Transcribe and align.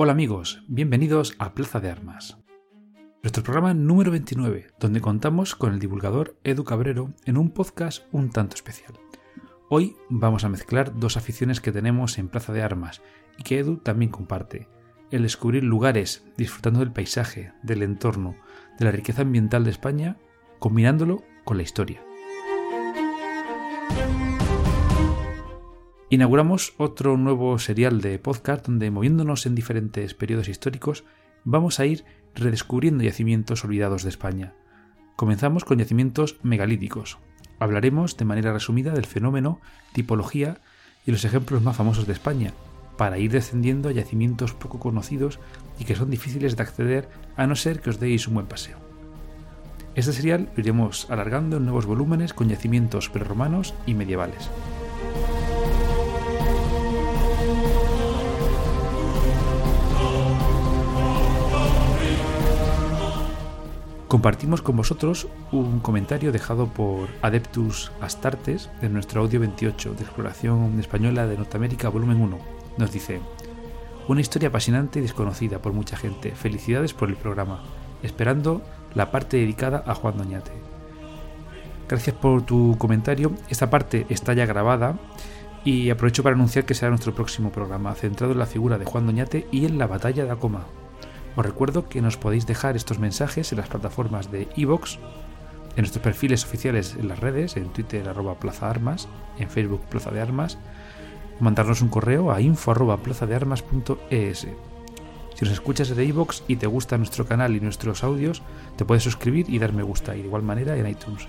Hola 0.00 0.12
amigos, 0.12 0.62
bienvenidos 0.68 1.34
a 1.40 1.54
Plaza 1.54 1.80
de 1.80 1.90
Armas. 1.90 2.38
Nuestro 3.20 3.42
programa 3.42 3.74
número 3.74 4.12
29, 4.12 4.68
donde 4.78 5.00
contamos 5.00 5.56
con 5.56 5.72
el 5.72 5.80
divulgador 5.80 6.38
Edu 6.44 6.62
Cabrero 6.62 7.14
en 7.24 7.36
un 7.36 7.50
podcast 7.50 8.04
un 8.12 8.30
tanto 8.30 8.54
especial. 8.54 8.92
Hoy 9.68 9.96
vamos 10.08 10.44
a 10.44 10.48
mezclar 10.48 10.96
dos 10.96 11.16
aficiones 11.16 11.60
que 11.60 11.72
tenemos 11.72 12.16
en 12.18 12.28
Plaza 12.28 12.52
de 12.52 12.62
Armas 12.62 13.02
y 13.38 13.42
que 13.42 13.58
Edu 13.58 13.78
también 13.78 14.12
comparte. 14.12 14.68
El 15.10 15.24
descubrir 15.24 15.64
lugares, 15.64 16.24
disfrutando 16.36 16.78
del 16.78 16.92
paisaje, 16.92 17.52
del 17.64 17.82
entorno, 17.82 18.36
de 18.78 18.84
la 18.84 18.92
riqueza 18.92 19.22
ambiental 19.22 19.64
de 19.64 19.72
España, 19.72 20.16
combinándolo 20.60 21.24
con 21.42 21.56
la 21.56 21.64
historia. 21.64 22.04
Inauguramos 26.10 26.72
otro 26.78 27.18
nuevo 27.18 27.58
serial 27.58 28.00
de 28.00 28.18
podcast 28.18 28.64
donde, 28.64 28.90
moviéndonos 28.90 29.44
en 29.44 29.54
diferentes 29.54 30.14
periodos 30.14 30.48
históricos, 30.48 31.04
vamos 31.44 31.80
a 31.80 31.84
ir 31.84 32.06
redescubriendo 32.34 33.04
yacimientos 33.04 33.62
olvidados 33.62 34.04
de 34.04 34.08
España. 34.08 34.54
Comenzamos 35.16 35.66
con 35.66 35.76
yacimientos 35.76 36.36
megalíticos. 36.42 37.18
Hablaremos 37.58 38.16
de 38.16 38.24
manera 38.24 38.54
resumida 38.54 38.94
del 38.94 39.04
fenómeno, 39.04 39.60
tipología 39.92 40.62
y 41.04 41.10
los 41.10 41.26
ejemplos 41.26 41.62
más 41.62 41.76
famosos 41.76 42.06
de 42.06 42.14
España, 42.14 42.54
para 42.96 43.18
ir 43.18 43.30
descendiendo 43.30 43.90
a 43.90 43.92
yacimientos 43.92 44.54
poco 44.54 44.80
conocidos 44.80 45.38
y 45.78 45.84
que 45.84 45.94
son 45.94 46.08
difíciles 46.08 46.56
de 46.56 46.62
acceder 46.62 47.10
a 47.36 47.46
no 47.46 47.54
ser 47.54 47.82
que 47.82 47.90
os 47.90 48.00
deis 48.00 48.26
un 48.28 48.34
buen 48.34 48.46
paseo. 48.46 48.78
Este 49.94 50.14
serial 50.14 50.48
lo 50.56 50.62
iremos 50.62 51.10
alargando 51.10 51.58
en 51.58 51.64
nuevos 51.64 51.84
volúmenes 51.84 52.32
con 52.32 52.48
yacimientos 52.48 53.10
prerromanos 53.10 53.74
y 53.84 53.92
medievales. 53.92 54.48
Compartimos 64.08 64.62
con 64.62 64.74
vosotros 64.74 65.28
un 65.52 65.80
comentario 65.80 66.32
dejado 66.32 66.66
por 66.66 67.10
Adeptus 67.20 67.92
Astartes 68.00 68.70
de 68.80 68.88
nuestro 68.88 69.20
audio 69.20 69.38
28 69.38 69.92
de 69.92 70.02
Exploración 70.02 70.80
Española 70.80 71.26
de 71.26 71.36
Norteamérica, 71.36 71.90
volumen 71.90 72.22
1. 72.22 72.38
Nos 72.78 72.90
dice, 72.90 73.20
una 74.08 74.22
historia 74.22 74.48
apasionante 74.48 74.98
y 74.98 75.02
desconocida 75.02 75.60
por 75.60 75.74
mucha 75.74 75.98
gente. 75.98 76.30
Felicidades 76.30 76.94
por 76.94 77.10
el 77.10 77.16
programa. 77.16 77.62
Esperando 78.02 78.62
la 78.94 79.10
parte 79.10 79.36
dedicada 79.36 79.84
a 79.86 79.94
Juan 79.94 80.16
Doñate. 80.16 80.52
Gracias 81.86 82.16
por 82.16 82.40
tu 82.46 82.78
comentario. 82.78 83.32
Esta 83.50 83.68
parte 83.68 84.06
está 84.08 84.32
ya 84.32 84.46
grabada 84.46 84.98
y 85.64 85.90
aprovecho 85.90 86.22
para 86.22 86.34
anunciar 86.34 86.64
que 86.64 86.72
será 86.72 86.88
nuestro 86.88 87.14
próximo 87.14 87.52
programa, 87.52 87.94
centrado 87.94 88.32
en 88.32 88.38
la 88.38 88.46
figura 88.46 88.78
de 88.78 88.86
Juan 88.86 89.04
Doñate 89.04 89.46
y 89.52 89.66
en 89.66 89.76
la 89.76 89.86
batalla 89.86 90.24
de 90.24 90.30
Acoma. 90.30 90.64
Os 91.38 91.46
recuerdo 91.46 91.88
que 91.88 92.02
nos 92.02 92.16
podéis 92.16 92.48
dejar 92.48 92.74
estos 92.74 92.98
mensajes 92.98 93.52
en 93.52 93.58
las 93.58 93.68
plataformas 93.68 94.32
de 94.32 94.48
iVoox, 94.56 94.96
en 95.76 95.82
nuestros 95.82 96.02
perfiles 96.02 96.42
oficiales 96.42 96.96
en 96.98 97.06
las 97.06 97.20
redes, 97.20 97.56
en 97.56 97.72
Twitter 97.72 98.08
arroba 98.08 98.40
Plaza 98.40 98.68
Armas, 98.68 99.06
en 99.38 99.48
Facebook 99.48 99.82
Plaza 99.88 100.10
de 100.10 100.20
Armas, 100.20 100.58
mandarnos 101.38 101.80
un 101.80 101.90
correo 101.90 102.32
a 102.32 102.40
info 102.40 102.72
arroba 102.72 102.96
plazadearmas.es. 102.96 104.48
Si 105.36 105.44
nos 105.44 105.52
escuchas 105.52 105.94
de 105.94 106.04
iVoox 106.06 106.42
y 106.48 106.56
te 106.56 106.66
gusta 106.66 106.98
nuestro 106.98 107.24
canal 107.24 107.54
y 107.54 107.60
nuestros 107.60 108.02
audios, 108.02 108.42
te 108.74 108.84
puedes 108.84 109.04
suscribir 109.04 109.48
y 109.48 109.60
dar 109.60 109.72
me 109.72 109.84
gusta, 109.84 110.16
y 110.16 110.22
de 110.22 110.26
igual 110.26 110.42
manera 110.42 110.76
en 110.76 110.88
iTunes. 110.88 111.28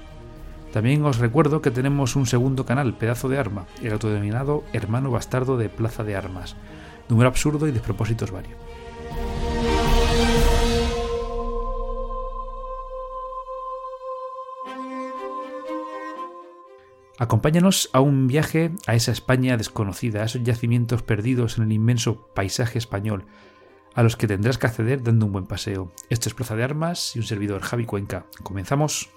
También 0.73 1.05
os 1.05 1.19
recuerdo 1.19 1.61
que 1.61 1.69
tenemos 1.69 2.15
un 2.15 2.25
segundo 2.25 2.65
canal, 2.65 2.95
Pedazo 2.95 3.30
de 3.30 3.37
Arma, 3.37 3.67
el 3.83 3.93
autodenominado 3.93 4.63
Hermano 4.73 5.11
Bastardo 5.11 5.55
de 5.55 5.69
Plaza 5.69 6.03
de 6.03 6.15
Armas, 6.15 6.55
número 7.09 7.30
absurdo 7.30 7.67
y 7.67 7.71
despropósitos 7.71 8.31
varios. 8.31 8.68
Acompáñanos 17.19 17.89
a 17.91 17.99
un 17.99 18.27
viaje 18.27 18.71
a 18.87 18.95
esa 18.95 19.11
España 19.11 19.57
desconocida, 19.57 20.21
a 20.21 20.25
esos 20.25 20.41
yacimientos 20.41 21.03
perdidos 21.03 21.57
en 21.57 21.65
el 21.65 21.73
inmenso 21.73 22.30
paisaje 22.33 22.77
español, 22.77 23.25
a 23.93 24.03
los 24.03 24.15
que 24.15 24.25
tendrás 24.25 24.57
que 24.57 24.67
acceder 24.67 25.03
dando 25.03 25.25
un 25.25 25.33
buen 25.33 25.45
paseo. 25.45 25.91
Esto 26.09 26.29
es 26.29 26.33
Plaza 26.33 26.55
de 26.55 26.63
Armas 26.63 27.17
y 27.17 27.19
un 27.19 27.25
servidor 27.25 27.61
Javi 27.61 27.85
Cuenca. 27.85 28.25
Comenzamos. 28.41 29.09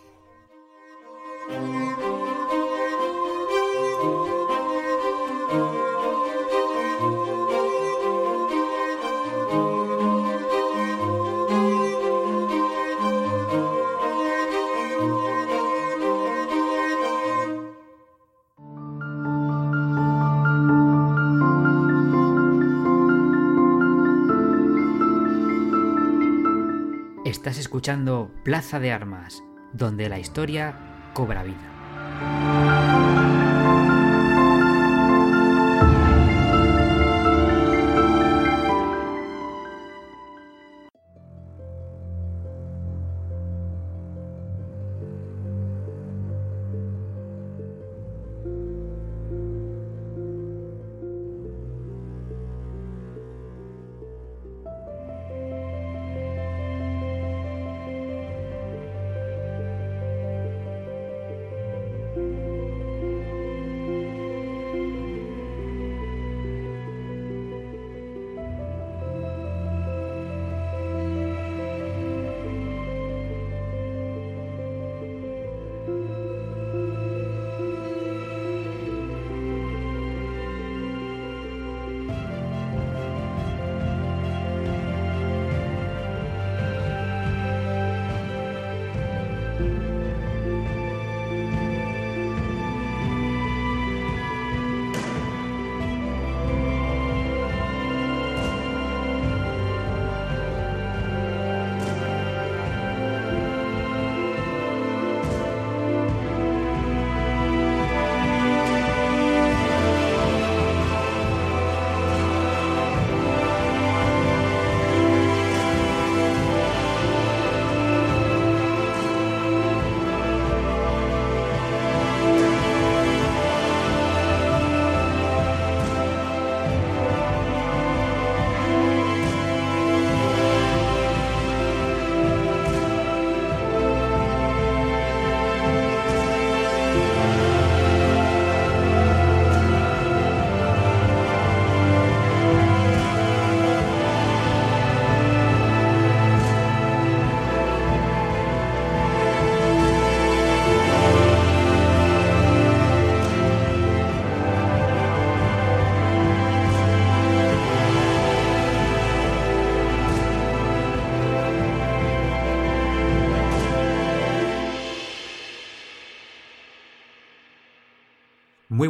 Estás 27.53 27.67
escuchando 27.67 28.31
Plaza 28.45 28.81
de 28.81 28.93
Armas, 28.93 29.45
donde 29.75 30.09
la 30.09 30.19
historia 30.19 31.11
cobra 31.13 31.43
vida. 31.43 32.62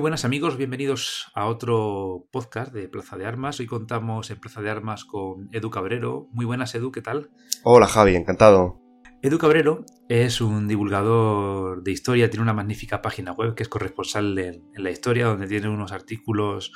Buenas 0.02 0.24
amigos, 0.24 0.56
bienvenidos 0.56 1.30
a 1.32 1.46
otro 1.46 2.26
podcast 2.32 2.74
de 2.74 2.88
Plaza 2.88 3.16
de 3.16 3.24
Armas. 3.24 3.60
Hoy 3.60 3.66
contamos 3.66 4.32
en 4.32 4.40
Plaza 4.40 4.60
de 4.60 4.68
Armas 4.68 5.04
con 5.04 5.48
Edu 5.52 5.70
Cabrero. 5.70 6.26
Muy 6.32 6.44
buenas 6.44 6.74
Edu, 6.74 6.90
¿qué 6.90 7.00
tal? 7.00 7.30
Hola 7.62 7.86
Javi, 7.86 8.16
encantado. 8.16 8.80
Edu 9.22 9.38
Cabrero 9.38 9.84
es 10.08 10.40
un 10.40 10.66
divulgador 10.66 11.84
de 11.84 11.92
historia, 11.92 12.28
tiene 12.28 12.42
una 12.42 12.52
magnífica 12.52 13.00
página 13.00 13.30
web 13.30 13.54
que 13.54 13.62
es 13.62 13.68
corresponsal 13.68 14.36
en, 14.40 14.64
la 14.74 14.90
historia, 14.90 15.26
donde 15.26 15.46
tiene 15.46 15.68
unos 15.68 15.92
artículos 15.92 16.72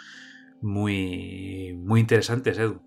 muy, 0.62 1.76
muy 1.82 1.98
interesantes, 1.98 2.56
Edu. 2.56 2.80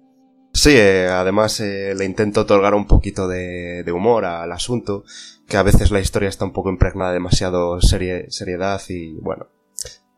Sí, 0.53 0.71
eh, 0.73 1.09
además 1.09 1.59
eh, 1.59 1.93
le 1.97 2.05
intento 2.05 2.41
otorgar 2.41 2.75
un 2.75 2.87
poquito 2.87 3.27
de, 3.27 3.83
de, 3.83 3.91
humor 3.91 4.23
al 4.23 4.53
asunto, 4.53 5.03
que 5.49 5.57
a 5.57 5.63
veces 5.63 5.91
la 5.91 5.99
historia 5.99 6.29
está 6.29 6.45
un 6.45 6.53
poco 6.53 6.69
impregnada 6.69 7.11
de 7.11 7.15
demasiado 7.15 7.81
seriedad 7.81 8.81
y 8.87 9.15
bueno, 9.19 9.47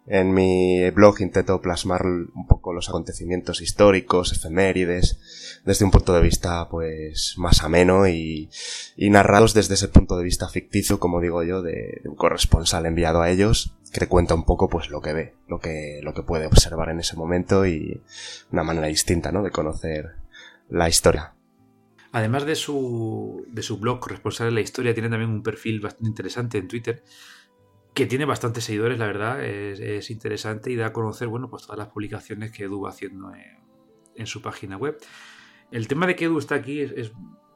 en 0.07 0.33
mi 0.33 0.89
blog 0.89 1.21
intento 1.21 1.61
plasmar 1.61 2.05
un 2.05 2.47
poco 2.47 2.73
los 2.73 2.89
acontecimientos 2.89 3.61
históricos, 3.61 4.31
efemérides, 4.31 5.61
desde 5.63 5.85
un 5.85 5.91
punto 5.91 6.13
de 6.13 6.21
vista 6.21 6.67
pues 6.69 7.35
más 7.37 7.63
ameno 7.63 8.07
y, 8.07 8.49
y 8.95 9.09
narrados 9.09 9.53
desde 9.53 9.75
ese 9.75 9.87
punto 9.89 10.17
de 10.17 10.23
vista 10.23 10.49
ficticio, 10.49 10.99
como 10.99 11.21
digo 11.21 11.43
yo, 11.43 11.61
de, 11.61 12.01
un 12.05 12.15
corresponsal 12.15 12.85
enviado 12.85 13.21
a 13.21 13.29
ellos, 13.29 13.75
que 13.93 14.07
cuenta 14.07 14.33
un 14.33 14.45
poco 14.45 14.69
pues 14.69 14.89
lo 14.89 15.01
que 15.01 15.13
ve, 15.13 15.35
lo 15.47 15.59
que, 15.59 15.99
lo 16.01 16.13
que 16.13 16.23
puede 16.23 16.47
observar 16.47 16.89
en 16.89 16.99
ese 16.99 17.15
momento 17.15 17.65
y 17.65 18.01
una 18.51 18.63
manera 18.63 18.87
distinta, 18.87 19.31
¿no? 19.31 19.43
de 19.43 19.51
conocer 19.51 20.15
la 20.69 20.89
historia. 20.89 21.33
Además 22.13 22.45
de 22.45 22.55
su, 22.55 23.45
de 23.47 23.61
su 23.61 23.77
blog 23.77 23.99
Corresponsal 23.99 24.49
en 24.49 24.55
la 24.55 24.61
Historia, 24.61 24.93
tiene 24.93 25.09
también 25.09 25.31
un 25.31 25.43
perfil 25.43 25.79
bastante 25.79 26.09
interesante 26.09 26.57
en 26.57 26.67
Twitter 26.67 27.03
que 27.93 28.05
tiene 28.05 28.25
bastantes 28.25 28.63
seguidores, 28.63 28.97
la 28.99 29.05
verdad, 29.05 29.43
es, 29.43 30.09
interesante 30.09 30.71
y 30.71 30.75
da 30.75 30.87
a 30.87 30.93
conocer, 30.93 31.27
bueno, 31.27 31.49
pues 31.49 31.63
todas 31.63 31.77
las 31.77 31.89
publicaciones 31.89 32.51
que 32.51 32.63
Edu 32.63 32.81
va 32.81 32.89
haciendo 32.89 33.31
en, 34.15 34.27
su 34.27 34.41
página 34.41 34.77
web. 34.77 34.97
El 35.71 35.87
tema 35.87 36.05
de 36.05 36.15
que 36.15 36.25
Edu 36.25 36.37
está 36.37 36.55
aquí 36.55 36.79
es, 36.79 37.11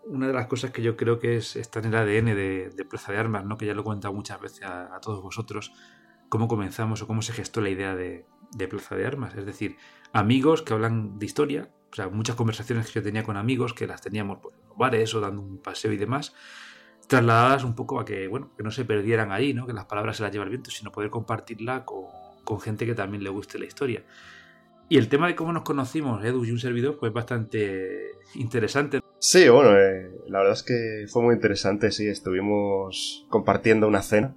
una 0.06 0.28
de 0.28 0.34
las 0.34 0.48
cosas 0.48 0.72
que 0.72 0.82
yo 0.82 0.98
creo 0.98 1.20
que 1.20 1.38
es, 1.38 1.56
está 1.56 1.80
en 1.80 1.86
el 1.86 1.96
ADN 1.96 2.36
de, 2.36 2.86
Plaza 2.90 3.12
de 3.12 3.18
Armas, 3.18 3.46
¿no? 3.46 3.58
Que 3.58 3.66
ya 3.66 3.74
lo 3.74 3.82
he 3.82 3.84
contado 3.86 4.14
muchas 4.14 4.40
veces 4.40 4.64
a, 4.64 5.00
todos 5.02 5.22
vosotros, 5.22 5.74
cómo 6.30 6.48
comenzamos 6.48 7.02
o 7.02 7.08
cómo 7.08 7.22
se 7.22 7.34
gestó 7.34 7.62
la 7.62 7.70
idea 7.70 7.96
de, 7.96 8.26
Plaza 8.70 8.96
de 8.96 9.06
Armas. 9.06 9.36
Es 9.36 9.46
decir, 9.46 9.78
amigos 10.12 10.62
que 10.62 10.74
hablan 10.74 11.18
de 11.18 11.26
historia, 11.26 11.72
o 11.92 11.96
sea, 11.96 12.10
muchas 12.10 12.36
conversaciones 12.36 12.88
que 12.88 13.00
yo 13.00 13.04
tenía 13.04 13.24
con 13.24 13.38
amigos, 13.38 13.74
que 13.74 13.88
las 13.88 14.02
teníamos 14.02 14.40
pues, 14.42 14.56
en 14.56 14.68
los 14.68 14.78
bares 14.78 15.16
o 15.16 15.22
dando 15.22 15.42
un 15.42 15.62
paseo 15.62 15.94
y 15.94 15.98
demás, 15.98 16.34
trasladadas 17.08 17.64
un 17.64 17.76
poco 17.76 18.00
a 18.00 18.06
que, 18.06 18.28
bueno, 18.28 18.52
que 18.58 18.64
no 18.64 18.72
se 18.72 18.86
perdieran 18.86 19.32
ahí, 19.32 19.54
¿no? 19.54 19.68
Que 19.68 19.74
las 19.74 19.86
palabras 19.86 20.18
se 20.18 20.24
las 20.24 20.32
lleva 20.32 20.44
el 20.44 20.50
viento, 20.50 20.72
sino 20.72 20.92
poder 20.92 21.10
compartirla 21.10 21.86
con, 21.86 22.60
gente 22.62 22.86
que 22.86 22.96
también 22.96 23.24
le 23.24 23.30
guste 23.30 23.60
la 23.60 23.66
historia. 23.66 24.04
Y 24.88 24.98
el 24.98 25.10
tema 25.10 25.28
de 25.28 25.36
cómo 25.36 25.52
nos 25.52 25.64
conocimos, 25.64 26.24
Edu 26.24 26.46
y 26.46 26.52
un 26.52 26.60
servidor, 26.60 26.98
pues 27.00 27.12
bastante 27.12 28.12
interesante. 28.36 29.02
Sí, 29.20 29.50
bueno, 29.50 29.76
eh, 29.76 30.12
la 30.28 30.40
verdad 30.40 30.54
es 30.54 30.64
que 30.64 31.06
fue 31.12 31.24
muy 31.24 31.34
interesante, 31.34 31.92
sí, 31.92 32.08
estuvimos 32.08 33.26
compartiendo 33.30 33.88
una 33.88 34.04
cena 34.04 34.36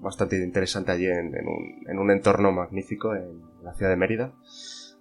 bastante 0.00 0.36
interesante 0.42 0.92
allí 0.92 1.06
en, 1.06 1.98
un, 1.98 2.10
entorno 2.10 2.52
magnífico 2.52 3.14
en 3.14 3.40
la 3.62 3.74
ciudad 3.74 3.90
de 3.90 3.96
Mérida. 3.96 4.34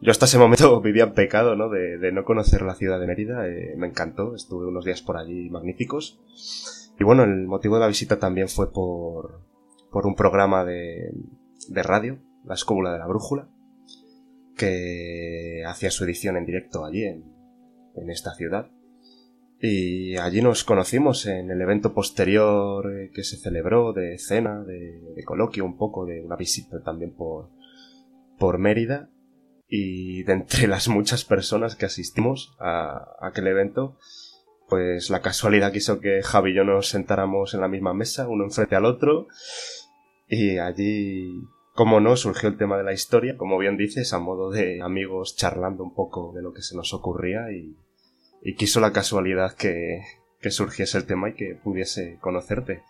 Yo 0.02 0.12
hasta 0.12 0.26
ese 0.26 0.38
momento 0.38 0.82
vivía 0.82 1.04
en 1.04 1.14
pecado, 1.14 1.56
¿no? 1.56 1.70
De, 1.70 2.12
no 2.12 2.24
conocer 2.24 2.62
la 2.62 2.76
ciudad 2.76 3.00
de 3.00 3.08
Mérida, 3.08 3.48
eh, 3.48 3.76
me 3.78 3.88
encantó, 3.88 4.36
estuve 4.36 4.68
unos 4.68 4.86
días 4.86 5.02
por 5.02 5.18
allí 5.18 5.50
magníficos. 5.50 6.20
Y 7.00 7.04
bueno, 7.04 7.24
el 7.24 7.48
motivo 7.48 7.76
de 7.76 7.82
la 7.82 7.88
visita 7.88 8.20
también 8.20 8.48
fue 8.48 8.72
por, 8.72 9.42
por 9.92 10.06
un 10.06 10.16
programa 10.16 10.64
de, 10.64 11.12
de 11.68 11.84
radio, 11.84 12.20
La 12.46 12.54
Escóbula 12.54 12.94
de 12.94 13.00
la 13.00 13.08
Brújula, 13.08 13.50
que 14.56 15.64
hacía 15.68 15.92
su 15.92 16.06
edición 16.06 16.38
en 16.38 16.46
directo 16.46 16.86
allí, 16.86 17.04
en, 17.04 17.26
en 17.96 18.10
esta 18.10 18.34
ciudad. 18.36 18.70
Y 19.60 20.18
allí 20.18 20.42
nos 20.42 20.64
conocimos 20.64 21.26
en 21.26 21.50
el 21.50 21.62
evento 21.62 21.94
posterior 21.94 22.92
eh, 22.94 23.12
que 23.14 23.24
se 23.24 23.38
celebró 23.38 23.94
de 23.94 24.18
cena, 24.18 24.64
de, 24.64 25.02
de, 25.16 25.24
coloquio, 25.24 25.66
un 25.66 25.78
poco 25.78 26.06
de 26.06 26.22
una 26.22 26.36
visita 26.36 26.82
también 26.84 27.14
por, 27.14 27.50
por 28.38 28.58
Mérida. 28.58 29.10
Y 29.68 30.24
de 30.24 30.34
entre 30.34 30.68
las 30.68 30.88
muchas 30.88 31.26
personas 31.26 31.76
que 31.76 31.86
asistimos 31.86 32.56
a 32.60 33.16
aquel 33.22 33.48
evento, 33.48 33.98
pues 34.68 35.10
la 35.10 35.22
casualidad 35.22 35.72
quiso 35.72 36.00
que 36.00 36.22
Javi 36.24 36.52
y 36.52 36.56
yo 36.56 36.64
nos 36.64 36.90
sentáramos 36.90 37.54
en 37.54 37.62
la 37.62 37.68
misma 37.68 37.94
mesa, 37.94 38.28
uno 38.28 38.46
enfrente 38.46 38.76
al 38.76 38.86
otro, 38.86 39.28
y 40.28 40.58
allí, 40.58 41.42
como 41.74 42.00
no, 42.00 42.16
surgió 42.16 42.50
el 42.50 42.58
tema 42.58 42.78
de 42.78 42.84
la 42.84 42.94
historia, 42.94 43.38
como 43.38 43.58
bien 43.58 43.78
dices, 43.78 44.14
a 44.14 44.20
modo 44.20 44.50
de 44.50 44.82
amigos 44.82 45.36
charlando 45.36 45.84
un 45.84 45.94
poco 45.94 46.34
de 46.34 46.42
lo 46.42 46.54
que 46.54 46.62
se 46.62 46.76
nos 46.76 46.94
ocurría, 46.94 47.52
y, 47.52 47.76
quiso 48.56 48.80
la 48.80 48.94
casualidad 48.94 49.56
que, 49.56 50.02
que 50.40 50.52
surgiese 50.52 51.00
el 51.00 51.06
tema 51.06 51.30
y 51.30 51.34
que 51.34 51.56
pudiese 51.56 52.18
conocerte. 52.22 52.84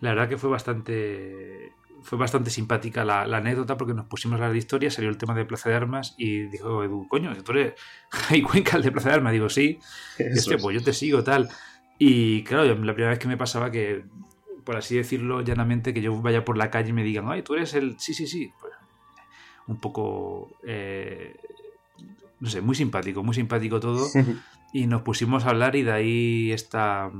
La 0.00 0.10
verdad 0.10 0.28
que 0.28 0.36
fue 0.36 0.50
bastante 0.50 1.72
fue 2.02 2.18
bastante 2.18 2.50
simpática 2.50 3.04
la, 3.04 3.22
anécdota 3.22 3.76
porque 3.76 3.94
nos 3.94 4.06
pusimos 4.06 4.34
a 4.34 4.36
hablar 4.36 4.52
de 4.52 4.58
historia, 4.58 4.90
salió 4.90 5.10
el 5.10 5.18
tema 5.18 5.34
de 5.34 5.44
Plaza 5.44 5.70
de 5.70 5.76
Armas 5.76 6.14
y 6.16 6.42
dijo 6.42 6.82
Edu, 6.84 7.06
coño, 7.08 7.34
tú 7.42 7.52
eres 7.52 7.74
Jaime 8.10 8.46
Cuenca 8.46 8.76
el 8.76 8.82
de 8.82 8.92
Plaza 8.92 9.10
de 9.10 9.14
Armas. 9.16 9.32
Digo, 9.32 9.48
sí, 9.48 9.78
este, 10.18 10.58
pues 10.58 10.78
yo 10.78 10.82
te 10.82 10.92
sigo, 10.92 11.22
tal. 11.22 11.48
Y 11.98 12.44
claro, 12.44 12.64
la 12.64 12.94
primera 12.94 13.10
vez 13.10 13.18
que 13.18 13.28
me 13.28 13.36
pasaba 13.36 13.70
que, 13.70 14.04
por 14.64 14.76
así 14.76 14.96
decirlo 14.96 15.42
llanamente, 15.42 15.92
que 15.92 16.00
yo 16.00 16.20
vaya 16.20 16.44
por 16.44 16.56
la 16.56 16.70
calle 16.70 16.90
y 16.90 16.92
me 16.92 17.02
digan, 17.02 17.26
ay, 17.28 17.42
tú 17.42 17.54
eres 17.54 17.74
el... 17.74 17.98
Sí, 17.98 18.14
sí, 18.14 18.26
sí. 18.26 18.52
Pues, 18.60 18.72
un 19.66 19.80
poco... 19.80 20.50
Eh, 20.62 21.36
no 22.40 22.48
sé, 22.48 22.60
muy 22.60 22.76
simpático, 22.76 23.24
muy 23.24 23.34
simpático 23.34 23.80
todo. 23.80 24.06
y 24.72 24.86
nos 24.86 25.02
pusimos 25.02 25.44
a 25.44 25.50
hablar 25.50 25.74
y 25.74 25.82
de 25.82 25.92
ahí 25.92 26.52
esta 26.52 27.10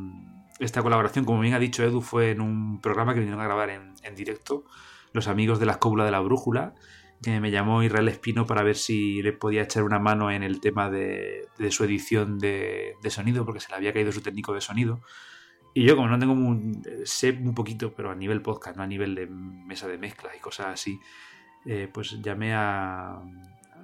esta 0.58 0.82
colaboración, 0.82 1.24
como 1.24 1.40
bien 1.40 1.54
ha 1.54 1.58
dicho 1.58 1.84
Edu, 1.84 2.00
fue 2.00 2.30
en 2.30 2.40
un 2.40 2.80
programa 2.80 3.14
que 3.14 3.20
vinieron 3.20 3.40
a 3.40 3.44
grabar 3.44 3.70
en, 3.70 4.14
directo 4.14 4.64
los 5.12 5.28
amigos 5.28 5.60
de 5.60 5.66
la 5.66 5.72
escóbula 5.72 6.04
de 6.04 6.10
la 6.10 6.20
brújula, 6.20 6.74
que 7.22 7.40
me 7.40 7.50
llamó 7.50 7.82
Israel 7.82 8.08
Espino 8.08 8.46
para 8.46 8.62
ver 8.62 8.76
si 8.76 9.22
le 9.22 9.32
podía 9.32 9.62
echar 9.62 9.82
una 9.82 9.98
mano 9.98 10.30
en 10.30 10.42
el 10.42 10.60
tema 10.60 10.90
de, 10.90 11.48
su 11.70 11.84
edición 11.84 12.38
de, 12.38 12.96
sonido, 13.08 13.44
porque 13.44 13.60
se 13.60 13.70
le 13.70 13.76
había 13.76 13.92
caído 13.92 14.12
su 14.12 14.20
técnico 14.20 14.52
de 14.52 14.60
sonido. 14.60 15.00
Y 15.74 15.84
yo, 15.84 15.96
como 15.96 16.08
no 16.08 16.18
tengo 16.18 16.32
un, 16.32 16.82
sé 17.04 17.30
un 17.30 17.54
poquito, 17.54 17.94
pero 17.94 18.10
a 18.10 18.14
nivel 18.14 18.42
podcast, 18.42 18.76
no 18.76 18.82
a 18.82 18.86
nivel 18.86 19.14
de 19.14 19.26
mesa 19.26 19.86
de 19.86 19.98
mezclas 19.98 20.34
y 20.36 20.40
cosas 20.40 20.66
así, 20.66 20.98
eh, 21.66 21.88
pues 21.92 22.20
llamé 22.20 22.54
a, 22.54 23.20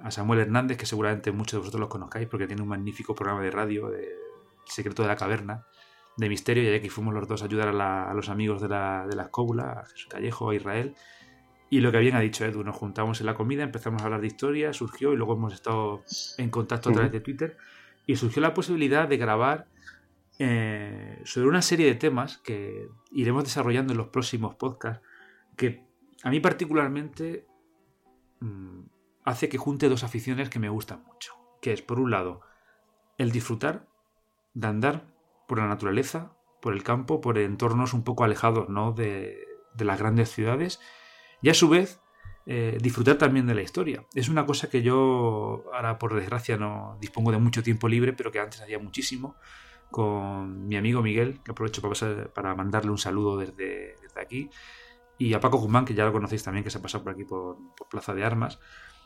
a, 0.03 0.11
Samuel 0.11 0.41
Hernández, 0.41 0.77
que 0.77 0.85
seguramente 0.85 1.31
muchos 1.31 1.53
de 1.53 1.59
vosotros 1.59 1.79
lo 1.79 1.89
conozcáis, 1.89 2.27
porque 2.27 2.47
tiene 2.47 2.61
un 2.61 2.69
magnífico 2.69 3.15
programa 3.15 3.43
de 3.43 3.51
radio, 3.51 3.89
de 3.89 4.09
secreto 4.65 5.03
de 5.03 5.07
la 5.07 5.15
caverna, 5.15 5.65
de 6.17 6.29
misterio, 6.29 6.63
y 6.63 6.75
aquí 6.75 6.89
fuimos 6.89 7.13
los 7.13 7.27
dos 7.27 7.41
a 7.41 7.45
ayudar 7.45 7.69
a, 7.69 8.13
los 8.13 8.29
amigos 8.29 8.61
de 8.61 8.69
la, 8.69 9.05
de 9.07 9.15
la 9.15 9.23
escóbula, 9.23 9.81
a 9.81 9.85
Jesús 9.85 10.07
Callejo, 10.09 10.49
a 10.49 10.55
Israel. 10.55 10.95
Y 11.69 11.79
lo 11.79 11.91
que 11.91 11.99
bien 11.99 12.15
ha 12.15 12.19
dicho 12.19 12.45
Edu, 12.45 12.63
nos 12.63 12.75
juntamos 12.75 13.19
en 13.19 13.25
la 13.25 13.33
comida, 13.33 13.63
empezamos 13.63 14.01
a 14.01 14.05
hablar 14.05 14.21
de 14.21 14.27
historia, 14.27 14.71
surgió 14.71 15.13
y 15.13 15.17
luego 15.17 15.33
hemos 15.33 15.53
estado 15.53 16.03
en 16.37 16.49
contacto 16.49 16.89
a 16.89 16.93
través 16.93 17.11
de 17.11 17.19
Twitter 17.19 17.57
y 18.05 18.15
surgió 18.15 18.41
la 18.41 18.53
posibilidad 18.53 19.07
de 19.07 19.17
grabar 19.17 19.67
eh, 20.37 21.21
sobre 21.23 21.47
una 21.47 21.61
serie 21.61 21.87
de 21.87 21.95
temas 21.95 22.37
que 22.37 22.87
iremos 23.11 23.43
desarrollando 23.43 23.93
en 23.93 23.97
los 23.97 24.09
próximos 24.09 24.55
podcasts, 24.55 25.03
que 25.57 25.85
a 26.23 26.29
mí 26.29 26.39
particularmente 26.39 27.47
mm, 28.41 28.81
hace 29.23 29.49
que 29.49 29.57
junte 29.57 29.89
dos 29.89 30.03
aficiones 30.03 30.49
que 30.49 30.59
me 30.59 30.69
gustan 30.69 31.03
mucho, 31.03 31.33
que 31.61 31.73
es 31.73 31.81
por 31.81 31.99
un 31.99 32.11
lado 32.11 32.41
el 33.17 33.31
disfrutar 33.31 33.87
de 34.53 34.67
andar 34.67 35.14
por 35.47 35.59
la 35.59 35.67
naturaleza, 35.67 36.35
por 36.61 36.73
el 36.73 36.83
campo, 36.83 37.21
por 37.21 37.37
entornos 37.37 37.93
un 37.93 38.03
poco 38.03 38.23
alejados 38.23 38.69
¿no? 38.69 38.91
de, 38.91 39.37
las 39.77 39.99
grandes 39.99 40.31
ciudades 40.31 40.79
y 41.41 41.49
a 41.49 41.53
su 41.53 41.69
vez 41.69 41.99
eh, 42.45 42.77
disfrutar 42.81 43.17
también 43.17 43.47
de 43.47 43.55
la 43.55 43.61
historia. 43.61 44.05
Es 44.13 44.29
una 44.29 44.45
cosa 44.45 44.69
que 44.69 44.81
yo 44.81 45.63
ahora 45.73 45.97
por 45.99 46.15
desgracia 46.15 46.57
no 46.57 46.97
dispongo 46.99 47.31
de 47.31 47.37
mucho 47.37 47.63
tiempo 47.63 47.87
libre, 47.87 48.13
pero 48.13 48.31
que 48.31 48.39
antes 48.39 48.61
hacía 48.61 48.79
muchísimo 48.79 49.35
con 49.91 50.67
mi 50.67 50.75
amigo 50.75 51.01
Miguel, 51.01 51.39
que 51.43 51.51
aprovecho 51.51 51.81
para, 51.81 52.33
para 52.33 52.55
mandarle 52.55 52.91
un 52.91 52.97
saludo 52.97 53.37
desde, 53.37 53.95
aquí, 54.19 54.49
y 55.17 55.33
a 55.33 55.39
Paco 55.39 55.57
Guzmán, 55.57 55.85
que 55.85 55.93
ya 55.93 56.05
lo 56.05 56.11
conocéis 56.11 56.43
también, 56.43 56.63
que 56.63 56.69
se 56.69 56.79
ha 56.79 56.81
pasado 56.81 57.03
por 57.03 57.13
aquí 57.13 57.23
por 57.23 57.57
Plaza 57.89 58.13
de 58.13 58.23
Armas. 58.23 58.59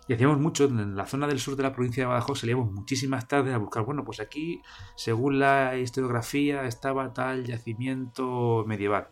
Y 0.10 0.14
hacíamos 0.14 0.40
mucho, 0.40 0.66
en 0.66 0.96
la 0.96 1.06
zona 1.06 1.28
del 1.28 1.40
sur 1.40 1.56
de 1.56 1.62
la 1.62 1.72
provincia 1.72 2.02
de 2.02 2.08
Badajoz 2.08 2.40
salíamos 2.40 2.72
muchísimas 2.72 3.28
tardes 3.28 3.54
a 3.54 3.60
buscar, 3.60 3.86
bueno, 3.86 4.04
pues 4.04 4.20
aquí, 4.20 4.60
según 4.96 5.38
la 5.38 5.78
historiografía, 5.78 6.66
estaba 6.66 7.14
tal 7.14 7.46
yacimiento 7.46 8.66
medieval, 8.66 9.10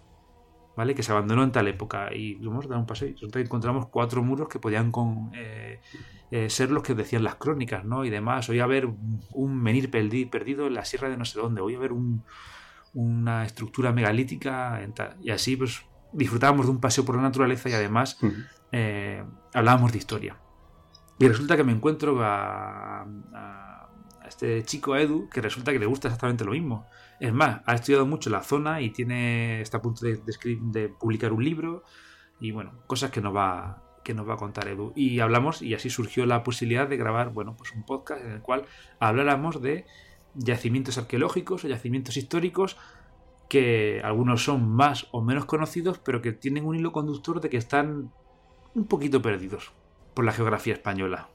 ¿vale? 0.75 0.95
Que 0.95 1.03
se 1.03 1.11
abandonó 1.11 1.43
en 1.43 1.51
tal 1.51 1.67
época. 1.67 2.11
Y 2.15 2.43
vamos 2.43 2.65
a 2.65 2.69
dar 2.69 2.79
un 2.79 2.87
paseo 2.87 3.09
y 3.09 3.39
encontramos 3.39 3.89
cuatro 3.89 4.23
muros 4.23 4.47
que 4.49 4.57
podían 4.57 4.91
con, 4.91 5.29
eh, 5.35 5.81
eh, 6.31 6.49
ser 6.49 6.71
los 6.71 6.81
que 6.81 6.95
decían 6.95 7.23
las 7.23 7.35
crónicas, 7.35 7.85
¿no? 7.85 8.03
Y 8.03 8.09
demás. 8.09 8.49
Hoy 8.49 8.59
a 8.59 8.65
ver 8.65 8.89
un 9.33 9.61
menir 9.61 9.91
perdido 9.91 10.65
en 10.65 10.73
la 10.73 10.83
sierra 10.83 11.09
de 11.09 11.17
no 11.17 11.25
sé 11.25 11.39
dónde. 11.39 11.61
Hoy 11.61 11.75
a 11.75 11.79
ver 11.79 11.91
una 12.95 13.45
estructura 13.45 13.93
megalítica. 13.93 14.81
y 15.21 15.29
así, 15.29 15.57
pues, 15.57 15.85
disfrutábamos 16.11 16.65
de 16.65 16.71
un 16.71 16.81
paseo 16.81 17.05
por 17.05 17.17
la 17.17 17.21
naturaleza 17.21 17.69
y 17.69 17.73
además 17.73 18.17
eh, 18.71 19.23
hablábamos 19.53 19.91
de 19.91 19.99
historia. 19.99 20.37
Y 21.19 21.27
resulta 21.27 21.57
que 21.57 21.63
me 21.63 21.71
encuentro 21.71 22.17
a, 22.21 23.05
este 24.27 24.63
chico, 24.63 24.95
Edu, 24.95 25.29
que 25.29 25.41
resulta 25.41 25.71
que 25.71 25.79
le 25.79 25.85
gusta 25.85 26.09
exactamente 26.09 26.45
lo 26.45 26.51
mismo. 26.51 26.85
Es 27.19 27.33
más, 27.33 27.61
ha 27.65 27.73
estudiado 27.73 28.05
mucho 28.05 28.29
la 28.29 28.43
zona 28.43 28.81
y 28.81 28.91
tiene 28.91 29.61
está 29.61 29.77
a 29.77 29.81
punto 29.81 30.05
de, 30.05 30.21
de, 30.21 30.89
publicar 30.89 31.31
un 31.33 31.43
libro 31.43 31.83
y 32.39 32.51
bueno, 32.51 32.73
cosas 32.87 33.09
que 33.09 33.21
nos 33.21 33.35
va 33.35 33.83
que 34.03 34.13
nos 34.13 34.27
va 34.29 34.35
a 34.35 34.37
contar 34.37 34.67
Edu. 34.67 34.93
Y 34.95 35.19
hablamos 35.19 35.61
y 35.61 35.73
así 35.73 35.89
surgió 35.89 36.25
la 36.25 36.43
posibilidad 36.43 36.87
de 36.87 36.97
grabar, 36.97 37.33
bueno, 37.33 37.55
pues 37.57 37.73
un 37.73 37.83
podcast 37.83 38.23
en 38.23 38.31
el 38.31 38.41
cual 38.41 38.65
habláramos 38.99 39.61
de 39.61 39.85
yacimientos 40.35 40.97
arqueológicos 40.97 41.65
o 41.65 41.67
yacimientos 41.67 42.15
históricos 42.15 42.77
que 43.49 44.01
algunos 44.03 44.43
son 44.43 44.69
más 44.69 45.07
o 45.11 45.21
menos 45.21 45.45
conocidos, 45.45 45.99
pero 45.99 46.21
que 46.21 46.31
tienen 46.31 46.65
un 46.65 46.75
hilo 46.75 46.91
conductor 46.91 47.41
de 47.41 47.49
que 47.49 47.57
están 47.57 48.11
un 48.75 48.87
poquito 48.87 49.21
perdidos 49.21 49.73
por 50.17 50.25
la 50.25 50.33
geografía 50.33 50.73
española. 50.73 51.29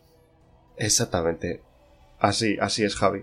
Exactamente. 0.77 1.63
Así, 2.19 2.57
así 2.61 2.83
es, 2.83 2.97
Javi. 2.97 3.23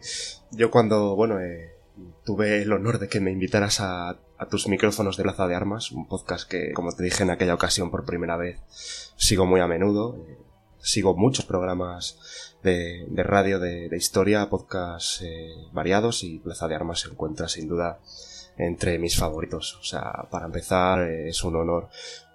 Yo 0.51 0.71
cuando, 0.71 1.17
bueno, 1.17 1.41
eh, 1.41 1.75
tuve 2.23 2.61
el 2.61 2.71
honor 2.71 2.97
de 2.97 3.09
que 3.09 3.19
me 3.19 3.29
invitaras 3.29 3.81
a, 3.81 4.17
tus 4.49 4.69
micrófonos 4.69 5.17
de 5.17 5.23
Plaza 5.23 5.47
de 5.47 5.55
Armas, 5.55 5.91
un 5.91 6.07
podcast 6.07 6.49
que, 6.49 6.71
como 6.71 6.93
te 6.93 7.03
dije 7.03 7.23
en 7.23 7.31
aquella 7.31 7.53
ocasión 7.53 7.91
por 7.91 8.05
primera 8.05 8.37
vez, 8.37 8.61
sigo 9.17 9.45
muy 9.45 9.59
a 9.59 9.67
menudo. 9.67 10.15
Eh, 10.29 10.37
sigo 10.77 11.13
muchos 11.17 11.43
programas 11.43 12.55
de, 12.63 13.05
radio 13.17 13.59
de, 13.59 13.89
historia, 13.97 14.49
podcasts 14.49 15.21
eh, 15.23 15.55
variados 15.73 16.23
y 16.23 16.39
Plaza 16.39 16.69
de 16.69 16.75
Armas 16.75 17.01
se 17.01 17.09
encuentra 17.09 17.49
sin 17.49 17.67
duda 17.67 17.99
entre 18.57 18.97
mis 18.97 19.17
favoritos. 19.17 19.75
O 19.75 19.83
sea, 19.83 20.25
para 20.31 20.45
empezar, 20.45 21.01
eh, 21.01 21.27
es 21.27 21.43
un 21.43 21.57
honor 21.57 21.89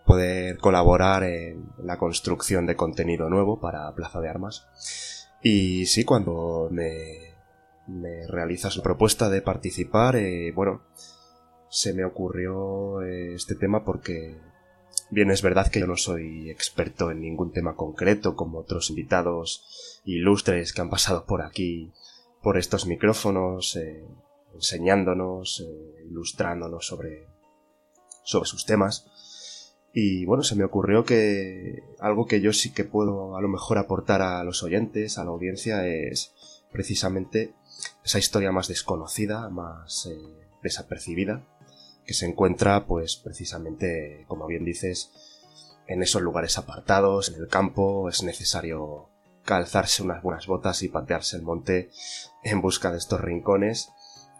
poder 0.04 0.58
colaborar 0.58 1.24
en 1.24 1.66
la 1.82 1.98
construcción 1.98 2.66
de 2.66 2.76
contenido 2.76 3.28
nuevo 3.30 3.60
para 3.60 3.94
Plaza 3.94 4.20
de 4.20 4.28
Armas. 4.28 4.66
Y 5.42 5.86
sí, 5.86 6.04
cuando 6.04 6.68
me, 6.70 7.34
me 7.86 8.26
realiza 8.26 8.70
su 8.70 8.82
propuesta 8.82 9.28
de 9.28 9.42
participar, 9.42 10.16
eh, 10.16 10.52
bueno, 10.52 10.82
se 11.68 11.92
me 11.92 12.04
ocurrió 12.04 13.02
eh, 13.02 13.34
este 13.34 13.54
tema 13.54 13.84
porque, 13.84 14.38
bien, 15.10 15.30
es 15.30 15.42
verdad 15.42 15.68
que 15.68 15.80
yo 15.80 15.86
no 15.86 15.96
soy 15.96 16.50
experto 16.50 17.10
en 17.10 17.20
ningún 17.20 17.52
tema 17.52 17.74
concreto 17.74 18.36
como 18.36 18.58
otros 18.58 18.90
invitados 18.90 20.00
ilustres 20.04 20.72
que 20.72 20.80
han 20.80 20.90
pasado 20.90 21.24
por 21.26 21.42
aquí, 21.42 21.92
por 22.42 22.58
estos 22.58 22.86
micrófonos, 22.86 23.78
enseñándonos, 24.54 25.60
eh, 25.60 26.04
ilustrándonos 26.08 26.86
sobre, 26.86 27.26
sobre 28.22 28.48
sus 28.48 28.64
temas. 28.64 29.06
Y 29.96 30.24
bueno, 30.24 30.42
se 30.42 30.56
me 30.56 30.64
ocurrió 30.64 31.04
que 31.04 31.84
algo 32.00 32.26
que 32.26 32.40
yo 32.40 32.52
sí 32.52 32.72
que 32.72 32.82
puedo 32.82 33.36
a 33.36 33.40
lo 33.40 33.46
mejor 33.46 33.78
aportar 33.78 34.22
a 34.22 34.42
los 34.42 34.64
oyentes, 34.64 35.18
a 35.18 35.24
la 35.24 35.30
audiencia, 35.30 35.86
es 35.86 36.32
precisamente 36.72 37.54
esa 38.04 38.18
historia 38.18 38.50
más 38.50 38.66
desconocida, 38.66 39.48
más 39.50 40.06
eh, 40.06 40.18
desapercibida, 40.64 41.44
que 42.04 42.12
se 42.12 42.26
encuentra 42.26 42.86
pues 42.86 43.14
precisamente, 43.14 44.24
como 44.26 44.48
bien 44.48 44.64
dices, 44.64 45.12
en 45.86 46.02
esos 46.02 46.22
lugares 46.22 46.58
apartados, 46.58 47.28
en 47.28 47.36
el 47.40 47.46
campo, 47.46 48.08
es 48.08 48.24
necesario 48.24 49.08
calzarse 49.44 50.02
unas 50.02 50.24
buenas 50.24 50.48
botas 50.48 50.82
y 50.82 50.88
patearse 50.88 51.36
el 51.36 51.42
monte 51.42 51.90
en 52.42 52.60
busca 52.60 52.90
de 52.90 52.98
estos 52.98 53.20
rincones 53.20 53.90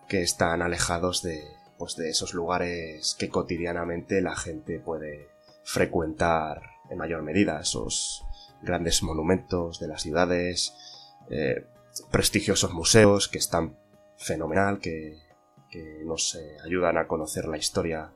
que 0.08 0.20
están 0.20 0.62
alejados 0.62 1.22
de, 1.22 1.44
pues 1.78 1.94
de 1.94 2.10
esos 2.10 2.34
lugares 2.34 3.14
que 3.16 3.28
cotidianamente 3.28 4.20
la 4.20 4.34
gente 4.34 4.80
puede 4.80 5.33
frecuentar 5.64 6.62
en 6.90 6.98
mayor 6.98 7.22
medida, 7.22 7.60
esos 7.60 8.24
grandes 8.62 9.02
monumentos 9.02 9.80
de 9.80 9.88
las 9.88 10.02
ciudades, 10.02 10.74
eh, 11.30 11.66
prestigiosos 12.10 12.72
museos 12.72 13.28
que 13.28 13.38
están 13.38 13.76
fenomenal, 14.16 14.78
que, 14.78 15.18
que 15.70 16.02
nos 16.04 16.34
eh, 16.34 16.56
ayudan 16.64 16.98
a 16.98 17.06
conocer 17.06 17.46
la 17.46 17.58
historia 17.58 18.12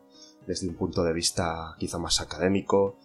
desde 0.46 0.68
un 0.68 0.76
punto 0.76 1.02
de 1.04 1.12
vista 1.12 1.74
quizá 1.78 1.98
más 1.98 2.20
académico, 2.20 2.98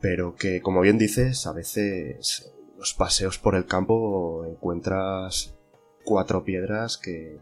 pero 0.00 0.34
que, 0.34 0.62
como 0.62 0.80
bien 0.80 0.98
dices, 0.98 1.46
a 1.46 1.52
veces 1.52 2.52
los 2.78 2.94
paseos 2.94 3.38
por 3.38 3.54
el 3.54 3.66
campo 3.66 4.44
encuentras 4.46 5.54
cuatro 6.04 6.44
piedras 6.44 6.96
que 6.96 7.40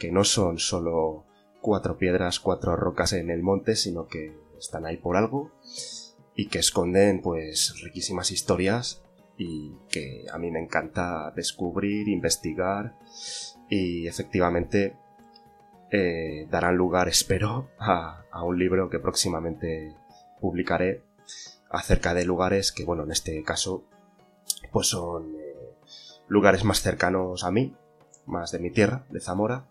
que 0.00 0.10
no 0.10 0.24
son 0.24 0.58
solo 0.58 1.26
cuatro 1.60 1.96
piedras, 1.96 2.40
cuatro 2.40 2.74
rocas 2.74 3.12
en 3.12 3.30
el 3.30 3.42
monte, 3.42 3.76
sino 3.76 4.08
que 4.08 4.34
están 4.60 4.86
ahí 4.86 4.96
por 4.96 5.16
algo 5.16 5.50
y 6.34 6.46
que 6.46 6.58
esconden 6.58 7.20
pues 7.20 7.74
riquísimas 7.82 8.30
historias 8.30 9.02
y 9.36 9.72
que 9.88 10.26
a 10.32 10.38
mí 10.38 10.50
me 10.50 10.60
encanta 10.60 11.32
descubrir, 11.34 12.08
investigar 12.08 12.94
y 13.68 14.06
efectivamente 14.06 14.96
eh, 15.90 16.46
darán 16.50 16.76
lugar, 16.76 17.08
espero, 17.16 17.70
a, 17.78 18.24
un 18.44 18.58
libro 18.58 18.88
que 18.88 18.98
próximamente 18.98 19.94
publicaré 20.40 21.02
acerca 21.68 22.14
de 22.14 22.24
lugares 22.24 22.72
que, 22.72 22.84
bueno, 22.84 23.04
en 23.04 23.12
este 23.12 23.42
caso, 23.42 23.84
pues 24.72 24.88
son 24.88 25.34
eh, 25.36 25.74
lugares 26.28 26.64
más 26.64 26.80
cercanos 26.80 27.44
a 27.44 27.50
mí, 27.50 27.74
más 28.26 28.50
de 28.52 28.58
mi 28.58 28.70
tierra, 28.70 29.04
de 29.10 29.20
Zamora, 29.20 29.66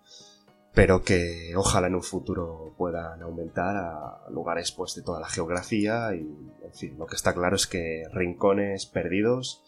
pero 0.73 1.03
que 1.03 1.53
ojalá 1.55 1.87
en 1.87 1.95
un 1.95 2.03
futuro 2.03 2.73
puedan 2.77 3.21
aumentar 3.21 3.75
a 3.75 4.29
lugares 4.29 4.71
pues 4.71 4.95
de 4.95 5.01
toda 5.01 5.19
la 5.19 5.27
geografía 5.27 6.13
y 6.15 6.19
en 6.19 6.73
fin, 6.73 6.97
lo 6.97 7.07
que 7.07 7.15
está 7.15 7.33
claro 7.33 7.55
es 7.55 7.67
que 7.67 8.03
rincones 8.11 8.85
perdidos 8.85 9.63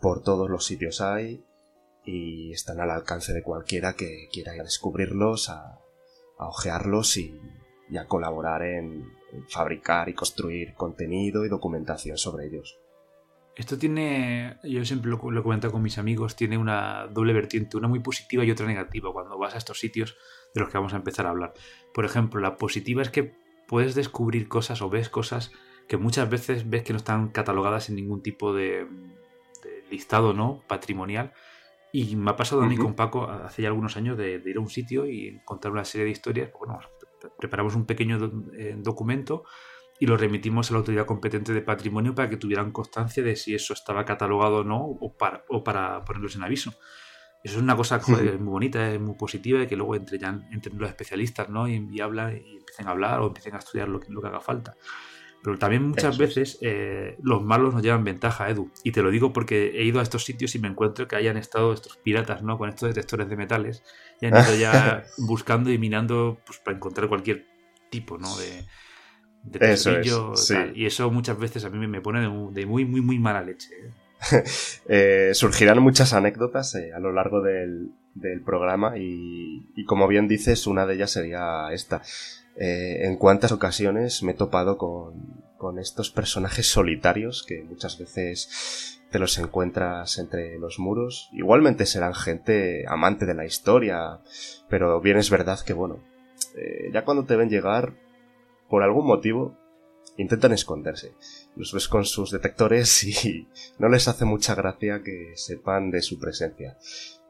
por 0.00 0.22
todos 0.22 0.50
los 0.50 0.64
sitios 0.64 1.00
hay 1.00 1.44
y 2.04 2.52
están 2.52 2.80
al 2.80 2.90
alcance 2.90 3.32
de 3.32 3.42
cualquiera 3.42 3.94
que 3.94 4.28
quiera 4.32 4.54
ir 4.54 4.60
a 4.60 4.64
descubrirlos, 4.64 5.48
a, 5.48 5.80
a 6.38 6.48
ojearlos 6.48 7.16
y, 7.16 7.40
a 7.98 8.06
colaborar 8.06 8.62
en 8.62 9.04
fabricar 9.48 10.08
y 10.08 10.14
construir 10.14 10.74
contenido 10.74 11.44
y 11.44 11.48
documentación 11.48 12.16
sobre 12.16 12.46
ellos. 12.46 12.76
Esto 13.56 13.78
tiene, 13.78 14.58
yo 14.64 14.84
siempre 14.84 15.10
lo, 15.10 15.16
he 15.16 15.42
comentado 15.42 15.72
con 15.72 15.82
mis 15.82 15.98
amigos, 15.98 16.34
tiene 16.34 16.58
una 16.58 17.06
doble 17.06 17.32
vertiente, 17.32 17.76
una 17.76 17.86
muy 17.86 18.00
positiva 18.00 18.44
y 18.44 18.50
otra 18.50 18.66
negativa 18.66 19.12
cuando 19.12 19.38
vas 19.38 19.54
a 19.54 19.58
estos 19.58 19.78
sitios 19.78 20.16
de 20.54 20.60
los 20.60 20.70
que 20.70 20.78
vamos 20.78 20.92
a 20.92 20.96
empezar 20.96 21.26
a 21.26 21.30
hablar. 21.30 21.54
Por 21.92 22.04
ejemplo, 22.04 22.40
la 22.40 22.56
positiva 22.56 23.02
es 23.02 23.10
que 23.10 23.34
puedes 23.68 23.94
descubrir 23.94 24.48
cosas 24.48 24.82
o 24.82 24.90
ves 24.90 25.08
cosas 25.08 25.52
que 25.86 25.96
muchas 25.96 26.28
veces 26.28 26.68
ves 26.68 26.82
que 26.82 26.92
no 26.92 26.96
están 26.96 27.28
catalogadas 27.28 27.88
en 27.88 27.96
ningún 27.96 28.22
tipo 28.22 28.52
de, 28.52 28.88
listado 29.90 30.32
no 30.32 30.62
patrimonial. 30.66 31.32
Y 31.92 32.16
me 32.16 32.32
ha 32.32 32.36
pasado 32.36 32.62
a 32.62 32.66
mí 32.66 32.76
con 32.76 32.94
Paco 32.94 33.28
hace 33.30 33.62
ya 33.62 33.68
algunos 33.68 33.96
años 33.96 34.18
de, 34.18 34.42
ir 34.44 34.56
a 34.56 34.60
un 34.60 34.68
sitio 34.68 35.06
y 35.06 35.28
encontrar 35.28 35.72
una 35.72 35.84
serie 35.84 36.06
de 36.06 36.10
historias. 36.10 36.50
Bueno, 36.58 36.80
preparamos 37.38 37.76
un 37.76 37.86
pequeño 37.86 38.32
eh, 38.58 38.74
documento 38.78 39.44
y 40.00 40.06
lo 40.06 40.16
remitimos 40.16 40.70
a 40.70 40.74
la 40.74 40.78
autoridad 40.78 41.06
competente 41.06 41.52
de 41.52 41.62
patrimonio 41.62 42.14
para 42.14 42.28
que 42.28 42.36
tuvieran 42.36 42.72
constancia 42.72 43.22
de 43.22 43.36
si 43.36 43.54
eso 43.54 43.74
estaba 43.74 44.04
catalogado 44.04 44.58
o 44.58 44.64
no 44.64 44.80
o 44.80 45.16
para, 45.16 45.44
o 45.48 45.62
para 45.62 46.04
ponerlos 46.04 46.36
en 46.36 46.44
aviso. 46.44 46.74
Eso 47.42 47.56
es 47.56 47.62
una 47.62 47.76
cosa 47.76 48.00
muy 48.08 48.26
bonita, 48.38 48.90
es 48.90 49.00
muy 49.00 49.14
positiva 49.16 49.62
y 49.62 49.66
que 49.66 49.76
luego 49.76 49.94
entre, 49.96 50.18
ya, 50.18 50.40
entre 50.50 50.72
los 50.72 50.88
especialistas 50.88 51.50
¿no? 51.50 51.68
y, 51.68 52.00
hablan 52.00 52.36
y 52.36 52.56
empiecen 52.56 52.88
a 52.88 52.90
hablar 52.90 53.20
o 53.20 53.26
empiecen 53.26 53.54
a 53.54 53.58
estudiar 53.58 53.88
lo 53.88 54.00
que, 54.00 54.10
lo 54.10 54.22
que 54.22 54.28
haga 54.28 54.40
falta. 54.40 54.74
Pero 55.44 55.58
también 55.58 55.82
muchas 55.82 56.16
veces 56.16 56.56
eh, 56.62 57.18
los 57.22 57.42
malos 57.42 57.74
nos 57.74 57.82
llevan 57.82 58.02
ventaja, 58.02 58.48
Edu. 58.48 58.72
Y 58.82 58.92
te 58.92 59.02
lo 59.02 59.10
digo 59.10 59.34
porque 59.34 59.72
he 59.78 59.84
ido 59.84 60.00
a 60.00 60.02
estos 60.02 60.24
sitios 60.24 60.54
y 60.54 60.58
me 60.58 60.68
encuentro 60.68 61.06
que 61.06 61.16
hayan 61.16 61.36
estado 61.36 61.74
estos 61.74 61.98
piratas, 61.98 62.42
¿no? 62.42 62.56
Con 62.56 62.70
estos 62.70 62.88
detectores 62.88 63.28
de 63.28 63.36
metales. 63.36 63.82
Y 64.22 64.26
han 64.26 64.42
ido 64.42 64.56
ya 64.56 65.04
buscando 65.18 65.70
y 65.70 65.76
minando 65.76 66.38
pues, 66.46 66.60
para 66.60 66.78
encontrar 66.78 67.10
cualquier 67.10 67.44
tipo, 67.90 68.16
¿no? 68.16 68.34
De, 68.38 68.64
de 69.44 70.72
Y 70.74 70.86
eso 70.86 71.10
muchas 71.10 71.38
veces 71.38 71.64
a 71.64 71.70
mí 71.70 71.86
me 71.86 72.00
pone 72.00 72.20
de, 72.20 72.66
muy, 72.66 72.84
muy, 72.84 73.00
muy 73.00 73.18
mala 73.18 73.42
leche. 73.42 73.70
¿eh? 73.74 73.90
Eh, 74.88 75.30
surgirán 75.34 75.80
muchas 75.80 76.14
anécdotas 76.14 76.74
eh, 76.74 76.92
a 76.94 76.98
lo 76.98 77.12
largo 77.12 77.42
del, 77.42 77.90
programa 78.44 78.96
y, 78.96 79.84
como 79.86 80.06
bien 80.08 80.28
dices, 80.28 80.66
una 80.66 80.86
de 80.86 80.94
ellas 80.94 81.10
sería 81.10 81.68
esta. 81.72 82.00
en 82.56 83.16
cuántas 83.16 83.50
ocasiones 83.50 84.22
me 84.22 84.32
he 84.32 84.34
topado 84.34 84.78
con, 84.78 85.42
con 85.58 85.78
estos 85.78 86.10
personajes 86.10 86.68
solitarios 86.68 87.44
que 87.46 87.64
muchas 87.64 87.98
veces 87.98 89.00
te 89.10 89.18
los 89.18 89.36
encuentras 89.38 90.18
entre 90.18 90.58
los 90.58 90.78
muros. 90.78 91.28
Igualmente 91.32 91.86
serán 91.86 92.14
gente 92.14 92.84
amante 92.86 93.26
de 93.26 93.34
la 93.34 93.46
historia, 93.46 94.20
pero 94.68 95.00
bien 95.00 95.16
es 95.18 95.28
verdad 95.28 95.58
que, 95.60 95.72
bueno, 95.72 95.98
ya 96.92 97.04
cuando 97.04 97.24
te 97.24 97.36
ven 97.36 97.50
llegar, 97.50 97.94
por 98.74 98.82
algún 98.82 99.06
motivo, 99.06 99.56
intentan 100.16 100.50
esconderse. 100.50 101.14
Los 101.54 101.72
ves 101.72 101.86
con 101.86 102.04
sus 102.04 102.32
detectores 102.32 103.04
y 103.04 103.48
no 103.78 103.88
les 103.88 104.08
hace 104.08 104.24
mucha 104.24 104.56
gracia 104.56 105.00
que 105.00 105.30
sepan 105.36 105.92
de 105.92 106.02
su 106.02 106.18
presencia. 106.18 106.76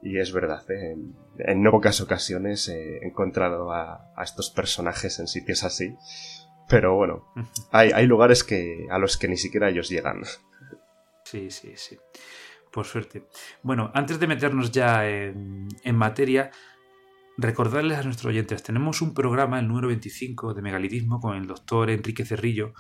Y 0.01 0.19
es 0.19 0.33
verdad, 0.33 0.65
¿eh? 0.71 0.97
en, 1.41 1.63
no 1.63 1.71
pocas 1.71 2.01
ocasiones 2.01 2.67
he 2.71 3.05
encontrado 3.05 3.73
a, 3.75 4.11
estos 4.23 4.49
personajes 4.49 5.19
en 5.19 5.27
sitios 5.27 5.65
así, 5.65 5.95
Pero 6.67 6.97
bueno, 6.97 7.31
hay, 7.73 7.91
hay 7.91 8.07
lugares 8.07 8.43
que, 8.43 8.87
a 8.91 8.99
los 8.99 9.19
que 9.19 9.29
ni 9.29 9.37
siquiera 9.37 9.69
ellos 9.69 9.91
llegan. 9.91 10.23
Sí, 11.25 11.51
sí, 11.51 11.75
sí. 11.77 11.99
Por 12.73 12.87
suerte. 12.87 13.27
Bueno, 13.63 13.91
antes 13.93 14.19
de 14.19 14.27
meternos 14.27 14.73
ya 14.73 15.07
en, 15.07 15.69
en 15.83 15.95
materia, 15.95 16.51
recordarles 17.37 17.99
a 17.99 18.03
nuestros 18.03 18.31
oyentes, 18.31 18.63
tenemos 18.63 19.03
un 19.03 19.15
programa, 19.15 19.59
el 19.59 19.69
número 19.69 19.89
25 19.89 20.55
de 20.55 20.63
megalitismo, 20.63 21.21
con 21.21 21.37
el 21.37 21.47
doctor 21.47 21.91
Enrique 21.91 22.25
Cerrillo. 22.25 22.75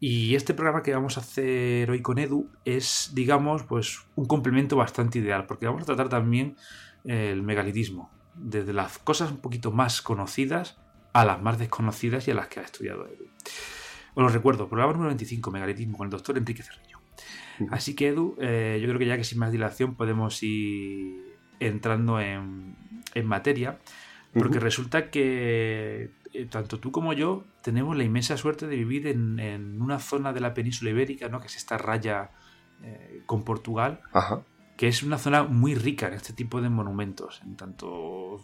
Y 0.00 0.34
este 0.34 0.54
programa 0.54 0.82
que 0.82 0.92
vamos 0.92 1.16
a 1.16 1.20
hacer 1.20 1.90
hoy 1.90 2.02
con 2.02 2.18
Edu 2.18 2.50
es, 2.64 3.12
digamos, 3.14 3.62
pues 3.62 4.00
un 4.16 4.26
complemento 4.26 4.76
bastante 4.76 5.18
ideal, 5.18 5.46
porque 5.46 5.66
vamos 5.66 5.82
a 5.82 5.86
tratar 5.86 6.08
también 6.08 6.56
el 7.04 7.42
megalitismo, 7.42 8.10
desde 8.34 8.72
las 8.72 8.98
cosas 8.98 9.30
un 9.30 9.38
poquito 9.38 9.70
más 9.70 10.02
conocidas 10.02 10.78
a 11.12 11.24
las 11.24 11.40
más 11.40 11.58
desconocidas 11.58 12.26
y 12.28 12.32
a 12.32 12.34
las 12.34 12.48
que 12.48 12.60
ha 12.60 12.64
estudiado 12.64 13.06
Edu. 13.06 13.26
Os 14.14 14.22
lo 14.22 14.28
recuerdo, 14.28 14.68
programa 14.68 14.92
número 14.92 15.10
25, 15.10 15.50
megalitismo, 15.50 15.96
con 15.96 16.06
el 16.06 16.10
doctor 16.10 16.36
Enrique 16.36 16.62
Cerrillo. 16.62 16.98
Así 17.70 17.94
que 17.94 18.08
Edu, 18.08 18.36
eh, 18.40 18.78
yo 18.80 18.88
creo 18.88 18.98
que 18.98 19.06
ya 19.06 19.16
que 19.16 19.24
sin 19.24 19.38
más 19.38 19.52
dilación 19.52 19.94
podemos 19.94 20.42
ir 20.42 21.33
entrando 21.60 22.20
en, 22.20 22.76
en 23.14 23.26
materia, 23.26 23.78
porque 24.32 24.58
resulta 24.58 25.10
que 25.10 26.10
eh, 26.32 26.46
tanto 26.50 26.80
tú 26.80 26.90
como 26.90 27.12
yo 27.12 27.44
tenemos 27.62 27.96
la 27.96 28.02
inmensa 28.02 28.36
suerte 28.36 28.66
de 28.66 28.76
vivir 28.76 29.06
en, 29.06 29.38
en 29.38 29.80
una 29.80 30.00
zona 30.00 30.32
de 30.32 30.40
la 30.40 30.52
península 30.52 30.90
ibérica, 30.90 31.28
¿no? 31.28 31.40
que 31.40 31.46
es 31.46 31.56
esta 31.56 31.78
raya 31.78 32.30
eh, 32.82 33.22
con 33.26 33.44
Portugal, 33.44 34.00
Ajá. 34.12 34.42
que 34.76 34.88
es 34.88 35.02
una 35.02 35.18
zona 35.18 35.44
muy 35.44 35.74
rica 35.74 36.08
en 36.08 36.14
este 36.14 36.32
tipo 36.32 36.60
de 36.60 36.68
monumentos, 36.68 37.40
en 37.44 37.56
tanto 37.56 38.40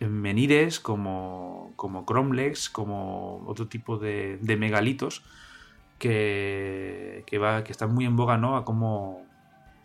en 0.00 0.12
menires 0.12 0.80
como, 0.80 1.72
como 1.76 2.06
cromlex, 2.06 2.70
como 2.70 3.44
otro 3.46 3.66
tipo 3.68 3.98
de, 3.98 4.38
de 4.40 4.56
megalitos 4.56 5.22
que, 5.98 7.24
que, 7.26 7.38
va, 7.38 7.64
que 7.64 7.72
están 7.72 7.92
muy 7.92 8.04
en 8.04 8.16
boga 8.16 8.38
¿no? 8.38 8.56
a 8.56 8.64
cómo 8.64 9.26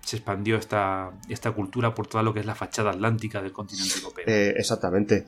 se 0.02 0.18
expandió 0.18 0.58
esta, 0.58 1.12
esta 1.30 1.52
cultura 1.52 1.94
por 1.94 2.08
todo 2.08 2.24
lo 2.24 2.34
que 2.34 2.40
es 2.40 2.46
la 2.46 2.56
fachada 2.56 2.92
atlántica 2.92 3.42
del 3.42 3.52
continente 3.52 3.96
europeo. 3.96 4.26
Eh, 4.28 4.54
exactamente. 4.58 5.26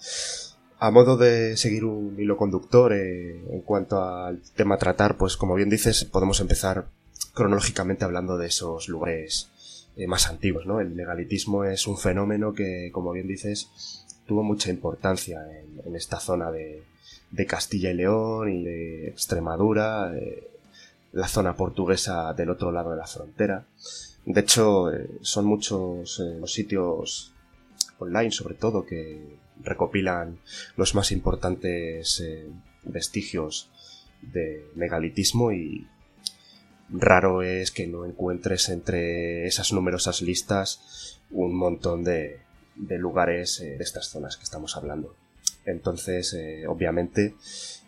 A 0.80 0.90
modo 0.90 1.16
de 1.16 1.58
seguir 1.58 1.86
un 1.86 2.20
hilo 2.20 2.38
conductor 2.38 2.94
eh, 2.94 3.46
en 3.52 3.62
cuanto 3.62 4.04
al 4.04 4.42
tema 4.56 4.76
a 4.76 4.78
tratar, 4.80 5.18
pues 5.18 5.38
como 5.38 5.54
bien 5.54 5.70
dices, 5.70 6.06
podemos 6.06 6.40
empezar 6.40 6.88
cronológicamente 7.34 8.04
hablando 8.04 8.38
de 8.38 8.48
esos 8.48 8.90
lugares 8.90 9.52
eh, 9.96 10.08
más 10.08 10.28
antiguos, 10.28 10.66
¿no? 10.66 10.80
El 10.80 10.90
megalitismo 10.92 11.66
es 11.66 11.86
un 11.86 11.98
fenómeno 11.98 12.54
que, 12.54 12.90
como 12.94 13.12
bien 13.12 13.28
dices, 13.28 14.06
tuvo 14.26 14.42
mucha 14.42 14.70
importancia 14.70 15.42
en, 15.52 15.82
en 15.86 15.96
esta 15.96 16.20
zona 16.20 16.50
de, 16.50 16.84
de, 17.30 17.46
Castilla 17.46 17.92
y 17.92 17.96
León 17.96 18.50
y 18.50 18.64
de 18.64 19.08
Extremadura, 19.10 20.14
eh, 20.18 20.48
la 21.12 21.28
zona 21.28 21.56
portuguesa 21.56 22.34
del 22.34 22.50
otro 22.50 22.72
lado 22.72 22.92
de 22.92 22.98
la 22.98 23.08
frontera. 23.08 23.66
De 24.26 24.42
hecho, 24.42 24.92
eh, 24.94 25.10
son 25.22 25.46
muchos 25.46 26.20
eh, 26.20 26.38
los 26.40 26.54
sitios 26.54 27.34
online, 27.98 28.32
sobre 28.32 28.56
todo, 28.56 28.86
que 28.86 29.38
recopilan 29.62 30.40
los 30.76 30.96
más 30.96 31.12
importantes 31.12 32.20
eh, 32.20 32.48
vestigios 32.84 33.70
de 34.22 34.68
megalitismo 34.76 35.52
y 35.52 35.88
raro 36.90 37.42
es 37.42 37.72
que 37.72 37.88
no 37.88 38.06
encuentres 38.06 38.70
entre 38.70 39.48
esas 39.48 39.72
numerosas 39.72 40.22
listas 40.22 41.20
un 41.32 41.56
montón 41.56 42.04
de, 42.04 42.42
de 42.76 42.98
lugares 42.98 43.60
de 43.60 43.78
estas 43.78 44.10
zonas 44.10 44.38
que 44.38 44.44
estamos 44.44 44.76
hablando. 44.76 45.16
Entonces, 45.66 46.36
obviamente, 46.68 47.36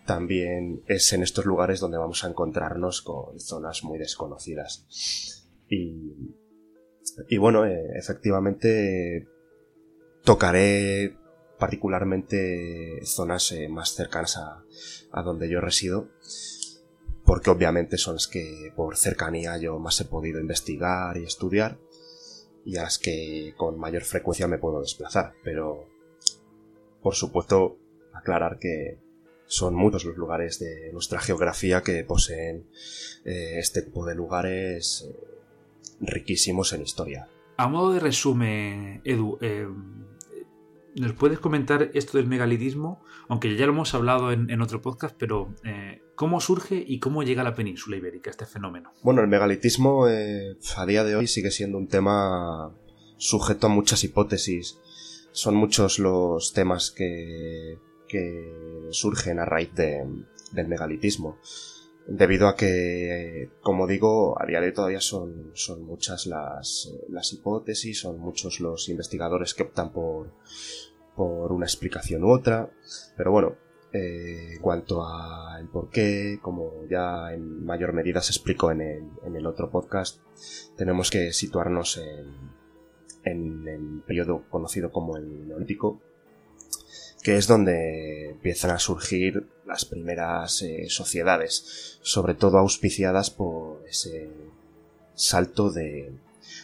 también 0.06 0.84
es 0.88 1.12
en 1.12 1.22
estos 1.22 1.46
lugares 1.46 1.80
donde 1.80 1.98
vamos 1.98 2.24
a 2.24 2.30
encontrarnos 2.30 3.02
con 3.02 3.40
zonas 3.40 3.84
muy 3.84 4.00
desconocidas. 4.00 5.43
Y, 7.28 7.38
bueno, 7.38 7.66
eh, 7.66 7.92
efectivamente 7.96 9.28
tocaré 10.24 11.18
particularmente 11.60 13.02
zonas 13.06 13.52
eh, 13.52 13.68
más 13.70 13.94
cercanas 13.94 14.38
a, 14.38 14.64
a, 15.12 15.22
donde 15.22 15.50
yo 15.50 15.62
resido, 15.62 16.10
porque 17.26 17.50
obviamente 17.50 17.98
son 17.98 18.16
las 18.16 18.28
que 18.28 18.72
por 18.76 18.98
cercanía 18.98 19.58
yo 19.58 19.80
más 19.80 20.00
he 20.02 20.06
podido 20.06 20.40
investigar 20.40 21.18
y 21.18 21.24
estudiar, 21.24 21.78
y 22.66 22.78
a 22.78 22.84
las 22.84 23.00
que 23.00 23.54
con 23.58 23.78
mayor 23.78 24.04
frecuencia 24.04 24.48
me 24.48 24.58
puedo 24.58 24.82
desplazar, 24.82 25.34
pero 25.44 25.88
por 27.02 27.16
supuesto 27.16 27.78
aclarar 28.14 28.58
que 28.60 29.00
son 29.46 29.76
muchos 29.76 30.06
los 30.06 30.18
lugares 30.18 30.60
de 30.60 30.92
nuestra 30.94 31.20
geografía 31.20 31.82
que 31.82 32.04
poseen 32.04 32.66
eh, 33.26 33.60
este 33.60 33.82
tipo 33.82 34.06
de 34.06 34.16
lugares 34.16 35.08
riquísimos 36.06 36.74
en 36.74 36.82
historia. 36.82 37.28
A 37.58 37.68
modo 37.68 37.94
de 37.94 38.00
resumen, 38.00 39.02
Edu, 39.04 39.38
eh, 39.42 39.68
¿nos 40.96 41.14
puedes 41.14 41.40
comentar 41.40 41.92
esto 41.94 42.18
del 42.18 42.28
megalitismo? 42.28 43.02
Aunque 43.28 43.56
ya 43.56 43.66
lo 43.66 43.74
hemos 43.74 43.94
hablado 43.94 44.32
en, 44.32 44.50
en 44.50 44.62
otro 44.62 44.82
podcast, 44.82 45.16
pero 45.18 45.54
eh, 45.64 46.02
¿cómo 46.16 46.40
surge 46.40 46.84
y 46.86 47.00
cómo 47.00 47.24
llega 47.24 47.42
a 47.42 47.46
la 47.46 47.56
península 47.56 47.98
ibérica 47.98 48.30
este 48.30 48.46
fenómeno? 48.46 48.92
Bueno, 49.02 49.22
el 49.22 49.28
megalitismo 49.28 50.08
eh, 50.08 50.58
a 50.76 50.86
día 50.86 51.04
de 51.04 51.16
hoy 51.16 51.28
sigue 51.28 51.52
siendo 51.52 51.78
un 51.78 51.88
tema 51.88 52.74
sujeto 53.18 53.68
a 53.68 53.70
muchas 53.70 54.04
hipótesis. 54.04 54.80
Son 55.32 55.56
muchos 55.56 56.00
los 56.00 56.54
temas 56.54 56.92
que, 56.92 57.78
que 58.08 58.88
surgen 58.92 59.40
a 59.40 59.46
raíz 59.46 59.74
de, 59.74 60.06
del 60.52 60.68
megalitismo 60.68 61.38
debido 62.08 62.48
a 62.48 62.56
que, 62.56 63.50
como 63.62 63.88
digo, 63.88 64.42
a 64.42 64.46
día 64.46 64.60
de 64.60 64.68
hoy 64.68 64.74
todavía 64.74 65.02
son, 65.02 65.52
son 65.54 65.86
muchas 65.86 66.28
las, 66.28 66.92
las 67.10 67.34
hipótesis, 67.34 68.00
son 68.00 68.20
muchos 68.20 68.60
los 68.60 68.90
investigadores 68.90 69.54
que 69.54 69.64
optan 69.64 69.92
por, 69.92 70.32
por 71.16 71.52
una 71.52 71.66
explicación 71.66 72.24
u 72.24 72.32
otra, 72.32 72.70
pero 73.16 73.32
bueno, 73.32 73.56
eh, 73.94 74.54
en 74.56 74.62
cuanto 74.62 75.06
al 75.06 75.68
por 75.70 75.90
qué, 75.90 76.40
como 76.42 76.86
ya 76.90 77.32
en 77.34 77.64
mayor 77.64 77.94
medida 77.94 78.22
se 78.22 78.32
explicó 78.32 78.72
en 78.72 78.82
el, 78.82 79.04
en 79.24 79.36
el 79.36 79.46
otro 79.46 79.70
podcast, 79.70 80.20
tenemos 80.76 81.12
que 81.12 81.32
situarnos 81.32 81.98
en, 81.98 82.34
en 83.24 83.68
el 83.68 84.02
periodo 84.06 84.44
conocido 84.50 84.92
como 84.92 85.16
el 85.16 85.48
Neolítico, 85.48 86.02
que 87.24 87.38
es 87.38 87.48
donde 87.48 88.32
empiezan 88.32 88.72
a 88.72 88.80
surgir 88.80 89.48
las 89.66 89.86
primeras 89.86 90.62
eh, 90.62 90.88
sociedades, 90.90 91.98
sobre 92.02 92.36
todo 92.36 92.58
auspiciadas 92.58 93.30
por 93.30 93.82
ese 93.88 94.30
salto 95.16 95.72
de, 95.72 96.12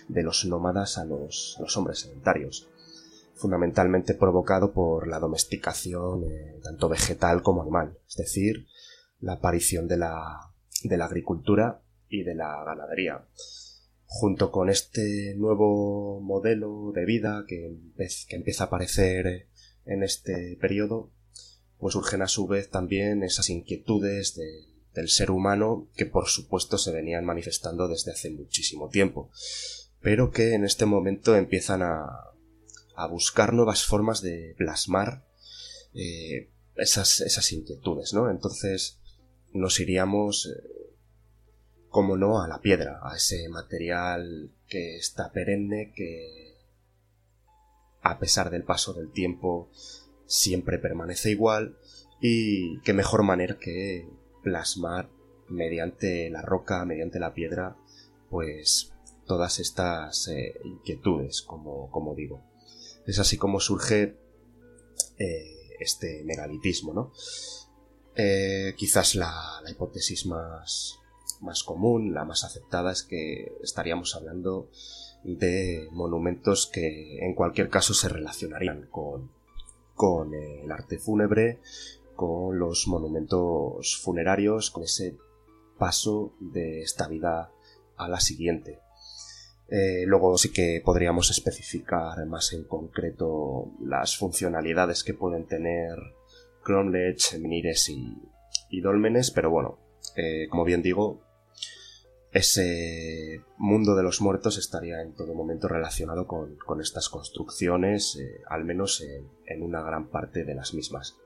de 0.09 0.23
los 0.23 0.45
nómadas 0.45 0.97
a 0.97 1.05
los, 1.05 1.55
los, 1.61 1.77
hombres 1.77 1.99
sedentarios, 1.99 2.67
fundamentalmente 3.35 4.13
provocado 4.15 4.73
por 4.73 5.07
la 5.07 5.19
domesticación 5.19 6.25
eh, 6.25 6.59
tanto 6.61 6.89
vegetal 6.89 7.41
como 7.41 7.61
animal, 7.61 7.97
es 8.07 8.17
decir, 8.17 8.67
la 9.21 9.33
aparición 9.33 9.87
de 9.87 9.97
la, 9.97 10.51
de 10.83 10.97
la 10.97 11.05
agricultura 11.05 11.81
y 12.09 12.23
de 12.23 12.35
la 12.35 12.65
ganadería. 12.65 13.23
Junto 14.05 14.51
con 14.51 14.69
este 14.69 15.35
nuevo 15.37 16.19
modelo 16.19 16.91
de 16.93 17.05
vida 17.05 17.45
que 17.47 17.77
empieza 18.29 18.63
a 18.65 18.67
aparecer 18.67 19.47
en 19.89 20.03
este 20.03 20.55
periodo, 20.61 21.09
pues 21.79 21.93
surgen 21.93 22.21
a 22.21 22.27
su 22.27 22.47
vez 22.47 22.69
también 22.69 23.23
esas 23.23 23.49
inquietudes 23.49 24.35
de, 24.35 24.65
del 24.93 25.09
ser 25.09 25.31
humano 25.31 25.87
que 25.95 26.05
por 26.05 26.27
supuesto 26.27 26.77
se 26.77 26.91
venían 26.91 27.25
manifestando 27.25 27.87
desde 27.87 28.11
hace 28.11 28.29
muchísimo 28.29 28.89
tiempo, 28.89 29.31
pero 30.01 30.31
que 30.31 30.53
en 30.53 30.63
este 30.63 30.85
momento 30.85 31.35
empiezan 31.35 31.81
a, 31.81 32.05
a 32.95 33.07
buscar 33.07 33.53
nuevas 33.53 33.83
formas 33.85 34.21
de 34.21 34.55
plasmar 34.57 35.25
eh, 35.93 36.49
esas, 36.75 37.21
esas 37.21 37.51
inquietudes, 37.51 38.13
¿no? 38.13 38.29
Entonces 38.29 38.99
nos 39.53 39.79
iríamos, 39.79 40.47
eh, 40.47 40.93
como 41.89 42.17
no, 42.17 42.41
a 42.41 42.47
la 42.47 42.59
piedra, 42.59 42.99
a 43.01 43.15
ese 43.15 43.49
material 43.49 44.51
que 44.67 44.97
está 44.97 45.31
perenne, 45.31 45.91
que 45.95 46.48
a 48.01 48.19
pesar 48.19 48.49
del 48.49 48.63
paso 48.63 48.93
del 48.93 49.11
tiempo, 49.11 49.69
siempre 50.25 50.79
permanece 50.79 51.31
igual 51.31 51.77
y 52.21 52.79
qué 52.81 52.93
mejor 52.93 53.23
manera 53.23 53.57
que 53.59 54.07
plasmar 54.43 55.09
mediante 55.49 56.29
la 56.29 56.41
roca, 56.41 56.85
mediante 56.85 57.19
la 57.19 57.33
piedra, 57.33 57.75
pues 58.29 58.93
todas 59.25 59.59
estas 59.59 60.27
eh, 60.27 60.59
inquietudes, 60.63 61.41
como, 61.41 61.89
como, 61.91 62.15
digo. 62.15 62.41
Es 63.05 63.19
así 63.19 63.37
como 63.37 63.59
surge 63.59 64.17
eh, 65.17 65.57
este 65.79 66.23
megalitismo, 66.25 66.93
¿no? 66.93 67.11
Eh, 68.15 68.73
quizás 68.77 69.15
la, 69.15 69.61
la 69.63 69.71
hipótesis 69.71 70.25
más, 70.25 70.99
más 71.41 71.63
común, 71.63 72.13
la 72.13 72.25
más 72.25 72.43
aceptada, 72.43 72.91
es 72.91 73.03
que 73.03 73.53
estaríamos 73.63 74.15
hablando 74.15 74.69
de 75.23 75.87
monumentos 75.91 76.69
que 76.71 77.19
en 77.19 77.33
cualquier 77.33 77.69
caso 77.69 77.93
se 77.93 78.09
relacionarían 78.09 78.87
con, 78.89 79.31
con 79.95 80.33
el 80.33 80.71
arte 80.71 80.97
fúnebre, 80.97 81.59
con 82.15 82.57
los 82.59 82.87
monumentos 82.87 83.97
funerarios, 84.01 84.71
con 84.71 84.83
ese 84.83 85.17
paso 85.77 86.33
de 86.39 86.81
esta 86.81 87.07
vida 87.07 87.51
a 87.97 88.07
la 88.07 88.19
siguiente. 88.19 88.79
Eh, 89.69 90.03
luego 90.05 90.37
sí 90.37 90.51
que 90.51 90.81
podríamos 90.83 91.29
especificar 91.29 92.25
más 92.25 92.53
en 92.53 92.63
concreto 92.63 93.71
las 93.81 94.17
funcionalidades 94.17 95.03
que 95.03 95.13
pueden 95.13 95.45
tener 95.45 95.95
Cromlech, 96.63 97.37
Menires 97.39 97.87
y, 97.89 98.17
y 98.69 98.81
Dolmenes, 98.81 99.31
pero 99.31 99.51
bueno, 99.51 99.77
eh, 100.15 100.47
como 100.49 100.63
bien 100.63 100.81
digo, 100.81 101.21
ese 102.31 103.41
mundo 103.57 103.95
de 103.95 104.03
los 104.03 104.21
muertos 104.21 104.57
estaría 104.57 105.01
en 105.01 105.13
todo 105.13 105.33
momento 105.33 105.67
relacionado 105.67 106.27
con, 106.27 106.57
estas 106.81 107.09
construcciones, 107.09 108.17
eh, 108.17 108.41
al 108.47 108.65
menos 108.65 109.01
en, 109.01 109.61
una 109.63 109.81
gran 109.81 110.07
parte 110.07 110.43
de 110.43 110.55
las 110.55 110.73
mismas. 110.73 111.17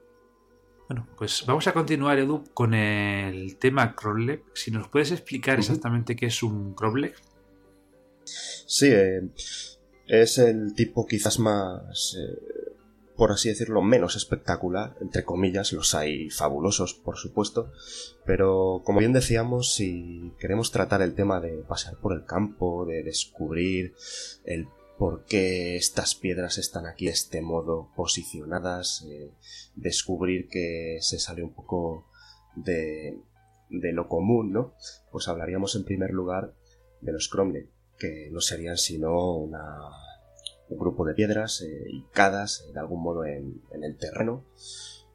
Bueno, 0.88 1.08
pues 1.18 1.44
vamos 1.46 1.68
a 1.68 1.74
continuar, 1.74 2.20
Edu, 2.20 2.44
con 2.54 2.74
el 2.74 3.58
tema 3.58 3.96
Cromlech. 3.96 4.44
Si 4.54 4.72
nos 4.72 4.88
puedes 4.88 5.12
explicar 5.12 5.60
exactamente 5.60 6.16
qué 6.16 6.28
es 6.28 6.44
un 6.44 6.74
Cromlech. 6.74 7.16
Sí, 8.26 8.90
eh, 8.90 9.22
es 10.08 10.38
el 10.38 10.74
tipo 10.74 11.06
quizás 11.06 11.40
más, 11.40 12.18
eh, 12.18 12.63
por 13.16 13.32
así 13.32 13.50
decirlo, 13.50 13.82
menos 13.82 14.16
espectacular, 14.16 14.96
entre 15.02 15.24
comillas, 15.24 15.72
los 15.72 15.94
hay 15.94 16.30
fabulosos, 16.30 16.94
por 16.94 17.18
supuesto, 17.18 17.72
pero 18.26 18.82
como 18.84 19.00
bien 19.00 19.14
decíamos, 19.14 19.74
si 19.74 20.34
queremos 20.40 20.72
tratar 20.72 21.02
el 21.02 21.14
tema 21.14 21.40
de 21.40 21.58
pasear 21.68 21.98
por 21.98 22.14
el 22.14 22.26
campo, 22.26 22.86
de 22.86 23.04
descubrir 23.04 23.94
el 24.46 24.68
por 24.98 25.26
qué 25.26 25.76
estas 25.76 26.16
piedras 26.16 26.58
están 26.58 26.86
aquí 26.86 27.06
de 27.06 27.12
este 27.12 27.42
modo 27.42 27.90
posicionadas, 27.96 29.04
eh, 29.08 29.32
descubrir 29.76 30.48
que 30.48 30.98
se 31.02 31.20
sale 31.20 31.44
un 31.44 31.54
poco 31.54 32.06
de, 32.56 33.20
de 33.70 33.92
lo 33.92 34.08
común, 34.08 34.54
¿no? 34.54 34.74
Pues 35.12 35.28
hablaríamos 35.28 35.76
en 35.76 35.84
primer 35.84 36.12
lugar 36.12 36.54
de 37.02 37.12
los 37.12 37.28
cromlech 37.28 37.68
que 37.98 38.30
no 38.32 38.42
serían 38.42 38.78
sino 38.78 39.50
un 40.74 40.80
grupo 40.80 41.06
de 41.06 41.14
piedras 41.14 41.62
eh, 41.62 41.86
de 42.74 42.80
algún 42.80 43.02
modo 43.02 43.26
en, 43.26 43.62
el 43.72 43.98
terreno, 43.98 44.44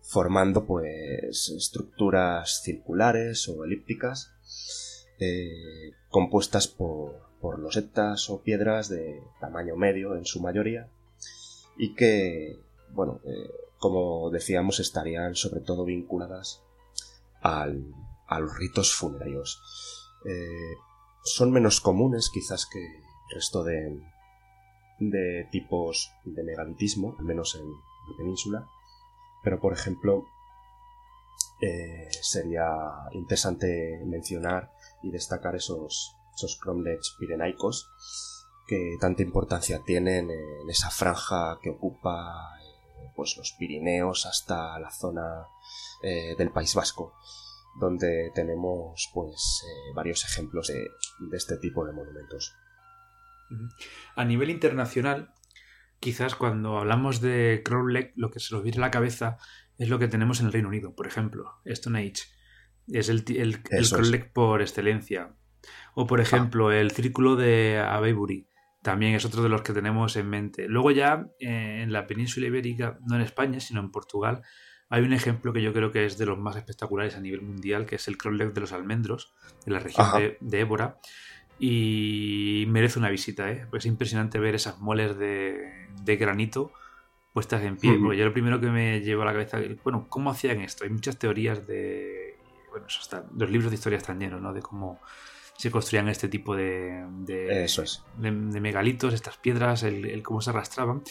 formando 0.03 0.65
pues 0.65 1.51
estructuras 1.51 2.63
circulares 2.63 3.49
o 3.49 3.65
elípticas 3.65 4.33
eh, 5.19 5.93
compuestas 6.09 6.69
por, 6.69 7.21
por 7.41 7.59
losetas 7.59 8.31
o 8.31 8.41
piedras 8.41 8.89
de 8.89 9.21
tamaño 9.41 9.77
medio 9.77 10.17
en 10.17 10.25
su 10.25 10.41
mayoría 10.41 10.89
y 11.77 11.95
que, 11.95 12.59
bueno, 12.91 13.21
eh, 13.25 13.51
como 13.79 14.31
decíamos, 14.31 14.81
estarían 14.81 15.35
sobre 15.35 15.61
todo 15.61 15.85
vinculadas 15.85 16.63
al, 17.43 17.85
a 18.27 18.41
los 18.41 18.57
ritos 18.57 18.95
funerarios. 18.95 19.61
Son 21.25 21.53
menos 21.53 21.81
comunes 21.81 22.31
quizás 22.33 22.67
que 22.67 22.85
el 22.85 23.35
resto 23.35 23.63
de, 23.63 24.01
de 24.99 25.49
tipos 25.51 26.13
de 26.25 26.43
megalitismo, 26.43 27.15
al 27.19 27.25
menos 27.25 27.55
en 27.55 27.71
la 27.71 28.17
península. 28.17 28.69
Pero, 29.43 29.61
por 29.61 29.73
ejemplo, 29.73 30.27
eh, 31.61 32.09
sería 32.11 32.69
interesante 33.13 34.01
mencionar 34.05 34.73
y 35.03 35.11
destacar 35.11 35.57
esos, 35.57 36.15
esos 36.35 36.61
pirenaicos 37.19 37.91
que 38.67 38.97
tanta 39.01 39.23
importancia 39.23 39.83
tienen 39.85 40.31
en 40.31 40.71
esa 40.71 40.91
franja 40.91 41.59
que 41.63 41.71
ocupa 41.71 42.59
eh, 42.61 43.11
pues 43.17 43.37
los 43.37 43.53
Pirineos 43.59 44.27
hasta 44.27 44.79
la 44.79 44.91
zona 44.91 45.49
eh, 46.03 46.37
del 46.37 46.51
País 46.51 46.75
Vasco 46.75 47.15
donde 47.81 48.31
tenemos 48.35 49.09
pues 49.15 49.65
varios 49.95 50.25
ejemplos 50.25 50.69
de, 50.69 50.89
este 51.37 51.59
tipo 51.59 51.85
de 51.85 51.93
monumentos. 51.93 52.57
A 54.17 54.25
nivel 54.25 54.51
internacional, 54.51 55.33
quizás 56.01 56.35
cuando 56.35 56.79
hablamos 56.79 57.21
de 57.21 57.63
Crowley, 57.65 58.13
lo 58.17 58.31
que 58.31 58.41
se 58.41 58.55
nos 58.55 58.63
viene 58.63 58.79
a 58.79 58.83
la 58.83 58.91
cabeza 58.91 59.39
es 59.79 59.89
lo 59.89 59.99
que 59.99 60.09
tenemos 60.09 60.41
en 60.41 60.47
el 60.47 60.53
Reino 60.53 60.69
Unido, 60.69 60.95
por 60.95 61.07
ejemplo, 61.07 61.61
Stone 61.65 61.99
Age. 61.99 62.25
Es 62.89 63.09
el, 63.09 63.25
el, 63.29 64.31
por 64.33 64.63
excelencia. 64.63 65.35
O, 65.95 66.07
por 66.07 66.21
ejemplo, 66.21 66.73
el 66.73 66.91
Círculo 66.91 67.37
de 67.37 67.79
Avebury. 67.79 68.49
También 68.83 69.15
es 69.15 69.25
otro 69.25 69.43
de 69.43 69.49
los 69.49 69.63
que 69.63 69.73
tenemos 69.73 70.17
en 70.17 70.29
mente. 70.31 70.69
Luego 70.69 70.91
ya 70.91 71.27
eh, 71.41 71.81
en 71.83 71.93
la 71.93 72.07
península 72.07 72.47
ibérica, 72.47 72.99
no 73.07 73.17
en 73.17 73.23
España, 73.23 73.61
sino 73.61 73.81
en 73.81 73.91
Portugal, 73.91 74.43
hay 74.91 75.03
un 75.03 75.13
ejemplo 75.13 75.53
que 75.53 75.63
yo 75.63 75.73
creo 75.73 75.91
que 75.91 76.07
es 76.07 76.17
de 76.17 76.27
los 76.27 76.39
más 76.39 76.57
espectaculares 76.57 77.17
a 77.17 77.21
nivel 77.21 77.43
mundial, 77.43 77.85
que 77.85 77.97
es 77.97 78.09
el 78.09 78.17
Crowleg 78.17 78.55
de 78.55 78.61
los 78.61 78.73
Almendros, 78.73 79.35
en 79.67 79.75
la 79.75 79.81
región 79.81 80.07
de, 80.41 80.61
Évora. 80.61 80.99
Y 81.59 82.67
merece 82.69 82.99
una 82.99 83.11
visita, 83.11 83.51
¿eh? 83.51 83.67
es 83.73 83.87
impresionante 83.87 84.39
ver 84.39 84.55
esas 84.55 84.79
moles 84.79 85.19
de, 85.19 86.17
granito 86.17 86.73
puestas 87.33 87.63
en 87.63 87.77
pie. 87.77 87.99
Porque 88.01 88.17
yo 88.17 88.25
lo 88.25 88.33
primero 88.33 88.61
que 88.61 88.69
me 88.69 89.01
llevo 89.01 89.23
a 89.23 89.27
la 89.27 89.33
cabeza, 89.33 89.59
bueno, 89.83 90.07
¿cómo 90.09 90.31
hacían 90.31 90.61
esto? 90.61 90.85
Hay 90.85 90.91
muchas 90.91 91.19
teorías 91.19 91.67
de. 91.67 92.37
Bueno, 92.71 92.87
eso 92.87 93.01
está, 93.01 93.25
los 93.37 93.51
libros 93.51 93.71
de 93.71 93.77
historia 93.77 93.99
están 93.99 94.21
llenos, 94.21 94.41
¿no? 94.41 94.53
De 94.53 94.63
cómo 94.63 95.01
se 95.57 95.71
construían 95.71 96.09
este 96.09 96.29
tipo 96.29 96.55
de, 96.55 97.05
de, 97.25 97.65
eso 97.65 97.83
es. 97.83 98.05
de, 98.17 98.31
megalitos, 98.31 99.13
estas 99.13 99.37
piedras, 99.39 99.83
el, 99.83 100.23
cómo 100.23 100.41
se 100.41 100.51
arrastraban. 100.51 101.03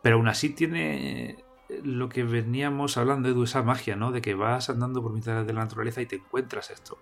Pero 0.00 0.16
aún 0.16 0.28
así 0.28 0.50
tiene 0.50 1.44
lo 1.82 2.08
que 2.08 2.24
veníamos 2.24 2.96
hablando, 2.96 3.32
de 3.32 3.44
esa 3.44 3.62
magia, 3.62 3.96
¿no? 3.96 4.12
De 4.12 4.20
que 4.20 4.34
vas 4.34 4.70
andando 4.70 5.02
por 5.02 5.12
mitad 5.12 5.44
de 5.44 5.52
la 5.52 5.60
naturaleza 5.60 6.00
y 6.02 6.06
te 6.06 6.16
encuentras 6.16 6.70
esto. 6.70 6.98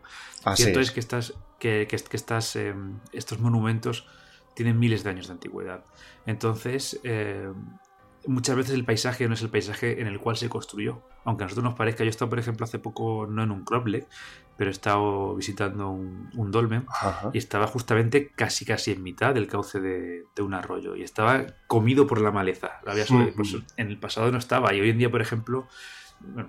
Cierto 0.55 0.81
es. 0.81 0.91
que, 0.91 1.01
estás, 1.01 1.35
que, 1.59 1.87
que, 1.89 2.17
estás, 2.17 2.57
em, 2.57 2.99
estos 3.13 3.41
monumentos 3.41 4.07
tienen 4.55 4.79
miles 4.79 5.05
de 5.05 5.11
años 5.11 5.27
de 5.27 5.33
antigüedad. 5.33 5.85
Entonces, 6.27 7.01
em, 7.03 7.55
muchas 8.27 8.57
veces 8.57 8.75
el 8.75 8.85
paisaje 8.85 9.27
no 9.29 9.35
es 9.35 9.43
el 9.43 9.51
paisaje 9.51 10.01
en 10.01 10.07
el 10.07 10.19
cual 10.19 10.37
se 10.37 10.49
construyó. 10.49 11.03
Aunque 11.25 11.45
a 11.45 11.47
nosotros 11.47 11.65
nos 11.65 11.75
parezca, 11.75 12.05
yo 12.05 12.09
he 12.09 12.11
estado, 12.11 12.29
por 12.29 12.39
ejemplo, 12.39 12.65
hace 12.65 12.79
poco, 12.79 13.27
no 13.27 13.43
en 13.43 13.51
un 13.51 13.65
croble, 13.65 14.07
pero 14.57 14.71
he 14.71 14.73
estado 14.73 15.35
visitando 15.35 15.91
un, 15.91 16.51
dolmen 16.51 16.87
y 17.33 17.39
estaba 17.39 17.67
justamente 17.67 18.29
casi 18.29 18.65
casi 18.65 18.93
en 18.93 19.03
mitad 19.03 19.35
del 19.35 19.47
cauce 19.47 19.81
de, 19.81 20.25
un 20.39 20.55
arroyo 20.55 20.97
y 20.97 21.03
estaba 21.03 21.47
comido 21.67 22.07
por 22.07 22.21
la 22.21 22.31
maleza. 22.31 22.81
había 22.87 23.05
pues, 23.37 23.57
en 23.77 23.89
el 23.89 23.99
pasado 23.99 24.31
no 24.33 24.39
estaba 24.39 24.75
y 24.75 24.81
hoy 24.81 24.91
en 24.91 24.99
día, 24.99 25.11
por 25.11 25.21
ejemplo, 25.21 25.69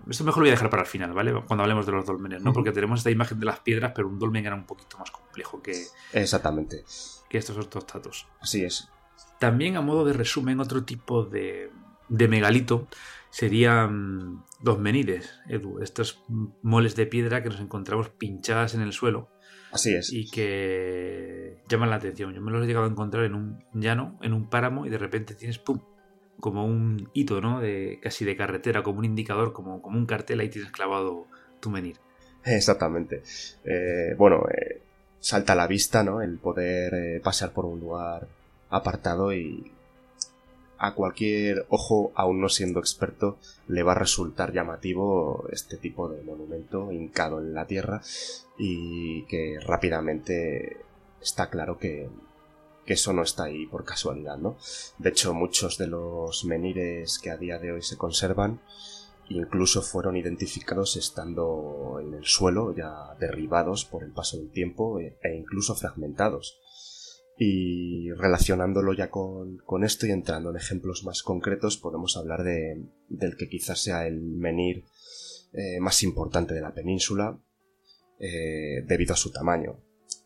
esto 0.09 0.23
mejor 0.23 0.39
lo 0.39 0.43
voy 0.43 0.49
a 0.49 0.53
dejar 0.53 0.69
para 0.69 0.83
el 0.83 0.87
final, 0.87 1.13
¿vale? 1.13 1.33
Cuando 1.45 1.63
hablemos 1.63 1.85
de 1.85 1.91
los 1.93 2.05
dolmenes, 2.05 2.41
¿no? 2.41 2.51
Porque 2.53 2.71
tenemos 2.71 2.99
esta 2.99 3.11
imagen 3.11 3.39
de 3.39 3.45
las 3.45 3.59
piedras, 3.59 3.93
pero 3.95 4.07
un 4.07 4.19
dolmen 4.19 4.45
era 4.45 4.55
un 4.55 4.65
poquito 4.65 4.97
más 4.97 5.11
complejo 5.11 5.61
que... 5.61 5.85
Exactamente. 6.13 6.83
Que 7.29 7.37
estos 7.37 7.57
otros 7.57 7.87
datos. 7.87 8.27
Así 8.41 8.63
es. 8.63 8.89
También, 9.41 9.75
a 9.75 9.81
modo 9.81 10.05
de 10.05 10.13
resumen, 10.13 10.59
otro 10.59 10.83
tipo 10.83 11.23
de, 11.25 11.71
de 12.09 12.27
megalito 12.27 12.87
serían 13.31 14.43
dos 14.59 14.77
menires, 14.77 15.33
Edu, 15.49 15.79
estos 15.81 16.23
moles 16.61 16.95
de 16.95 17.07
piedra 17.07 17.41
que 17.41 17.49
nos 17.49 17.59
encontramos 17.59 18.09
pinchadas 18.09 18.75
en 18.75 18.81
el 18.81 18.93
suelo. 18.93 19.31
Así 19.71 19.95
es. 19.95 20.13
Y 20.13 20.29
que 20.29 21.63
llaman 21.67 21.89
la 21.89 21.95
atención. 21.95 22.35
Yo 22.35 22.41
me 22.43 22.51
los 22.51 22.63
he 22.63 22.67
llegado 22.67 22.85
a 22.85 22.89
encontrar 22.89 23.25
en 23.25 23.33
un 23.33 23.63
llano, 23.73 24.19
en 24.21 24.33
un 24.33 24.47
páramo, 24.47 24.85
y 24.85 24.91
de 24.91 24.99
repente 24.99 25.33
tienes 25.33 25.57
¡pum! 25.57 25.79
como 26.39 26.63
un 26.63 27.09
hito, 27.13 27.41
¿no? 27.41 27.61
De, 27.61 27.97
casi 27.99 28.25
de 28.25 28.35
carretera, 28.35 28.83
como 28.83 28.99
un 28.99 29.05
indicador, 29.05 29.53
como, 29.53 29.81
como 29.81 29.97
un 29.97 30.05
cartel, 30.05 30.39
ahí 30.41 30.49
tienes 30.49 30.69
clavado 30.69 31.25
tu 31.59 31.71
menir. 31.71 31.95
Exactamente. 32.45 33.23
Eh, 33.65 34.13
bueno, 34.15 34.43
eh, 34.51 34.81
salta 35.19 35.53
a 35.53 35.55
la 35.55 35.65
vista, 35.65 36.03
¿no? 36.03 36.21
El 36.21 36.37
poder 36.37 36.93
eh, 36.93 37.19
pasar 37.23 37.53
por 37.53 37.65
un 37.65 37.79
lugar 37.79 38.27
apartado 38.71 39.33
y 39.33 39.71
a 40.83 40.95
cualquier 40.95 41.67
ojo, 41.69 42.11
aún 42.15 42.41
no 42.41 42.49
siendo 42.49 42.79
experto, 42.79 43.37
le 43.67 43.83
va 43.83 43.91
a 43.91 43.99
resultar 43.99 44.51
llamativo 44.51 45.45
este 45.51 45.77
tipo 45.77 46.09
de 46.09 46.23
monumento 46.23 46.91
hincado 46.91 47.39
en 47.39 47.53
la 47.53 47.67
tierra 47.67 48.01
y 48.57 49.23
que 49.25 49.59
rápidamente 49.61 50.77
está 51.21 51.51
claro 51.51 51.77
que, 51.77 52.09
eso 52.87 53.13
no 53.13 53.21
está 53.21 53.45
ahí 53.45 53.67
por 53.67 53.85
casualidad, 53.85 54.37
¿no? 54.37 54.57
De 54.97 55.11
hecho, 55.11 55.33
muchos 55.33 55.77
de 55.77 55.87
los 55.87 56.43
menires 56.43 57.19
que 57.19 57.31
a 57.31 57.37
día 57.37 57.57
de 57.57 57.71
hoy 57.71 57.81
se 57.83 57.95
conservan 57.95 58.59
incluso 59.29 59.81
fueron 59.81 60.17
identificados 60.17 60.97
estando 60.97 61.99
en 62.01 62.13
el 62.13 62.25
suelo, 62.25 62.75
ya 62.75 63.15
derribados 63.19 63.85
por 63.85 64.03
el 64.03 64.11
paso 64.11 64.37
del 64.37 64.51
tiempo 64.51 64.99
e, 64.99 65.17
e 65.23 65.35
incluso 65.35 65.75
fragmentados. 65.75 66.59
Y 67.37 68.11
relacionándolo 68.11 68.93
ya 68.93 69.09
con, 69.09 69.83
esto 69.83 70.05
y 70.05 70.11
entrando 70.11 70.51
en 70.51 70.57
ejemplos 70.57 71.03
más 71.03 71.23
concretos, 71.23 71.77
podemos 71.77 72.15
hablar 72.17 72.43
de, 72.43 72.85
del 73.09 73.35
que 73.35 73.49
quizás 73.49 73.81
sea 73.81 74.05
el 74.05 74.21
menir 74.21 74.85
eh, 75.53 75.79
más 75.79 76.03
importante 76.03 76.53
de 76.53 76.61
la 76.61 76.73
península 76.73 77.39
eh, 78.19 78.83
debido 78.85 79.13
a 79.13 79.17
su 79.17 79.31
tamaño. 79.31 79.79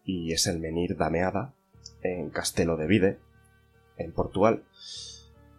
Y 0.03 0.33
es 0.33 0.47
el 0.47 0.59
menir 0.59 0.97
Dameada 0.97 1.55
en 2.03 2.29
Castelo 2.29 2.77
de 2.77 2.87
Vide, 2.87 3.19
en 3.97 4.11
Portugal. 4.11 4.63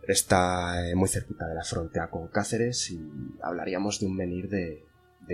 está 0.07 0.89
eh, 0.89 0.95
muy 0.95 1.09
cerquita 1.09 1.49
de 1.49 1.55
la 1.55 1.65
frontera 1.65 2.11
con 2.11 2.29
Cáceres 2.29 2.91
y 2.91 3.01
hablaríamos 3.43 4.01
de 4.01 4.07
un 4.07 4.17
menir 4.17 4.49
de, 4.49 4.85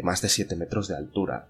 más 0.03 0.23
de 0.23 0.29
7 0.29 0.57
metros 0.57 0.89
de 0.89 0.97
altura. 0.97 1.49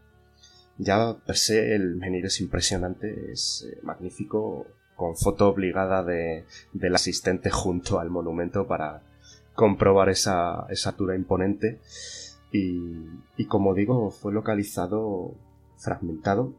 Ya 0.83 1.16
per 1.27 1.37
se 1.37 1.75
el 1.77 1.97
menir 1.97 2.27
es 2.27 2.40
impresionante, 2.40 3.33
es 3.33 3.68
eh, 3.68 3.79
magnífico, 3.83 4.66
con 4.97 5.16
foto 5.16 5.49
obligada 5.49 6.03
de, 6.03 6.45
del 6.73 6.95
asistente 6.95 7.51
junto 7.51 8.01
al 8.01 8.11
monumento 8.11 8.66
para 8.66 9.03
comprobar 9.55 10.09
esa, 10.09 10.66
esa 10.71 10.90
altura 10.90 11.14
imponente. 11.14 11.81
Y, 12.51 12.81
y, 13.37 13.47
como 13.47 13.75
digo, 13.75 14.11
fue 14.11 14.33
localizado 14.33 15.35
fragmentado 15.79 16.53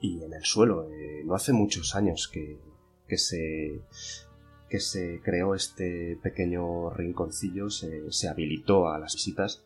y 0.00 0.22
en 0.22 0.32
el 0.34 0.44
suelo. 0.44 0.88
Eh, 0.90 1.22
no 1.24 1.34
hace 1.34 1.52
muchos 1.52 1.96
años 1.96 2.28
que, 2.28 2.58
que 3.08 3.18
se 3.18 3.82
que 4.68 4.80
se 4.80 5.20
creó 5.22 5.54
este 5.54 6.18
pequeño 6.22 6.88
rinconcillo, 6.88 7.68
se, 7.68 8.10
se, 8.10 8.26
habilitó 8.26 8.88
a 8.88 8.98
las 8.98 9.12
visitas 9.12 9.62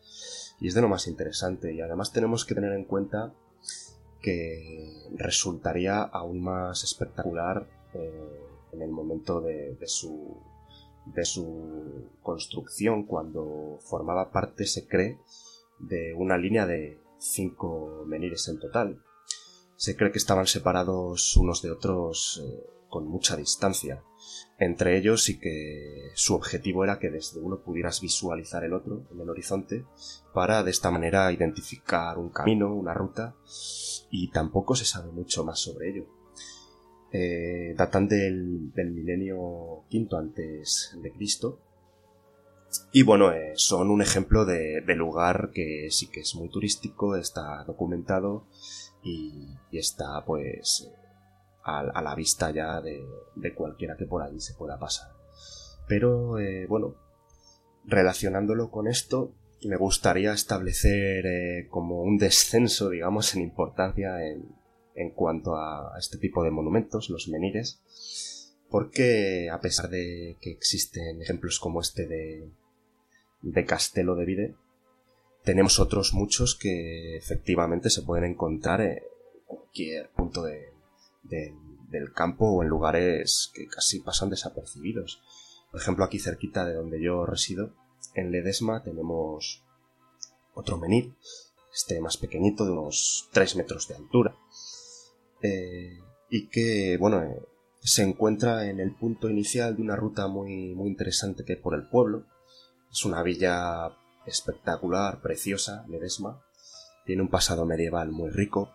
y 0.59 0.67
es 0.67 0.73
de 0.73 0.81
lo 0.81 0.89
más 0.89 1.07
interesante. 1.07 1.73
Y 1.73 1.79
además 1.79 2.11
tenemos 2.11 2.43
que 2.43 2.55
tener 2.55 2.73
en 2.73 2.83
cuenta 2.83 3.33
que 4.27 5.07
resultaría 5.15 6.01
aún 6.01 6.41
más 6.41 6.83
espectacular 6.83 7.65
eh, 7.93 8.41
en 8.73 8.81
el 8.81 8.89
momento 8.89 9.39
de, 9.39 9.77
su, 9.85 10.35
de 11.05 11.23
su 11.23 12.09
construcción, 12.21 13.03
cuando 13.03 13.79
formaba 13.79 14.29
parte, 14.33 14.65
se 14.65 14.85
cree, 14.85 15.17
de 15.79 16.13
una 16.13 16.37
línea 16.37 16.65
de 16.65 16.99
cinco 17.17 18.03
menires 18.05 18.49
en 18.49 18.59
total. 18.59 19.01
Se 19.77 19.95
cree 19.95 20.11
que 20.11 20.17
estaban 20.17 20.47
separados 20.47 21.37
unos 21.37 21.61
de 21.61 21.71
otros 21.71 22.43
eh, 22.43 22.69
con 22.89 23.07
mucha 23.07 23.37
distancia 23.37 24.03
entre 24.59 24.97
ellos 24.97 25.29
y 25.29 25.39
que 25.39 26.11
su 26.15 26.33
objetivo 26.33 26.83
era 26.83 26.97
que 26.97 27.11
desde 27.11 27.39
uno 27.39 27.59
pudieras 27.59 28.01
visualizar 28.01 28.63
el 28.63 28.73
otro 28.73 29.03
en 29.11 29.21
el 29.21 29.29
horizonte 29.29 29.85
para 30.33 30.63
de 30.63 30.71
esta 30.71 30.89
manera 30.89 31.31
identificar 31.31 32.17
un 32.17 32.29
camino, 32.29 32.73
una 32.73 32.93
ruta 32.93 33.35
y 34.09 34.31
tampoco 34.31 34.75
se 34.75 34.85
sabe 34.85 35.11
mucho 35.11 35.43
más 35.43 35.59
sobre 35.59 35.89
ello. 35.89 36.05
Eh, 37.11 37.73
datan 37.77 38.07
del, 38.07 38.71
milenio 38.75 39.83
quinto 39.89 40.17
antes 40.17 40.97
de 41.01 41.11
Cristo 41.11 41.59
y 42.91 43.03
bueno, 43.03 43.31
eh, 43.31 43.53
son 43.55 43.89
un 43.89 44.01
ejemplo 44.01 44.45
de, 44.45 44.81
lugar 44.95 45.51
que 45.53 45.87
sí 45.89 46.07
que 46.07 46.21
es 46.21 46.35
muy 46.35 46.49
turístico, 46.49 47.15
está 47.15 47.63
documentado 47.65 48.47
y, 49.03 49.47
está 49.71 50.23
pues 50.25 50.89
a, 51.67 52.01
la 52.01 52.15
vista 52.15 52.49
ya 52.51 52.81
de, 52.81 53.05
cualquiera 53.53 53.97
que 53.97 54.05
por 54.05 54.23
allí 54.23 54.39
se 54.39 54.53
pueda 54.53 54.79
pasar. 54.79 55.11
Pero 55.87 56.39
eh, 56.39 56.65
bueno, 56.67 56.95
relacionándolo 57.85 58.71
con 58.71 58.87
esto, 58.87 59.33
me 59.63 59.75
gustaría 59.75 60.31
establecer 60.31 61.25
eh, 61.25 61.67
como 61.69 62.01
un 62.01 62.17
descenso, 62.17 62.89
digamos, 62.89 63.35
en 63.35 63.41
importancia 63.41 64.25
en, 64.25 64.55
en 64.95 65.11
cuanto 65.11 65.57
a 65.57 65.93
este 65.99 66.17
tipo 66.17 66.43
de 66.43 66.51
monumentos, 66.51 67.09
los 67.09 67.27
menires, 67.27 68.53
porque 68.69 69.49
a 69.51 69.59
pesar 69.59 69.89
de 69.89 70.37
que 70.39 70.51
existen 70.51 71.21
ejemplos 71.21 71.59
como 71.59 71.81
este 71.81 72.07
de, 72.07 72.49
de 73.41 73.65
Castelo 73.65 74.15
de 74.15 74.25
Vide, 74.25 74.55
tenemos 75.43 75.79
otros 75.79 76.13
muchos 76.13 76.55
que 76.55 77.17
efectivamente 77.17 77.89
se 77.89 78.03
pueden 78.03 78.31
encontrar 78.31 78.81
en 78.81 78.99
cualquier 79.45 80.09
punto 80.09 80.43
de, 80.43 80.76
del 81.29 82.13
campo 82.13 82.49
o 82.49 82.63
en 82.63 82.69
lugares 82.69 83.51
que 83.53 83.67
casi 83.67 83.99
pasan 83.99 84.29
desapercibidos. 84.29 85.21
Por 85.71 85.81
ejemplo, 85.81 86.05
aquí 86.05 86.19
cerquita 86.19 86.65
de 86.65 86.73
donde 86.73 87.01
yo 87.01 87.25
resido, 87.25 87.73
en 88.13 88.31
Ledesma, 88.31 88.83
tenemos 88.83 89.63
otro 90.53 90.77
menir, 90.77 91.15
este 91.73 92.01
más 92.01 92.17
pequeñito, 92.17 92.65
de 92.65 92.71
unos 92.71 93.29
3 93.31 93.55
metros 93.57 93.87
de 93.87 93.95
altura. 93.95 94.35
Eh, 95.41 95.99
y 96.29 96.47
que, 96.47 96.97
bueno, 96.99 97.21
eh, 97.21 97.41
se 97.79 98.03
encuentra 98.03 98.67
en 98.67 98.79
el 98.79 98.95
punto 98.95 99.29
inicial 99.29 99.75
de 99.75 99.81
una 99.81 99.95
ruta 99.95 100.27
muy, 100.27 100.73
muy 100.75 100.89
interesante 100.89 101.45
que 101.45 101.53
hay 101.53 101.59
por 101.59 101.75
el 101.75 101.87
pueblo. 101.87 102.25
Es 102.91 103.05
una 103.05 103.21
villa 103.21 103.95
espectacular, 104.25 105.21
preciosa, 105.21 105.85
Ledesma. 105.87 106.43
Tiene 107.05 107.21
un 107.21 107.29
pasado 107.29 107.65
medieval 107.65 108.11
muy 108.11 108.29
rico. 108.29 108.71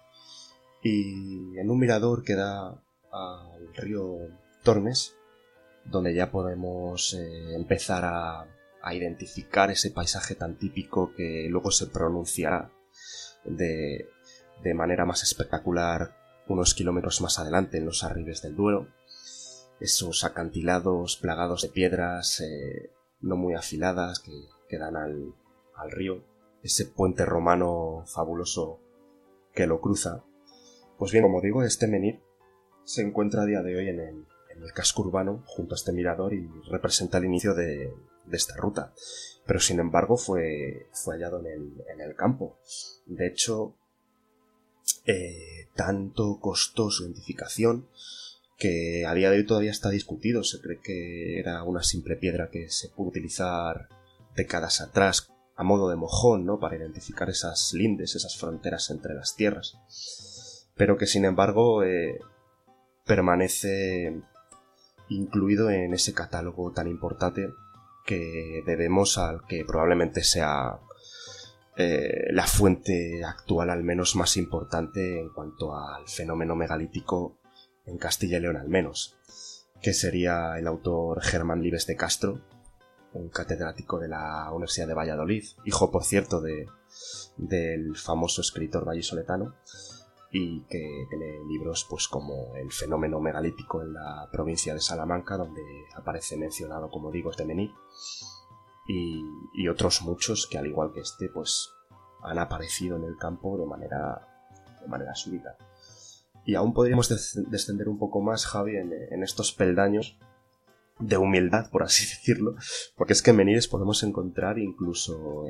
Y 0.83 1.59
en 1.59 1.71
un 1.71 1.79
mirador 1.79 2.25
que 2.25 2.35
da 2.35 2.83
al 3.13 3.75
río 3.77 4.17
Tormes, 4.63 5.17
donde 5.85 6.15
ya 6.15 6.31
podemos 6.31 7.15
eh, 7.15 7.55
empezar 7.55 8.05
a, 8.05 8.49
identificar 8.93 9.71
ese 9.71 9.93
paisaje 9.93 10.35
tan 10.35 10.59
típico 10.59 11.15
que 11.15 11.47
luego 11.49 11.71
se 11.71 11.87
pronunciará 11.87 12.73
de, 13.45 14.09
de 14.65 14.75
manera 14.75 15.05
más 15.05 15.23
espectacular 15.23 16.17
unos 16.49 16.75
kilómetros 16.75 17.21
más 17.21 17.39
adelante 17.39 17.79
en 17.79 17.85
los 17.85 18.03
arribes 18.03 18.43
del 18.43 18.57
Duero. 18.57 18.89
Esos 19.79 20.25
acantilados 20.25 21.17
plagados 21.17 21.63
de 21.63 21.69
piedras 21.69 22.41
eh, 22.41 22.91
no 23.21 23.37
muy 23.37 23.55
afiladas 23.55 24.19
que, 24.19 24.33
que 24.69 24.79
dan 24.79 24.97
al, 24.97 25.33
al 25.77 25.91
río. 25.93 26.25
Ese 26.65 26.87
puente 26.87 27.25
romano 27.25 28.03
fabuloso 28.07 28.81
que 29.55 29.69
lo 29.69 29.81
cruza. 29.81 30.25
Pues 31.03 31.11
bien, 31.11 31.25
como 31.25 31.41
digo, 31.41 31.65
este 31.65 31.89
menir 31.89 32.21
se 32.85 33.03
encuentra 33.03 33.43
a 33.43 33.45
día 33.45 33.61
de 33.61 33.77
hoy 33.77 33.89
en 33.89 33.99
el, 33.99 34.73
casco 34.73 35.03
urbano, 35.03 35.43
junto 35.47 35.75
a 35.75 35.77
este 35.77 35.91
mirador, 35.91 36.33
y 36.33 36.49
representa 36.71 37.19
el 37.19 37.25
inicio 37.25 37.55
de, 37.55 37.93
esta 38.31 38.55
ruta. 38.55 38.95
Pero 39.45 39.59
sin 39.59 39.81
embargo 39.81 40.17
fue, 40.17 40.87
fue 40.93 41.17
hallado 41.17 41.41
en 41.41 41.47
el, 41.47 41.85
en 41.93 42.01
el 42.03 42.15
campo. 42.15 42.57
De 43.07 43.27
hecho, 43.27 43.75
eh, 45.05 45.67
tanto 45.75 46.39
costó 46.41 46.89
su 46.89 47.03
identificación 47.03 47.89
que 48.57 49.05
a 49.05 49.13
día 49.13 49.33
de 49.33 49.39
hoy 49.39 49.45
todavía 49.45 49.73
está 49.73 49.91
discutido. 49.91 50.45
Se 50.45 50.61
cree 50.61 50.79
que 50.79 51.41
era 51.41 51.65
una 51.65 51.83
simple 51.83 52.15
piedra 52.15 52.49
que 52.49 52.69
se 52.69 52.91
pudo 52.91 53.09
utilizar 53.09 53.89
décadas 54.37 54.81
atrás 54.81 55.33
a 55.57 55.65
modo 55.65 55.91
de 55.91 55.97
mojón, 55.97 56.47
¿no? 56.47 56.61
Para 56.61 56.77
identificar 56.77 57.29
esas 57.29 57.73
lindes, 57.75 58.15
esas 58.15 58.37
fronteras 58.39 58.89
entre 58.91 59.15
las 59.15 59.35
tierras. 59.35 59.77
Pero 60.75 60.97
que 60.97 61.07
sin 61.07 61.25
embargo 61.25 61.83
eh, 61.83 62.19
permanece 63.05 64.23
incluido 65.09 65.71
en 65.71 65.95
ese 65.95 66.15
catálogo 66.15 66.73
tan 66.73 66.89
importante 66.89 67.51
que 68.07 68.63
debemos 68.67 69.19
al 69.19 69.45
que 69.47 69.65
probablemente 69.65 70.25
sea 70.25 70.81
eh, 71.77 72.29
la 72.33 72.47
fuente 72.47 73.25
actual 73.25 73.71
al 73.71 73.83
menos 73.83 74.17
más 74.17 74.37
importante 74.37 75.21
en 75.21 75.31
cuanto 75.31 75.75
al 75.75 76.07
fenómeno 76.07 76.55
megalítico 76.55 77.39
en 77.87 77.99
Castilla 77.99 78.39
y 78.39 78.41
León 78.41 78.57
al 78.57 78.69
menos, 78.69 79.17
que 79.81 79.93
sería 79.93 80.59
el 80.59 80.67
autor 80.67 81.23
Germán 81.23 81.63
Libes 81.63 81.87
de 81.87 81.97
Castro, 81.97 82.41
un 83.15 83.29
catedrático 83.29 83.99
de 83.99 84.09
la 84.09 84.51
Universidad 84.53 84.87
de 84.87 84.95
Valladolid, 84.95 85.45
hijo 85.65 85.91
por 85.91 86.05
cierto 86.05 86.41
de, 86.41 86.67
del 87.37 87.97
famoso 87.97 88.41
escritor 88.41 88.85
vallisoletano, 88.85 89.55
y 90.33 90.63
que 90.63 91.07
tiene 91.11 91.45
libros 91.47 91.87
pues 91.89 92.09
como 92.09 92.57
El 92.57 92.73
fenómeno 92.73 93.21
megalítico 93.21 93.83
en 93.83 93.93
la 93.93 94.29
provincia 94.33 94.73
de 94.73 94.81
Salamanca, 94.81 95.37
donde 95.37 95.63
aparece 95.95 96.37
mencionado, 96.39 96.91
como 96.91 97.11
digo, 97.11 97.31
este 97.31 97.45
menir, 97.45 97.71
y, 98.89 99.23
y, 99.55 99.69
otros 99.69 100.03
muchos 100.03 100.47
que 100.47 100.59
al 100.59 100.67
igual 100.67 100.93
que 100.93 101.01
este 101.01 101.29
pues 101.29 101.71
han 102.23 102.39
aparecido 102.39 102.97
en 102.97 103.05
el 103.05 103.17
campo 103.17 103.57
de 103.59 103.67
manera, 103.67 104.27
de 104.81 104.89
manera 104.89 105.15
súbita. 105.15 105.57
Y 106.45 106.55
aún 106.55 106.73
podríamos 106.73 107.09
descender 107.49 107.89
un 107.89 107.99
poco 107.99 108.21
más, 108.21 108.47
Javi, 108.47 108.77
en, 108.77 109.23
estos 109.23 109.53
peldaños 109.53 110.19
de 110.99 111.17
humildad, 111.17 111.71
por 111.71 111.83
así 111.83 112.05
decirlo, 112.17 112.57
porque 112.97 113.13
es 113.13 113.23
que 113.23 113.31
en 113.31 113.37
menires 113.37 113.69
podemos 113.69 114.03
encontrar 114.03 114.59
incluso 114.59 115.45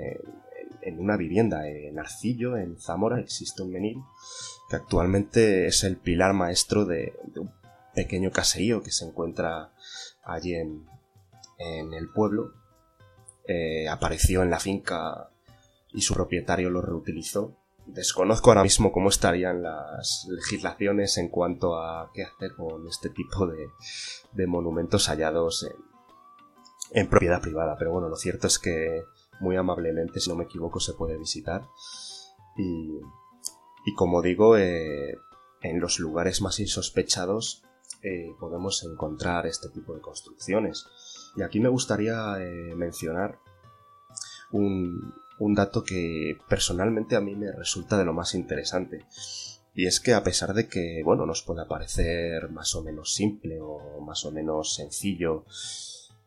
en, 0.82 0.98
una 0.98 1.16
vivienda, 1.16 1.66
en 1.68 1.98
Arcillo, 1.98 2.56
en 2.56 2.78
Zamora, 2.78 3.20
existe 3.20 3.62
un 3.62 3.70
menir 3.70 3.96
que 4.72 4.76
actualmente 4.76 5.66
es 5.66 5.84
el 5.84 5.98
pilar 5.98 6.32
maestro 6.32 6.86
de, 6.86 7.12
un 7.36 7.52
pequeño 7.94 8.30
caserío 8.30 8.82
que 8.82 8.90
se 8.90 9.04
encuentra 9.04 9.70
allí 10.24 10.54
en, 10.54 10.88
el 11.58 12.08
pueblo. 12.08 12.54
Eh, 13.46 13.86
apareció 13.86 14.42
en 14.42 14.48
la 14.48 14.58
finca 14.58 15.28
y 15.92 16.00
su 16.00 16.14
propietario 16.14 16.70
lo 16.70 16.80
reutilizó. 16.80 17.54
Desconozco 17.84 18.48
ahora 18.48 18.62
mismo 18.62 18.92
cómo 18.92 19.10
estarían 19.10 19.62
las 19.62 20.26
legislaciones 20.30 21.18
en 21.18 21.28
cuanto 21.28 21.76
a 21.76 22.10
qué 22.14 22.22
hacer 22.22 22.54
con 22.56 22.88
este 22.88 23.10
tipo 23.10 23.46
de, 23.46 24.46
monumentos 24.46 25.08
hallados 25.08 25.68
en, 26.94 27.10
propiedad 27.10 27.42
privada, 27.42 27.76
pero 27.78 27.92
bueno, 27.92 28.08
lo 28.08 28.16
cierto 28.16 28.46
es 28.46 28.58
que 28.58 29.02
muy 29.38 29.56
amablemente, 29.56 30.18
si 30.18 30.30
no 30.30 30.36
me 30.36 30.44
equivoco, 30.44 30.80
se 30.80 30.94
puede 30.94 31.18
visitar. 31.18 31.62
Y, 32.56 32.98
y 33.84 33.94
como 33.94 34.22
digo, 34.22 34.56
eh, 34.56 35.18
en 35.62 35.80
los 35.80 35.98
lugares 35.98 36.40
más 36.40 36.60
insospechados 36.60 37.62
eh, 38.02 38.34
podemos 38.38 38.82
encontrar 38.84 39.46
este 39.46 39.68
tipo 39.68 39.94
de 39.94 40.00
construcciones. 40.00 40.86
Y 41.36 41.42
aquí 41.42 41.60
me 41.60 41.68
gustaría 41.68 42.36
eh, 42.38 42.74
mencionar 42.74 43.38
un, 44.50 45.14
dato 45.54 45.82
que 45.82 46.36
personalmente 46.48 47.16
a 47.16 47.20
mí 47.20 47.34
me 47.34 47.50
resulta 47.52 47.98
de 47.98 48.04
lo 48.04 48.12
más 48.12 48.34
interesante. 48.34 49.04
Y 49.74 49.86
es 49.86 50.00
que 50.00 50.14
a 50.14 50.22
pesar 50.22 50.52
de 50.54 50.68
que, 50.68 51.02
bueno, 51.04 51.26
nos 51.26 51.42
pueda 51.42 51.66
parecer 51.66 52.50
más 52.50 52.74
o 52.74 52.82
menos 52.82 53.14
simple 53.14 53.58
o 53.60 54.00
más 54.00 54.24
o 54.24 54.30
menos 54.30 54.74
sencillo 54.74 55.46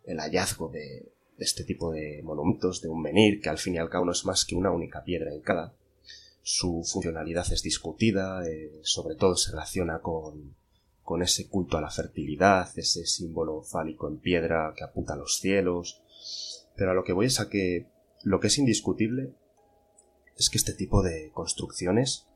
el 0.05 0.19
hallazgo 0.19 0.69
de, 0.69 1.11
este 1.37 1.63
tipo 1.63 1.91
de 1.91 2.21
monumentos, 2.23 2.81
de 2.81 2.89
un 2.89 3.01
menir, 3.01 3.41
que 3.41 3.49
al 3.49 3.57
fin 3.57 3.75
y 3.75 3.77
al 3.77 3.89
cabo 3.89 4.05
no 4.05 4.11
es 4.11 4.25
más 4.25 4.45
que 4.45 4.55
una 4.55 4.71
única 4.71 5.03
piedra 5.03 5.33
en 5.33 5.41
cada, 5.41 5.73
su 6.47 6.83
funcionalidad 6.83 7.51
es 7.51 7.63
discutida, 7.63 8.47
eh, 8.47 8.79
sobre 8.83 9.15
todo 9.15 9.35
se 9.35 9.49
relaciona 9.49 9.99
con, 9.99 10.55
con 11.01 11.23
ese 11.23 11.49
culto 11.49 11.75
a 11.75 11.81
la 11.81 11.89
fertilidad, 11.89 12.69
ese 12.77 13.07
símbolo 13.07 13.63
fálico 13.63 14.07
en 14.07 14.19
piedra 14.19 14.71
que 14.77 14.83
apunta 14.83 15.13
a 15.13 15.17
los 15.17 15.39
cielos. 15.39 16.03
Pero 16.75 16.91
a 16.91 16.93
lo 16.93 17.03
que 17.03 17.13
voy 17.13 17.25
es 17.25 17.39
a 17.39 17.49
que 17.49 17.87
lo 18.21 18.39
que 18.39 18.45
es 18.45 18.59
indiscutible 18.59 19.33
es 20.37 20.51
que 20.51 20.59
este 20.59 20.73
tipo 20.73 21.01
de 21.01 21.31
construcciones, 21.33 22.27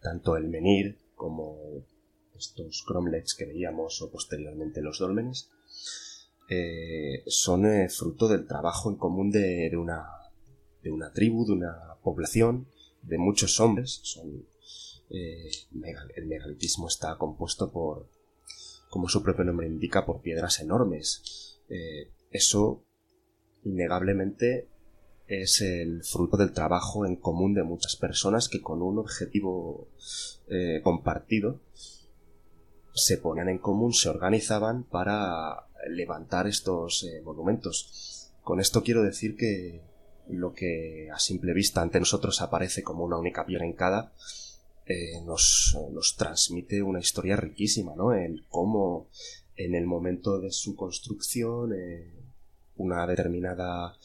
tanto 0.00 0.38
el 0.38 0.48
menir 0.48 0.98
como 1.14 1.58
estos 2.34 2.84
cromlechs 2.88 3.34
que 3.34 3.44
veíamos 3.44 4.00
o 4.00 4.10
posteriormente 4.10 4.80
los 4.80 4.98
dólmenes, 4.98 5.50
eh, 6.48 7.22
son 7.26 7.66
eh, 7.66 7.90
fruto 7.90 8.28
del 8.28 8.46
trabajo 8.46 8.88
en 8.88 8.96
común 8.96 9.30
de, 9.30 9.76
una, 9.76 10.06
de 10.82 10.90
una 10.90 11.12
tribu, 11.12 11.44
de 11.44 11.52
una 11.52 11.96
población, 12.02 12.68
de 13.06 13.18
muchos 13.18 13.58
hombres. 13.60 14.00
Son, 14.02 14.46
eh, 15.10 15.50
el 16.16 16.26
megalitismo 16.26 16.88
está 16.88 17.16
compuesto 17.16 17.70
por, 17.70 18.08
como 18.90 19.08
su 19.08 19.22
propio 19.22 19.44
nombre 19.44 19.66
indica, 19.66 20.04
por 20.04 20.20
piedras 20.20 20.60
enormes. 20.60 21.60
eso, 22.30 22.84
innegablemente, 23.64 24.68
es 25.26 25.60
el 25.60 26.04
fruto 26.04 26.36
del 26.36 26.52
trabajo 26.52 27.04
en 27.04 27.16
común 27.16 27.54
de 27.54 27.64
muchas 27.64 27.96
personas 27.96 28.48
que 28.48 28.62
con 28.62 28.82
un 28.82 28.98
objetivo 28.98 29.88
eh, 30.48 30.80
compartido 30.82 31.60
se 32.94 33.18
ponían 33.18 33.48
en 33.48 33.58
común, 33.58 33.92
se 33.92 34.08
organizaban 34.08 34.84
para 34.84 35.66
levantar 35.90 36.46
estos 36.46 37.04
eh, 37.04 37.20
monumentos. 37.22 38.32
Con 38.42 38.60
esto 38.60 38.82
quiero 38.82 39.02
decir 39.02 39.36
que 39.36 39.82
lo 40.28 40.52
que 40.52 41.08
a 41.12 41.18
simple 41.18 41.52
vista 41.52 41.82
ante 41.82 42.00
nosotros 42.00 42.40
aparece 42.42 42.82
como 42.82 43.04
una 43.04 43.18
única 43.18 43.46
piedra 43.46 43.64
en 43.64 43.74
cada 43.74 44.12
eh, 44.86 45.20
nos, 45.24 45.76
nos, 45.92 46.16
transmite 46.16 46.82
una 46.82 47.00
historia 47.00 47.36
riquísima, 47.36 47.94
¿no? 47.96 48.14
En 48.14 48.44
cómo 48.48 49.08
en 49.56 49.74
el 49.74 49.84
momento 49.84 50.38
de 50.38 50.52
su 50.52 50.76
construcción 50.76 51.72
una 52.76 53.06
determinada 53.06 53.96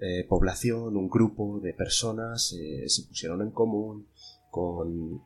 eh, 0.00 0.24
población, 0.28 0.96
un 0.96 1.08
grupo 1.08 1.60
de 1.60 1.72
personas 1.72 2.52
eh, 2.52 2.88
se 2.88 3.04
pusieron 3.04 3.42
en 3.42 3.50
común 3.50 4.08
con, 4.50 5.22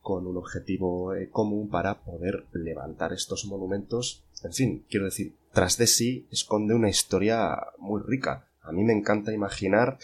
con 0.00 0.26
un 0.26 0.36
objetivo 0.36 1.14
eh, 1.14 1.28
común 1.30 1.68
para 1.68 2.02
poder 2.02 2.46
levantar 2.52 3.12
estos 3.12 3.44
monumentos. 3.46 4.24
En 4.42 4.52
fin, 4.52 4.86
quiero 4.88 5.06
decir, 5.06 5.36
tras 5.52 5.76
de 5.76 5.86
sí 5.86 6.26
esconde 6.30 6.74
una 6.74 6.88
historia 6.88 7.58
muy 7.78 8.00
rica. 8.02 8.48
A 8.62 8.72
mí 8.72 8.84
me 8.84 8.92
encanta 8.92 9.32
imaginar 9.32 9.98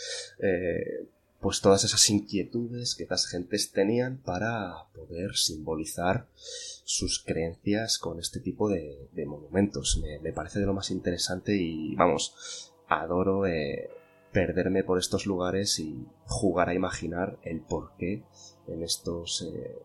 pues 1.40 1.60
todas 1.60 1.84
esas 1.84 2.10
inquietudes 2.10 2.96
que 2.96 3.04
estas 3.04 3.28
gentes 3.28 3.70
tenían 3.70 4.16
para 4.16 4.88
poder 4.94 5.36
simbolizar 5.36 6.26
sus 6.34 7.22
creencias 7.22 7.98
con 7.98 8.18
este 8.18 8.40
tipo 8.40 8.68
de, 8.68 9.08
monumentos. 9.26 10.02
Me, 10.22 10.32
parece 10.32 10.60
de 10.60 10.66
lo 10.66 10.74
más 10.74 10.90
interesante 10.90 11.54
y 11.54 11.94
vamos, 11.94 12.72
adoro 12.88 13.46
eh, 13.46 13.90
perderme 14.32 14.82
por 14.82 14.98
estos 14.98 15.26
lugares 15.26 15.78
y 15.78 16.06
jugar 16.24 16.68
a 16.68 16.74
imaginar 16.74 17.38
el 17.42 17.60
por 17.60 17.92
qué 17.96 18.24
en 18.66 18.82
estos, 18.82 19.42
eh, 19.42 19.78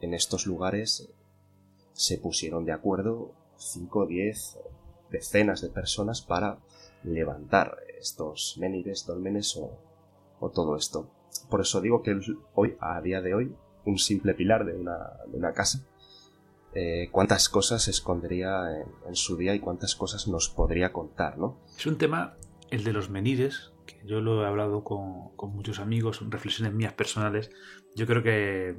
en 0.00 0.12
estos 0.12 0.46
lugares 0.46 1.08
se 1.92 2.18
pusieron 2.18 2.64
de 2.64 2.72
acuerdo 2.72 3.32
5, 3.58 4.06
10, 4.06 4.58
decenas 5.10 5.60
de 5.60 5.68
personas 5.68 6.20
para 6.20 6.58
levantar 7.04 7.85
estos 7.98 8.56
menires, 8.58 9.06
dolmenes 9.06 9.56
o, 9.56 9.78
o 10.40 10.50
todo 10.50 10.76
esto. 10.76 11.10
Por 11.50 11.60
eso 11.60 11.80
digo 11.80 12.02
que 12.02 12.18
hoy, 12.54 12.76
a 12.80 13.00
día 13.00 13.20
de 13.20 13.34
hoy, 13.34 13.54
un 13.84 13.98
simple 13.98 14.34
pilar 14.34 14.64
de 14.64 14.74
una, 14.74 14.98
de 15.26 15.36
una 15.36 15.52
casa, 15.52 15.84
eh, 16.74 17.08
cuántas 17.10 17.48
cosas 17.48 17.88
escondería 17.88 18.64
en, 19.06 19.16
su 19.16 19.36
día 19.36 19.54
y 19.54 19.60
cuántas 19.60 19.94
cosas 19.94 20.28
nos 20.28 20.48
podría 20.50 20.92
contar, 20.92 21.38
¿no? 21.38 21.58
Es 21.76 21.86
un 21.86 21.96
tema, 21.96 22.34
el 22.70 22.84
de 22.84 22.92
los 22.92 23.08
menires, 23.08 23.72
que 23.86 23.98
yo 24.04 24.20
lo 24.20 24.42
he 24.42 24.46
hablado 24.46 24.84
con, 24.84 25.30
con 25.36 25.54
muchos 25.54 25.78
amigos, 25.78 26.20
reflexiones 26.28 26.74
mías 26.74 26.92
personales. 26.92 27.50
Yo 27.94 28.06
creo 28.06 28.22
que 28.22 28.76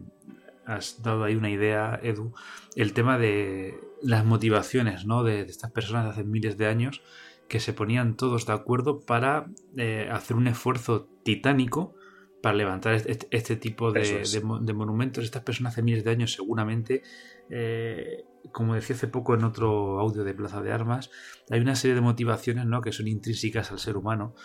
has 0.67 1.01
dado 1.01 1.23
ahí 1.23 1.35
una 1.35 1.49
idea, 1.49 1.99
Edu, 2.03 2.33
el 2.75 2.93
tema 2.93 3.17
de 3.17 3.79
las 4.01 4.25
motivaciones 4.25 5.05
¿no? 5.05 5.23
de, 5.23 5.41
estas 5.41 5.71
personas 5.71 6.03
de 6.03 6.11
hace 6.11 6.23
miles 6.23 6.57
de 6.57 6.67
años 6.67 7.01
que 7.47 7.59
se 7.59 7.73
ponían 7.73 8.15
todos 8.17 8.45
de 8.45 8.53
acuerdo 8.53 8.99
para 8.99 9.47
eh, 9.77 10.09
hacer 10.11 10.35
un 10.35 10.47
esfuerzo 10.47 11.07
titánico 11.23 11.95
para 12.41 12.55
levantar 12.55 12.93
este, 12.93 13.27
este 13.31 13.55
tipo 13.55 13.91
de, 13.91 14.73
monumentos. 14.73 15.23
Estas 15.23 15.43
personas 15.43 15.73
hace 15.73 15.81
miles 15.81 16.03
de 16.03 16.11
años 16.11 16.33
seguramente, 16.33 17.01
eh, 17.49 18.25
como 18.51 18.75
decía 18.75 18.95
hace 18.95 19.07
poco 19.07 19.33
en 19.33 19.43
otro 19.43 19.99
audio 19.99 20.23
de 20.23 20.33
Plaza 20.33 20.61
de 20.61 20.71
Armas, 20.71 21.09
hay 21.49 21.59
una 21.59 21.75
serie 21.75 21.95
de 21.95 22.01
motivaciones 22.01 22.65
¿no? 22.65 22.81
que 22.81 22.91
son 22.91 23.07
intrínsecas 23.07 23.71
al 23.71 23.79
ser 23.79 23.97
humano. 23.97 24.35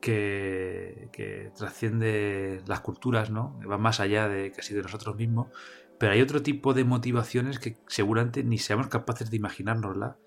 Que, 0.00 1.08
que 1.12 1.50
trasciende 1.56 2.60
las 2.66 2.80
culturas, 2.80 3.30
¿no? 3.30 3.58
van 3.66 3.80
más 3.80 4.00
allá 4.00 4.28
de 4.28 4.52
casi 4.52 4.74
de 4.74 4.82
nosotros 4.82 5.16
mismos, 5.16 5.48
pero 5.98 6.12
hay 6.12 6.20
otro 6.20 6.42
tipo 6.42 6.74
de 6.74 6.84
motivaciones 6.84 7.58
que 7.58 7.78
seguramente 7.86 8.44
ni 8.44 8.58
seamos 8.58 8.88
capaces 8.88 9.30
de 9.30 9.38
imaginárnosla, 9.38 10.18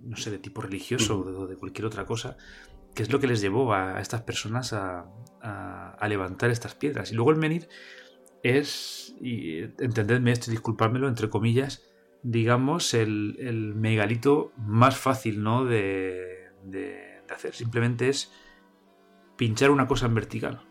no 0.00 0.16
sé, 0.16 0.30
de 0.30 0.38
tipo 0.38 0.60
religioso 0.60 1.20
o 1.20 1.46
de, 1.46 1.56
cualquier 1.56 1.86
otra 1.86 2.06
cosa, 2.06 2.36
que 2.94 3.02
es 3.02 3.12
lo 3.12 3.20
que 3.20 3.26
les 3.26 3.40
llevó 3.40 3.72
a, 3.72 4.00
estas 4.00 4.22
personas 4.22 4.72
a, 4.72 5.06
levantar 6.08 6.50
estas 6.50 6.74
piedras. 6.74 7.12
Y 7.12 7.14
luego 7.14 7.30
el 7.30 7.36
menir 7.36 7.68
es, 8.42 9.14
y 9.20 9.58
entendedme 9.78 10.32
esto 10.32 10.50
y 10.50 10.52
disculpármelo, 10.52 11.08
entre 11.08 11.28
comillas, 11.28 11.82
digamos, 12.22 12.94
el, 12.94 13.74
megalito 13.76 14.52
más 14.56 14.96
fácil 14.96 15.42
¿no? 15.42 15.64
de, 15.64 16.50
de, 16.64 17.22
hacer. 17.30 17.54
Simplemente 17.54 18.08
es 18.08 18.32
pinchar 19.36 19.70
una 19.70 19.86
cosa 19.86 20.06
en 20.06 20.14
vertical. 20.14 20.67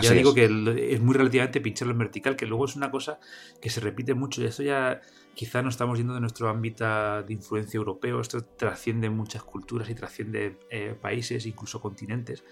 Ya 0.00 0.12
digo 0.12 0.34
que 0.34 0.44
es 0.44 1.00
muy 1.00 1.14
relativamente 1.14 1.60
pincharlo 1.60 1.92
en 1.92 1.98
vertical, 1.98 2.36
que 2.36 2.46
luego 2.46 2.64
es 2.64 2.76
una 2.76 2.90
cosa 2.90 3.18
que 3.60 3.70
se 3.70 3.80
repite 3.80 4.14
mucho. 4.14 4.42
Y 4.42 4.46
esto 4.46 4.62
ya 4.62 5.00
quizá 5.34 5.62
no 5.62 5.68
estamos 5.68 5.98
yendo 5.98 6.14
de 6.14 6.20
nuestro 6.20 6.48
ámbito 6.48 6.84
de 7.22 7.32
influencia 7.32 7.78
europeo, 7.78 8.20
esto 8.20 8.44
trasciende 8.44 9.10
muchas 9.10 9.42
culturas 9.42 9.88
y 9.90 9.94
trasciende 9.94 10.58
eh, 10.70 10.94
países, 11.00 11.46
incluso 11.46 11.80
continentes, 11.80 12.44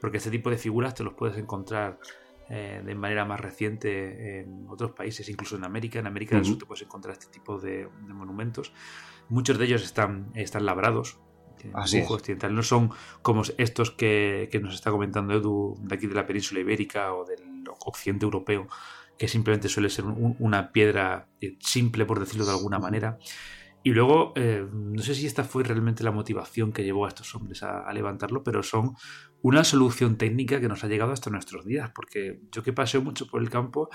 porque 0.00 0.18
este 0.18 0.30
tipo 0.30 0.50
de 0.50 0.58
figuras 0.58 0.94
te 0.94 1.02
los 1.02 1.14
puedes 1.14 1.38
encontrar 1.38 1.98
eh, 2.48 2.80
de 2.84 2.94
manera 2.94 3.24
más 3.24 3.40
reciente 3.40 4.40
en 4.40 4.66
otros 4.68 4.92
países, 4.92 5.28
incluso 5.28 5.56
en 5.56 5.64
América. 5.64 5.98
En 5.98 6.06
América 6.06 6.36
del 6.36 6.44
Sur 6.44 6.58
te 6.58 6.66
puedes 6.66 6.82
encontrar 6.82 7.12
este 7.14 7.26
tipo 7.26 7.58
de, 7.58 7.88
monumentos. 8.06 8.72
Muchos 9.28 9.58
de 9.58 9.64
ellos 9.64 9.82
están, 9.82 10.30
están 10.34 10.64
labrados. 10.64 11.18
Así 11.74 12.02
No 12.50 12.62
son 12.62 12.90
como 13.22 13.42
estos 13.58 13.90
que, 13.90 14.48
que 14.50 14.60
nos 14.60 14.74
está 14.74 14.90
comentando 14.90 15.34
Edu 15.34 15.76
de 15.80 15.94
aquí 15.94 16.06
de 16.06 16.14
la 16.14 16.26
península 16.26 16.60
ibérica 16.60 17.14
o 17.14 17.24
del 17.24 17.64
occidente 17.84 18.24
europeo, 18.24 18.68
que 19.18 19.28
simplemente 19.28 19.68
suele 19.68 19.90
ser 19.90 20.04
una 20.04 20.72
piedra 20.72 21.28
eh, 21.40 21.56
simple, 21.60 22.04
por 22.04 22.20
decirlo 22.20 22.44
de 22.44 22.52
alguna 22.52 22.78
manera. 22.78 23.18
Y 23.82 23.90
luego, 23.90 24.32
eh, 24.34 24.66
no 24.72 25.00
sé 25.00 25.14
si 25.14 25.26
esta 25.26 25.44
fue 25.44 25.62
realmente 25.62 26.02
la 26.02 26.10
motivación 26.10 26.72
que 26.72 26.82
llevó 26.82 27.06
a 27.06 27.08
estos 27.08 27.32
hombres 27.36 27.62
a, 27.62 27.92
levantarlo, 27.92 28.42
pero 28.42 28.64
son 28.64 28.96
una 29.42 29.62
solución 29.62 30.16
técnica 30.16 30.60
que 30.60 30.66
nos 30.66 30.82
ha 30.82 30.88
llegado 30.88 31.12
hasta 31.12 31.30
nuestros 31.30 31.64
días, 31.64 31.92
porque 31.94 32.40
yo 32.50 32.64
que 32.64 32.72
paseo 32.72 33.00
mucho 33.00 33.28
por 33.28 33.40
el 33.40 33.48
campo, 33.48 33.88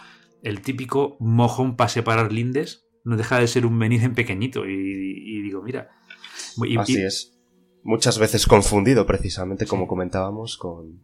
el 0.44 0.62
típico 0.62 1.18
mojón 1.20 1.76
para 1.76 1.90
separar 1.90 2.32
lindes 2.32 2.88
no 3.04 3.18
deja 3.18 3.40
de 3.40 3.48
ser 3.48 3.66
un 3.66 3.78
menir 3.78 4.04
en 4.04 4.16
pequeñito. 4.16 4.66
Y, 4.66 5.42
digo, 5.42 5.62
mira. 5.62 5.90
Así 6.80 7.02
es. 7.02 7.41
Muchas 7.84 8.20
veces 8.20 8.46
confundido, 8.46 9.06
precisamente, 9.06 9.66
como 9.66 9.88
comentábamos, 9.88 10.58
con, 10.58 11.00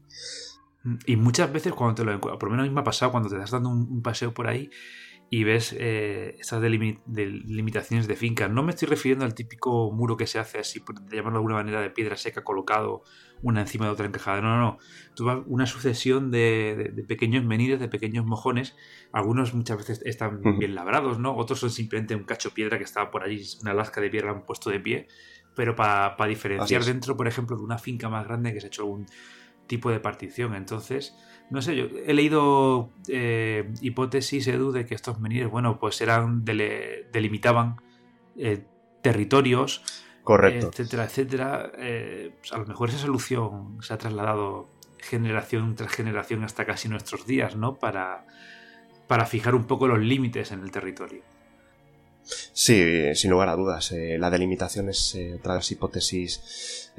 y 1.06 1.16
muchas 1.16 1.52
veces 1.52 1.74
cuando 1.74 1.96
te 1.96 2.04
lo 2.04 2.14
encuentras, 2.14 2.40
por 2.40 2.50
lo 2.50 2.52
menos 2.52 2.66
a 2.66 2.70
mí 2.70 2.74
me 2.74 2.82
ha 2.82 2.84
pasado 2.84 3.12
cuando 3.12 3.30
te 3.30 3.36
estás 3.36 3.52
dando 3.52 3.70
un, 3.70 4.02
paseo 4.02 4.34
por 4.34 4.48
ahí 4.48 4.70
y 5.30 5.44
ves 5.44 5.76
eh, 5.78 6.38
estas 6.40 6.62
delimitaciones 6.62 8.08
de 8.08 8.16
finca. 8.16 8.48
No 8.48 8.64
me 8.64 8.72
estoy 8.72 8.88
refiriendo 8.88 9.26
al 9.26 9.34
típico 9.34 9.92
muro 9.92 10.16
que 10.16 10.26
se 10.26 10.40
hace 10.40 10.60
así, 10.60 10.80
por 10.80 10.96
llamarlo 11.10 11.32
de 11.32 11.38
alguna 11.38 11.56
manera, 11.56 11.82
de 11.82 11.90
piedra 11.90 12.16
seca 12.16 12.46
colocado 12.46 13.04
una 13.42 13.60
encima 13.62 13.86
de 13.86 13.92
otra 13.92 14.06
encajada. 14.06 14.40
No, 14.40 14.56
no, 14.56 14.62
no. 14.62 14.78
Tú 15.16 15.26
vas 15.26 15.40
una 15.48 15.66
sucesión 15.66 16.32
de, 16.32 17.04
pequeños 17.10 17.44
menires, 17.44 17.82
de 17.82 17.90
pequeños 17.90 18.26
mojones. 18.26 18.78
Algunos 19.12 19.54
muchas 19.54 19.78
veces 19.78 20.02
están 20.06 20.42
bien 20.60 20.76
labrados, 20.76 21.20
¿no? 21.20 21.36
Otros 21.36 21.60
son 21.60 21.72
simplemente 21.72 22.16
un 22.16 22.24
cacho 22.24 22.50
de 22.50 22.56
piedra 22.56 22.78
que 22.78 22.86
estaba 22.86 23.12
por 23.12 23.24
allí, 23.24 23.44
una 23.62 23.74
lasca 23.74 24.00
de 24.00 24.10
piedra 24.10 24.32
han 24.32 24.46
puesto 24.46 24.70
de 24.70 24.80
pie 24.80 25.08
pero 25.58 25.76
para 25.76 26.16
diferenciar 26.28 26.86
dentro, 26.86 27.18
por 27.18 27.28
ejemplo, 27.28 27.58
de 27.58 27.64
una 27.64 27.80
finca 27.80 28.10
más 28.10 28.28
grande 28.28 28.54
que 28.54 28.62
se 28.62 28.68
ha 28.68 28.70
hecho 28.70 28.84
algún 28.84 29.08
tipo 29.66 29.90
de 29.90 30.00
partición. 30.00 30.54
Entonces, 30.54 31.16
no 31.50 31.64
sé, 31.64 31.76
yo 31.76 31.86
he 32.06 32.14
leído 32.14 32.92
eh, 33.08 33.68
hipótesis, 33.82 34.48
Edu, 34.48 34.72
de 34.72 34.86
que 34.86 34.94
estos 34.94 35.20
menires, 35.20 35.50
bueno, 35.50 35.80
pues 35.80 36.00
eran, 36.00 36.46
delimitaban 36.46 37.82
eh, 38.38 38.66
territorios, 39.02 39.84
Correcto. 40.24 40.68
etcétera, 40.68 41.06
etcétera. 41.06 41.72
Eh, 41.80 42.36
pues 42.40 42.54
a 42.54 42.60
lo 42.60 42.68
mejor 42.68 42.90
esa 42.90 43.00
solución 43.00 43.80
se 43.82 43.96
ha 43.96 43.98
trasladado 43.98 44.70
generación 45.00 45.74
tras 45.74 45.92
generación 45.92 46.44
hasta 46.44 46.66
casi 46.66 46.88
nuestros 46.88 47.26
días, 47.26 47.56
¿no? 47.56 47.80
Para, 47.80 48.28
para 49.08 49.26
fijar 49.26 49.56
un 49.56 49.66
poco 49.66 49.88
los 49.88 50.00
límites 50.00 50.52
en 50.52 50.60
el 50.60 50.70
territorio. 50.70 51.24
Sí, 52.54 53.16
sin 53.16 53.32
lugar 53.32 53.50
a 53.50 53.56
dudas. 53.56 53.94
la 53.94 54.30
delimitación 54.30 54.90
es 54.90 55.18
otra 55.38 55.54
de 55.54 55.60
las 55.60 55.72
hipótesis 55.72 56.92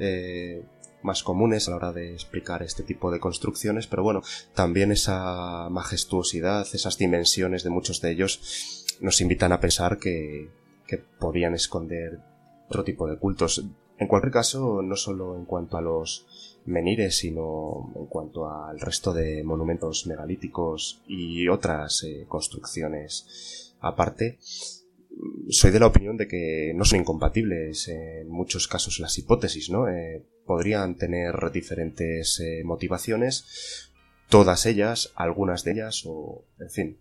más 1.01 1.23
comunes 1.23 1.67
a 1.67 1.71
la 1.71 1.77
hora 1.77 1.93
de 1.93 2.13
explicar 2.13 2.63
este 2.63 2.83
tipo 2.83 3.11
de 3.11 3.19
construcciones, 3.19 3.87
pero 3.87 4.03
bueno, 4.03 4.21
también 4.53 4.91
esa 4.91 5.69
majestuosidad, 5.69 6.67
esas 6.73 6.97
dimensiones 6.97 7.63
de 7.63 7.69
muchos 7.69 8.01
de 8.01 8.11
ellos 8.11 8.97
nos 8.99 9.21
invitan 9.21 9.51
a 9.51 9.59
pensar 9.59 9.97
que, 9.97 10.49
que 10.87 10.97
podían 10.97 11.53
esconder 11.53 12.19
otro 12.67 12.83
tipo 12.83 13.07
de 13.07 13.17
cultos. 13.17 13.63
En 13.97 14.07
cualquier 14.07 14.31
caso, 14.31 14.81
no 14.81 14.95
solo 14.95 15.35
en 15.35 15.45
cuanto 15.45 15.77
a 15.77 15.81
los 15.81 16.57
menires, 16.65 17.17
sino 17.17 17.91
en 17.95 18.05
cuanto 18.05 18.49
al 18.49 18.79
resto 18.79 19.13
de 19.13 19.43
monumentos 19.43 20.07
megalíticos 20.07 21.01
y 21.07 21.47
otras 21.47 22.03
eh, 22.03 22.25
construcciones 22.27 23.75
aparte, 23.81 24.37
soy 25.49 25.71
de 25.71 25.79
la 25.79 25.87
opinión 25.87 26.17
de 26.17 26.27
que 26.27 26.73
no 26.75 26.85
son 26.85 26.99
incompatibles 26.99 27.87
en 27.87 28.29
muchos 28.29 28.67
casos 28.67 28.99
las 28.99 29.17
hipótesis, 29.17 29.69
¿no? 29.69 29.87
Eh, 29.87 30.23
podrían 30.45 30.95
tener 30.95 31.33
diferentes 31.51 32.39
eh, 32.39 32.61
motivaciones, 32.63 33.91
todas 34.29 34.65
ellas, 34.65 35.11
algunas 35.15 35.63
de 35.63 35.71
ellas, 35.71 36.03
o 36.05 36.45
en 36.59 36.69
fin. 36.69 36.97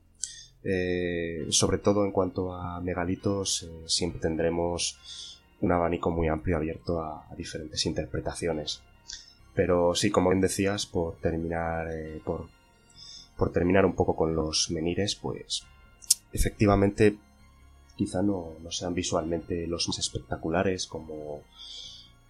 Eh, 0.65 1.47
sobre 1.51 1.79
todo 1.79 2.05
en 2.05 2.13
cuanto 2.13 2.53
a 2.53 2.81
megalitos, 2.81 3.71
siempre 3.87 4.21
tendremos 4.21 5.41
un 5.61 5.73
abanico 5.73 6.11
muy 6.11 6.29
amplio 6.29 6.57
abierto 6.57 7.01
a, 7.01 7.27
diferentes 7.37 7.87
interpretaciones. 7.87 8.83
Pero 9.55 9.95
sí, 9.95 10.11
como 10.11 10.31
bien 10.31 10.41
decías, 10.41 10.87
por 10.87 11.19
terminar, 11.19 11.89
por, 12.25 12.49
por 13.37 13.53
terminar 13.53 13.87
un 13.87 13.95
poco 13.95 14.15
con 14.17 14.35
los 14.35 14.71
menires, 14.71 15.15
pues 15.15 15.65
efectivamente 16.33 17.19
quizá 17.99 18.23
no, 18.23 18.55
no 18.63 18.71
sean 18.71 18.95
visualmente 18.95 19.67
los 19.67 19.89
más 19.89 19.99
espectaculares 19.99 20.87
como 20.87 21.43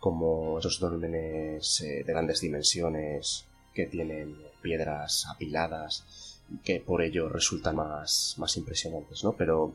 como 0.00 0.58
esos 0.58 0.78
dólmenes 0.78 1.80
eh, 1.80 2.04
de 2.04 2.12
grandes 2.12 2.40
dimensiones 2.40 3.44
que 3.74 3.86
tienen 3.86 4.36
piedras 4.62 5.26
apiladas 5.28 6.40
y 6.48 6.58
que 6.58 6.80
por 6.80 7.02
ello 7.02 7.28
resultan 7.28 7.76
más, 7.76 8.36
más 8.38 8.56
impresionantes, 8.56 9.24
¿no? 9.24 9.32
Pero 9.32 9.74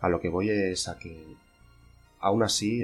a 0.00 0.08
lo 0.08 0.20
que 0.20 0.30
voy 0.30 0.48
es 0.50 0.88
a 0.88 0.98
que 0.98 1.36
aún 2.20 2.42
así 2.42 2.82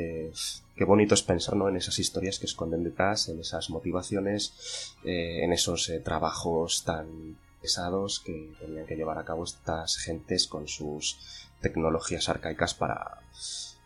qué 0.76 0.84
bonito 0.84 1.14
es 1.14 1.22
pensar 1.22 1.57
¿no? 1.57 1.68
en 1.68 1.76
esas 1.76 1.99
historias 1.99 2.38
que 2.38 2.47
esconden 2.47 2.84
detrás, 2.84 3.28
en 3.28 3.40
esas 3.40 3.70
motivaciones, 3.70 4.94
eh, 5.05 5.42
en 5.42 5.53
esos 5.53 5.88
eh, 5.88 6.01
trabajos 6.01 6.84
tan 6.84 7.36
pesados 7.61 8.20
que 8.20 8.53
tenían 8.61 8.86
que 8.86 8.97
llevar 8.97 9.18
a 9.18 9.24
cabo 9.24 9.44
estas 9.44 9.97
gentes 9.97 10.47
con 10.47 10.68
sus 10.68 11.18
tecnologías 11.61 12.28
arcaicas 12.28 12.74
para, 12.74 13.18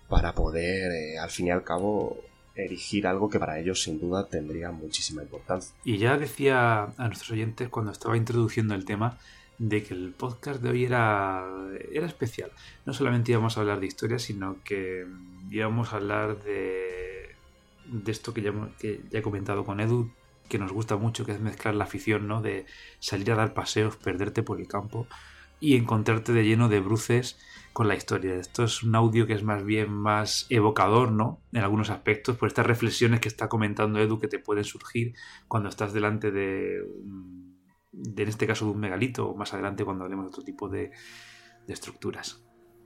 para 0.08 0.34
poder, 0.34 1.18
al 1.18 1.30
fin 1.30 1.46
y 1.46 1.50
al 1.50 1.64
cabo, 1.64 2.18
erigir 2.54 3.06
algo 3.06 3.30
que 3.30 3.38
para 3.38 3.58
ellos 3.58 3.82
sin 3.82 4.00
duda 4.00 4.26
tendría 4.26 4.70
muchísima 4.70 5.22
importancia. 5.22 5.74
Y 5.84 5.98
ya 5.98 6.16
decía 6.18 6.84
a 6.96 7.06
nuestros 7.06 7.30
oyentes 7.30 7.68
cuando 7.68 7.92
estaba 7.92 8.16
introduciendo 8.16 8.74
el 8.74 8.84
tema 8.84 9.18
de 9.58 9.82
que 9.82 9.94
el 9.94 10.12
podcast 10.12 10.62
de 10.62 10.70
hoy 10.70 10.84
era, 10.84 11.44
era 11.92 12.06
especial. 12.06 12.50
No 12.86 12.94
solamente 12.94 13.32
íbamos 13.32 13.56
a 13.56 13.60
hablar 13.60 13.80
de 13.80 13.86
historias, 13.86 14.22
sino 14.22 14.56
que 14.64 15.06
íbamos 15.50 15.92
a 15.92 15.96
hablar 15.96 16.42
de, 16.42 17.34
de 17.84 18.12
esto 18.12 18.32
que 18.32 18.42
ya, 18.42 18.52
que 18.78 19.02
ya 19.10 19.18
he 19.18 19.22
comentado 19.22 19.64
con 19.64 19.80
Edu, 19.80 20.10
que 20.48 20.58
nos 20.58 20.72
gusta 20.72 20.96
mucho, 20.96 21.26
que 21.26 21.32
es 21.32 21.40
mezclar 21.40 21.74
la 21.74 21.84
afición, 21.84 22.26
¿no? 22.26 22.40
De 22.40 22.66
salir 23.00 23.30
a 23.32 23.36
dar 23.36 23.52
paseos, 23.52 23.96
perderte 23.96 24.42
por 24.42 24.60
el 24.60 24.66
campo 24.66 25.06
y 25.61 25.76
encontrarte 25.76 26.32
de 26.32 26.44
lleno 26.44 26.68
de 26.68 26.80
bruces 26.80 27.38
con 27.72 27.86
la 27.86 27.94
historia. 27.94 28.34
Esto 28.34 28.64
es 28.64 28.82
un 28.82 28.94
audio 28.94 29.26
que 29.26 29.34
es 29.34 29.42
más 29.44 29.64
bien 29.64 29.92
más 29.92 30.46
evocador, 30.50 31.12
¿no? 31.12 31.40
En 31.52 31.62
algunos 31.62 31.90
aspectos, 31.90 32.36
por 32.36 32.48
estas 32.48 32.66
reflexiones 32.66 33.20
que 33.20 33.28
está 33.28 33.48
comentando 33.48 34.00
Edu 34.00 34.18
que 34.18 34.28
te 34.28 34.38
pueden 34.38 34.64
surgir 34.64 35.14
cuando 35.46 35.68
estás 35.68 35.92
delante 35.92 36.30
de, 36.30 36.82
de 37.92 38.22
en 38.22 38.28
este 38.28 38.46
caso, 38.46 38.64
de 38.64 38.72
un 38.72 38.80
megalito, 38.80 39.28
o 39.28 39.36
más 39.36 39.52
adelante 39.54 39.84
cuando 39.84 40.04
hablemos 40.04 40.24
de 40.24 40.28
otro 40.28 40.42
tipo 40.42 40.68
de, 40.68 40.90
de 41.66 41.72
estructuras. 41.72 42.42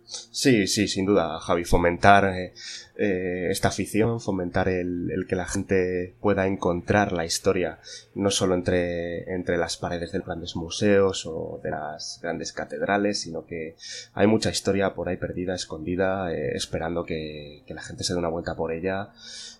Sí, 0.06 0.66
sí, 0.66 0.86
sin 0.86 1.06
duda, 1.06 1.38
Javi. 1.40 1.64
Fomentar 1.64 2.26
eh, 2.26 2.52
eh, 2.96 3.48
esta 3.50 3.68
afición, 3.68 4.20
fomentar 4.20 4.68
el, 4.68 5.26
que 5.28 5.36
la 5.36 5.46
gente 5.46 6.14
pueda 6.20 6.46
encontrar 6.46 7.12
la 7.12 7.24
historia, 7.24 7.78
no 8.14 8.30
solo 8.30 8.54
entre, 8.54 9.32
entre 9.34 9.56
las 9.56 9.76
paredes 9.76 10.12
de 10.12 10.20
grandes 10.20 10.56
museos 10.56 11.24
o 11.26 11.60
de 11.62 11.70
las 11.70 12.20
grandes 12.22 12.52
catedrales, 12.52 13.20
sino 13.20 13.46
que 13.46 13.76
hay 14.12 14.26
mucha 14.26 14.50
historia 14.50 14.94
por 14.94 15.08
ahí 15.08 15.16
perdida, 15.16 15.54
escondida, 15.54 16.32
eh, 16.32 16.52
esperando 16.54 17.04
que, 17.04 17.62
que 17.66 17.74
la 17.74 17.82
gente 17.82 18.04
se 18.04 18.12
dé 18.12 18.18
una 18.18 18.28
vuelta 18.28 18.54
por 18.54 18.72
ella 18.72 19.10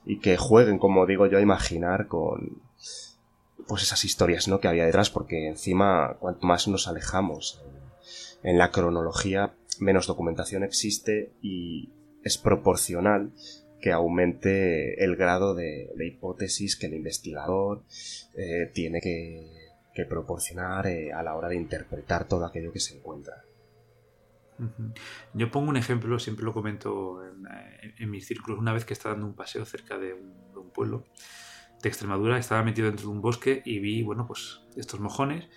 y 0.05 0.19
que 0.21 0.37
jueguen, 0.37 0.79
como 0.79 1.07
digo 1.07 1.27
yo, 1.27 1.39
a 1.39 1.43
imaginar 1.43 2.07
con, 2.07 2.61
pues 3.67 3.83
esas 3.83 4.05
historias 4.05 4.49
¿no? 4.49 4.61
que 4.61 4.69
había 4.69 4.85
detrás, 4.85 5.11
porque 5.11 5.49
encima 5.49 6.17
cuanto 6.21 6.47
más 6.47 6.69
nos 6.69 6.89
alejamos 6.89 7.61
en 8.43 8.59
la 8.59 8.71
cronología, 8.71 9.55
menos 9.81 10.07
documentación 10.07 10.65
existe 10.65 11.33
y 11.43 11.91
es 12.23 12.39
proporcional 12.39 13.33
que 13.81 13.93
aumente 13.93 15.05
el 15.05 15.15
grado 15.15 15.55
de, 15.55 15.91
hipótesis 15.99 16.75
que 16.75 16.87
el 16.87 16.95
investigador 16.95 17.85
eh, 18.35 18.71
tiene 18.73 19.01
que, 19.01 19.53
proporcionar 20.09 20.87
eh, 20.87 21.13
a 21.13 21.23
la 21.23 21.37
hora 21.37 21.49
de 21.49 21.57
interpretar 21.57 22.27
todo 22.27 22.47
aquello 22.47 22.73
que 22.73 22.81
se 22.81 22.97
encuentra. 22.97 23.45
Yo 25.35 25.51
pongo 25.51 25.69
un 25.69 25.77
ejemplo, 25.77 26.19
siempre 26.19 26.45
lo 26.45 26.53
comento 26.53 27.21
en, 27.99 28.11
mis 28.11 28.27
círculos, 28.27 28.59
una 28.59 28.73
vez 28.73 28.85
que 28.85 28.93
estaba 28.93 29.15
dando 29.15 29.27
un 29.27 29.35
paseo 29.35 29.65
cerca 29.65 29.99
de 29.99 30.15
un, 30.15 30.71
pueblo 30.73 31.05
de 31.83 31.89
Extremadura, 31.89 32.39
estaba 32.39 32.65
metido 32.65 32.89
dentro 32.89 33.07
de 33.07 33.13
un 33.13 33.21
bosque 33.21 33.63
y 33.65 33.79
vi, 33.79 34.03
bueno, 34.03 34.27
pues 34.27 34.63
estos 34.77 34.99
mojones. 34.99 35.49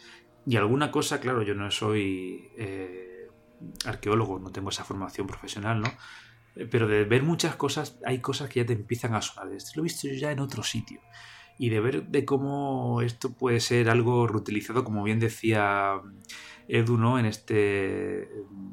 Y 0.45 0.57
alguna 0.57 0.91
cosa, 0.91 1.19
claro, 1.19 1.43
yo 1.43 1.55
no 1.55 1.71
soy 1.71 2.49
eh, 2.57 3.06
arqueólogo, 3.85 4.39
no 4.39 4.51
tengo 4.51 4.69
esa 4.69 4.83
formación 4.83 5.27
profesional, 5.27 5.81
¿no? 5.81 5.89
Eh, 6.55 6.67
pero 6.69 6.87
de 6.87 7.03
ver 7.05 7.23
muchas 7.23 7.55
cosas, 7.55 7.97
hay 8.05 8.19
cosas 8.19 8.49
que 8.49 8.61
ya 8.61 8.65
te 8.65 8.73
empiezan 8.73 9.13
a 9.13 9.21
sonar. 9.21 9.53
Esto 9.53 9.71
lo 9.75 9.81
he 9.81 9.83
visto 9.83 10.07
yo 10.07 10.15
ya 10.15 10.31
en 10.31 10.39
otro 10.39 10.63
sitio. 10.63 11.01
Y 11.59 11.69
de 11.69 11.79
ver 11.79 12.07
de 12.07 12.23
cómo 12.23 13.01
esto 13.01 13.33
puede 13.33 13.59
ser 13.59 13.89
algo 13.89 14.27
reutilizado, 14.27 14.83
como 14.83 15.03
bien 15.03 15.19
decía 15.19 15.99
Edu, 16.67 16.97
¿no? 16.97 17.17
En 17.17 17.25
este 17.25 18.29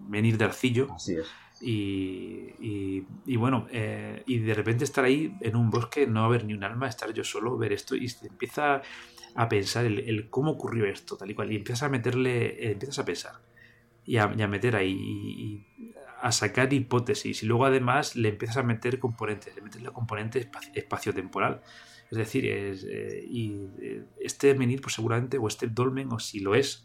venir 0.08 0.36
de 0.36 0.44
arcillo. 0.44 0.92
Así 0.92 1.14
es. 1.14 1.26
Y, 1.60 2.52
y, 3.24 3.36
bueno, 3.36 3.66
eh, 3.70 4.22
y 4.26 4.38
de 4.40 4.52
repente 4.52 4.84
estar 4.84 5.02
ahí 5.02 5.34
en 5.40 5.56
un 5.56 5.70
bosque, 5.70 6.06
no 6.06 6.22
haber 6.22 6.44
ni 6.44 6.52
un 6.52 6.62
alma, 6.62 6.88
estar 6.88 7.10
yo 7.14 7.24
solo, 7.24 7.56
ver 7.56 7.72
esto 7.72 7.96
y 7.96 8.08
se 8.08 8.26
empieza 8.26 8.82
a 9.34 9.48
pensar 9.48 9.86
el, 9.86 10.28
cómo 10.28 10.50
ocurrió 10.50 10.84
esto, 10.84 11.16
tal 11.16 11.30
y 11.30 11.34
cual. 11.34 11.52
Y 11.52 11.56
empiezas 11.56 11.84
a 11.84 11.88
meterle, 11.88 12.66
eh, 12.66 12.72
empiezas 12.72 12.98
a 12.98 13.06
pensar 13.06 13.32
y 14.04 14.16
a, 14.18 14.28
meter 14.28 14.76
ahí, 14.76 15.66
a 16.20 16.32
sacar 16.32 16.72
hipótesis. 16.72 17.42
Y 17.42 17.46
luego 17.46 17.66
además 17.66 18.16
le 18.16 18.30
empiezas 18.30 18.58
a 18.58 18.62
meter 18.62 18.98
componentes, 18.98 19.54
le 19.54 19.62
metes 19.62 19.82
la 19.82 19.90
componente 19.90 20.50
espacio-temporal. 20.74 21.62
Es 22.10 22.18
decir, 22.18 22.44
eh, 22.46 22.74
eh, 22.90 24.04
este 24.20 24.54
menir, 24.54 24.80
pues 24.80 24.94
seguramente, 24.94 25.38
o 25.38 25.48
este 25.48 25.68
dolmen, 25.68 26.12
o 26.12 26.18
si 26.18 26.40
lo 26.40 26.54
es, 26.54 26.84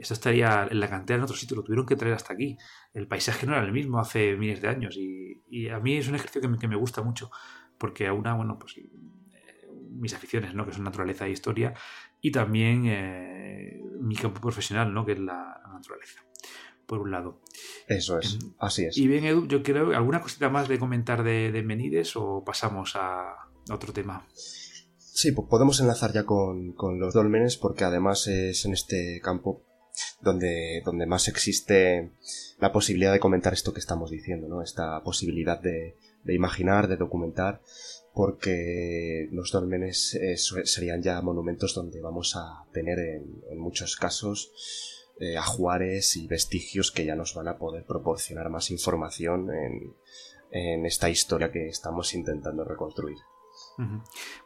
esto 0.00 0.14
estaría 0.14 0.66
en 0.70 0.80
la 0.80 0.88
cantera 0.88 1.18
en 1.18 1.24
otro 1.24 1.36
sitio, 1.36 1.56
lo 1.56 1.62
tuvieron 1.62 1.84
que 1.84 1.96
traer 1.96 2.14
hasta 2.14 2.32
aquí. 2.32 2.56
El 2.94 3.06
paisaje 3.06 3.46
no 3.46 3.52
era 3.52 3.62
el 3.62 3.72
mismo 3.72 3.98
hace 3.98 4.34
miles 4.36 4.62
de 4.62 4.68
años 4.68 4.96
y, 4.96 5.68
a 5.68 5.78
mí 5.80 5.96
es 5.96 6.08
un 6.08 6.14
ejercicio 6.14 6.40
que 6.58 6.68
me, 6.68 6.76
gusta 6.76 7.02
mucho 7.02 7.30
porque 7.76 8.06
a 8.06 8.12
una, 8.12 8.34
bueno, 8.34 8.58
pues 8.58 8.80
mis 9.90 10.14
aficiones, 10.14 10.54
¿no? 10.54 10.64
que 10.64 10.72
son 10.72 10.84
naturaleza 10.84 11.26
e 11.26 11.30
historia, 11.30 11.74
y 12.20 12.30
también 12.30 12.84
eh, 12.86 13.82
mi 14.00 14.16
campo 14.16 14.40
profesional, 14.40 14.92
¿no? 14.94 15.04
que 15.04 15.12
es 15.12 15.18
la, 15.18 15.60
naturaleza, 15.72 16.22
por 16.90 17.00
un 17.00 17.12
lado. 17.12 17.40
Eso 17.86 18.18
es, 18.18 18.34
em, 18.34 18.52
así 18.58 18.84
es. 18.84 18.98
Y 18.98 19.06
bien, 19.06 19.24
Edu, 19.24 19.46
yo 19.46 19.62
creo, 19.62 19.96
¿alguna 19.96 20.20
cosita 20.20 20.48
más 20.48 20.66
de 20.66 20.80
comentar 20.80 21.22
de, 21.22 21.52
de 21.52 21.62
Menides 21.62 22.16
o 22.16 22.42
pasamos 22.44 22.96
a 22.96 23.48
otro 23.70 23.92
tema? 23.92 24.26
Sí, 24.98 25.30
pues 25.30 25.46
podemos 25.48 25.78
enlazar 25.80 26.12
ya 26.12 26.24
con, 26.24 26.74
los 26.98 27.14
dolmenes 27.14 27.56
porque 27.56 27.84
además 27.84 28.26
es 28.26 28.64
en 28.64 28.72
este 28.72 29.20
campo 29.22 29.62
donde, 30.20 30.82
donde 30.84 31.06
más 31.06 31.28
existe 31.28 32.10
la 32.58 32.72
posibilidad 32.72 33.12
de 33.12 33.20
comentar 33.20 33.52
esto 33.52 33.72
que 33.72 33.80
estamos 33.80 34.10
diciendo, 34.10 34.48
¿no? 34.48 34.60
Esta 34.60 35.00
posibilidad 35.04 35.60
de, 35.60 35.96
de 36.24 36.34
imaginar, 36.34 36.88
de 36.88 36.96
documentar 36.96 37.60
porque 38.12 39.28
los 39.30 39.52
dolmenes 39.52 40.14
eh, 40.14 40.36
serían 40.36 41.02
ya 41.02 41.20
monumentos 41.22 41.74
donde 41.74 42.00
vamos 42.00 42.34
a 42.36 42.64
tener 42.72 42.98
en, 42.98 43.58
muchos 43.58 43.96
casos 43.96 44.52
eh, 45.20 45.36
ajuares 45.36 46.16
y 46.16 46.26
vestigios 46.26 46.90
que 46.90 47.04
ya 47.04 47.14
nos 47.14 47.34
van 47.34 47.48
a 47.48 47.58
poder 47.58 47.84
proporcionar 47.84 48.48
más 48.50 48.70
información 48.70 49.50
en, 49.52 49.94
en 50.50 50.86
esta 50.86 51.10
historia 51.10 51.52
que 51.52 51.68
estamos 51.68 52.14
intentando 52.14 52.64
reconstruir. 52.64 53.18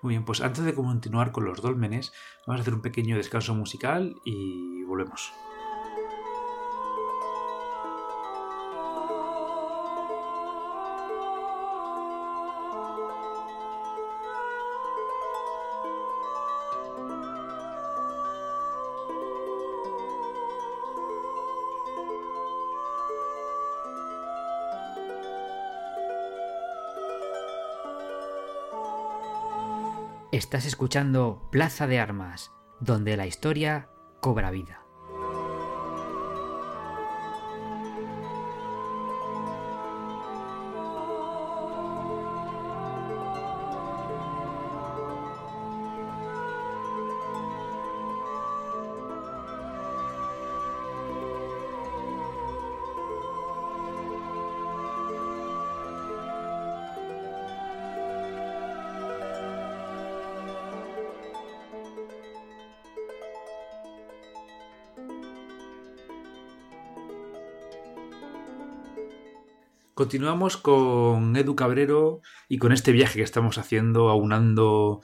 Muy 0.02 0.14
bien, 0.14 0.24
pues 0.24 0.40
antes 0.40 0.64
de 0.64 0.74
continuar 0.74 1.32
con 1.32 1.44
los 1.44 1.62
dólmenes, 1.62 2.12
vamos 2.46 2.60
a 2.60 2.62
hacer 2.62 2.74
un 2.74 2.82
pequeño 2.82 3.16
descanso 3.16 3.54
musical 3.54 4.14
y 4.24 4.84
volvemos. 4.84 5.32
Estás 30.34 30.66
escuchando 30.66 31.48
Plaza 31.52 31.86
de 31.86 32.00
Armas, 32.00 32.50
donde 32.80 33.16
la 33.16 33.24
historia 33.24 33.88
cobra 34.20 34.50
vida. 34.50 34.83
Continuamos 69.94 70.56
con 70.56 71.36
Edu 71.36 71.54
Cabrero 71.54 72.20
y 72.48 72.58
con 72.58 72.72
este 72.72 72.90
viaje 72.90 73.18
que 73.18 73.22
estamos 73.22 73.58
haciendo, 73.58 74.08
aunando 74.08 75.02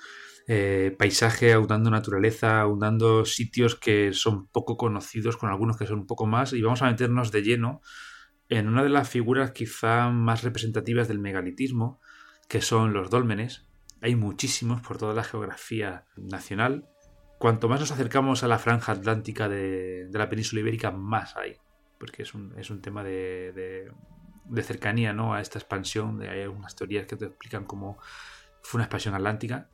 eh, 0.49 0.97
paisaje, 0.99 1.53
aunando 1.53 1.91
naturaleza, 1.91 2.61
aunando 2.61 3.25
sitios 3.25 3.77
que 3.77 4.13
son 4.13 4.49
poco 4.49 4.77
conocidos, 4.77 5.37
con 5.37 5.49
algunos 5.49 5.77
que 5.77 5.87
son 5.87 6.01
un 6.01 6.07
poco 6.09 6.27
más, 6.27 6.53
y 6.55 6.61
vamos 6.61 6.83
a 6.83 6.87
meternos 6.87 7.31
de 7.31 7.43
lleno 7.43 7.83
en 8.49 8.67
una 8.67 8.83
de 8.83 8.89
las 8.89 9.09
figuras 9.09 9.53
quizá 9.53 10.11
más 10.11 10.43
representativas 10.43 11.07
del 11.07 11.21
megalitismo, 11.21 12.01
que 12.49 12.61
son 12.61 12.93
los 12.93 13.11
dólmenes. 13.11 13.69
Hay 14.01 14.17
muchísimos 14.17 14.81
por 14.81 14.99
toda 14.99 15.15
la 15.15 15.23
geografía 15.23 16.05
nacional. 16.17 16.89
Cuanto 17.39 17.69
más 17.69 17.79
nos 17.79 17.93
acercamos 17.93 18.43
a 18.43 18.49
la 18.49 18.59
franja 18.59 18.91
atlántica 18.91 19.49
de, 19.49 20.09
la 20.13 20.29
península 20.29 20.63
ibérica, 20.63 20.91
más 20.91 21.37
hay, 21.37 21.59
porque 21.97 22.25
es 22.25 22.35
un, 22.35 22.59
es 22.59 22.71
un 22.71 22.83
tema 22.83 23.05
de 23.05 23.53
de 23.53 23.93
cercanía 24.63 25.13
¿no? 25.13 25.35
a 25.35 25.41
esta 25.41 25.59
expansión. 25.59 26.19
De, 26.19 26.29
hay 26.29 26.43
algunas 26.43 26.75
teorías 26.77 27.07
que 27.07 27.17
te 27.17 27.27
explican 27.27 27.65
cómo 27.65 27.99
fue 28.63 28.79
una 28.79 28.85
expansión 28.85 29.15
atlántica. 29.15 29.69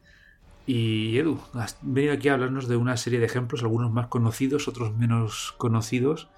Y 0.67 1.17
Edu, 1.19 1.41
has 1.55 1.79
venido 1.81 2.13
aquí 2.13 2.29
a 2.29 2.35
hablarnos 2.35 2.67
de 2.67 2.77
una 2.77 2.97
serie 2.97 3.21
de 3.21 3.27
ejemplos, 3.27 3.63
algunos 3.63 3.93
más 3.93 4.09
conocidos, 4.09 4.67
otros 4.67 4.97
menos 4.97 5.55
conocidos, 5.59 6.29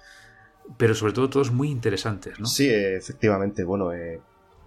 pero 0.77 0.93
sobre 0.93 1.13
todo 1.13 1.29
todos 1.29 1.51
muy 1.51 1.71
interesantes, 1.71 2.39
¿no? 2.39 2.45
Sí, 2.45 2.69
efectivamente. 2.69 3.63
Bueno, 3.63 3.91
eh, 3.91 4.21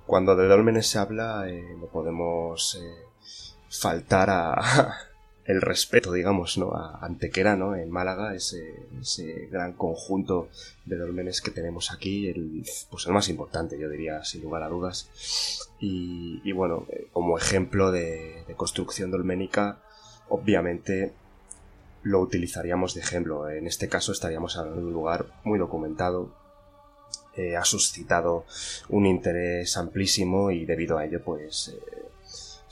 cuando 0.05 0.35
de 0.35 0.49
dólmenes 0.49 0.89
se 0.89 0.99
habla, 0.99 1.49
eh, 1.49 1.77
no 1.79 1.87
podemos 1.87 2.77
eh, 2.83 3.05
faltar 3.71 4.31
a, 4.31 4.55
el 5.45 5.61
respeto, 5.61 6.13
digamos, 6.13 6.57
¿no? 6.57 6.73
A 6.73 6.99
Antequera, 7.05 7.57
¿no? 7.57 7.75
En 7.75 7.91
Málaga, 7.91 8.35
ese, 8.35 8.87
ese 9.01 9.49
gran 9.51 9.73
conjunto 9.73 10.49
de 10.85 10.97
dolmenes 10.97 11.41
que 11.41 11.51
tenemos 11.51 11.91
aquí, 11.91 12.29
el, 12.29 12.65
pues 12.91 13.07
el 13.07 13.13
más 13.13 13.29
importante, 13.29 13.79
yo 13.79 13.89
diría, 13.89 14.25
sin 14.25 14.43
lugar 14.43 14.63
a 14.63 14.69
dudas. 14.69 15.09
Y, 15.81 16.41
y 16.45 16.53
bueno, 16.53 16.87
eh, 16.91 17.09
como 17.13 17.39
ejemplo 17.39 17.91
de, 17.91 18.45
construcción 18.57 19.11
dolménica, 19.11 19.79
obviamente 20.29 21.13
lo 22.05 22.21
utilizaríamos 22.21 22.95
de 22.95 23.01
ejemplo. 23.01 23.49
En 23.49 23.67
este 23.67 23.89
caso 23.89 24.13
estaríamos 24.13 24.57
hablando 24.57 24.81
de 24.81 24.87
un 24.87 24.93
lugar 24.93 25.27
muy 25.43 25.59
documentado, 25.59 26.31
eh, 27.35 27.57
ha 27.57 27.65
suscitado 27.65 28.45
un 28.91 29.07
interés 29.07 29.77
amplísimo 29.77 30.51
y 30.51 30.67
debido 30.67 30.99
a 30.99 31.07
ello, 31.07 31.23
pues, 31.25 31.69
eh, 31.69 32.02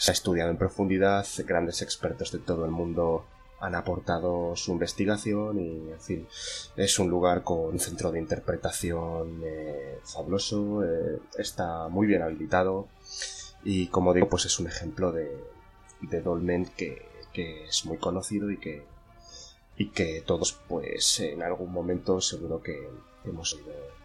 se 0.00 0.12
ha 0.12 0.14
estudiado 0.14 0.50
en 0.50 0.56
profundidad, 0.56 1.26
grandes 1.46 1.82
expertos 1.82 2.32
de 2.32 2.38
todo 2.38 2.64
el 2.64 2.70
mundo 2.70 3.26
han 3.60 3.74
aportado 3.74 4.56
su 4.56 4.72
investigación 4.72 5.60
y, 5.60 5.90
en 5.90 6.00
fin, 6.00 6.26
es 6.74 6.98
un 6.98 7.10
lugar 7.10 7.42
con 7.42 7.58
un 7.74 7.78
centro 7.78 8.10
de 8.10 8.18
interpretación 8.18 9.42
eh, 9.44 9.98
fabuloso, 10.02 10.82
eh, 10.82 11.18
está 11.36 11.88
muy 11.88 12.06
bien 12.06 12.22
habilitado 12.22 12.88
y, 13.62 13.88
como 13.88 14.14
digo, 14.14 14.26
pues 14.30 14.46
es 14.46 14.58
un 14.58 14.68
ejemplo 14.68 15.12
de, 15.12 15.36
dolmen 16.24 16.64
que, 16.64 17.10
es 17.34 17.84
muy 17.84 17.98
conocido 17.98 18.50
y 18.50 18.56
que, 18.56 18.82
y 19.76 19.90
que 19.90 20.22
todos, 20.26 20.58
pues, 20.66 21.20
en 21.20 21.42
algún 21.42 21.72
momento 21.72 22.22
seguro 22.22 22.62
que 22.62 22.88
hemos 23.26 23.52
oído 23.52 23.99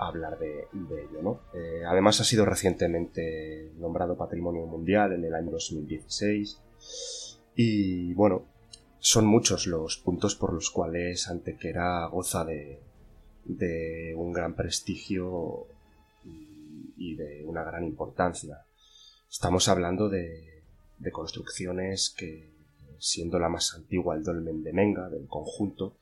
hablar 0.00 0.38
de, 0.38 0.66
ello. 0.72 1.22
¿no? 1.22 1.40
Eh, 1.54 1.82
además 1.86 2.20
ha 2.20 2.24
sido 2.24 2.44
recientemente 2.44 3.72
nombrado 3.76 4.16
Patrimonio 4.16 4.66
Mundial 4.66 5.12
en 5.12 5.24
el 5.24 5.34
año 5.34 5.50
2016 5.50 6.60
y 7.54 8.14
bueno, 8.14 8.46
son 8.98 9.26
muchos 9.26 9.66
los 9.66 9.98
puntos 9.98 10.34
por 10.34 10.52
los 10.52 10.70
cuales 10.70 11.28
Antequera 11.28 12.06
goza 12.06 12.44
de, 12.44 12.80
un 14.16 14.32
gran 14.32 14.54
prestigio 14.54 15.66
y, 16.96 17.14
de 17.16 17.44
una 17.44 17.62
gran 17.64 17.84
importancia. 17.84 18.64
Estamos 19.30 19.68
hablando 19.68 20.08
de, 20.08 20.62
de 20.98 21.12
construcciones 21.12 22.14
que, 22.16 22.50
siendo 22.98 23.38
la 23.38 23.48
más 23.48 23.74
antigua 23.74 24.14
el 24.14 24.22
dolmen 24.22 24.62
de 24.62 24.72
Menga, 24.72 25.08
del 25.08 25.26
conjunto, 25.26 25.96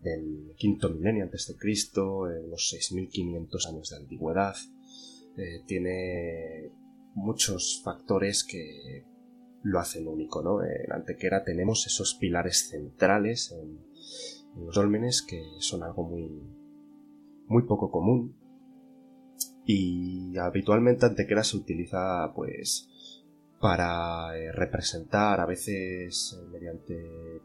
del 0.00 0.52
quinto 0.56 0.90
milenio 0.90 1.24
antes 1.24 1.46
de 1.48 1.56
Cristo, 1.56 2.30
eh, 2.30 2.40
unos 2.40 2.72
6.500 2.72 3.68
años 3.68 3.90
de 3.90 3.96
antigüedad. 3.96 4.54
Eh, 5.36 5.62
tiene 5.66 6.70
muchos 7.14 7.80
factores 7.84 8.44
que 8.44 9.04
lo 9.62 9.80
hacen 9.80 10.06
único, 10.06 10.42
¿no? 10.42 10.62
En 10.62 10.92
Antequera 10.92 11.42
tenemos 11.42 11.86
esos 11.86 12.14
pilares 12.14 12.68
centrales 12.68 13.52
en, 13.52 13.84
los 14.64 14.74
dólmenes 14.74 15.20
que 15.20 15.42
son 15.58 15.82
algo 15.82 16.04
muy, 16.04 16.30
muy 17.46 17.64
poco 17.64 17.90
común. 17.90 18.34
Y 19.66 20.38
habitualmente 20.38 21.04
Antequera 21.04 21.42
se 21.42 21.58
utiliza, 21.58 22.32
pues, 22.34 22.88
para 23.60 24.38
eh, 24.38 24.52
representar 24.52 25.40
a 25.40 25.46
veces 25.46 26.40
mediante 26.50 27.42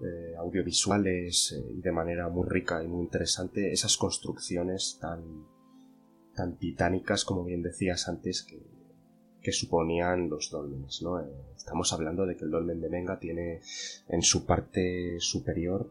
eh, 0.00 0.36
audiovisuales 0.38 1.52
eh, 1.52 1.72
y 1.76 1.80
de 1.80 1.90
manera 1.90 2.28
muy 2.28 2.46
rica 2.48 2.84
y 2.84 2.86
muy 2.86 3.02
interesante 3.02 3.72
esas 3.72 3.96
construcciones 3.96 4.96
tan, 5.00 5.44
tan 6.36 6.56
titánicas, 6.56 7.24
como 7.24 7.44
bien 7.44 7.62
decías 7.62 8.08
antes, 8.08 8.44
que, 8.44 8.62
que 9.42 9.50
suponían 9.50 10.28
los 10.28 10.50
dolmenes. 10.52 11.02
¿no? 11.02 11.20
Eh, 11.20 11.26
estamos 11.56 11.92
hablando 11.92 12.26
de 12.26 12.36
que 12.36 12.44
el 12.44 12.50
dolmen 12.52 12.80
de 12.80 12.88
Menga 12.88 13.18
tiene 13.18 13.60
en 14.06 14.22
su 14.22 14.46
parte 14.46 15.16
superior 15.18 15.90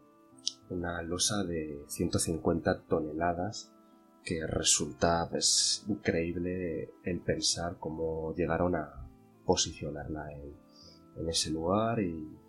una 0.70 1.02
losa 1.02 1.44
de 1.44 1.84
150 1.88 2.84
toneladas 2.84 3.74
que 4.24 4.48
resulta 4.48 5.28
pues, 5.30 5.84
increíble 5.90 6.92
el 7.04 7.20
pensar 7.20 7.76
cómo 7.78 8.34
llegaron 8.36 8.76
a 8.76 9.10
posicionarla 9.46 10.32
en, 10.32 10.54
en 11.18 11.30
ese 11.30 11.50
lugar 11.50 12.00
y 12.00 12.47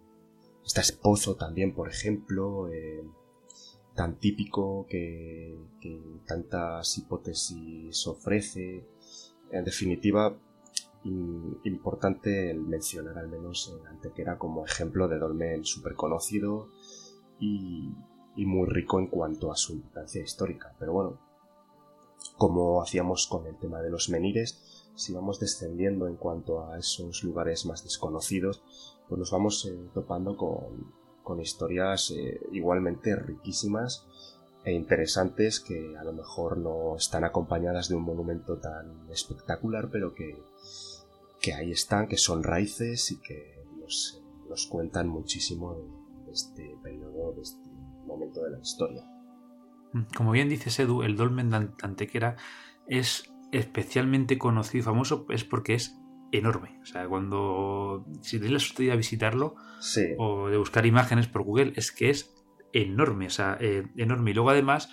Está 0.68 0.82
Esposo 0.82 1.34
también, 1.34 1.72
por 1.72 1.88
ejemplo, 1.88 2.68
eh, 2.68 3.02
tan 3.94 4.18
típico 4.18 4.84
que, 4.86 5.56
tantas 6.26 6.98
hipótesis 6.98 8.06
ofrece. 8.06 8.84
En 9.50 9.64
definitiva, 9.64 10.36
importante 11.64 12.50
el 12.50 12.60
mencionar 12.60 13.16
al 13.16 13.28
menos 13.28 13.74
en 13.80 13.86
Antequera 13.86 14.36
como 14.36 14.66
ejemplo 14.66 15.08
de 15.08 15.18
dolmen 15.18 15.64
súper 15.64 15.94
conocido 15.94 16.68
y, 17.40 17.94
muy 18.36 18.68
rico 18.68 18.98
en 18.98 19.06
cuanto 19.06 19.50
a 19.50 19.56
su 19.56 19.72
importancia 19.72 20.20
histórica. 20.22 20.76
Pero 20.78 20.92
bueno, 20.92 21.18
como 22.36 22.82
hacíamos 22.82 23.26
con 23.26 23.46
el 23.46 23.56
tema 23.56 23.80
de 23.80 23.88
los 23.88 24.10
menires, 24.10 24.87
si 24.98 25.12
vamos 25.12 25.38
descendiendo 25.38 26.08
en 26.08 26.16
cuanto 26.16 26.66
a 26.66 26.76
esos 26.76 27.22
lugares 27.22 27.64
más 27.66 27.84
desconocidos, 27.84 28.62
pues 29.08 29.16
nos 29.16 29.30
vamos 29.30 29.64
eh, 29.64 29.88
topando 29.94 30.36
con, 30.36 30.92
con 31.22 31.40
historias 31.40 32.10
eh, 32.10 32.40
igualmente 32.50 33.14
riquísimas 33.14 34.04
e 34.64 34.72
interesantes 34.72 35.60
que 35.60 35.96
a 35.96 36.02
lo 36.02 36.12
mejor 36.12 36.58
no 36.58 36.96
están 36.96 37.22
acompañadas 37.22 37.88
de 37.88 37.94
un 37.94 38.02
monumento 38.02 38.58
tan 38.58 39.08
espectacular, 39.08 39.88
pero 39.88 40.14
que, 40.14 40.36
que 41.40 41.54
ahí 41.54 41.70
están, 41.70 42.08
que 42.08 42.16
son 42.16 42.42
raíces 42.42 43.12
y 43.12 43.20
que 43.20 43.64
nos, 43.80 44.20
nos 44.48 44.66
cuentan 44.66 45.08
muchísimo 45.08 45.76
de, 45.76 46.32
este 46.32 46.76
periodo, 46.82 47.34
de 47.34 47.42
este 47.42 47.70
momento 48.04 48.42
de 48.42 48.50
la 48.50 48.58
historia. 48.58 49.08
Mm, 49.92 50.02
como 50.16 50.32
bien 50.32 50.48
dices 50.48 50.76
Edu, 50.80 51.04
el 51.04 51.16
dolmen 51.16 51.50
de 51.50 51.70
Antequera 51.82 52.36
es 52.88 53.30
especialmente 53.52 54.38
conocido 54.38 54.82
y 54.82 54.84
famoso 54.84 55.26
es 55.30 55.44
porque 55.44 55.74
es 55.74 55.98
enorme. 56.32 56.78
O 56.82 56.86
sea, 56.86 57.06
cuando 57.08 58.06
si 58.22 58.36
tenéis 58.36 58.52
la 58.52 58.58
suerte 58.58 58.82
de 58.84 58.96
visitarlo 58.96 59.54
o 60.18 60.48
de 60.48 60.58
buscar 60.58 60.86
imágenes 60.86 61.26
por 61.28 61.42
Google, 61.42 61.72
es 61.76 61.92
que 61.92 62.10
es 62.10 62.34
enorme, 62.72 63.26
o 63.26 63.30
sea, 63.30 63.56
eh, 63.60 63.86
enorme. 63.96 64.30
Y 64.30 64.34
luego 64.34 64.50
además 64.50 64.90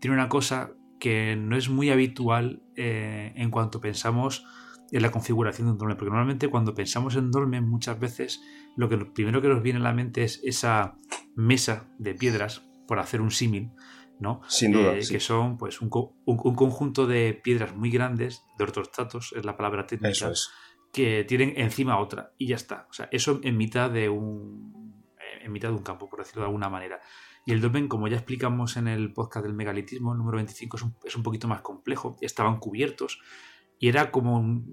tiene 0.00 0.14
una 0.16 0.28
cosa 0.28 0.72
que 1.00 1.36
no 1.36 1.56
es 1.56 1.68
muy 1.68 1.90
habitual 1.90 2.62
eh, 2.76 3.32
en 3.36 3.50
cuanto 3.50 3.80
pensamos 3.80 4.44
en 4.92 5.02
la 5.02 5.10
configuración 5.10 5.66
de 5.66 5.72
un 5.72 5.78
dolmen, 5.78 5.96
porque 5.96 6.10
normalmente 6.10 6.48
cuando 6.48 6.74
pensamos 6.74 7.16
en 7.16 7.30
dolmen 7.30 7.68
muchas 7.68 7.98
veces 7.98 8.40
lo 8.76 8.88
que 8.88 8.96
primero 8.98 9.42
que 9.42 9.48
nos 9.48 9.62
viene 9.62 9.80
a 9.80 9.82
la 9.82 9.92
mente 9.92 10.22
es 10.22 10.40
esa 10.44 10.96
mesa 11.34 11.88
de 11.98 12.14
piedras, 12.14 12.62
por 12.86 13.00
hacer 13.00 13.20
un 13.20 13.32
símil, 13.32 13.72
¿no? 14.18 14.40
Sin 14.48 14.72
duda. 14.72 14.96
Eh, 14.96 15.02
que 15.08 15.20
son 15.20 15.58
pues 15.58 15.80
un, 15.80 15.88
conjunto 15.88 17.06
de 17.06 17.34
piedras 17.34 17.74
muy 17.74 17.90
grandes, 17.90 18.44
de 18.58 18.64
ortostatos, 18.64 19.34
es 19.36 19.44
la 19.44 19.56
palabra 19.56 19.86
técnica, 19.86 20.32
que 20.92 21.24
tienen 21.24 21.54
encima 21.56 21.98
otra, 21.98 22.32
y 22.38 22.48
ya 22.48 22.56
está. 22.56 22.86
O 22.90 22.92
sea, 22.92 23.08
eso 23.12 23.40
en 23.42 23.56
mitad 23.56 23.90
de 23.90 24.08
un 24.08 24.86
en 25.46 25.52
mitad 25.52 25.68
de 25.68 25.74
un 25.74 25.82
campo, 25.82 26.08
por 26.08 26.18
decirlo 26.18 26.42
de 26.42 26.46
alguna 26.46 26.68
manera. 26.68 27.00
Y 27.44 27.52
el 27.52 27.60
dolmen, 27.60 27.88
como 27.88 28.08
ya 28.08 28.16
explicamos 28.16 28.76
en 28.76 28.88
el 28.88 29.12
podcast 29.12 29.46
del 29.46 29.54
megalitismo, 29.54 30.12
el 30.12 30.18
número 30.18 30.36
25, 30.36 30.76
es 31.04 31.16
un, 31.16 31.22
poquito 31.22 31.46
más 31.46 31.60
complejo. 31.60 32.16
Estaban 32.20 32.58
cubiertos 32.58 33.20
y 33.78 33.88
era 33.88 34.10
como 34.10 34.64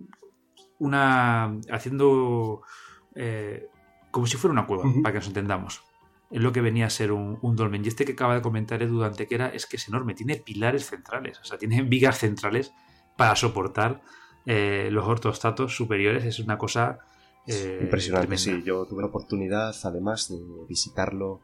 una. 0.79 1.59
haciendo. 1.69 2.63
Eh, 3.15 3.67
como 4.09 4.25
si 4.25 4.37
fuera 4.37 4.53
una 4.53 4.65
cueva, 4.65 4.83
para 5.01 5.13
que 5.13 5.19
nos 5.19 5.27
entendamos. 5.27 5.83
Es 6.33 6.41
lo 6.41 6.51
que 6.51 6.61
venía 6.61 6.87
a 6.87 6.89
ser 6.89 7.11
un, 7.11 7.55
dolmen. 7.55 7.85
Y 7.85 7.87
este 7.87 8.05
que 8.05 8.13
acaba 8.13 8.33
de 8.33 8.41
comentar 8.41 8.81
Edu 8.81 9.03
era 9.29 9.49
es 9.49 9.67
que 9.67 9.77
es 9.77 9.87
enorme. 9.87 10.15
Tiene 10.15 10.35
pilares 10.37 10.87
centrales, 10.87 11.39
o 11.39 11.43
sea, 11.43 11.59
tiene 11.59 11.81
vigas 11.83 12.17
centrales 12.17 12.73
para 13.15 13.35
soportar 13.35 14.01
eh, 14.47 14.89
los 14.91 15.05
ortostatos 15.07 15.75
superiores. 15.75 16.25
Es 16.25 16.39
una 16.39 16.57
cosa 16.57 16.97
eh, 17.47 17.79
Impresionante, 17.81 18.37
sí. 18.37 18.63
Yo 18.63 18.85
tuve 18.85 19.01
la 19.01 19.07
oportunidad, 19.07 19.75
además, 19.83 20.29
de 20.29 20.39
visitarlo 20.67 21.41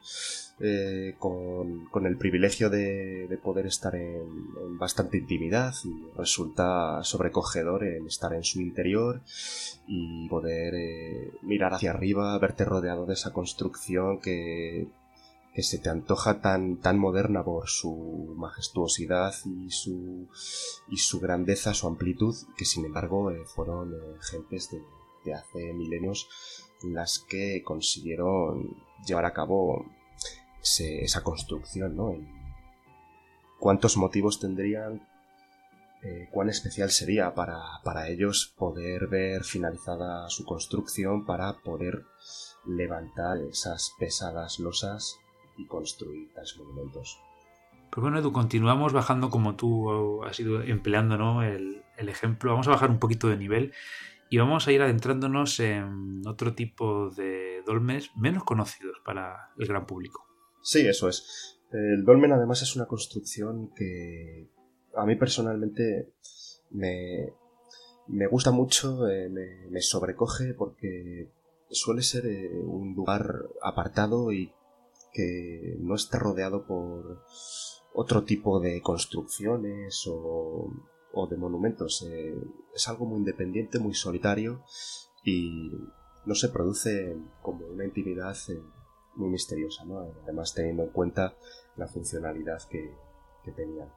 eh, 0.61 1.15
con, 1.19 2.05
el 2.05 2.17
privilegio 2.17 2.69
de, 2.69 3.37
poder 3.43 3.65
estar 3.65 3.95
en, 3.95 4.77
bastante 4.77 5.17
intimidad 5.17 5.73
y 5.83 6.17
resulta 6.17 7.03
sobrecogedor 7.03 7.83
el 7.83 8.07
estar 8.07 8.33
en 8.33 8.43
su 8.43 8.61
interior 8.61 9.21
y 9.87 10.27
poder 10.29 10.73
eh, 10.75 11.31
mirar 11.41 11.73
hacia 11.73 11.91
arriba, 11.91 12.37
verte 12.39 12.63
rodeado 12.63 13.05
de 13.05 13.13
esa 13.13 13.33
construcción 13.33 14.19
que, 14.21 14.87
que 15.53 15.63
se 15.63 15.79
te 15.79 15.89
antoja 15.89 16.39
tan, 16.39 16.77
tan 16.77 16.97
moderna 16.97 17.43
por 17.43 17.67
su 17.67 18.33
majestuosidad 18.37 19.33
y 19.45 19.69
su, 19.71 20.29
y 20.87 20.97
su 20.97 21.19
grandeza, 21.19 21.73
su 21.73 21.87
amplitud, 21.87 22.35
que 22.57 22.63
sin 22.63 22.85
embargo 22.85 23.33
fueron 23.53 23.93
gentes 24.21 24.69
de 24.71 24.81
de 25.23 25.33
hace 25.33 25.73
milenios 25.73 26.27
las 26.83 27.19
que 27.19 27.61
consiguieron 27.63 28.77
llevar 29.05 29.25
a 29.25 29.33
cabo 29.33 29.85
esa 30.61 31.23
construcción, 31.23 31.95
¿no? 31.95 32.15
¿Cuántos 33.59 33.97
motivos 33.97 34.39
tendrían? 34.39 35.07
Eh, 36.01 36.29
¿Cuán 36.31 36.49
especial 36.49 36.91
sería 36.91 37.33
para, 37.35 37.59
para 37.83 38.07
ellos 38.07 38.53
poder 38.57 39.07
ver 39.07 39.43
finalizada 39.43 40.29
su 40.29 40.45
construcción 40.45 41.25
para 41.25 41.53
poder 41.59 42.05
levantar 42.65 43.37
esas 43.39 43.93
pesadas 43.99 44.59
losas 44.59 45.17
y 45.57 45.65
construir 45.65 46.33
tales 46.33 46.57
monumentos? 46.57 47.19
Pues 47.91 48.01
bueno, 48.01 48.19
Edu, 48.19 48.31
continuamos 48.31 48.93
bajando 48.93 49.29
como 49.29 49.55
tú 49.55 50.23
has 50.23 50.39
ido 50.39 50.61
empleando 50.61 51.17
¿no? 51.17 51.43
el, 51.43 51.83
el, 51.97 52.09
ejemplo. 52.09 52.51
Vamos 52.51 52.67
a 52.67 52.71
bajar 52.71 52.91
un 52.91 52.99
poquito 52.99 53.27
de 53.27 53.37
nivel 53.37 53.73
y 54.29 54.37
vamos 54.37 54.67
a 54.67 54.71
ir 54.71 54.81
adentrándonos 54.81 55.59
en 55.59 56.21
otro 56.27 56.53
tipo 56.53 57.09
de 57.09 57.63
dolmes 57.65 58.11
menos 58.15 58.43
conocidos 58.43 58.97
para 59.03 59.51
el 59.57 59.67
gran 59.67 59.85
público. 59.85 60.25
Sí, 60.61 60.87
eso 60.87 61.09
es. 61.09 61.59
El 61.71 62.03
dolmen 62.03 62.31
además 62.31 62.61
es 62.61 62.75
una 62.75 62.85
construcción 62.85 63.71
que 63.75 64.49
a 64.95 65.05
mí 65.05 65.15
personalmente 65.15 66.13
me, 66.71 67.33
me 68.07 68.27
gusta 68.27 68.51
mucho, 68.51 69.07
eh, 69.07 69.29
me, 69.29 69.81
sobrecoge 69.81 70.53
porque 70.53 71.31
suele 71.69 72.01
ser 72.01 72.25
eh, 72.25 72.49
un 72.49 72.95
lugar 72.95 73.45
apartado 73.61 74.31
y 74.31 74.51
que 75.13 75.75
no 75.79 75.95
está 75.95 76.19
rodeado 76.19 76.65
por 76.65 77.23
otro 77.93 78.23
tipo 78.23 78.59
de 78.59 78.81
construcciones 78.81 80.03
o 80.07 80.71
o 81.13 81.27
de 81.27 81.37
monumentos. 81.37 82.05
Eh, 82.07 82.35
es 82.73 82.87
algo 82.87 83.05
muy 83.05 83.19
independiente, 83.19 83.79
muy 83.79 83.93
solitario 83.93 84.63
y 85.23 85.71
no 86.25 86.35
se 86.35 86.49
produce 86.49 87.17
como 87.41 87.65
una 87.65 87.85
intimidad 87.85 88.35
eh, 88.49 88.61
muy 89.15 89.29
misteriosa, 89.29 89.85
¿no? 89.85 89.99
además 90.23 90.53
teniendo 90.53 90.83
en 90.83 90.89
cuenta 90.89 91.35
la 91.75 91.87
funcionalidad 91.87 92.61
que, 92.69 92.95
que 93.43 93.51
tenía. 93.51 93.93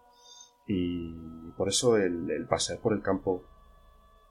Y 0.67 1.15
por 1.57 1.69
eso 1.69 1.97
el, 1.97 2.47
pasear 2.49 2.81
por 2.81 2.93
el 2.93 3.03
campo 3.03 3.45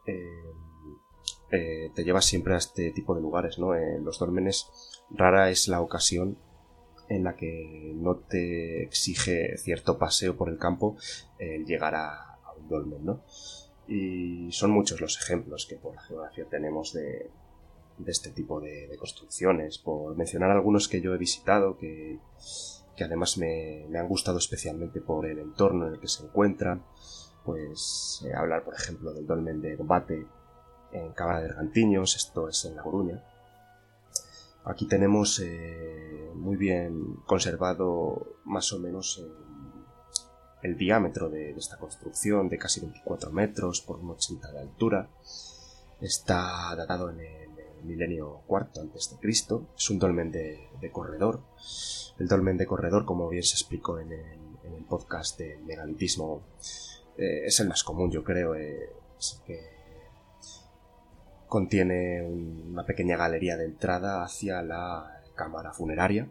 eh, 0.05 1.91
te 1.93 2.03
lleva 2.03 2.21
siempre 2.21 2.53
a 2.53 2.57
este 2.57 2.91
tipo 2.91 3.13
de 3.13 3.21
lugares, 3.21 3.59
¿no? 3.59 3.75
En 3.75 4.05
los 4.05 4.17
dólmenes 4.19 5.03
rara 5.09 5.49
es 5.49 5.67
la 5.67 5.81
ocasión 5.81 6.37
en 7.09 7.25
la 7.25 7.35
que 7.35 7.91
no 7.95 8.19
te 8.19 8.83
exige 8.83 9.57
cierto 9.57 9.97
paseo 9.97 10.37
por 10.37 10.47
el 10.47 10.57
campo 10.57 10.95
el 11.37 11.65
llegar 11.65 11.93
a, 11.95 12.30
dolmen, 12.71 13.05
¿no? 13.05 13.21
Y 13.87 14.51
son 14.51 14.71
muchos 14.71 15.01
los 15.01 15.19
ejemplos 15.19 15.67
que 15.67 15.75
por 15.75 15.93
la 15.93 16.01
geografía 16.01 16.45
tenemos 16.49 16.93
de, 16.93 17.29
este 18.07 18.31
tipo 18.31 18.59
de, 18.59 18.95
construcciones. 18.97 19.77
Por 19.77 20.15
mencionar 20.15 20.49
algunos 20.49 20.87
que 20.87 21.01
yo 21.01 21.13
he 21.13 21.17
visitado, 21.17 21.77
que, 21.77 22.19
además 22.99 23.37
me, 23.37 23.85
han 23.95 24.07
gustado 24.07 24.37
especialmente 24.37 25.01
por 25.01 25.25
el 25.25 25.39
entorno 25.39 25.87
en 25.87 25.93
el 25.93 25.99
que 25.99 26.07
se 26.07 26.23
encuentran, 26.23 26.83
pues 27.43 28.23
eh, 28.25 28.33
hablar, 28.33 28.63
por 28.63 28.75
ejemplo, 28.75 29.13
del 29.13 29.25
dolmen 29.25 29.61
de 29.61 29.75
Dombate 29.75 30.25
en 30.91 31.11
Cabra 31.13 31.39
de 31.39 31.47
Ergantiños, 31.47 32.15
esto 32.15 32.47
es 32.47 32.65
en 32.65 32.75
La 32.75 32.83
Coruña. 32.83 33.23
Aquí 34.63 34.85
tenemos 34.87 35.39
eh, 35.39 36.31
muy 36.35 36.55
bien 36.55 37.15
conservado 37.25 38.37
más 38.45 38.71
o 38.73 38.79
menos 38.79 39.25
el 40.61 40.77
diámetro 40.77 41.29
de, 41.29 41.51
esta 41.51 41.77
construcción 41.77 42.49
de 42.49 42.57
casi 42.57 42.81
24 42.81 43.31
metros 43.31 43.81
por 43.81 43.99
un 43.99 44.11
80 44.11 44.51
de 44.51 44.59
altura. 44.59 45.09
Está 45.99 46.75
datado 46.75 47.09
en 47.09 47.19
el, 47.19 47.51
milenio 47.83 48.41
cuarto 48.45 48.79
antes 48.79 49.09
de 49.09 49.17
Cristo. 49.17 49.67
Es 49.75 49.89
un 49.89 49.97
dolmen 49.97 50.31
de, 50.31 50.69
corredor. 50.91 51.41
El 52.19 52.27
dolmen 52.27 52.57
de 52.57 52.67
corredor, 52.67 53.05
como 53.05 53.27
bien 53.27 53.43
se 53.43 53.55
explicó 53.55 53.99
en 53.99 54.11
el, 54.11 54.39
podcast 54.87 55.39
de 55.39 55.57
megalitismo, 55.65 56.43
eh, 57.17 57.45
es 57.45 57.59
el 57.59 57.69
más 57.69 57.83
común, 57.83 58.11
yo 58.11 58.23
creo. 58.23 58.55
Eh, 58.55 58.89
que 59.45 59.61
contiene 61.47 62.21
una 62.23 62.85
pequeña 62.85 63.17
galería 63.17 63.57
de 63.57 63.65
entrada 63.65 64.23
hacia 64.23 64.61
la 64.61 65.23
cámara 65.35 65.71
funeraria 65.73 66.29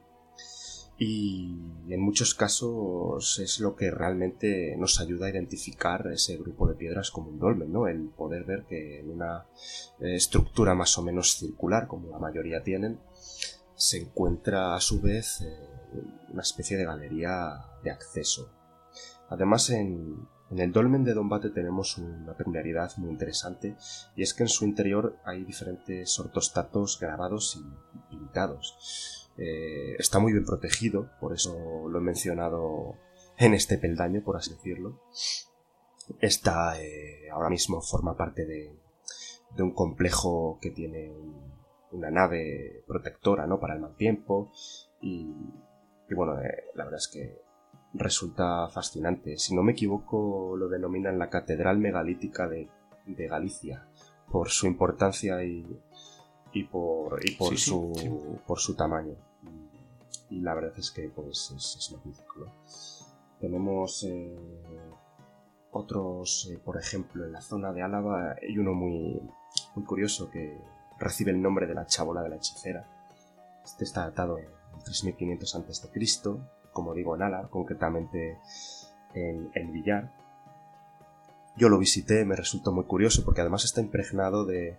y 1.02 1.56
en 1.88 1.98
muchos 1.98 2.34
casos 2.34 3.38
es 3.38 3.58
lo 3.58 3.74
que 3.74 3.90
realmente 3.90 4.76
nos 4.76 5.00
ayuda 5.00 5.26
a 5.26 5.30
identificar 5.30 6.06
ese 6.12 6.36
grupo 6.36 6.68
de 6.68 6.74
piedras 6.74 7.10
como 7.10 7.30
un 7.30 7.38
dolmen, 7.38 7.72
¿no? 7.72 7.88
El 7.88 8.10
poder 8.10 8.44
ver 8.44 8.66
que 8.68 9.00
en 9.00 9.08
una 9.08 9.46
eh, 9.98 10.16
estructura 10.16 10.74
más 10.74 10.98
o 10.98 11.02
menos 11.02 11.38
circular, 11.38 11.86
como 11.86 12.10
la 12.10 12.18
mayoría 12.18 12.62
tienen, 12.62 13.00
se 13.74 13.96
encuentra 13.96 14.74
a 14.74 14.80
su 14.80 15.00
vez 15.00 15.40
eh, 15.40 16.02
una 16.34 16.42
especie 16.42 16.76
de 16.76 16.84
galería 16.84 17.64
de 17.82 17.90
acceso. 17.92 18.50
Además, 19.30 19.70
en, 19.70 20.28
el 20.54 20.70
dolmen 20.70 21.02
de 21.02 21.14
Dombate 21.14 21.48
tenemos 21.48 21.96
una 21.96 22.34
peculiaridad 22.36 22.92
muy 22.98 23.08
interesante 23.08 23.74
y 24.16 24.22
es 24.22 24.34
que 24.34 24.42
en 24.42 24.50
su 24.50 24.66
interior 24.66 25.16
hay 25.24 25.44
diferentes 25.44 26.20
ortostatos 26.20 26.98
grabados 27.00 27.56
y 27.56 28.16
pintados 28.16 29.19
eh, 29.38 29.96
está 29.98 30.18
muy 30.18 30.32
bien 30.32 30.44
protegido, 30.44 31.10
por 31.20 31.32
eso 31.32 31.88
lo 31.88 31.98
he 31.98 32.02
mencionado 32.02 32.94
en 33.38 33.54
este 33.54 33.78
peldaño, 33.78 34.22
por 34.22 34.36
así 34.36 34.52
decirlo. 34.52 35.00
Esta 36.20 36.74
ahora 37.32 37.50
mismo 37.50 37.80
forma 37.80 38.16
parte 38.16 38.44
de, 38.44 38.74
de 39.56 39.62
un 39.62 39.72
complejo 39.72 40.58
que 40.60 40.70
tiene 40.70 41.12
una 41.92 42.10
nave 42.10 42.84
protectora 42.86 43.46
¿no? 43.46 43.58
para 43.58 43.74
el 43.74 43.80
mal 43.80 43.96
tiempo 43.96 44.52
y, 45.00 45.26
bueno, 46.14 46.36
la 46.74 46.84
verdad 46.84 46.98
es 46.98 47.08
que 47.08 47.38
resulta 47.94 48.68
fascinante. 48.68 49.38
Si 49.38 49.54
no 49.54 49.62
me 49.62 49.72
equivoco, 49.72 50.56
lo 50.56 50.68
denominan 50.68 51.18
la 51.18 51.30
Catedral 51.30 51.78
Megalítica 51.78 52.48
de, 52.48 52.68
Galicia, 53.06 53.88
por 54.30 54.50
su 54.50 54.68
importancia 54.68 55.42
y, 55.42 55.66
y 56.52 56.64
por, 56.64 57.24
y 57.24 57.32
por, 57.32 57.56
su, 57.56 58.38
por 58.46 58.58
su 58.58 58.74
tamaño. 58.74 59.14
Y, 60.30 60.40
la 60.40 60.54
verdad 60.54 60.72
es 60.76 60.90
que 60.90 61.08
pues, 61.08 61.52
es, 61.56 61.92
magnífico. 61.92 62.46
Tenemos 63.40 64.04
eh, 64.04 64.36
otros, 65.72 66.48
eh, 66.50 66.58
por 66.58 66.78
ejemplo, 66.78 67.24
en 67.24 67.32
la 67.32 67.40
zona 67.40 67.72
de 67.72 67.82
Álava 67.82 68.36
hay 68.40 68.58
uno 68.58 68.74
muy, 68.74 69.20
muy 69.74 69.84
curioso 69.84 70.30
que 70.30 70.58
recibe 70.98 71.30
el 71.30 71.40
nombre 71.40 71.66
de 71.66 71.74
la 71.74 71.86
chabola 71.86 72.22
de 72.22 72.28
la 72.28 72.36
hechicera. 72.36 72.86
Este 73.64 73.84
está 73.84 74.02
datado 74.02 74.38
en 74.38 74.48
3500 74.84 75.54
a.C 75.54 75.98
como 76.72 76.94
digo, 76.94 77.14
en 77.16 77.22
Alar, 77.22 77.48
concretamente 77.50 78.38
en, 79.14 79.50
en 79.54 79.72
Villar. 79.72 80.12
Yo 81.56 81.68
lo 81.68 81.78
visité, 81.78 82.24
me 82.24 82.36
resultó 82.36 82.72
muy 82.72 82.84
curioso 82.84 83.24
porque 83.24 83.40
además 83.40 83.64
está 83.64 83.80
impregnado 83.80 84.44
de, 84.44 84.78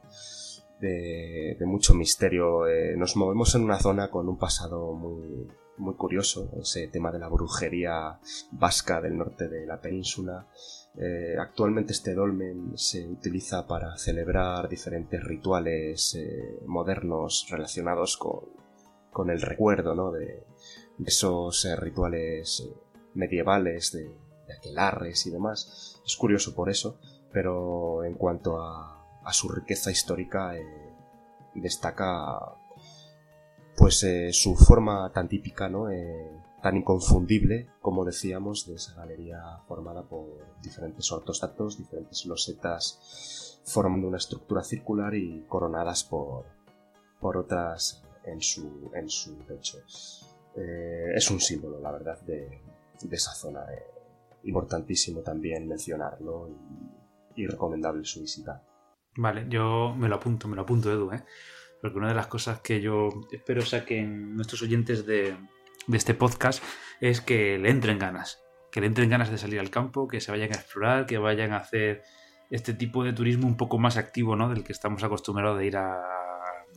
de, 0.82 1.65
mucho 1.65 1.93
misterio. 1.93 2.67
Eh, 2.67 2.95
nos 2.97 3.15
movemos 3.15 3.53
en 3.55 3.63
una 3.63 3.79
zona 3.79 4.09
con 4.09 4.27
un 4.27 4.38
pasado 4.38 4.93
muy, 4.93 5.47
muy 5.77 5.95
curioso, 5.95 6.51
ese 6.59 6.88
tema 6.88 7.11
de 7.11 7.19
la 7.19 7.29
brujería 7.29 8.19
vasca 8.51 8.99
del 8.99 9.17
norte 9.17 9.47
de 9.47 9.65
la 9.65 9.79
península. 9.79 10.47
Eh, 10.97 11.36
actualmente 11.39 11.93
este 11.93 12.13
dolmen 12.13 12.73
se 12.75 13.07
utiliza 13.07 13.65
para 13.67 13.95
celebrar 13.97 14.67
diferentes 14.67 15.23
rituales 15.23 16.15
eh, 16.15 16.59
modernos 16.65 17.47
relacionados 17.49 18.17
con, 18.17 18.41
con 19.11 19.29
el 19.29 19.41
recuerdo 19.41 19.95
¿no? 19.95 20.11
de, 20.11 20.43
esos 21.05 21.65
rituales 21.79 22.67
medievales 23.13 23.91
de, 23.91 24.11
aquelarres 24.57 25.25
y 25.27 25.32
demás. 25.32 26.01
Es 26.05 26.17
curioso 26.17 26.53
por 26.53 26.69
eso, 26.69 26.99
pero 27.32 28.03
en 28.03 28.15
cuanto 28.15 28.61
a, 28.61 29.01
su 29.34 29.49
riqueza 29.49 29.91
histórica 29.91 30.55
eh, 30.55 30.93
destaca 31.55 32.55
pues 33.77 34.05
su 34.32 34.55
forma 34.55 35.11
tan 35.11 35.27
típica, 35.27 35.67
¿no? 35.67 35.88
tan 36.61 36.77
inconfundible, 36.77 37.69
como 37.82 38.05
decíamos, 38.05 38.67
de 38.67 38.75
esa 38.75 38.93
galería 38.93 39.41
formada 39.67 40.03
por 40.03 40.27
diferentes 40.61 41.11
ortostatos, 41.11 41.77
diferentes 41.77 42.25
losetas 42.27 43.59
formando 43.65 44.07
una 44.07 44.17
estructura 44.17 44.63
circular 44.63 45.13
y 45.15 45.45
coronadas 45.47 46.03
por, 46.03 46.45
por 47.19 47.38
otras 47.38 48.03
en 48.23 48.41
su, 48.41 48.91
en 48.93 49.09
su 49.09 49.36
techo. 49.43 49.79
Eh, 50.55 51.11
es 51.15 51.32
un 51.32 51.39
símbolo, 51.39 51.79
la 51.79 51.91
verdad, 51.91 52.19
de, 52.21 52.59
esa 53.09 53.34
zona. 53.34 53.65
Eh, 53.73 53.86
importantísimo 54.43 55.21
también 55.21 55.67
mencionarlo 55.67 56.49
y, 57.36 57.45
recomendable 57.45 58.03
su 58.03 58.21
visita. 58.21 58.61
Vale, 59.16 59.45
yo 59.49 59.93
me 59.97 60.07
lo 60.07 60.16
apunto, 60.16 60.47
me 60.47 60.55
lo 60.55 60.62
apunto, 60.62 60.91
Edu, 60.91 61.12
¿eh? 61.12 61.24
porque 61.82 61.97
una 61.97 62.09
de 62.09 62.16
las 62.16 62.28
cosas 62.28 62.62
que 62.62 62.80
yo 62.80 63.09
espero 63.32 63.62
saquen 63.62 64.36
nuestros 64.36 64.62
oyentes 64.62 65.05
de, 65.05 65.36
de 65.88 65.97
este 65.97 66.14
podcast 66.14 66.64
es 66.99 67.22
que 67.22 67.57
le 67.57 67.70
entren 67.70 67.99
ganas, 67.99 68.43
que 68.72 68.82
le 68.82 68.88
entren 68.88 69.09
ganas 69.09 69.32
de 69.32 69.38
salir 69.38 69.59
al 69.59 69.70
campo, 69.70 70.07
que 70.07 70.22
se 70.22 70.32
vayan 70.32 70.51
a 70.53 70.55
explorar, 70.55 71.05
que 71.05 71.18
vayan 71.18 71.53
a 71.53 71.57
hacer 71.57 72.03
este 72.49 72.74
tipo 72.74 73.03
de 73.03 73.14
turismo 73.14 73.47
un 73.47 73.57
poco 73.57 73.80
más 73.80 73.97
activo, 73.97 74.36
¿no? 74.36 74.49
Del 74.49 74.64
que 74.64 74.74
estamos 74.74 75.03
acostumbrados 75.03 75.57
de 75.57 75.66
ir 75.66 75.78
a 75.78 76.22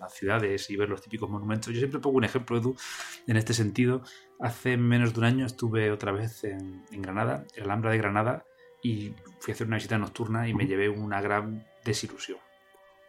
ciudades 0.08 0.70
y 0.70 0.76
ver 0.76 0.88
los 0.88 1.02
típicos 1.02 1.28
monumentos. 1.28 1.72
Yo 1.72 1.78
siempre 1.78 2.00
pongo 2.00 2.18
un 2.18 2.24
ejemplo, 2.24 2.56
Edu, 2.56 2.76
en 3.26 3.36
este 3.36 3.54
sentido. 3.54 4.02
Hace 4.40 4.76
menos 4.76 5.14
de 5.14 5.20
un 5.20 5.26
año 5.26 5.46
estuve 5.46 5.90
otra 5.90 6.12
vez 6.12 6.44
en, 6.44 6.84
Granada, 6.90 7.44
en 7.54 7.64
Alhambra 7.64 7.90
de 7.90 7.98
Granada, 7.98 8.44
y 8.82 9.14
fui 9.40 9.52
a 9.52 9.54
hacer 9.54 9.66
una 9.66 9.76
visita 9.76 9.98
nocturna 9.98 10.48
y 10.48 10.54
me 10.54 10.66
llevé 10.66 10.88
una 10.88 11.20
gran 11.20 11.66
desilusión. 11.84 12.38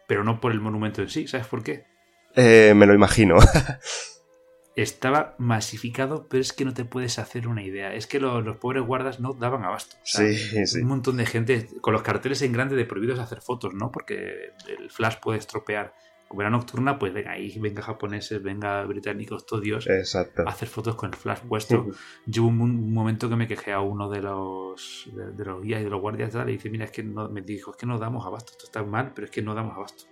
Pero 0.06 0.24
no 0.24 0.40
por 0.40 0.52
el 0.52 0.60
monumento 0.60 1.02
en 1.02 1.08
sí, 1.08 1.26
¿sabes 1.26 1.46
por 1.46 1.62
qué? 1.62 1.86
Eh, 2.34 2.74
me 2.74 2.86
lo 2.86 2.94
imagino. 2.94 3.36
Estaba 4.76 5.34
masificado, 5.38 6.28
pero 6.28 6.42
es 6.42 6.52
que 6.52 6.66
no 6.66 6.74
te 6.74 6.84
puedes 6.84 7.18
hacer 7.18 7.48
una 7.48 7.62
idea. 7.62 7.94
Es 7.94 8.06
que 8.06 8.20
los, 8.20 8.56
pobres 8.58 8.84
guardas 8.84 9.20
no 9.20 9.32
daban 9.32 9.64
abasto. 9.64 9.96
sí, 10.04 10.36
sí. 10.66 10.80
Un 10.80 10.88
montón 10.88 11.16
de 11.16 11.24
gente 11.24 11.66
con 11.80 11.94
los 11.94 12.02
carteles 12.02 12.42
en 12.42 12.52
grande 12.52 12.76
de 12.76 12.84
prohibidos 12.84 13.18
hacer 13.18 13.40
fotos, 13.40 13.72
¿no? 13.72 13.90
Porque 13.90 14.52
el 14.68 14.90
flash 14.90 15.16
puede 15.18 15.38
estropear 15.38 15.94
como 16.28 16.42
era 16.42 16.50
nocturna, 16.50 16.98
pues 16.98 17.12
venga 17.12 17.32
ahí, 17.32 17.56
venga 17.58 17.82
japoneses, 17.82 18.42
venga 18.42 18.82
británicos, 18.84 19.46
todos 19.46 19.62
Dios, 19.62 19.86
a 19.88 20.48
hacer 20.48 20.68
fotos 20.68 20.96
con 20.96 21.10
el 21.10 21.16
flash 21.16 21.40
puesto. 21.40 21.86
Yo 22.26 22.42
hubo 22.44 22.64
un, 22.64 22.92
momento 22.92 23.28
que 23.28 23.36
me 23.36 23.46
quejé 23.46 23.72
a 23.72 23.80
uno 23.80 24.08
de 24.08 24.22
los, 24.22 25.08
de, 25.12 25.44
los 25.44 25.62
guías 25.62 25.80
y 25.80 25.84
de 25.84 25.90
los 25.90 26.00
guardias 26.00 26.34
y 26.34 26.50
dice, 26.52 26.70
mira, 26.70 26.86
es 26.86 26.90
que 26.90 27.04
no, 27.04 27.28
me 27.28 27.42
dijo, 27.42 27.70
es 27.70 27.76
que 27.76 27.86
no 27.86 27.98
damos 27.98 28.26
abasto, 28.26 28.52
esto 28.52 28.64
está 28.64 28.82
mal, 28.82 29.12
pero 29.14 29.26
es 29.26 29.30
que 29.30 29.42
no 29.42 29.54
damos 29.54 29.76
abasto 29.76 30.04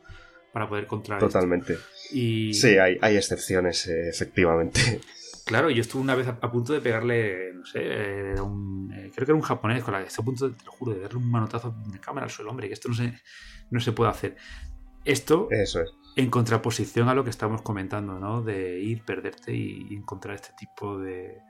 para 0.52 0.68
poder 0.68 0.86
controlar 0.86 1.20
Totalmente. 1.20 1.78
Y... 2.12 2.54
Sí, 2.54 2.78
hay, 2.78 2.96
hay 3.00 3.16
excepciones, 3.16 3.88
eh, 3.88 4.08
efectivamente. 4.08 5.00
Claro, 5.44 5.68
yo 5.68 5.80
estuve 5.80 6.00
una 6.00 6.14
vez 6.14 6.28
a, 6.28 6.40
punto 6.50 6.72
de 6.72 6.80
pegarle, 6.80 7.52
no 7.54 7.66
sé, 7.66 7.80
eh, 7.82 8.40
un, 8.40 8.90
eh, 8.92 9.10
creo 9.14 9.26
que 9.26 9.32
era 9.32 9.34
un 9.34 9.42
japonés 9.42 9.82
con 9.82 9.92
la 9.92 10.00
que 10.00 10.06
estuve 10.06 10.22
a 10.22 10.26
punto, 10.26 10.52
te 10.52 10.64
lo 10.64 10.70
juro, 10.70 10.94
de 10.94 11.00
darle 11.00 11.18
un 11.18 11.28
manotazo 11.28 11.74
de 11.92 11.98
cámara 11.98 12.24
al 12.24 12.30
suelo, 12.30 12.50
hombre, 12.50 12.68
que 12.68 12.74
esto 12.74 12.88
no 12.88 12.94
se, 12.94 13.12
no 13.70 13.80
se 13.80 13.92
puede 13.92 14.10
hacer. 14.10 14.36
Esto 15.04 15.48
Eso 15.50 15.82
es 15.82 15.92
en 16.16 16.30
contraposición 16.30 17.08
a 17.08 17.14
lo 17.14 17.24
que 17.24 17.30
estamos 17.30 17.62
comentando, 17.62 18.18
¿no? 18.18 18.42
De 18.42 18.80
ir, 18.80 19.04
perderte 19.04 19.54
y, 19.54 19.94
encontrar 19.94 20.36
este 20.36 20.50
tipo 20.56 20.98
de, 20.98 21.40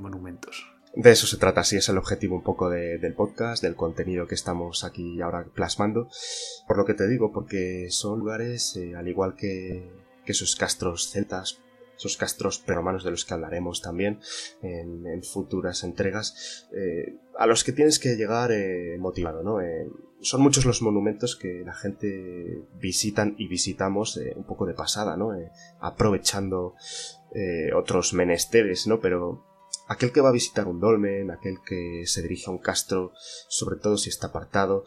monumentos. 0.00 0.66
De 0.94 1.10
eso 1.10 1.26
se 1.26 1.36
trata, 1.36 1.62
sí, 1.62 1.76
es 1.76 1.88
el 1.88 1.98
objetivo 1.98 2.36
un 2.36 2.42
poco 2.42 2.70
del 2.70 3.14
podcast, 3.14 3.62
del 3.62 3.76
contenido 3.76 4.26
que 4.26 4.34
estamos 4.34 4.84
aquí 4.84 5.20
ahora 5.20 5.44
plasmando. 5.54 6.08
Por 6.66 6.78
lo 6.78 6.84
que 6.84 6.94
te 6.94 7.06
digo, 7.06 7.32
porque 7.32 7.88
son 7.90 8.18
lugares, 8.20 8.76
eh, 8.76 8.94
al 8.96 9.08
igual 9.08 9.34
que, 9.36 9.90
que 10.24 10.32
esos 10.32 10.56
castros 10.56 11.10
celtas, 11.10 11.60
esos 11.96 12.16
castros 12.16 12.58
preromanos 12.58 13.04
de 13.04 13.10
los 13.10 13.24
que 13.24 13.34
hablaremos 13.34 13.80
también 13.80 14.20
en, 14.62 15.22
futuras 15.22 15.82
entregas, 15.84 16.68
eh, 16.72 17.16
a 17.38 17.46
los 17.46 17.64
que 17.64 17.72
tienes 17.72 17.98
que 17.98 18.16
llegar 18.16 18.52
eh, 18.52 18.96
motivado, 18.98 19.42
¿no? 19.42 19.60
Eh, 19.60 19.88
son 20.20 20.40
muchos 20.40 20.64
los 20.64 20.82
monumentos 20.82 21.36
que 21.36 21.62
la 21.64 21.74
gente 21.74 22.62
visitan 22.80 23.34
y 23.38 23.48
visitamos 23.48 24.18
un 24.34 24.44
poco 24.44 24.64
de 24.66 24.72
pasada, 24.72 25.16
¿no? 25.16 25.30
aprovechando 25.78 26.74
otros 27.76 28.14
menesteres, 28.14 28.86
¿no? 28.86 28.98
Pero 28.98 29.44
aquel 29.88 30.12
que 30.12 30.22
va 30.22 30.30
a 30.30 30.32
visitar 30.32 30.66
un 30.66 30.80
dolmen, 30.80 31.30
aquel 31.30 31.58
que 31.64 32.04
se 32.06 32.22
dirige 32.22 32.44
a 32.46 32.50
un 32.50 32.58
castro, 32.58 33.12
sobre 33.48 33.76
todo 33.76 33.98
si 33.98 34.08
está 34.08 34.28
apartado, 34.28 34.84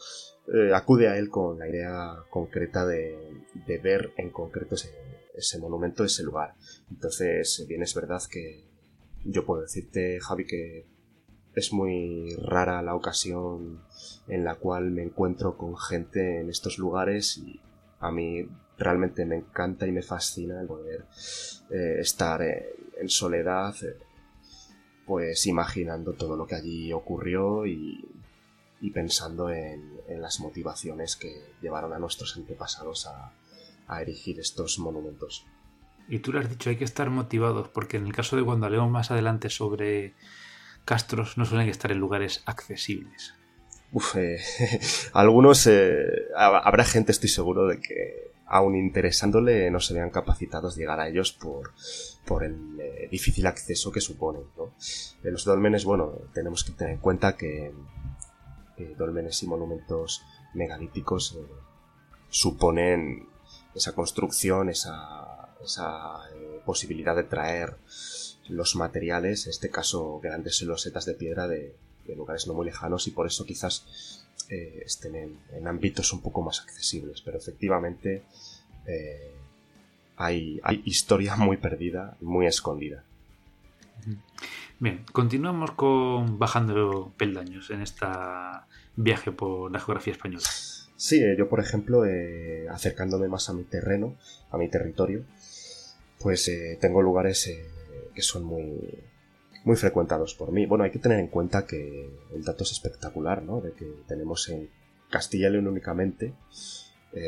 acude 0.73 1.07
a 1.07 1.15
él 1.15 1.29
con 1.29 1.59
la 1.59 1.69
idea 1.69 2.15
concreta 2.31 2.85
de, 2.87 3.15
de 3.67 3.77
ver 3.77 4.11
en 4.17 4.31
concreto 4.31 4.75
ese, 4.75 4.89
ese 5.39 5.59
monumento, 5.59 6.03
ese 6.03 6.23
lugar. 6.23 6.55
Entonces, 6.89 7.65
bien 7.67 7.83
es 7.83 7.93
verdad 7.93 8.21
que 8.29 8.63
yo 9.25 9.45
puedo 9.45 9.61
decirte, 9.61 10.19
Javi, 10.21 10.45
que 10.45 10.85
es 11.55 11.73
muy 11.73 12.35
rara 12.35 12.81
la 12.81 12.95
ocasión 12.95 13.81
en 14.27 14.43
la 14.43 14.55
cual 14.55 14.91
me 14.91 15.03
encuentro 15.03 15.57
con 15.57 15.77
gente 15.77 16.39
en 16.39 16.49
estos 16.49 16.77
lugares 16.77 17.37
y 17.37 17.59
a 17.99 18.11
mí 18.11 18.47
realmente 18.77 19.25
me 19.25 19.35
encanta 19.35 19.85
y 19.85 19.91
me 19.91 20.01
fascina 20.01 20.61
el 20.61 20.67
poder 20.67 21.05
eh, 21.69 21.97
estar 21.99 22.41
en, 22.41 23.09
soledad, 23.09 23.75
eh, 23.83 23.97
pues 25.05 25.45
imaginando 25.47 26.13
todo 26.13 26.37
lo 26.37 26.45
que 26.45 26.55
allí 26.55 26.93
ocurrió 26.93 27.65
y, 27.65 28.05
pensando 28.93 29.49
en, 29.49 29.99
las 30.21 30.39
motivaciones 30.39 31.15
que 31.15 31.53
llevaron 31.61 31.93
a 31.93 31.99
nuestros 31.99 32.35
antepasados 32.37 33.05
a, 33.07 33.31
a 33.89 34.01
erigir 34.01 34.39
estos 34.39 34.79
monumentos. 34.79 35.45
Y 36.07 36.19
tú 36.19 36.31
lo 36.31 36.39
has 36.39 36.49
dicho, 36.49 36.69
hay 36.69 36.77
que 36.77 36.85
estar 36.85 37.09
motivados, 37.09 37.67
porque 37.69 37.97
en 37.97 38.05
el 38.05 38.13
caso 38.13 38.35
de 38.35 38.43
cuando 38.43 38.65
hablemos 38.65 38.89
más 38.89 39.11
adelante 39.11 39.49
sobre 39.49 40.15
castros, 40.85 41.37
no 41.37 41.45
suelen 41.45 41.69
estar 41.69 41.91
en 41.91 41.99
lugares 41.99 42.41
accesibles. 42.45 43.35
Uf, 43.91 44.15
eh, 44.15 44.39
algunos, 45.13 45.67
eh, 45.67 46.27
habrá 46.35 46.83
gente, 46.85 47.11
estoy 47.11 47.29
seguro, 47.29 47.67
de 47.67 47.79
que 47.79 48.31
aún 48.45 48.75
interesándole 48.75 49.69
no 49.69 49.79
se 49.79 49.93
vean 49.93 50.09
capacitados 50.09 50.75
de 50.75 50.81
llegar 50.81 50.99
a 50.99 51.07
ellos 51.07 51.31
por, 51.31 51.73
por 52.25 52.43
el 52.43 52.79
eh, 52.79 53.07
difícil 53.11 53.45
acceso 53.45 53.91
que 53.91 54.01
suponen. 54.01 54.43
¿no? 54.57 54.73
De 55.21 55.31
los 55.31 55.45
dolmenes, 55.45 55.85
bueno, 55.85 56.13
tenemos 56.33 56.63
que 56.63 56.71
tener 56.71 56.93
en 56.93 56.99
cuenta 56.99 57.35
que 57.35 57.71
dolmenes 58.97 59.43
y 59.43 59.47
monumentos 59.47 60.23
megalíticos 60.53 61.37
suponen 62.29 63.27
esa 63.75 63.93
construcción, 63.93 64.69
esa, 64.69 65.49
esa 65.63 66.17
eh, 66.33 66.61
posibilidad 66.65 67.15
de 67.15 67.23
traer 67.23 67.75
los 68.47 68.75
materiales, 68.75 69.45
en 69.45 69.51
este 69.51 69.69
caso 69.69 70.19
grandes 70.21 70.61
losetas 70.63 71.05
de 71.05 71.13
piedra 71.13 71.47
de, 71.47 71.75
lugares 72.15 72.47
no 72.47 72.55
muy 72.55 72.65
lejanos 72.65 73.05
y 73.05 73.11
por 73.11 73.27
eso 73.27 73.45
quizás 73.45 74.25
eh, 74.49 74.81
estén 74.83 75.37
en, 75.53 75.67
ámbitos 75.67 76.11
un 76.11 76.21
poco 76.21 76.41
más 76.41 76.59
accesibles. 76.59 77.21
Pero 77.21 77.37
efectivamente 77.37 78.23
eh, 78.87 79.31
hay, 80.17 80.59
hay 80.63 80.81
historia 80.85 81.35
muy 81.35 81.57
perdida, 81.57 82.17
muy 82.21 82.47
escondida. 82.47 83.03
Bien, 84.79 85.05
continuamos 85.11 85.71
con 85.71 86.39
bajando 86.39 87.13
peldaños 87.15 87.69
en 87.69 87.81
este 87.81 88.07
viaje 88.95 89.31
por 89.31 89.71
la 89.71 89.79
geografía 89.79 90.13
española. 90.13 90.47
Sí, 90.99 91.23
eh, 91.23 91.35
yo 91.37 91.47
por 91.47 91.61
ejemplo, 91.61 92.05
eh, 92.05 92.67
acercándome 92.69 93.29
más 93.29 93.47
a 93.49 93.53
mi 93.53 93.63
terreno, 93.63 94.17
a 94.51 94.57
mi 94.57 94.67
territorio, 94.67 95.23
pues 96.19 96.45
eh, 96.49 96.77
tengo 96.81 97.01
lugares 97.01 97.49
que 98.13 98.21
son 98.21 98.43
muy, 98.43 98.99
muy 99.63 99.77
frecuentados 99.77 100.35
por 100.35 100.51
mí. 100.51 100.65
Bueno, 100.65 100.83
hay 100.83 100.91
que 100.91 100.99
tener 100.99 101.19
en 101.19 101.27
cuenta 101.27 101.65
que 101.65 102.09
el 102.35 102.43
dato 102.43 102.65
es 102.65 102.73
espectacular, 102.73 103.43
¿no? 103.43 103.61
De 103.61 103.71
que 103.71 103.85
tenemos 104.09 104.49
en 104.49 104.69
Castilla 105.09 105.47
y 105.47 105.51
León 105.53 105.67
únicamente 105.67 106.33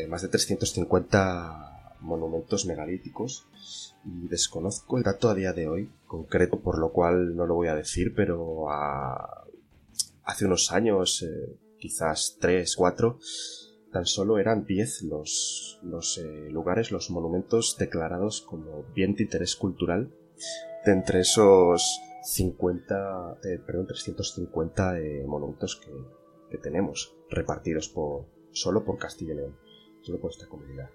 más 0.09 0.21
de 0.21 0.27
350 0.27 1.95
monumentos 2.01 2.65
megalíticos 2.65 3.47
y 4.03 4.27
desconozco 4.27 4.97
el 4.97 5.03
dato 5.03 5.29
a 5.29 5.33
día 5.33 5.53
de 5.53 5.69
hoy 5.69 5.89
concreto, 6.07 6.59
por 6.59 6.77
lo 6.77 6.91
cual 6.91 7.37
no 7.37 7.45
lo 7.45 7.55
voy 7.55 7.69
a 7.69 7.75
decir, 7.75 8.13
pero 8.13 8.67
hace 10.23 10.45
unos 10.45 10.71
años, 10.71 11.23
eh, 11.23 11.57
quizás 11.81 12.37
3, 12.39 12.73
4, 12.75 13.19
tan 13.91 14.05
solo 14.05 14.37
eran 14.37 14.65
10 14.65 15.01
los, 15.03 15.79
los 15.83 16.17
eh, 16.17 16.49
lugares, 16.49 16.91
los 16.91 17.09
monumentos 17.09 17.75
declarados 17.77 18.41
como 18.41 18.85
bien 18.95 19.15
de 19.15 19.23
interés 19.23 19.57
cultural. 19.57 20.13
De 20.85 20.93
entre 20.93 21.19
esos 21.19 21.99
50, 22.23 23.39
eh, 23.43 23.59
perdón, 23.65 23.87
350 23.87 24.95
monumentos 25.27 25.75
que, 25.75 25.91
que, 26.49 26.57
tenemos 26.57 27.15
repartidos 27.29 27.89
por, 27.89 28.25
solo 28.51 28.85
por 28.85 28.97
Castilla 28.97 29.33
y 29.33 29.37
León, 29.37 29.57
solo 30.01 30.19
por 30.19 30.31
esta 30.31 30.47
comunidad. 30.47 30.89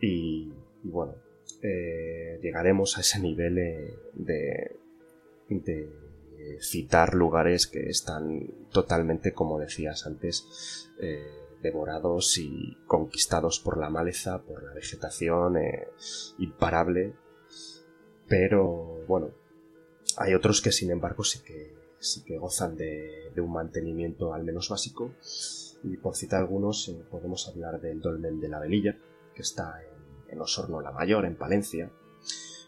Y, 0.00 0.52
y 0.84 0.88
bueno, 0.88 1.16
eh, 1.62 2.38
llegaremos 2.42 2.96
a 2.96 3.02
ese 3.02 3.20
nivel 3.20 3.58
eh, 3.58 3.98
de, 4.14 4.76
de 6.40 6.62
citar 6.62 7.14
lugares 7.14 7.66
que 7.66 7.88
están 7.88 8.46
totalmente, 8.70 9.32
como 9.32 9.58
decías 9.58 10.06
antes, 10.06 10.90
eh, 10.98 11.26
devorados 11.62 12.38
y 12.38 12.76
conquistados 12.86 13.60
por 13.60 13.78
la 13.78 13.90
maleza, 13.90 14.42
por 14.42 14.62
la 14.62 14.72
vegetación 14.72 15.56
imparable. 16.38 17.14
Pero 18.28 19.04
bueno, 19.06 19.30
hay 20.16 20.34
otros 20.34 20.62
que 20.62 20.72
sin 20.72 20.90
embargo 20.90 21.24
sí 21.24 21.40
que, 21.44 21.74
sí 21.98 22.22
que 22.24 22.38
gozan 22.38 22.76
de, 22.76 23.32
un 23.36 23.52
mantenimiento 23.52 24.32
al 24.32 24.44
menos 24.44 24.68
básico. 24.68 25.14
Y 25.82 25.96
por 25.96 26.16
citar 26.16 26.40
algunos, 26.40 26.94
podemos 27.10 27.48
hablar 27.48 27.80
del 27.80 28.00
Dolmen 28.00 28.40
de 28.40 28.48
la 28.48 28.60
Velilla, 28.60 28.98
que 29.34 29.42
está 29.42 29.82
en 29.82 30.00
en 30.30 30.40
Osorno 30.40 30.80
la 30.80 30.92
Mayor, 30.92 31.24
en 31.24 31.36
Palencia. 31.36 31.90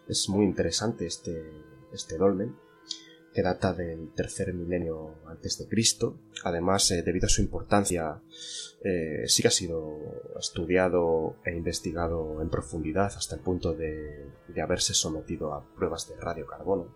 Es 0.09 0.29
muy 0.29 0.45
interesante 0.45 1.07
este, 1.07 1.51
este 1.93 2.19
dolmen, 2.19 2.57
que 3.33 3.43
data 3.43 3.73
del 3.73 4.13
tercer 4.15 4.53
milenio 4.53 5.15
antes 5.27 5.59
de 5.59 5.67
Cristo. 5.67 6.19
Además, 6.45 6.91
eh, 6.91 7.03
debido 7.03 7.27
a 7.27 7.31
su 7.31 7.41
importancia, 7.41 8.21
eh, 8.85 9.25
sí 9.27 9.43
que 9.43 9.49
ha 9.49 9.53
sido 9.53 9.97
estudiado 10.39 11.37
e 11.45 11.55
investigado 11.55 12.43
en 12.43 12.51
profundidad 12.51 13.13
hasta 13.17 13.37
el 13.37 13.41
punto 13.41 13.73
de, 13.73 14.27
de 14.49 14.61
haberse 14.61 14.95
sometido 14.95 15.55
a 15.55 15.65
pruebas 15.75 16.09
de 16.09 16.17
radiocarbono, 16.17 16.95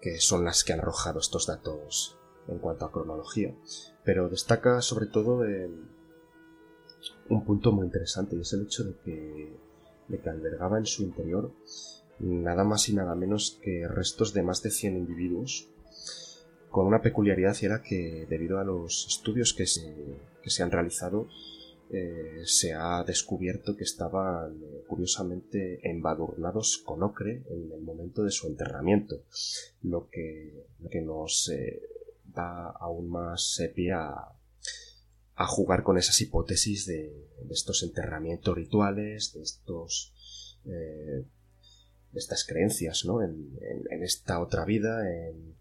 que 0.00 0.18
son 0.20 0.44
las 0.44 0.64
que 0.64 0.72
han 0.72 0.80
arrojado 0.80 1.18
estos 1.18 1.46
datos 1.46 2.16
en 2.48 2.58
cuanto 2.58 2.84
a 2.84 2.92
cronología. 2.92 3.54
Pero 4.04 4.28
destaca 4.28 4.80
sobre 4.80 5.06
todo 5.06 5.44
un 7.28 7.44
punto 7.44 7.72
muy 7.72 7.86
interesante 7.86 8.36
y 8.36 8.40
es 8.40 8.52
el 8.52 8.62
hecho 8.62 8.84
de 8.84 8.96
que, 8.96 9.56
de 10.08 10.20
que 10.20 10.30
albergaba 10.30 10.78
en 10.78 10.86
su 10.86 11.02
interior 11.02 11.52
nada 12.20 12.64
más 12.64 12.88
y 12.88 12.94
nada 12.94 13.14
menos 13.14 13.58
que 13.62 13.88
restos 13.88 14.32
de 14.34 14.42
más 14.42 14.62
de 14.62 14.70
100 14.70 14.96
individuos 14.96 15.68
con 16.70 16.86
una 16.86 17.02
peculiaridad 17.02 17.56
era 17.62 17.82
que 17.82 18.26
debido 18.28 18.58
a 18.58 18.64
los 18.64 19.06
estudios 19.08 19.52
que 19.52 19.66
se, 19.66 19.94
que 20.42 20.50
se 20.50 20.62
han 20.62 20.70
realizado 20.70 21.28
eh, 21.92 22.42
se 22.44 22.72
ha 22.72 23.02
descubierto 23.02 23.76
que 23.76 23.82
estaban 23.82 24.62
eh, 24.62 24.84
curiosamente 24.86 25.80
embadurnados 25.82 26.78
con 26.78 27.02
ocre 27.02 27.42
en 27.50 27.72
el 27.72 27.80
momento 27.80 28.22
de 28.22 28.30
su 28.30 28.46
enterramiento 28.46 29.24
lo 29.82 30.08
que, 30.08 30.66
que 30.88 31.00
nos 31.00 31.48
eh, 31.48 31.82
da 32.24 32.70
aún 32.70 33.08
más 33.08 33.60
pie 33.74 33.92
a, 33.92 34.14
a 35.34 35.46
jugar 35.48 35.82
con 35.82 35.98
esas 35.98 36.20
hipótesis 36.20 36.86
de, 36.86 37.28
estos 37.50 37.82
enterramientos 37.82 38.54
rituales, 38.54 39.32
de 39.32 39.42
estos 39.42 40.14
estas 42.14 42.44
creencias, 42.44 43.04
¿no? 43.04 43.22
En, 43.22 43.58
esta 44.02 44.40
otra 44.40 44.64
vida, 44.64 45.08
en, 45.10 45.54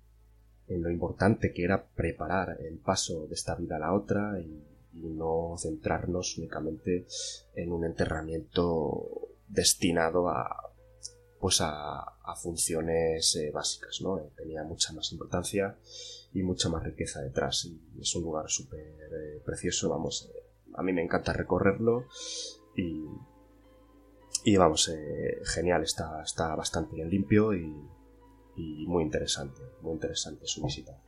lo 0.67 0.89
importante 0.91 1.51
que 1.51 1.63
era 1.63 1.83
preparar 1.83 2.57
el 2.61 2.77
paso 2.77 3.27
de 3.27 3.33
esta 3.33 3.55
vida 3.55 3.77
a 3.77 3.79
la 3.79 3.93
otra 3.93 4.39
y, 4.39 4.65
no 4.91 5.55
centrarnos 5.57 6.37
únicamente 6.39 7.05
en 7.55 7.71
un 7.71 7.85
enterramiento 7.85 9.29
destinado 9.47 10.27
a 10.27 10.69
pues 11.39 11.61
a, 11.61 12.15
funciones 12.41 13.35
eh, 13.37 13.49
básicas, 13.51 14.01
¿no? 14.01 14.19
Tenía 14.35 14.63
mucha 14.63 14.93
más 14.93 15.11
importancia 15.11 15.75
y 16.33 16.43
mucha 16.43 16.69
más 16.69 16.83
riqueza 16.83 17.21
detrás. 17.21 17.65
Y 17.65 18.01
es 18.01 18.15
un 18.15 18.23
lugar 18.23 18.49
súper 18.49 18.79
eh, 18.79 19.41
precioso, 19.43 19.89
vamos, 19.89 20.29
eh, 20.31 20.43
a 20.75 20.83
mí 20.83 20.93
me 20.93 21.01
encanta 21.01 21.33
recorrerlo 21.33 22.05
y, 22.75 23.03
y 24.43 24.57
vamos, 24.57 24.89
eh, 24.89 25.41
genial, 25.43 25.83
está, 25.83 26.21
está 26.23 26.55
bastante 26.55 26.95
bien 26.95 27.09
limpio 27.09 27.53
y, 27.53 27.73
muy 28.87 29.03
interesante, 29.03 29.61
muy 29.81 29.93
interesante 29.93 30.45
su 30.45 30.61
visita. 30.61 31.01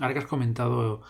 Ahora 0.00 0.14
que 0.14 0.18
has 0.18 0.26
comentado 0.26 1.02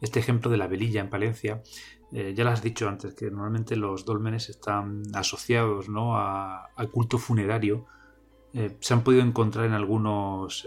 este 0.00 0.18
ejemplo 0.18 0.50
de 0.50 0.56
la 0.56 0.66
velilla 0.66 1.00
en 1.00 1.08
Palencia, 1.08 1.62
ya 2.10 2.42
lo 2.42 2.50
has 2.50 2.62
dicho 2.62 2.88
antes, 2.88 3.14
que 3.14 3.30
normalmente 3.30 3.76
los 3.76 4.04
dólmenes 4.04 4.48
están 4.48 5.02
asociados 5.14 5.88
¿no? 5.88 6.16
a, 6.16 6.68
culto 6.90 7.18
funerario. 7.18 7.86
se 8.52 8.92
han 8.92 9.04
podido 9.04 9.22
encontrar 9.22 9.66
en 9.66 9.72
algunos 9.72 10.66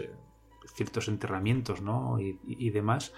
ciertos 0.74 1.08
enterramientos 1.08 1.82
¿no? 1.82 2.18
y, 2.20 2.70
demás. 2.70 3.12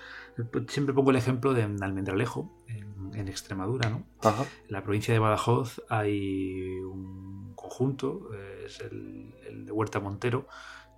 Siempre 0.69 0.95
pongo 0.95 1.11
el 1.11 1.17
ejemplo 1.17 1.55
de 1.55 1.63
Almendralejo, 1.63 2.51
en, 2.67 3.29
Extremadura. 3.29 3.91
¿no? 3.91 4.05
En 4.23 4.47
la 4.69 4.83
provincia 4.83 5.15
de 5.15 5.21
Badajoz 5.21 5.83
hay 5.89 6.81
un 6.81 7.53
conjunto, 7.55 8.31
es 8.65 8.81
el, 8.81 9.67
de 9.67 9.73
Huerta 9.73 10.01
Montero, 10.01 10.47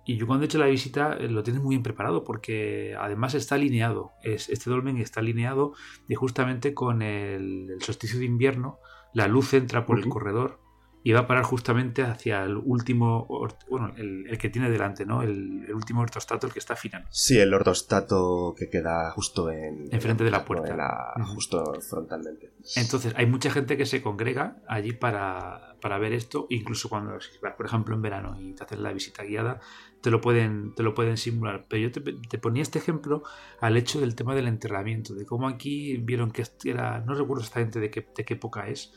y 0.07 0.15
yo 0.15 0.25
cuando 0.25 0.45
he 0.45 0.47
hecho 0.47 0.57
la 0.57 0.67
visita 0.67 1.17
eh, 1.19 1.27
lo 1.27 1.43
tienes 1.43 1.61
muy 1.61 1.75
bien 1.75 1.83
preparado 1.83 2.23
porque 2.23 2.95
además 2.97 3.35
está 3.35 3.55
alineado. 3.55 4.13
Es, 4.23 4.47
este 4.47 4.69
dolmen 4.69 4.97
está 4.97 5.19
alineado 5.19 5.73
y 6.07 6.15
justamente 6.15 6.73
con 6.73 7.01
el, 7.01 7.75
solsticio 7.81 8.17
de 8.17 8.25
invierno 8.25 8.79
la 9.13 9.27
luz 9.27 9.53
entra 9.53 9.85
por 9.85 9.99
el 9.99 10.07
corredor 10.07 10.61
y 11.07 11.13
va 11.13 11.21
a 11.21 11.27
parar 11.27 11.45
justamente 11.45 12.01
hacia 12.01 12.43
el 12.43 12.57
último, 12.57 13.29
bueno, 13.69 13.93
el, 13.95 14.37
que 14.37 14.49
tiene 14.49 14.69
delante, 14.69 15.05
¿no? 15.05 15.21
El, 15.21 15.65
último 15.73 16.01
ortostato, 16.01 16.47
el 16.47 16.51
que 16.51 16.59
está 16.59 16.75
final. 16.75 17.07
Sí, 17.09 17.39
el 17.39 17.53
ortostato 17.53 18.53
que 18.57 18.69
queda 18.69 19.09
justo 19.11 19.49
en... 19.49 19.87
Enfrente 19.89 20.25
de 20.25 20.31
la 20.31 20.43
puerta. 20.43 21.13
Justo 21.27 21.79
frontalmente. 21.79 22.51
Entonces, 22.75 23.13
hay 23.15 23.25
mucha 23.25 23.49
gente 23.49 23.77
que 23.77 23.85
se 23.85 24.01
congrega 24.01 24.57
allí 24.67 24.91
para, 24.91 25.77
ver 25.81 26.11
esto, 26.11 26.45
incluso 26.49 26.89
cuando 26.89 27.13
vas, 27.13 27.53
por 27.55 27.65
ejemplo, 27.65 27.95
en 27.95 28.01
verano 28.01 28.35
y 28.37 28.51
te 28.51 28.65
haces 28.65 28.79
la 28.79 28.91
visita 28.91 29.23
guiada, 29.23 29.61
te 30.01 30.11
lo 30.11 30.19
pueden, 30.19 30.75
te 30.75 30.83
lo 30.83 30.93
pueden 30.93 31.15
simular. 31.15 31.67
Pero 31.69 31.87
yo 31.87 31.91
te, 31.93 32.37
ponía 32.37 32.63
este 32.63 32.79
ejemplo 32.79 33.23
al 33.61 33.77
hecho 33.77 34.01
del 34.01 34.13
tema 34.13 34.35
del 34.35 34.49
enterramiento, 34.49 35.15
de 35.15 35.25
cómo 35.25 35.47
aquí 35.47 35.95
vieron 35.95 36.31
que 36.31 36.43
era, 36.65 36.99
no 36.99 37.13
recuerdo 37.13 37.43
exactamente 37.43 37.79
de 37.79 37.91
qué, 37.91 38.05
de 38.13 38.25
qué 38.25 38.33
época 38.33 38.67
es, 38.67 38.91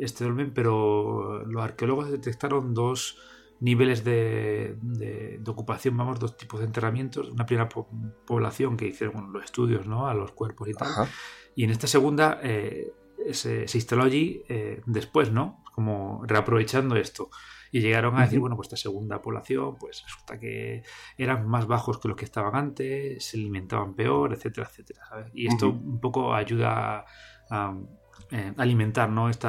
este 0.00 0.24
dolmen, 0.24 0.52
pero 0.52 1.44
los 1.46 1.62
arqueólogos 1.62 2.10
detectaron 2.10 2.74
dos 2.74 3.18
niveles 3.60 4.02
de, 4.04 4.76
ocupación, 5.46 5.96
vamos, 5.96 6.18
dos 6.18 6.36
tipos 6.36 6.60
de 6.60 6.66
enterramientos. 6.66 7.28
Una 7.28 7.46
primera 7.46 7.68
población 7.68 8.76
que 8.76 8.86
hicieron 8.86 9.32
los 9.32 9.44
estudios 9.44 9.86
¿no? 9.86 10.06
a 10.06 10.14
los 10.14 10.32
cuerpos 10.32 10.68
y 10.68 10.74
tal. 10.74 10.88
Y 11.54 11.64
en 11.64 11.70
esta 11.70 11.86
segunda 11.86 12.40
eh, 12.42 12.92
se, 13.32 13.66
instaló 13.74 14.04
allí 14.04 14.42
eh, 14.48 14.80
después, 14.86 15.30
¿no? 15.30 15.62
Como 15.74 16.22
reaprovechando 16.26 16.96
esto. 16.96 17.30
Y 17.72 17.80
llegaron 17.80 18.16
a 18.16 18.22
decir, 18.22 18.40
bueno, 18.40 18.56
pues 18.56 18.66
esta 18.66 18.76
segunda 18.76 19.22
población, 19.22 19.76
pues 19.78 20.02
resulta 20.04 20.40
que 20.40 20.82
eran 21.16 21.46
más 21.48 21.68
bajos 21.68 22.00
que 22.00 22.08
los 22.08 22.16
que 22.16 22.24
estaban 22.24 22.56
antes, 22.56 23.24
se 23.24 23.36
alimentaban 23.36 23.94
peor, 23.94 24.32
etcétera, 24.32 24.66
etcétera. 24.68 25.30
Y 25.32 25.46
esto 25.46 25.68
un 25.68 26.00
poco 26.00 26.34
ayuda 26.34 27.04
a, 27.48 27.78
eh, 28.32 28.52
alimentar 28.58 29.10
¿no? 29.10 29.28
este 29.28 29.48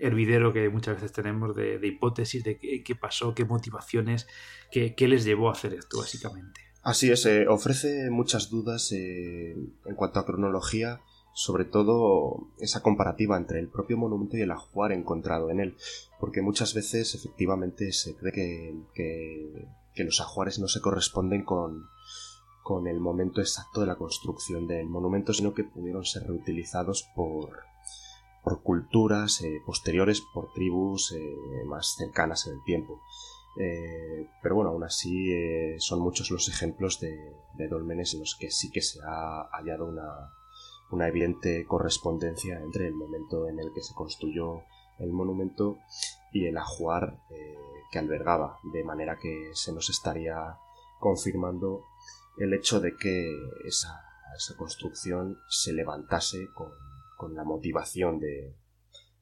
hervidero 0.00 0.52
que 0.52 0.68
muchas 0.68 0.96
veces 0.96 1.12
tenemos 1.12 1.54
de, 1.54 1.78
hipótesis 1.82 2.42
de 2.42 2.58
qué, 2.58 2.94
pasó, 2.96 3.34
qué 3.34 3.44
motivaciones, 3.44 4.26
qué, 4.72 4.94
les 5.06 5.24
llevó 5.24 5.48
a 5.48 5.52
hacer 5.52 5.74
esto, 5.74 5.98
básicamente. 5.98 6.60
Así 6.82 7.10
es, 7.10 7.24
eh, 7.26 7.46
ofrece 7.46 8.10
muchas 8.10 8.50
dudas 8.50 8.90
eh, 8.92 9.54
en 9.84 9.94
cuanto 9.94 10.18
a 10.18 10.26
cronología, 10.26 11.00
sobre 11.34 11.64
todo 11.64 12.48
esa 12.58 12.82
comparativa 12.82 13.36
entre 13.36 13.60
el 13.60 13.68
propio 13.68 13.96
monumento 13.96 14.36
y 14.36 14.40
el 14.40 14.50
ajuar 14.50 14.90
encontrado 14.90 15.50
en 15.50 15.60
él, 15.60 15.76
porque 16.18 16.42
muchas 16.42 16.74
veces 16.74 17.14
efectivamente 17.14 17.92
se 17.92 18.16
cree 18.16 18.32
que, 18.32 18.74
que, 18.92 19.68
que 19.94 20.04
los 20.04 20.20
ajuares 20.20 20.58
no 20.58 20.66
se 20.66 20.80
corresponden 20.80 21.44
con, 21.44 21.84
con 22.64 22.88
el 22.88 22.98
momento 22.98 23.40
exacto 23.40 23.80
de 23.80 23.86
la 23.86 23.96
construcción 23.96 24.66
del 24.66 24.86
monumento, 24.86 25.32
sino 25.32 25.54
que 25.54 25.62
pudieron 25.62 26.04
ser 26.04 26.24
reutilizados 26.24 27.08
por, 27.14 27.69
por 28.42 28.62
culturas 28.62 29.42
eh, 29.42 29.62
posteriores, 29.64 30.22
por 30.32 30.52
tribus 30.52 31.12
eh, 31.12 31.64
más 31.66 31.94
cercanas 31.96 32.46
en 32.46 32.54
el 32.54 32.64
tiempo. 32.64 33.02
Eh, 33.58 34.28
pero 34.42 34.54
bueno, 34.54 34.70
aún 34.70 34.84
así 34.84 35.32
son 35.78 36.00
muchos 36.00 36.30
los 36.30 36.48
ejemplos 36.48 37.00
de, 37.00 37.34
de, 37.54 37.68
dolmenes 37.68 38.14
en 38.14 38.20
los 38.20 38.36
que 38.36 38.50
sí 38.50 38.70
que 38.70 38.80
se 38.80 39.00
ha 39.02 39.48
hallado 39.52 39.86
una, 39.86 41.06
evidente 41.06 41.66
correspondencia 41.66 42.60
entre 42.60 42.86
el 42.86 42.94
momento 42.94 43.48
en 43.48 43.58
el 43.58 43.72
que 43.74 43.82
se 43.82 43.94
construyó 43.94 44.62
el 44.98 45.10
monumento 45.12 45.78
y 46.32 46.46
el 46.46 46.56
ajuar 46.58 47.18
que 47.90 47.98
albergaba, 47.98 48.58
de 48.72 48.84
manera 48.84 49.18
que 49.18 49.50
se 49.54 49.72
nos 49.72 49.90
estaría 49.90 50.56
confirmando 51.00 51.84
el 52.38 52.54
hecho 52.54 52.80
de 52.80 52.94
que 52.96 53.34
esa 53.64 54.00
construcción 54.56 55.38
se 55.48 55.72
levantase 55.72 56.48
con, 56.54 56.70
con 57.20 57.34
la 57.34 57.44
motivación 57.44 58.18
de, 58.18 58.54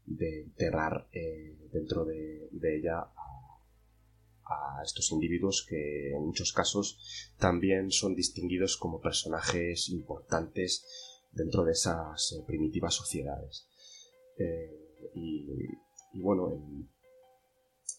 enterrar 0.07 1.09
eh, 1.13 1.57
dentro 1.73 2.05
de, 2.05 2.49
ella 2.63 3.09
a, 4.45 4.83
estos 4.85 5.11
individuos 5.11 5.67
que 5.69 6.13
en 6.13 6.25
muchos 6.25 6.53
casos 6.53 7.33
también 7.39 7.91
son 7.91 8.15
distinguidos 8.15 8.77
como 8.77 9.01
personajes 9.01 9.89
importantes 9.89 10.87
dentro 11.33 11.65
de 11.65 11.73
esas 11.73 12.33
eh, 12.33 12.45
primitivas 12.47 12.95
sociedades. 12.95 13.67
Eh, 14.39 15.11
y, 15.17 15.67
y, 16.13 16.21
bueno, 16.21 16.53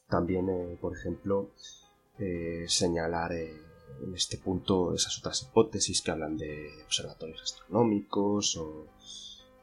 también, 0.08 0.78
por 0.80 0.96
ejemplo, 0.98 1.52
señalar 2.68 3.32
en 3.34 4.14
este 4.14 4.38
punto 4.38 4.94
esas 4.94 5.20
otras 5.20 5.44
hipótesis 5.44 6.02
que 6.02 6.12
hablan 6.12 6.38
de 6.38 6.70
observatorios 6.86 7.42
astronómicos 7.42 8.58
o, 8.58 8.88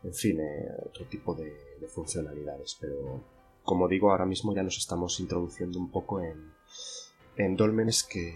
en 0.07 0.15
fin, 0.15 0.41
eh, 0.41 0.69
otro 0.85 1.07
tipo 1.07 1.35
de, 1.35 1.77
de, 1.81 1.89
funcionalidades. 1.89 2.77
Pero, 2.81 3.25
como 3.65 3.89
digo, 3.89 4.11
ahora 4.11 4.25
mismo 4.25 4.55
ya 4.55 4.63
nos 4.63 4.79
estamos 4.79 5.19
introduciendo 5.19 5.79
un 5.81 5.91
poco 5.91 6.21
en, 6.21 6.53
en 7.37 7.57
dólmenes 7.57 8.05
que, 8.05 8.33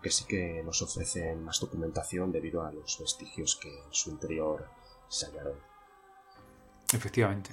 que 0.00 0.10
sí 0.10 0.24
que 0.26 0.62
nos 0.62 0.80
ofrecen 0.82 1.42
más 1.42 1.60
documentación 1.60 2.30
debido 2.30 2.62
a 2.62 2.72
los 2.72 2.98
vestigios 3.00 3.56
que 3.60 3.68
en 3.68 3.92
su 3.92 4.10
interior 4.10 4.68
se 5.08 5.26
hallaron. 5.26 5.58
Efectivamente. 6.92 7.50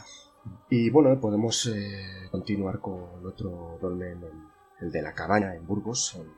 Y 0.70 0.90
bueno, 0.92 1.20
podemos 1.20 1.66
eh, 1.66 2.28
continuar 2.30 2.80
con 2.80 3.26
otro 3.26 3.80
dolmen, 3.82 4.24
el, 4.24 4.86
el 4.86 4.92
de 4.92 5.02
la 5.02 5.14
cabaña 5.14 5.56
en 5.56 5.66
Burgos, 5.66 6.16
en 6.16 6.32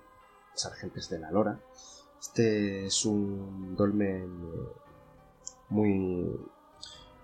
Sargentes 0.53 1.09
de 1.09 1.19
la 1.19 1.31
Lora. 1.31 1.59
Este 2.19 2.85
es 2.85 3.05
un 3.05 3.75
dolmen 3.75 4.49
muy, 5.69 6.29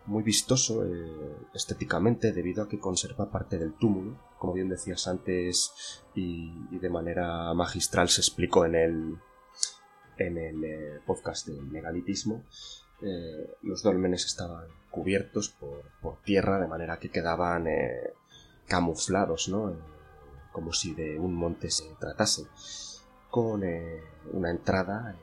muy 0.09 0.23
vistoso 0.23 0.83
eh, 0.83 1.37
estéticamente 1.53 2.33
debido 2.33 2.63
a 2.63 2.67
que 2.67 2.79
conserva 2.79 3.29
parte 3.29 3.57
del 3.57 3.73
túmulo. 3.73 4.17
Como 4.37 4.53
bien 4.53 4.67
decías 4.67 5.07
antes 5.07 6.01
y, 6.15 6.51
y 6.71 6.79
de 6.79 6.89
manera 6.89 7.53
magistral 7.53 8.09
se 8.09 8.21
explicó 8.21 8.65
en 8.65 8.75
el, 8.75 9.17
en 10.17 10.37
el 10.37 10.63
eh, 10.63 10.99
podcast 11.05 11.47
del 11.47 11.61
megalitismo, 11.61 12.43
eh, 13.01 13.53
los 13.61 13.83
dolmenes 13.83 14.25
estaban 14.25 14.67
cubiertos 14.89 15.49
por, 15.49 15.83
por, 16.01 16.21
tierra 16.23 16.59
de 16.59 16.67
manera 16.67 16.97
que 16.97 17.09
quedaban 17.09 17.67
camuflados, 18.67 19.47
¿no? 19.47 19.73
como 20.51 20.73
si 20.73 20.95
de 20.95 21.19
un 21.19 21.35
monte 21.35 21.69
se 21.69 21.85
tratase 21.99 22.47
con 23.29 23.63
una 24.33 24.49
entrada 24.49 25.15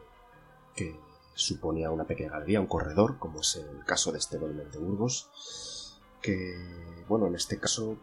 que 0.74 0.94
suponía 1.36 1.90
una 1.92 2.04
pequeña 2.04 2.32
galería, 2.32 2.60
un 2.60 2.66
corredor, 2.66 3.18
como 3.18 3.40
es 3.40 3.56
el 3.56 3.84
caso 3.84 4.10
de 4.10 4.18
este 4.18 4.38
dolmen 4.38 4.70
de 4.70 4.78
Burgos, 4.78 6.00
que, 6.20 7.04
bueno, 7.08 7.28
en 7.28 7.36
este 7.36 7.58
caso 7.58 7.96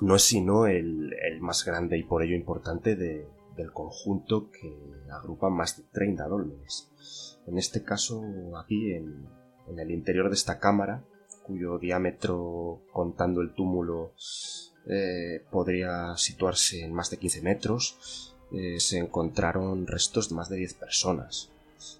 no 0.00 0.14
es 0.14 0.22
sino 0.22 0.66
el, 0.66 1.12
más 1.40 1.64
grande 1.64 1.98
y 1.98 2.04
por 2.04 2.22
ello 2.22 2.36
importante 2.36 2.94
de, 2.94 3.26
del 3.56 3.72
conjunto 3.72 4.50
que 4.50 4.72
agrupa 5.10 5.50
más 5.50 5.76
de 5.76 5.82
30 5.92 6.28
dólmenes. 6.28 6.88
En 7.46 7.58
este 7.58 7.82
caso, 7.82 8.22
aquí 8.56 8.92
en, 8.92 9.26
en 9.66 9.78
el 9.80 9.90
interior 9.90 10.28
de 10.28 10.36
esta 10.36 10.60
cámara, 10.60 11.02
cuyo 11.42 11.78
diámetro, 11.78 12.82
contando 12.92 13.40
el 13.40 13.54
túmulo, 13.54 14.12
eh, 14.86 15.44
podría 15.50 16.16
situarse 16.16 16.84
en 16.84 16.92
más 16.92 17.10
de 17.10 17.18
15 17.18 17.42
metros, 17.42 18.34
eh, 18.52 18.80
se 18.80 18.98
encontraron 18.98 19.86
restos 19.86 20.28
de 20.28 20.34
más 20.34 20.48
de 20.48 20.56
10 20.56 20.74
personas. 20.74 21.50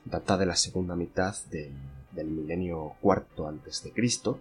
Data 0.04 0.36
de 0.36 0.46
la 0.46 0.56
segunda 0.56 0.96
mitad 0.96 1.34
de, 1.50 1.72
del 2.12 2.28
milenio 2.28 2.94
cuarto 3.00 3.48
antes 3.48 3.82
de 3.82 3.92
Cristo. 3.92 4.40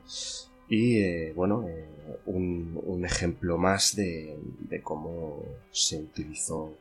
Y 0.67 0.99
eh, 1.01 1.33
bueno, 1.35 1.67
eh, 1.67 1.87
un, 2.27 3.03
ejemplo 3.03 3.57
más 3.57 3.95
de, 3.95 4.37
de, 4.69 4.81
cómo 4.81 5.43
se 5.71 5.99
utilizó 5.99 6.73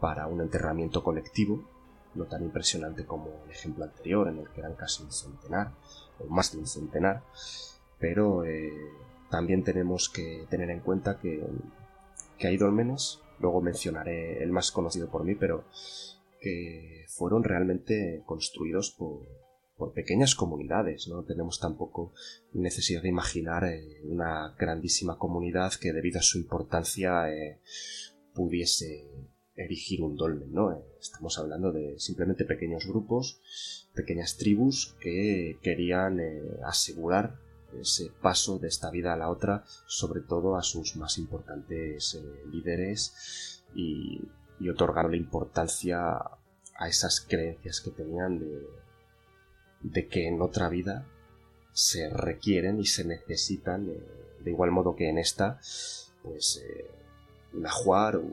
para 0.00 0.26
un 0.26 0.40
enterramiento 0.40 1.04
colectivo, 1.04 1.62
no 2.14 2.24
tan 2.24 2.42
impresionante 2.42 3.04
como 3.04 3.28
el 3.44 3.50
ejemplo 3.50 3.84
anterior, 3.84 4.28
en 4.28 4.38
el 4.38 4.48
que 4.48 4.60
eran 4.60 4.74
casi 4.74 5.04
un 5.04 5.12
centenar, 5.12 5.70
o 6.18 6.26
más 6.26 6.52
de 6.52 6.58
un 6.58 6.66
centenar, 6.66 7.22
pero 8.00 8.44
eh, 8.44 8.72
también 9.30 9.62
tenemos 9.62 10.08
que 10.08 10.46
tener 10.48 10.70
en 10.70 10.80
cuenta 10.80 11.20
que, 11.20 11.44
que 12.38 12.48
hay 12.48 12.56
dolmenes 12.56 13.20
luego 13.40 13.60
mencionaré 13.60 14.42
el 14.42 14.52
más 14.52 14.70
conocido 14.70 15.08
por 15.08 15.24
mí, 15.24 15.34
pero 15.34 15.64
que 16.40 17.04
fueron 17.08 17.44
realmente 17.44 18.22
construidos 18.26 18.90
por, 18.90 19.26
por 19.76 19.92
pequeñas 19.92 20.34
comunidades, 20.34 21.08
no 21.08 21.24
tenemos 21.24 21.60
tampoco 21.60 22.12
necesidad 22.52 23.02
de 23.02 23.08
imaginar 23.08 23.64
eh, 23.64 24.00
una 24.04 24.54
grandísima 24.58 25.18
comunidad 25.18 25.72
que 25.74 25.92
debido 25.92 26.18
a 26.18 26.22
su 26.22 26.38
importancia 26.38 27.30
eh, 27.32 27.60
pudiese 28.34 29.08
erigir 29.60 30.02
un 30.02 30.16
dolmen, 30.16 30.52
¿no? 30.52 30.72
Eh, 30.72 30.82
estamos 31.00 31.38
hablando 31.38 31.72
de 31.72 31.98
simplemente 31.98 32.44
pequeños 32.44 32.86
grupos, 32.86 33.88
pequeñas 33.94 34.36
tribus 34.36 34.96
que 35.00 35.58
querían 35.62 36.20
eh, 36.20 36.42
asegurar 36.64 37.38
ese 37.78 38.10
paso 38.20 38.58
de 38.58 38.68
esta 38.68 38.90
vida 38.90 39.12
a 39.12 39.16
la 39.16 39.30
otra, 39.30 39.64
sobre 39.86 40.22
todo 40.22 40.56
a 40.56 40.62
sus 40.62 40.96
más 40.96 41.18
importantes 41.18 42.14
eh, 42.14 42.46
líderes 42.50 43.62
y, 43.74 44.20
y, 44.60 44.68
otorgaron 44.68 45.12
la 45.12 45.16
importancia 45.16 45.98
a 46.76 46.88
esas 46.88 47.20
creencias 47.20 47.80
que 47.80 47.90
tenían 47.90 48.38
de, 48.38 48.68
de, 49.80 50.08
que 50.08 50.28
en 50.28 50.40
otra 50.40 50.68
vida 50.68 51.06
se 51.72 52.10
requieren 52.10 52.78
y 52.78 52.86
se 52.86 53.04
necesitan, 53.04 53.88
eh, 53.88 54.02
de 54.40 54.50
igual 54.50 54.70
modo 54.70 54.94
que 54.96 55.08
en 55.08 55.18
esta, 55.18 55.58
pues 56.22 56.62
eh, 56.64 56.90
un 57.52 57.66
ajuar 57.66 58.16
o 58.16 58.24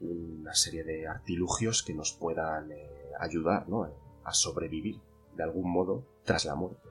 una 0.00 0.54
serie 0.54 0.84
de 0.84 1.08
artilugios 1.08 1.82
que 1.82 1.94
nos 1.94 2.12
puedan 2.12 2.70
eh, 2.72 3.10
ayudar 3.18 3.68
¿no? 3.68 3.90
a 4.24 4.32
sobrevivir 4.32 5.00
de 5.36 5.42
algún 5.42 5.70
modo 5.70 6.04
tras 6.24 6.44
la 6.44 6.54
muerte. 6.54 6.88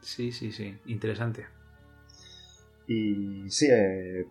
Sí, 0.00 0.30
sí, 0.30 0.52
sí, 0.52 0.78
interesante. 0.86 1.46
Y 2.86 3.50
sí, 3.50 3.66
eh, 3.70 4.26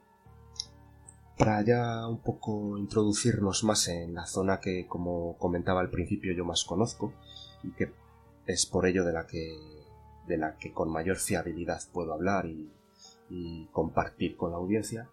para 1.40 1.62
ya 1.64 2.06
un 2.06 2.22
poco 2.22 2.78
introducirnos 2.78 3.64
más 3.64 3.88
en 3.88 4.14
la 4.14 4.26
zona 4.26 4.60
que, 4.60 4.86
como 4.88 5.38
comentaba 5.38 5.80
al 5.80 5.90
principio, 5.90 6.34
yo 6.34 6.44
más 6.44 6.66
conozco 6.66 7.14
y 7.64 7.72
que 7.72 7.94
es 8.46 8.66
por 8.66 8.86
ello 8.86 9.06
de 9.06 9.14
la 9.14 9.26
que, 9.26 9.58
de 10.28 10.38
la 10.38 10.58
que 10.58 10.74
con 10.74 10.92
mayor 10.92 11.16
fiabilidad 11.16 11.82
puedo 11.94 12.14
hablar 12.14 12.46
y, 12.46 12.70
compartir 13.72 14.36
con 14.36 14.52
la 14.52 14.58
audiencia, 14.58 15.08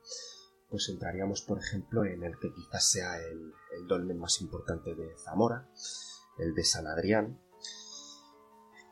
pues 0.71 0.89
entraríamos, 0.89 1.43
por 1.43 1.59
ejemplo, 1.59 2.05
en 2.07 2.25
el 2.25 2.39
que 2.39 2.51
quizás 2.51 2.91
sea 2.91 3.19
el 3.19 3.87
dolmen 3.87 4.19
más 4.19 4.41
importante 4.41 4.95
de 4.95 5.15
Zamora, 5.19 5.69
el 6.39 6.55
de 6.55 6.65
San 6.65 6.87
Adrián, 6.87 7.39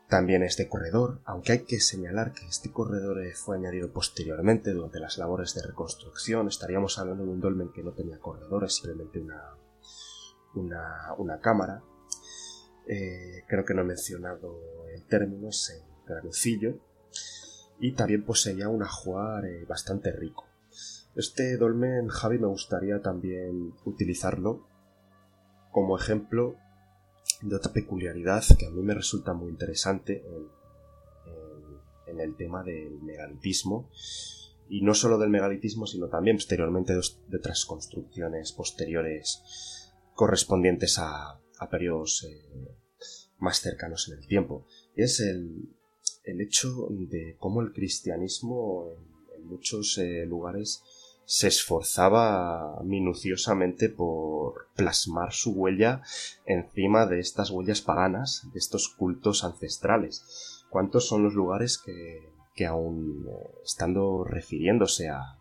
también 0.07 0.43
este 0.43 0.67
corredor, 0.67 1.19
aunque 1.25 1.53
hay 1.53 1.59
que 1.65 1.79
señalar 1.79 2.33
que 2.33 2.45
este 2.47 2.71
corredor 2.71 3.19
fue 3.33 3.57
añadido 3.57 3.91
posteriormente 3.91 4.71
durante 4.71 4.99
las 4.99 5.17
labores 5.17 5.55
de 5.55 5.63
reconstrucción, 5.63 6.47
estaríamos 6.47 6.99
hablando 6.99 7.23
de 7.23 7.31
un 7.31 7.41
dolmen 7.41 7.71
que 7.73 7.83
no 7.83 7.91
tenía 7.91 8.19
corredores, 8.19 8.75
simplemente 8.75 9.19
una, 9.19 9.41
una, 10.53 11.13
una 11.17 11.39
cámara. 11.39 11.83
Eh, 12.87 13.43
creo 13.47 13.65
que 13.65 13.73
no 13.73 13.81
he 13.81 13.85
mencionado 13.85 14.59
el 14.93 15.05
término, 15.05 15.49
es 15.49 15.71
el 15.71 16.05
granucillo, 16.05 16.77
y 17.79 17.93
también 17.93 18.23
poseía 18.23 18.69
un 18.69 18.83
ajuar 18.83 19.45
eh, 19.45 19.65
bastante 19.65 20.11
rico. 20.11 20.45
Este 21.15 21.57
dolmen, 21.57 22.09
Javi, 22.09 22.37
me 22.37 22.47
gustaría 22.47 23.01
también 23.01 23.73
utilizarlo 23.85 24.67
como 25.71 25.97
ejemplo 25.97 26.57
de 27.41 27.55
otra 27.55 27.71
peculiaridad 27.71 28.43
que 28.57 28.65
a 28.65 28.71
mí 28.71 28.81
me 28.81 28.93
resulta 28.93 29.33
muy 29.33 29.49
interesante 29.49 30.23
en, 32.07 32.19
el 32.19 32.35
tema 32.37 32.63
del 32.63 33.01
megalitismo. 33.01 33.89
Y 34.69 34.81
no 34.81 34.93
solo 34.93 35.17
del 35.17 35.29
megalitismo 35.29 35.85
sino 35.85 36.07
también 36.07 36.37
posteriormente 36.37 36.93
de, 36.93 37.37
otras 37.37 37.65
construcciones 37.65 38.51
posteriores 38.53 39.91
correspondientes 40.13 40.97
a, 40.97 41.39
periodos 41.69 42.23
eh, 42.23 42.75
más 43.39 43.59
cercanos 43.59 44.07
en 44.07 44.19
el 44.19 44.27
tiempo. 44.27 44.65
Y 44.95 45.03
es 45.03 45.19
el, 45.19 45.69
hecho 46.23 46.87
de 46.89 47.35
cómo 47.37 47.61
el 47.61 47.73
cristianismo 47.73 48.91
en, 49.35 49.45
muchos 49.45 49.97
eh, 49.99 50.25
lugares 50.25 50.81
se 51.25 51.47
esforzaba 51.47 52.81
minuciosamente 52.83 53.89
por 53.89 54.67
plasmar 54.75 55.33
su 55.33 55.51
huella 55.51 56.01
encima 56.45 57.05
de 57.05 57.19
estas 57.19 57.49
huellas 57.49 57.81
paganas, 57.81 58.47
de 58.53 58.59
estos 58.59 58.89
cultos 58.89 59.43
ancestrales. 59.43 60.65
¿Cuántos 60.69 61.07
son 61.07 61.23
los 61.23 61.33
lugares 61.33 61.77
que, 61.77 62.29
que 62.53 62.65
aún 62.65 63.27
eh, 63.27 63.51
estando 63.63 64.23
refiriéndose 64.23 65.09
a, 65.09 65.37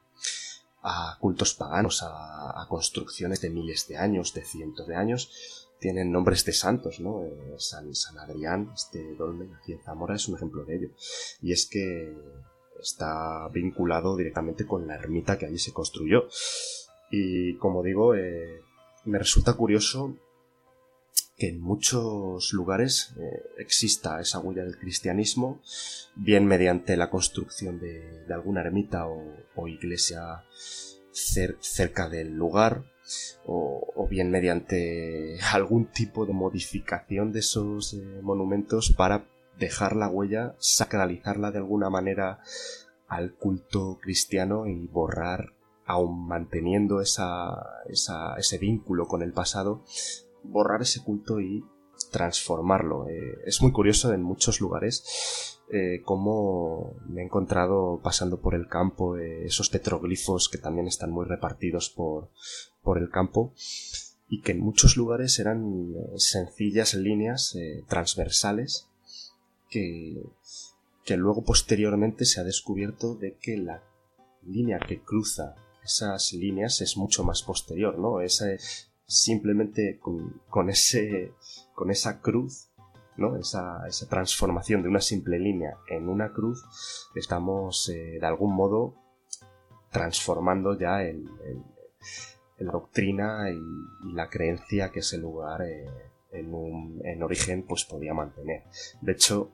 a 0.85 1.17
cultos 1.19 1.55
paganos, 1.55 2.03
a, 2.03 2.67
construcciones 2.69 3.41
de 3.41 3.51
miles 3.51 3.89
de 3.89 3.97
años, 3.97 4.35
de 4.35 4.45
cientos 4.45 4.87
de 4.87 4.97
años, 4.97 5.69
tienen 5.79 6.13
nombres 6.13 6.45
de 6.45 6.53
santos, 6.53 7.01
¿no? 7.01 7.25
Eh, 7.25 7.55
San, 7.59 7.95
San 7.95 8.19
Adrián, 8.19 8.71
este 8.75 9.15
dolmen 9.15 9.55
aquí 9.55 9.73
en 9.73 9.83
Zamora 9.83 10.17
es 10.17 10.29
un 10.29 10.37
ejemplo 10.37 10.65
de 10.65 10.77
ello. 10.77 10.89
Y 11.41 11.53
es 11.53 11.67
que 11.67 12.15
está 12.85 13.49
vinculado 13.49 14.17
directamente 14.17 14.67
con 14.67 14.87
la 14.87 14.95
ermita 14.95 15.39
que 15.39 15.47
allí 15.47 15.59
se 15.59 15.73
construyó. 15.73 16.29
Y 17.11 17.57
como 17.57 17.83
digo, 17.83 18.15
eh, 18.15 18.61
me 19.05 19.19
resulta 19.19 19.55
curioso 19.55 20.17
que 21.37 21.49
en 21.49 21.61
muchos 21.61 22.53
lugares 22.53 23.15
eh, 23.19 23.43
exista 23.59 24.21
esa 24.21 24.39
huella 24.39 24.65
del 24.65 24.79
cristianismo, 24.79 25.61
bien 26.15 26.47
mediante 26.47 26.97
la 26.97 27.11
construcción 27.11 27.81
de, 27.81 28.25
alguna 28.33 28.61
ermita 28.61 29.07
o, 29.07 29.69
iglesia 29.69 30.45
cerca 31.13 32.09
del 32.09 32.35
lugar, 32.35 32.85
o, 33.47 34.07
bien 34.09 34.31
mediante 34.31 35.39
algún 35.53 35.87
tipo 35.87 36.27
de 36.27 36.33
modificación 36.33 37.33
de 37.33 37.41
esos 37.41 37.95
eh, 37.95 38.21
monumentos 38.23 38.93
para 38.93 39.25
dejar 39.59 39.97
la 39.97 40.09
huella, 40.09 40.55
sacralizarla 40.59 41.51
de 41.51 41.59
alguna 41.59 41.91
manera 41.91 42.41
al 43.09 43.35
culto 43.35 43.99
cristiano 44.01 44.67
y 44.67 44.87
borrar, 44.87 45.55
aun 45.87 46.27
manteniendo 46.27 47.01
esa, 47.01 47.83
ese 47.87 48.59
vínculo 48.59 49.07
con 49.07 49.23
el 49.23 49.33
pasado, 49.33 49.85
borrar 50.43 50.83
ese 50.83 51.03
culto 51.03 51.41
y 51.41 51.65
transformarlo. 52.11 53.09
Eh, 53.09 53.43
es 53.47 53.63
muy 53.63 53.73
curioso 53.73 54.13
en 54.13 54.23
muchos 54.23 54.61
lugares 54.61 55.61
eh, 55.71 56.03
cómo 56.05 56.97
me 57.09 57.23
he 57.23 57.25
encontrado 57.25 58.01
pasando 58.03 58.41
por 58.41 58.55
el 58.55 58.69
campo 58.69 59.17
eh, 59.17 59.47
esos 59.47 59.71
petroglifos 59.71 60.49
que 60.49 60.59
también 60.59 60.87
están 60.87 61.11
muy 61.11 61.25
repartidos 61.25 61.91
por, 61.91 62.31
por 62.83 62.99
el 62.99 63.11
campo 63.11 63.55
y 64.29 64.43
que 64.43 64.53
en 64.53 64.61
muchos 64.61 64.97
lugares 64.97 65.39
eran 65.39 65.93
sencillas 66.17 66.95
líneas 66.95 67.57
transversales 67.89 68.89
que, 71.05 71.17
luego 71.17 71.43
posteriormente 71.43 72.25
se 72.25 72.41
ha 72.41 72.45
descubierto 72.45 73.15
de 73.15 73.37
que 73.37 73.57
la 73.57 73.83
línea 74.43 74.79
que 74.79 75.03
cruza 75.03 75.57
esas 75.83 76.33
líneas 76.33 76.81
es 76.81 76.97
mucho 76.97 77.25
más 77.25 77.43
posterior, 77.43 77.99
¿no? 77.99 78.21
Esa, 78.21 78.47
simplemente 79.07 79.99
con, 80.01 80.71
ese, 80.71 81.33
con 81.75 81.91
esa 81.91 82.21
cruz, 82.21 82.71
¿no? 83.17 83.37
Esa, 83.37 83.87
esa, 83.87 84.09
transformación 84.09 84.83
de 84.83 84.89
una 84.89 85.01
simple 85.01 85.39
línea 85.39 85.77
en 85.89 86.09
una 86.09 86.33
cruz, 86.33 86.65
estamos 87.15 87.89
eh, 87.91 88.19
de 88.21 88.27
algún 88.27 88.55
modo 88.55 88.95
transformando 89.91 90.79
ya 90.79 91.03
el, 91.03 91.29
la 92.59 92.73
doctrina 92.73 93.51
y, 93.51 94.15
la 94.15 94.29
creencia 94.29 94.91
que 94.91 95.01
ese 95.01 95.19
lugar 95.19 95.63
eh, 95.63 95.87
en, 96.35 97.23
origen 97.23 97.63
pues 97.63 97.85
podía 97.85 98.15
mantener. 98.15 98.65
De 99.01 99.13
hecho, 99.13 99.53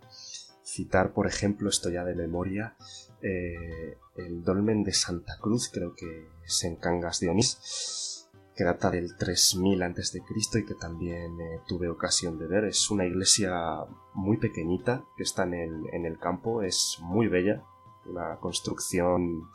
citar, 0.64 1.12
por 1.12 1.26
ejemplo, 1.26 1.68
esto 1.68 1.90
ya 1.90 2.04
de 2.04 2.14
memoria, 2.14 2.76
eh, 3.22 3.96
el 4.16 4.42
dolmen 4.42 4.82
de 4.82 4.92
Santa 4.92 5.38
Cruz, 5.40 5.70
creo 5.72 5.94
que 5.94 6.28
es 6.44 6.64
en 6.64 6.76
Cangas 6.76 7.20
de 7.20 7.28
Onís, 7.28 8.28
que 8.54 8.64
data 8.64 8.90
del 8.90 9.16
3000 9.16 9.82
a.C. 9.82 10.22
y 10.58 10.64
que 10.64 10.74
también 10.74 11.40
eh, 11.40 11.60
tuve 11.66 11.88
ocasión 11.88 12.38
de 12.38 12.46
ver. 12.46 12.64
Es 12.64 12.90
una 12.90 13.06
iglesia 13.06 13.84
muy 14.14 14.36
pequeñita 14.36 15.04
que 15.16 15.22
está 15.22 15.44
en 15.44 15.54
el, 15.54 15.82
en 15.92 16.06
el 16.06 16.18
campo, 16.18 16.62
es 16.62 16.98
muy 17.00 17.28
bella, 17.28 17.62
una 18.06 18.36
construcción 18.36 19.48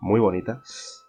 muy 0.00 0.20
bonita 0.20 0.62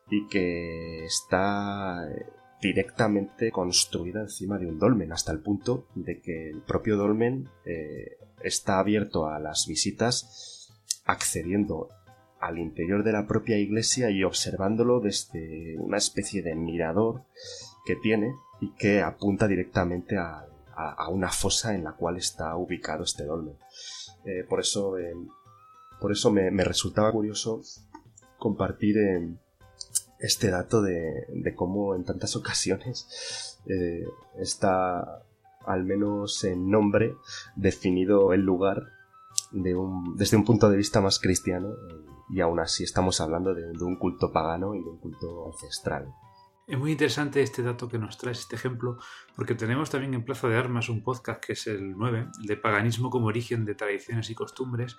y 0.09 0.27
que 0.27 1.05
está 1.05 2.05
eh, 2.09 2.40
directamente 2.61 3.51
construida 3.51 4.21
encima 4.21 4.57
de 4.59 4.67
un 4.67 4.77
dolmen, 4.77 5.11
hasta 5.11 5.31
el 5.31 5.39
punto 5.39 5.87
de 5.95 6.21
que 6.21 6.49
el 6.49 6.61
propio 6.61 6.95
dolmen 6.95 7.49
eh, 7.65 8.17
está 8.43 8.79
abierto 8.79 9.27
a 9.27 9.39
las 9.39 9.65
visitas 9.67 10.69
accediendo 11.05 11.89
al 12.39 12.59
interior 12.59 13.03
de 13.03 13.11
la 13.11 13.27
propia 13.27 13.57
iglesia 13.57 14.09
y 14.09 14.23
observándolo 14.23 14.99
desde 14.99 15.77
una 15.77 15.97
especie 15.97 16.41
de 16.41 16.55
mirador 16.55 17.23
que 17.85 17.95
tiene 17.95 18.33
y 18.59 18.73
que 18.73 19.01
apunta 19.01 19.47
directamente 19.47 20.17
a, 20.17 20.47
una 21.11 21.29
fosa 21.29 21.75
en 21.75 21.83
la 21.83 21.91
cual 21.91 22.17
está 22.17 22.55
ubicado 22.55 23.03
este 23.03 23.23
dolmen. 23.23 23.55
Eh, 24.25 24.43
por 24.49 24.59
eso, 24.59 24.97
eh, 24.97 25.13
por 25.99 26.11
eso 26.11 26.31
me, 26.31 26.49
me, 26.49 26.63
resultaba 26.63 27.11
curioso 27.11 27.61
compartir 28.39 28.97
en 28.97 29.39
este 30.21 30.49
dato 30.49 30.81
de, 30.81 31.53
cómo 31.55 31.95
en 31.95 32.05
tantas 32.05 32.35
ocasiones 32.35 33.59
eh, 33.65 34.05
está, 34.39 35.23
al 35.65 35.83
menos 35.83 36.43
en 36.43 36.69
nombre, 36.69 37.15
definido 37.55 38.33
el 38.33 38.41
lugar 38.41 38.83
desde 39.51 40.37
un 40.37 40.45
punto 40.45 40.69
de 40.69 40.77
vista 40.77 41.01
más 41.01 41.19
cristiano 41.19 41.73
y 42.31 42.39
aún 42.39 42.59
así 42.59 42.83
estamos 42.83 43.19
hablando 43.19 43.53
de, 43.53 43.71
un 43.83 43.97
culto 43.97 44.31
pagano 44.31 44.73
y 44.73 44.81
de 44.81 44.89
un 44.89 44.97
culto 44.97 45.47
ancestral. 45.47 46.07
Es 46.67 46.77
muy 46.77 46.91
interesante 46.91 47.41
este 47.41 47.63
dato 47.63 47.89
que 47.89 47.97
nos 47.97 48.17
traes, 48.17 48.39
este 48.39 48.55
ejemplo, 48.55 48.97
porque 49.35 49.55
tenemos 49.55 49.89
también 49.89 50.13
en 50.13 50.23
Plaza 50.23 50.47
de 50.47 50.55
Armas 50.55 50.87
un 50.87 51.03
podcast 51.03 51.43
que 51.43 51.53
es 51.53 51.67
el 51.67 51.97
9, 51.97 52.27
de 52.45 52.55
paganismo 52.55 53.09
como 53.09 53.27
origen 53.27 53.65
de 53.65 53.75
tradiciones 53.75 54.29
y 54.29 54.35
costumbres, 54.35 54.95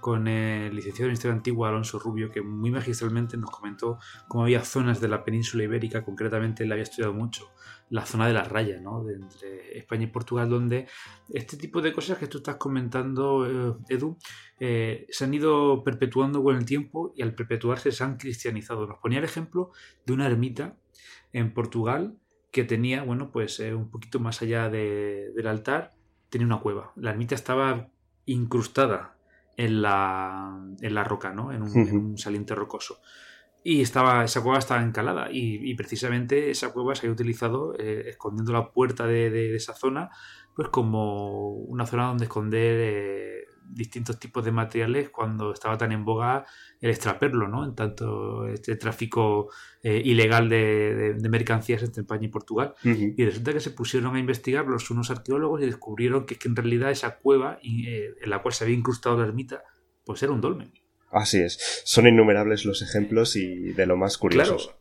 con 0.00 0.28
el 0.28 0.74
licenciado 0.74 1.08
en 1.08 1.14
Historia 1.14 1.34
Antigua 1.34 1.68
Alonso 1.68 1.98
Rubio, 1.98 2.30
que 2.30 2.42
muy 2.42 2.70
magistralmente 2.70 3.36
nos 3.36 3.50
comentó 3.50 3.98
cómo 4.28 4.44
había 4.44 4.64
zonas 4.64 5.00
de 5.00 5.08
la 5.08 5.24
península 5.24 5.64
ibérica, 5.64 6.04
concretamente 6.04 6.64
él 6.64 6.72
había 6.72 6.84
estudiado 6.84 7.14
mucho, 7.14 7.50
la 7.90 8.04
zona 8.04 8.26
de 8.26 8.32
la 8.32 8.44
raya, 8.44 8.80
¿no? 8.80 9.04
de 9.04 9.14
entre 9.14 9.78
España 9.78 10.04
y 10.04 10.08
Portugal, 10.08 10.48
donde 10.48 10.88
este 11.28 11.56
tipo 11.56 11.80
de 11.80 11.92
cosas 11.92 12.18
que 12.18 12.26
tú 12.26 12.38
estás 12.38 12.56
comentando, 12.56 13.46
eh, 13.46 13.76
Edu, 13.88 14.18
eh, 14.60 15.06
se 15.10 15.24
han 15.24 15.34
ido 15.34 15.82
perpetuando 15.84 16.42
con 16.42 16.56
el 16.56 16.64
tiempo 16.64 17.12
y 17.16 17.22
al 17.22 17.34
perpetuarse 17.34 17.92
se 17.92 18.04
han 18.04 18.16
cristianizado. 18.16 18.86
Nos 18.86 18.98
ponía 18.98 19.18
el 19.18 19.24
ejemplo 19.24 19.70
de 20.06 20.12
una 20.12 20.26
ermita 20.26 20.76
en 21.32 21.52
Portugal 21.52 22.16
que 22.50 22.64
tenía, 22.64 23.02
bueno, 23.02 23.30
pues 23.32 23.58
eh, 23.60 23.74
un 23.74 23.90
poquito 23.90 24.20
más 24.20 24.40
allá 24.42 24.68
del 24.68 25.46
altar, 25.46 25.92
tenía 26.30 26.46
una 26.46 26.60
cueva. 26.60 26.92
La 26.96 27.10
ermita 27.10 27.34
estaba 27.34 27.88
incrustada 28.26 29.13
en 29.56 29.82
la, 29.82 30.58
en 30.80 30.94
la 30.94 31.04
roca, 31.04 31.32
¿no? 31.32 31.52
En 31.52 31.62
un, 31.62 32.18
saliente 32.18 32.54
rocoso. 32.54 33.00
Y 33.62 33.80
estaba, 33.80 34.24
esa 34.24 34.42
cueva 34.42 34.58
estaba 34.58 34.82
encalada 34.82 35.28
y, 35.30 35.74
precisamente 35.74 36.50
esa 36.50 36.72
cueva 36.72 36.94
se 36.94 37.06
había 37.06 37.14
utilizado 37.14 37.74
eh, 37.78 38.10
escondiendo 38.10 38.52
la 38.52 38.70
puerta 38.70 39.06
de, 39.06 39.56
esa 39.56 39.74
zona 39.74 40.10
pues 40.54 40.68
como 40.68 41.50
una 41.50 41.86
zona 41.86 42.06
donde 42.06 42.24
esconder 42.24 42.76
eh, 42.78 43.44
distintos 43.68 44.18
tipos 44.18 44.44
de 44.44 44.52
materiales 44.52 45.10
cuando 45.10 45.52
estaba 45.52 45.78
tan 45.78 45.92
en 45.92 46.04
boga 46.04 46.46
el 46.80 46.90
extraperlo, 46.90 47.48
¿no? 47.48 47.64
En 47.64 47.74
tanto 47.74 48.46
este 48.46 48.76
tráfico 48.76 49.50
eh, 49.82 50.00
ilegal 50.04 50.48
de, 50.48 51.16
mercancías 51.28 51.82
entre 51.82 52.02
España 52.02 52.26
y 52.26 52.28
Portugal. 52.28 52.74
Y 52.84 53.24
resulta 53.24 53.52
que 53.52 53.60
se 53.60 53.70
pusieron 53.70 54.16
a 54.16 54.18
investigar 54.18 54.66
los 54.66 54.90
unos 54.90 55.10
arqueólogos 55.10 55.62
y 55.62 55.66
descubrieron 55.66 56.26
que, 56.26 56.36
que 56.36 56.48
en 56.48 56.56
realidad 56.56 56.90
esa 56.90 57.16
cueva 57.16 57.58
eh, 57.62 58.14
en 58.20 58.30
la 58.30 58.42
cual 58.42 58.54
se 58.54 58.64
había 58.64 58.76
incrustado 58.76 59.18
la 59.18 59.26
ermita, 59.26 59.62
pues 60.04 60.22
era 60.22 60.32
un 60.32 60.40
dolmen. 60.40 60.72
Así 61.10 61.38
es. 61.38 61.82
Son 61.84 62.06
innumerables 62.06 62.64
los 62.64 62.82
ejemplos 62.82 63.36
y 63.36 63.72
de 63.72 63.86
lo 63.86 63.96
más 63.96 64.18
curiosos. 64.18 64.74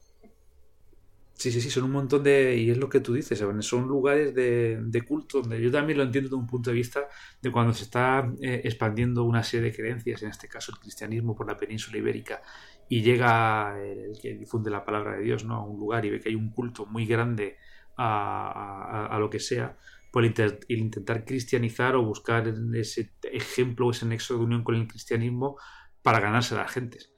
Sí, 1.44 1.52
sí, 1.52 1.60
sí, 1.60 1.70
son 1.70 1.84
un 1.84 1.92
montón 1.92 2.24
de. 2.24 2.56
Y 2.56 2.70
es 2.72 2.78
lo 2.78 2.88
que 2.88 3.02
tú 3.02 3.14
dices, 3.14 3.44
son 3.60 3.86
lugares 3.86 4.34
de, 4.34 5.04
culto 5.06 5.42
donde 5.42 5.62
yo 5.62 5.70
también 5.70 5.98
lo 5.98 6.06
entiendo 6.06 6.30
desde 6.30 6.38
un 6.42 6.48
punto 6.48 6.70
de 6.70 6.76
vista 6.78 7.10
de 7.42 7.52
cuando 7.52 7.74
se 7.74 7.84
está 7.84 8.32
eh, 8.42 8.62
expandiendo 8.64 9.26
una 9.26 9.44
serie 9.44 9.70
de 9.70 9.76
creencias, 9.76 10.24
en 10.24 10.30
este 10.30 10.48
caso 10.48 10.72
el 10.72 10.80
cristianismo 10.80 11.36
por 11.36 11.46
la 11.46 11.58
península 11.58 11.98
ibérica, 11.98 12.42
y 12.88 13.02
llega 13.02 13.78
el 13.78 14.18
que 14.22 14.36
difunde 14.36 14.72
la 14.72 14.86
palabra 14.86 15.18
de 15.18 15.24
Dios 15.24 15.44
¿no? 15.44 15.56
a 15.56 15.66
un 15.66 15.78
lugar 15.78 16.06
y 16.06 16.12
ve 16.12 16.22
que 16.22 16.30
hay 16.30 16.36
un 16.36 16.50
culto 16.50 16.86
muy 16.86 17.06
grande 17.06 17.58
a, 17.98 19.18
lo 19.20 19.30
que 19.30 19.42
sea, 19.42 19.78
por 20.14 20.24
el, 20.24 20.34
intentar 20.70 21.26
cristianizar 21.26 21.98
o 21.98 22.06
buscar 22.06 22.54
ese 22.74 23.12
ejemplo, 23.24 23.92
ese 23.92 24.06
nexo 24.06 24.38
de 24.38 24.46
unión 24.46 24.64
con 24.64 24.76
el 24.76 24.88
cristianismo 24.88 25.58
para 26.02 26.22
ganarse 26.22 26.56
a 26.56 26.60
las 26.60 26.72
gentes. 26.72 27.13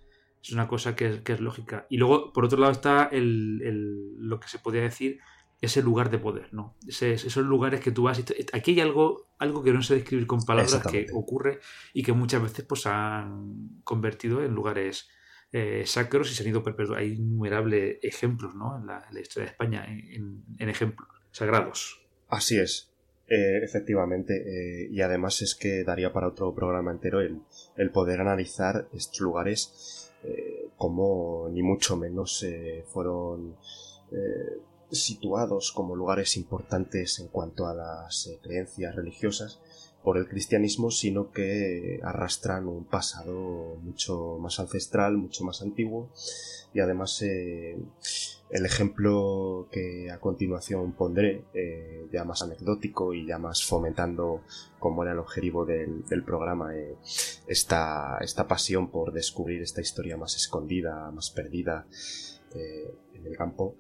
Es 0.46 0.52
una 0.52 0.68
cosa 0.68 0.96
que, 0.96 1.24
es 1.26 1.40
lógica. 1.40 1.88
Y 1.90 1.98
luego, 1.98 2.32
por 2.32 2.46
otro 2.46 2.60
lado, 2.60 2.72
está 2.72 3.10
lo 3.12 4.40
que 4.40 4.48
se 4.48 4.60
podría 4.60 4.84
decir 4.84 5.18
ese 5.60 5.82
lugar 5.82 6.12
de 6.12 6.20
poder, 6.20 6.54
¿no? 6.54 6.76
esos 6.86 7.38
lugares 7.38 7.80
que 7.80 7.90
tú 7.90 8.04
vas 8.04 8.20
y 8.20 8.26
aquí 8.54 8.72
hay 8.72 8.82
algo, 8.82 9.30
algo 9.40 9.64
que 9.64 9.72
no 9.72 9.82
sé 9.82 9.96
describir 9.96 10.28
con 10.28 10.46
palabras 10.46 10.86
que 10.86 11.08
ocurre 11.14 11.60
y 11.94 12.04
que 12.04 12.12
muchas 12.12 12.44
veces 12.44 12.66
pues 12.66 12.86
han 12.86 13.80
convertido 13.84 14.44
en 14.44 14.54
lugares 14.54 15.10
eh, 15.52 15.84
sacros 15.88 16.30
y 16.30 16.36
se 16.36 16.44
han 16.44 16.50
ido 16.50 16.64
perpetuando. 16.64 17.02
Hay 17.02 17.14
innumerables 17.14 17.98
ejemplos, 18.04 18.54
¿no? 18.54 18.78
En 18.78 18.86
la, 18.86 19.08
historia 19.20 19.46
de 19.46 19.52
España, 19.52 19.86
en, 19.88 20.70
ejemplos 20.70 21.08
sagrados. 21.32 22.06
Así 22.28 22.60
es. 22.60 22.92
Eh, 23.28 23.64
efectivamente, 23.64 24.36
eh, 24.36 24.88
y 24.92 25.02
además 25.02 25.42
es 25.42 25.56
que 25.56 25.84
daría 25.84 26.14
para 26.14 26.28
otro 26.28 26.54
programa 26.54 26.92
entero 26.92 27.22
el, 27.22 27.40
el 27.76 27.90
poder 27.90 28.22
analizar 28.22 28.88
estos 28.94 29.20
lugares 29.22 30.05
como 30.78 31.48
ni 31.52 31.62
mucho 31.64 31.96
menos 31.98 32.46
fueron 32.88 33.56
situados 34.92 35.72
como 35.72 35.96
lugares 35.96 36.38
importantes 36.38 37.20
en 37.20 37.28
cuanto 37.28 37.68
a 37.68 37.74
las 37.74 38.28
eh, 38.28 38.40
creencias 38.42 38.96
religiosas 38.96 39.60
por 40.06 40.20
el 40.20 40.28
cristianismo, 40.28 40.92
sino 40.92 41.32
que 41.32 42.00
arrastran 42.04 42.68
un 42.68 42.86
pasado 42.86 43.78
mucho 43.82 44.38
más 44.40 44.60
ancestral, 44.60 45.18
mucho 45.18 45.44
más 45.44 45.64
antiguo, 45.64 46.12
y 46.74 46.80
además 46.80 47.22
eh, 47.24 47.76
el 48.52 48.66
ejemplo 48.66 49.68
que 49.72 50.12
a 50.12 50.20
continuación 50.20 50.94
pondré, 50.94 51.44
eh, 51.56 52.06
ya 52.14 52.24
más 52.24 52.44
anecdótico 52.44 53.16
y 53.16 53.26
ya 53.26 53.40
más 53.40 53.66
fomentando, 53.66 54.44
como 54.78 55.02
era 55.02 55.14
el 55.14 55.20
objetivo 55.20 55.66
del, 55.66 56.24
programa, 56.24 56.72
esta, 57.48 58.20
esta 58.22 58.48
pasión 58.48 58.92
por 58.92 59.12
descubrir 59.12 59.64
esta 59.64 59.82
historia 59.82 60.18
más 60.18 60.36
escondida, 60.36 61.10
más 61.12 61.32
perdida 61.32 61.88
en 62.54 63.26
el 63.26 63.36
campo, 63.36 63.76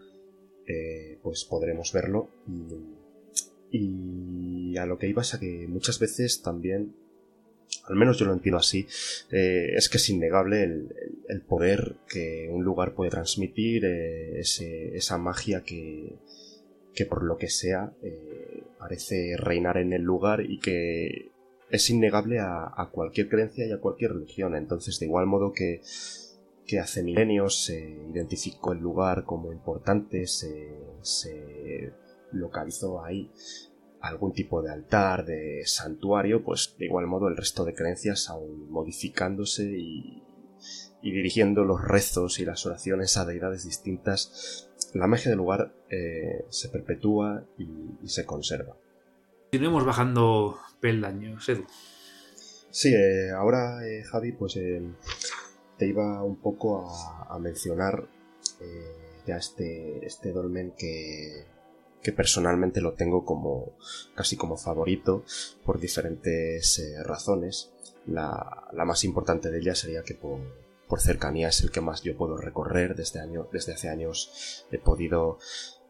eh, 0.68 1.19
pues 1.22 1.45
podremos 1.45 1.93
verlo. 1.93 2.30
Y, 3.72 4.14
a 4.77 4.85
lo 4.85 4.97
que 4.97 5.07
iba 5.07 5.22
es 5.22 5.34
a 5.34 5.39
que 5.39 5.68
muchas 5.68 5.99
veces 5.99 6.41
también, 6.41 6.95
al 7.85 7.95
menos 7.95 8.18
yo 8.18 8.26
lo 8.26 8.34
entiendo 8.34 8.57
así, 8.57 8.88
eh, 9.31 9.73
es 9.76 9.89
que 9.89 9.97
es 9.97 10.10
innegable 10.10 10.64
el, 10.64 11.41
poder 11.47 11.95
que 12.07 12.49
un 12.52 12.64
lugar 12.64 12.93
puede 12.93 13.11
transmitir, 13.11 13.85
eh, 13.85 14.39
esa 14.39 15.18
magia 15.18 15.64
que, 15.64 16.15
que 16.93 17.06
por 17.06 17.23
lo 17.23 17.38
que 17.38 17.49
sea 17.49 17.93
parece 18.80 19.35
reinar 19.38 19.77
en 19.77 19.93
el 19.93 20.02
lugar 20.02 20.41
y 20.41 20.60
que 20.60 21.31
es 21.69 21.89
innegable 21.89 22.39
a, 22.39 22.89
cualquier 22.91 23.27
creencia 23.27 23.65
y 23.65 23.72
a 23.72 23.80
cualquier 23.80 24.14
religión. 24.14 24.56
Entonces, 24.56 24.99
de 24.99 25.07
igual 25.07 25.26
modo 25.26 25.52
que 25.52 25.81
que 26.65 26.80
hace 26.80 27.03
milenios 27.03 27.64
se 27.65 27.80
identificó 28.11 28.73
el 28.73 28.80
lugar 28.80 29.23
como 29.23 29.52
importante, 29.52 30.26
se, 30.27 31.93
localizó 32.31 33.03
ahí 33.03 33.31
algún 34.07 34.34
tipo 34.34 34.61
de 34.61 34.72
altar, 34.72 35.26
de 35.26 35.64
santuario, 35.65 36.44
pues 36.44 36.76
de 36.77 36.86
igual 36.86 37.07
modo 37.07 37.27
el 37.27 37.38
resto 37.38 37.65
de 37.65 37.73
creencias 37.73 38.30
aún 38.30 38.69
modificándose 38.69 39.64
y, 39.64 40.22
dirigiendo 41.02 41.64
los 41.64 41.84
rezos 41.84 42.40
y 42.40 42.45
las 42.45 42.65
oraciones 42.65 43.15
a 43.18 43.26
deidades 43.26 43.64
distintas, 43.64 44.72
la 44.95 45.06
magia 45.06 45.30
del 45.30 45.38
lugar 45.38 45.72
eh, 45.90 46.45
se 46.49 46.69
perpetúa 46.69 47.45
y, 47.60 48.07
se 48.07 48.26
conserva. 48.26 48.76
Continuemos 49.52 49.86
bajando 49.86 50.57
peldaños, 50.80 51.48
Edu. 51.48 51.65
Sí, 52.72 52.94
eh, 52.94 53.30
ahora 53.32 53.88
eh, 53.88 54.03
Javi, 54.03 54.32
pues 54.32 54.57
te 55.77 55.88
iba 55.88 56.23
un 56.23 56.38
poco 56.38 56.90
a, 57.30 57.38
mencionar 57.40 58.07
eh, 58.61 59.22
ya 59.26 59.38
este, 59.38 60.06
este 60.06 60.32
dolmen 60.32 60.73
que, 60.77 61.45
que 62.06 62.14
personalmente 62.14 62.82
lo 62.82 62.94
tengo 62.94 63.26
como 63.26 63.73
casi 64.14 64.38
como 64.38 64.57
favorito 64.57 65.23
por 65.65 65.80
diferentes 65.80 66.77
eh, 66.77 67.03
razones. 67.03 67.72
La, 68.06 68.68
la, 68.73 68.86
más 68.86 69.03
importante 69.03 69.49
de 69.49 69.57
ellas 69.57 69.80
sería 69.80 70.03
que 70.03 70.14
por, 70.14 70.40
por, 70.88 71.02
cercanía 71.02 71.48
es 71.48 71.61
el 71.61 71.72
que 71.72 71.82
más 71.82 72.03
yo 72.03 72.15
puedo 72.15 72.38
recorrer. 72.38 72.95
Desde, 72.95 73.22
desde 73.52 73.73
hace 73.73 73.90
años 73.90 74.68
he 74.72 74.77
podido 74.77 75.40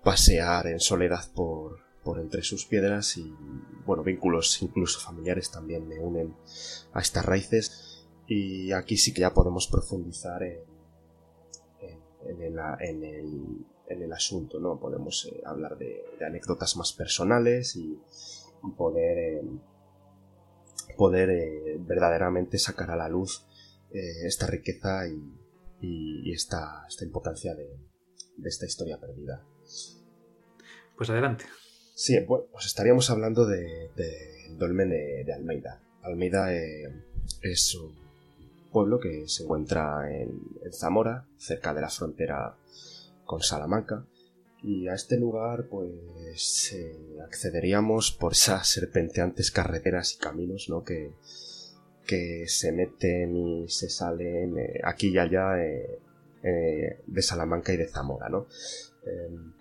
pasear 0.05 0.67
en 0.67 0.79
soledad 0.79 1.25
por, 1.33 1.79
por 2.05 2.21
entre 2.21 2.43
sus 2.43 2.65
piedras 2.65 3.17
y 3.17 3.35
bueno, 3.85 4.01
vínculos 4.01 4.61
incluso 4.61 5.01
familiares 5.01 5.51
también 5.51 5.85
me 5.85 5.99
unen 5.99 6.33
a 6.93 7.01
estas 7.01 7.25
raíces 7.25 8.07
y 8.25 8.71
aquí 8.71 8.95
sí 8.95 9.13
que 9.13 9.21
ya 9.21 9.33
podemos 9.33 9.67
profundizar 9.67 10.43
en, 10.43 10.63
el, 12.41 13.65
asunto, 14.13 14.59
¿no? 14.59 14.79
Podemos 14.79 15.25
eh, 15.25 15.41
hablar 15.45 15.77
de, 15.77 16.03
anécdotas 16.25 16.75
más 16.77 16.93
personales 16.93 17.75
y, 17.75 17.99
poder, 18.77 19.17
eh, 19.17 19.43
poder 20.97 21.29
eh, 21.29 21.77
verdaderamente 21.79 22.57
sacar 22.57 22.89
a 22.91 22.95
la 22.95 23.09
luz 23.09 23.45
esta 23.91 24.47
riqueza 24.47 25.07
y, 25.07 26.31
esta, 26.33 26.83
esta, 26.87 27.05
importancia 27.05 27.55
de, 27.55 27.77
esta 28.43 28.65
historia 28.65 28.99
perdida. 28.99 29.41
Pues 30.97 31.09
adelante. 31.09 31.45
Sí, 31.93 32.19
pues 32.27 32.65
estaríamos 32.65 33.09
hablando 33.09 33.45
del 33.45 33.89
dolmen 34.57 34.89
de, 34.89 35.31
Almeida. 35.33 35.81
Almeida 36.01 36.53
es 36.53 37.75
un 37.75 37.95
pueblo 38.75 38.99
que 38.99 39.23
se 39.27 39.43
encuentra 39.43 40.11
en, 40.11 40.41
Zamora, 40.73 41.25
cerca 41.37 41.73
de 41.73 41.79
la 41.79 41.89
frontera 41.89 42.57
con 43.25 43.41
Salamanca. 43.41 44.05
Y 44.63 44.87
a 44.87 44.93
este 44.93 45.17
lugar, 45.17 45.67
pues, 45.69 46.73
eh, 46.73 47.17
accederíamos 47.23 48.11
por 48.11 48.31
esas 48.31 48.67
serpenteantes 48.67 49.51
carreteras 49.51 50.13
y 50.13 50.17
caminos, 50.17 50.67
¿no? 50.69 50.83
Que, 50.83 51.13
que 52.07 52.45
se 52.47 52.71
meten 52.71 53.35
y 53.35 53.69
se 53.69 53.89
salen 53.89 54.57
eh, 54.57 54.79
aquí 54.83 55.09
y 55.09 55.17
allá 55.17 55.63
eh, 55.63 55.99
de 57.05 57.21
Salamanca 57.21 57.73
y 57.73 57.77
de 57.77 57.87
Zamora, 57.87 58.29
¿no? 58.29 58.47
Em, 59.05 59.53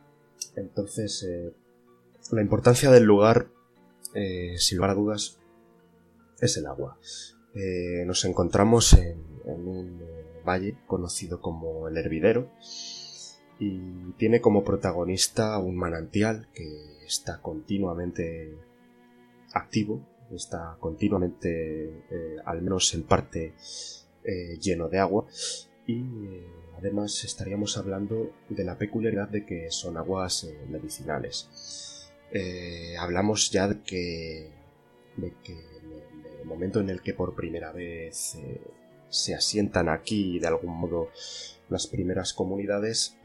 entonces, 0.56 1.26
la 2.30 2.40
importancia 2.40 2.90
del 2.90 3.04
lugar, 3.04 3.48
sin 4.56 4.78
lugar 4.78 4.90
a 4.90 4.94
dudas, 4.94 5.38
es 6.40 6.56
el 6.56 6.66
agua. 6.66 6.96
Nos 8.06 8.24
encontramos 8.24 8.92
en, 8.92 9.18
un 9.44 10.00
eh, 10.02 10.42
valle 10.44 10.76
conocido 10.86 11.40
como 11.40 11.88
el 11.88 11.96
Hervidero 11.96 12.50
y 13.58 14.12
tiene 14.18 14.40
como 14.40 14.64
protagonista 14.64 15.58
un 15.58 15.76
manantial 15.76 16.48
que 16.52 17.04
está 17.06 17.40
continuamente 17.40 18.56
activo, 19.52 20.00
está 20.32 20.76
continuamente, 20.80 22.04
eh, 22.10 22.36
al 22.44 22.62
menos 22.62 22.92
en 22.94 23.04
parte, 23.04 23.54
lleno 24.58 24.88
de 24.88 24.98
agua 24.98 25.26
y 25.86 26.02
además 26.78 27.24
estaríamos 27.24 27.76
hablando 27.76 28.32
de 28.48 28.64
la 28.64 28.78
peculiaridad 28.78 29.28
de 29.28 29.44
que 29.44 29.70
son 29.70 29.98
aguas 29.98 30.48
medicinales. 30.66 32.08
hablamos 32.98 33.50
ya 33.50 33.68
de 33.68 33.82
que, 33.82 34.50
de 35.18 35.34
que 35.42 35.74
el 36.44 36.48
momento 36.48 36.80
en 36.80 36.90
el 36.90 37.00
que 37.00 37.14
por 37.14 37.34
primera 37.34 37.72
vez 37.72 38.34
eh, 38.34 38.60
se 39.08 39.34
asientan 39.34 39.88
aquí 39.88 40.38
de 40.38 40.46
algún 40.46 40.76
modo 40.76 41.08
las 41.70 41.86
primeras 41.86 42.34
comunidades, 42.34 43.16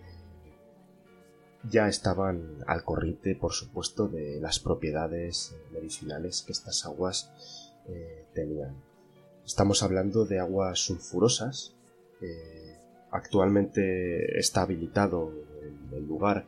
ya 1.63 1.87
estaban 1.87 2.63
al 2.67 2.83
corriente, 2.83 3.35
por 3.35 3.53
supuesto, 3.53 4.07
de 4.07 4.39
las 4.39 4.59
propiedades 4.59 5.55
medicinales 5.71 6.43
que 6.43 6.53
estas 6.53 6.85
aguas 6.85 7.31
eh, 7.87 8.25
tenían. 8.33 8.75
Estamos 9.45 9.83
hablando 9.83 10.25
de 10.25 10.39
aguas 10.39 10.79
sulfurosas. 10.79 11.73
actualmente 13.11 14.37
está 14.37 14.61
habilitado 14.61 15.31
el 15.91 16.05
lugar 16.05 16.45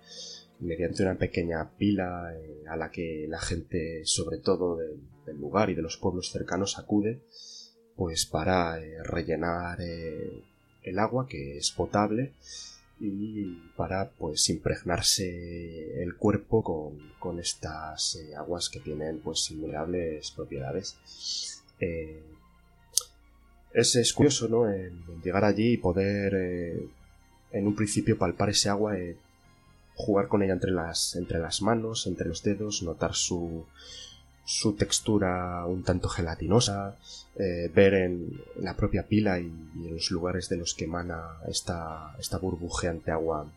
mediante 0.61 1.03
una 1.03 1.15
pequeña 1.15 1.69
pila 1.77 2.33
eh, 2.33 2.63
a 2.67 2.77
la 2.77 2.91
que 2.91 3.25
la 3.27 3.39
gente, 3.39 4.05
sobre 4.05 4.37
todo 4.37 4.77
del, 4.77 4.99
lugar 5.39 5.69
y 5.69 5.75
de 5.75 5.81
los 5.81 5.97
pueblos 5.97 6.29
cercanos, 6.31 6.77
acude, 6.77 7.21
pues 7.95 8.25
para 8.25 8.79
eh, 8.79 9.01
rellenar 9.03 9.79
eh, 9.81 10.43
el 10.83 10.99
agua 10.99 11.25
que 11.27 11.57
es 11.57 11.71
potable 11.71 12.33
y 13.01 13.71
para 13.75 14.09
pues 14.11 14.47
impregnarse 14.49 16.03
el 16.03 16.15
cuerpo 16.15 16.63
con, 17.19 17.39
estas 17.39 18.17
aguas 18.37 18.69
que 18.69 18.79
tienen 18.79 19.19
pues 19.19 19.49
innumerables 19.51 20.31
propiedades. 20.31 21.63
es, 23.73 24.13
curioso, 24.13 24.47
¿no? 24.47 24.65
Llegar 25.23 25.43
allí 25.43 25.73
y 25.73 25.77
poder 25.77 26.33
en 27.51 27.67
un 27.67 27.75
principio 27.75 28.17
palpar 28.17 28.49
ese 28.49 28.69
agua 28.69 28.95
jugar 29.95 30.27
con 30.27 30.41
ella 30.43 30.53
entre 30.53 30.71
las, 30.71 31.15
entre 31.15 31.39
las 31.39 31.61
manos, 31.61 32.07
entre 32.07 32.27
los 32.27 32.43
dedos, 32.43 32.83
notar 32.83 33.13
su, 33.13 33.65
su 34.51 34.73
textura 34.73 35.65
un 35.65 35.81
tanto 35.81 36.09
gelatinosa, 36.09 36.97
eh, 37.37 37.71
ver 37.73 37.93
en 37.93 38.41
la 38.57 38.75
propia 38.75 39.07
pila 39.07 39.39
y, 39.39 39.45
en 39.45 39.93
los 39.93 40.11
lugares 40.11 40.49
de 40.49 40.57
los 40.57 40.73
que 40.73 40.83
emana 40.83 41.37
esta, 41.47 42.13
esta 42.19 42.37
burbujeante 42.37 43.11
agua 43.11 43.49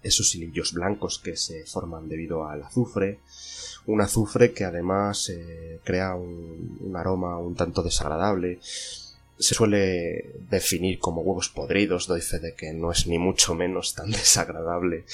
esos 0.00 0.32
hilillos 0.36 0.72
blancos 0.72 1.18
que 1.18 1.36
se 1.36 1.66
forman 1.66 2.08
debido 2.08 2.48
al 2.48 2.62
azufre, 2.62 3.18
un 3.86 4.00
azufre 4.00 4.52
que 4.52 4.64
además 4.64 5.30
eh, 5.30 5.80
crea 5.82 6.14
un, 6.14 6.94
aroma 6.94 7.36
un 7.38 7.56
tanto 7.56 7.82
desagradable, 7.82 8.60
se 8.62 9.54
suele 9.56 10.30
definir 10.48 11.00
como 11.00 11.22
huevos 11.22 11.48
podridos, 11.48 12.06
doy 12.06 12.20
fe 12.20 12.38
de 12.38 12.54
que 12.54 12.72
no 12.72 12.92
es 12.92 13.08
ni 13.08 13.18
mucho 13.18 13.56
menos 13.56 13.96
tan 13.96 14.10
desagradable 14.12 15.04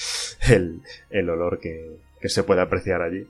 el, 0.47 0.83
el 1.09 1.27
olor 1.31 1.59
que, 1.59 1.97
que 2.21 2.29
se 2.29 2.43
puede 2.43 2.61
apreciar 2.61 3.01
allí 3.01 3.27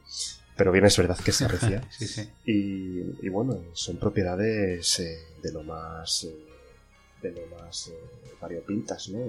pero 0.55 0.71
bien 0.71 0.85
es 0.85 0.97
verdad 0.97 1.17
que 1.17 1.31
se 1.31 1.45
aprecia. 1.45 1.83
Y, 2.45 3.29
bueno, 3.29 3.59
son 3.73 3.97
propiedades 3.97 4.99
eh, 4.99 5.19
de 5.41 5.51
lo 5.51 5.63
más 5.63 6.23
eh, 6.23 6.45
de 7.21 7.31
lo 7.31 7.47
más 7.57 7.87
eh, 7.87 7.93
variopintas, 8.39 9.09
¿no? 9.09 9.19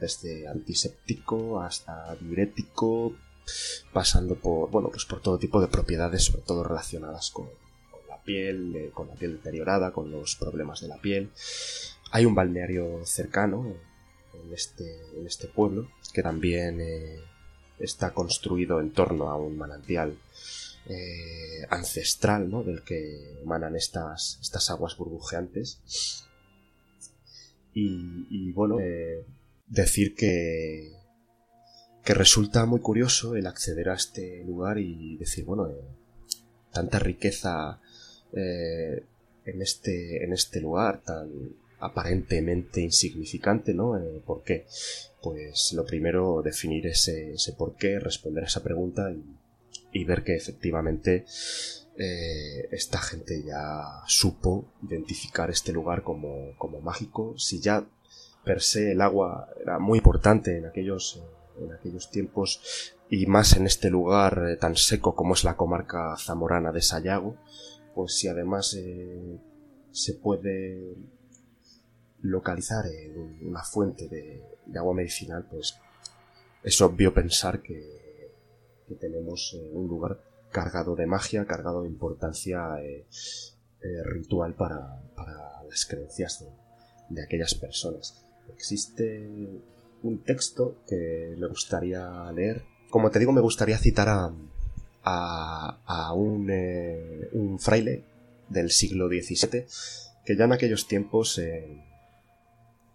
Desde 0.00 0.46
antiséptico 0.46 1.60
hasta 1.60 2.14
diurético, 2.16 3.14
pasando 3.92 4.36
por 4.36 4.70
bueno, 4.70 4.88
pues 4.88 5.04
por 5.04 5.20
todo 5.20 5.38
tipo 5.38 5.60
de 5.60 5.68
propiedades, 5.68 6.24
sobre 6.24 6.42
todo 6.42 6.62
relacionadas 6.62 7.30
con, 7.30 7.48
la 8.08 8.22
piel, 8.22 8.90
con 8.94 9.08
la 9.08 9.14
piel 9.14 9.36
deteriorada, 9.36 9.92
con 9.92 10.10
los 10.10 10.36
problemas 10.36 10.80
de 10.80 10.88
la 10.88 10.98
piel. 10.98 11.30
Hay 12.12 12.24
un 12.24 12.34
balneario 12.34 13.04
cercano 13.04 13.74
en 14.32 14.52
este, 14.54 15.00
en 15.16 15.26
este 15.26 15.48
pueblo 15.48 15.88
que 16.12 16.22
también 16.22 16.80
está 17.78 18.12
construido 18.12 18.80
en 18.80 18.92
torno 18.92 19.28
a 19.28 19.36
un 19.36 19.56
manantial 19.56 20.16
eh, 20.92 21.66
ancestral, 21.70 22.50
¿no? 22.50 22.64
Del 22.64 22.82
que 22.82 23.40
emanan 23.42 23.76
estas, 23.76 24.38
estas 24.42 24.70
aguas 24.70 24.96
burbujeantes. 24.96 25.80
Y, 27.72 28.50
bueno, 28.52 28.80
eh, 28.80 29.24
decir 29.68 30.16
que, 30.16 30.92
que 32.04 32.14
resulta 32.14 32.66
muy 32.66 32.80
curioso 32.80 33.36
el 33.36 33.46
acceder 33.46 33.90
a 33.90 33.94
este 33.94 34.42
lugar 34.44 34.78
y 34.78 35.16
decir, 35.16 35.44
bueno, 35.44 35.68
eh, 35.68 35.80
tanta 36.72 36.98
riqueza 36.98 37.80
en, 38.32 39.62
este, 39.62 40.24
en 40.24 40.32
este 40.32 40.60
lugar 40.60 41.02
tan 41.02 41.30
aparentemente 41.78 42.80
insignificante, 42.80 43.74
¿no? 43.74 43.96
¿Por 44.26 44.42
qué? 44.42 44.66
Pues 45.22 45.72
lo 45.72 45.86
primero, 45.86 46.42
definir 46.42 46.88
ese, 46.88 47.34
ese 47.34 47.52
por 47.52 47.76
qué, 47.76 48.00
responder 48.00 48.42
a 48.42 48.48
esa 48.48 48.62
pregunta 48.62 49.10
y, 49.12 49.22
y 49.92 50.04
ver 50.04 50.22
que 50.22 50.36
efectivamente 50.36 51.24
eh, 51.96 52.68
esta 52.70 52.98
gente 52.98 53.42
ya 53.42 54.02
supo 54.06 54.64
identificar 54.82 55.50
este 55.50 55.72
lugar 55.72 56.02
como, 56.02 56.54
como, 56.56 56.80
mágico. 56.80 57.34
Si 57.36 57.60
ya 57.60 57.84
per 58.44 58.62
se 58.62 58.92
el 58.92 59.00
agua 59.02 59.48
era 59.60 59.78
muy 59.78 59.98
importante 59.98 60.56
en 60.56 60.66
aquellos, 60.66 61.22
en 61.60 61.72
aquellos 61.72 62.10
tiempos 62.10 62.94
y 63.10 63.26
más 63.26 63.56
en 63.56 63.66
este 63.66 63.90
lugar 63.90 64.46
eh, 64.48 64.56
tan 64.56 64.76
seco 64.76 65.14
como 65.14 65.34
es 65.34 65.44
la 65.44 65.56
comarca 65.56 66.16
zamorana 66.16 66.72
de 66.72 66.80
Sayago, 66.80 67.36
pues 67.94 68.14
si 68.14 68.28
además 68.28 68.74
eh, 68.78 69.38
se 69.90 70.14
puede 70.14 70.94
localizar 72.22 72.86
en 72.86 73.46
una 73.46 73.62
fuente 73.62 74.08
de, 74.08 74.42
de 74.64 74.78
agua 74.78 74.94
medicinal, 74.94 75.44
pues 75.50 75.76
es 76.62 76.80
obvio 76.80 77.12
pensar 77.12 77.60
que 77.60 77.99
que 78.90 78.96
tenemos 78.96 79.54
eh, 79.54 79.70
un 79.72 79.86
lugar 79.86 80.20
cargado 80.50 80.96
de 80.96 81.06
magia, 81.06 81.44
cargado 81.46 81.82
de 81.82 81.88
importancia 81.88 82.82
eh, 82.82 83.06
eh, 83.82 84.02
ritual 84.02 84.54
para, 84.54 85.00
las 85.68 85.86
creencias 85.86 86.44
de, 87.08 87.22
aquellas 87.22 87.54
personas. 87.54 88.24
Existe 88.52 89.30
un 90.02 90.24
texto 90.24 90.78
que 90.88 91.36
me 91.38 91.46
gustaría 91.46 92.32
leer. 92.32 92.64
Como 92.90 93.12
te 93.12 93.20
digo, 93.20 93.30
me 93.30 93.40
gustaría 93.40 93.78
citar 93.78 94.08
a, 95.04 96.12
un, 96.12 97.58
fraile 97.60 98.04
del 98.48 98.70
siglo 98.70 99.06
XVII 99.06 99.66
que 100.24 100.36
ya 100.36 100.44
en 100.44 100.52
aquellos 100.52 100.88
tiempos 100.88 101.40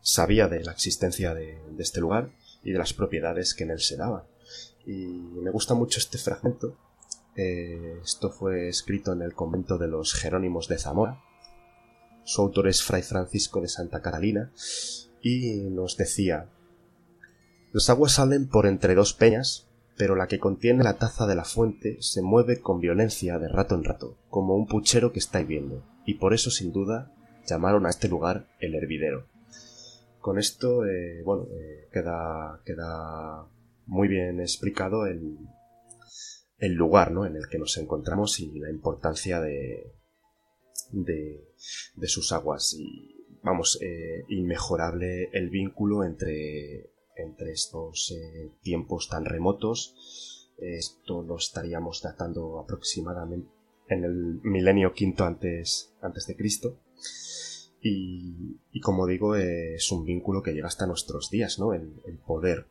sabía 0.01 0.49
de 0.49 0.61
la 0.65 0.73
existencia 0.73 1.33
de, 1.33 1.57
este 1.79 2.01
lugar 2.01 2.31
y 2.63 2.71
de 2.71 2.79
las 2.79 2.91
propiedades 2.91 3.53
que 3.53 3.63
en 3.63 3.71
él 3.71 3.79
se 3.79 3.95
daban. 3.95 4.23
Y 4.85 5.05
me 5.41 5.51
gusta 5.51 5.73
mucho 5.73 5.99
este 5.99 6.17
fragmento. 6.17 6.77
Eh, 7.35 7.99
esto 8.03 8.29
fue 8.29 8.69
escrito 8.69 9.11
en 9.13 9.21
el 9.21 9.33
convento 9.33 9.77
de 9.77 9.87
los 9.87 10.13
Jerónimos 10.13 10.67
de 10.67 10.77
Zamora. 10.77 11.21
Su 12.23 12.41
autor 12.41 12.67
es 12.67 12.83
Fray 12.83 13.03
Francisco 13.03 13.61
de 13.61 13.67
Santa 13.67 14.01
Carolina 14.01 14.51
y 15.21 15.69
nos 15.69 15.97
decía 15.97 16.49
Las 17.71 17.89
aguas 17.89 18.13
salen 18.13 18.47
por 18.47 18.67
entre 18.67 18.95
dos 18.95 19.13
peñas, 19.13 19.67
pero 19.97 20.15
la 20.15 20.27
que 20.27 20.39
contiene 20.39 20.83
la 20.83 20.97
taza 20.97 21.27
de 21.27 21.35
la 21.35 21.45
fuente 21.45 21.97
se 21.99 22.21
mueve 22.21 22.61
con 22.61 22.79
violencia 22.79 23.37
de 23.37 23.47
rato 23.47 23.75
en 23.75 23.83
rato, 23.83 24.17
como 24.29 24.55
un 24.55 24.67
puchero 24.67 25.11
que 25.11 25.19
está 25.19 25.41
hirviendo, 25.41 25.83
y 26.05 26.15
por 26.15 26.33
eso 26.33 26.51
sin 26.51 26.71
duda 26.71 27.11
llamaron 27.47 27.85
a 27.85 27.89
este 27.89 28.07
lugar 28.07 28.47
el 28.59 28.75
hervidero. 28.75 29.27
Con 30.19 30.39
esto, 30.39 30.85
eh, 30.85 31.21
bueno, 31.23 31.43
eh, 31.51 31.87
queda, 31.91 32.59
queda 32.65 33.45
muy 33.85 34.07
bien 34.07 34.39
explicado 34.39 35.05
el, 35.05 35.37
el 36.57 36.73
lugar 36.73 37.11
¿no? 37.11 37.25
en 37.25 37.35
el 37.35 37.47
que 37.49 37.59
nos 37.59 37.77
encontramos 37.77 38.39
y 38.39 38.59
la 38.59 38.69
importancia 38.69 39.39
de, 39.39 39.93
de, 40.91 42.07
sus 42.07 42.31
aguas. 42.31 42.73
Y 42.73 43.25
vamos, 43.43 43.79
eh, 43.81 44.25
inmejorable 44.29 45.29
el 45.33 45.49
vínculo 45.49 46.03
entre, 46.03 46.91
entre 47.15 47.51
estos 47.51 48.11
eh, 48.11 48.51
tiempos 48.61 49.09
tan 49.09 49.25
remotos. 49.25 50.51
Esto 50.57 51.21
lo 51.21 51.37
estaríamos 51.37 52.01
datando 52.01 52.59
aproximadamente 52.59 53.49
en 53.87 54.03
el 54.03 54.39
milenio 54.43 54.93
quinto 54.93 55.25
antes, 55.25 55.93
antes 56.01 56.25
de 56.27 56.35
Cristo. 56.35 56.79
Y, 57.87 58.81
como 58.81 59.05
digo, 59.05 59.35
es 59.35 59.91
un 59.91 60.05
vínculo 60.05 60.41
que 60.41 60.53
llega 60.53 60.65
hasta 60.65 60.87
nuestros 60.87 61.29
días, 61.29 61.59
¿no? 61.59 61.71
El, 61.71 62.01
el 62.07 62.17
poder 62.17 62.65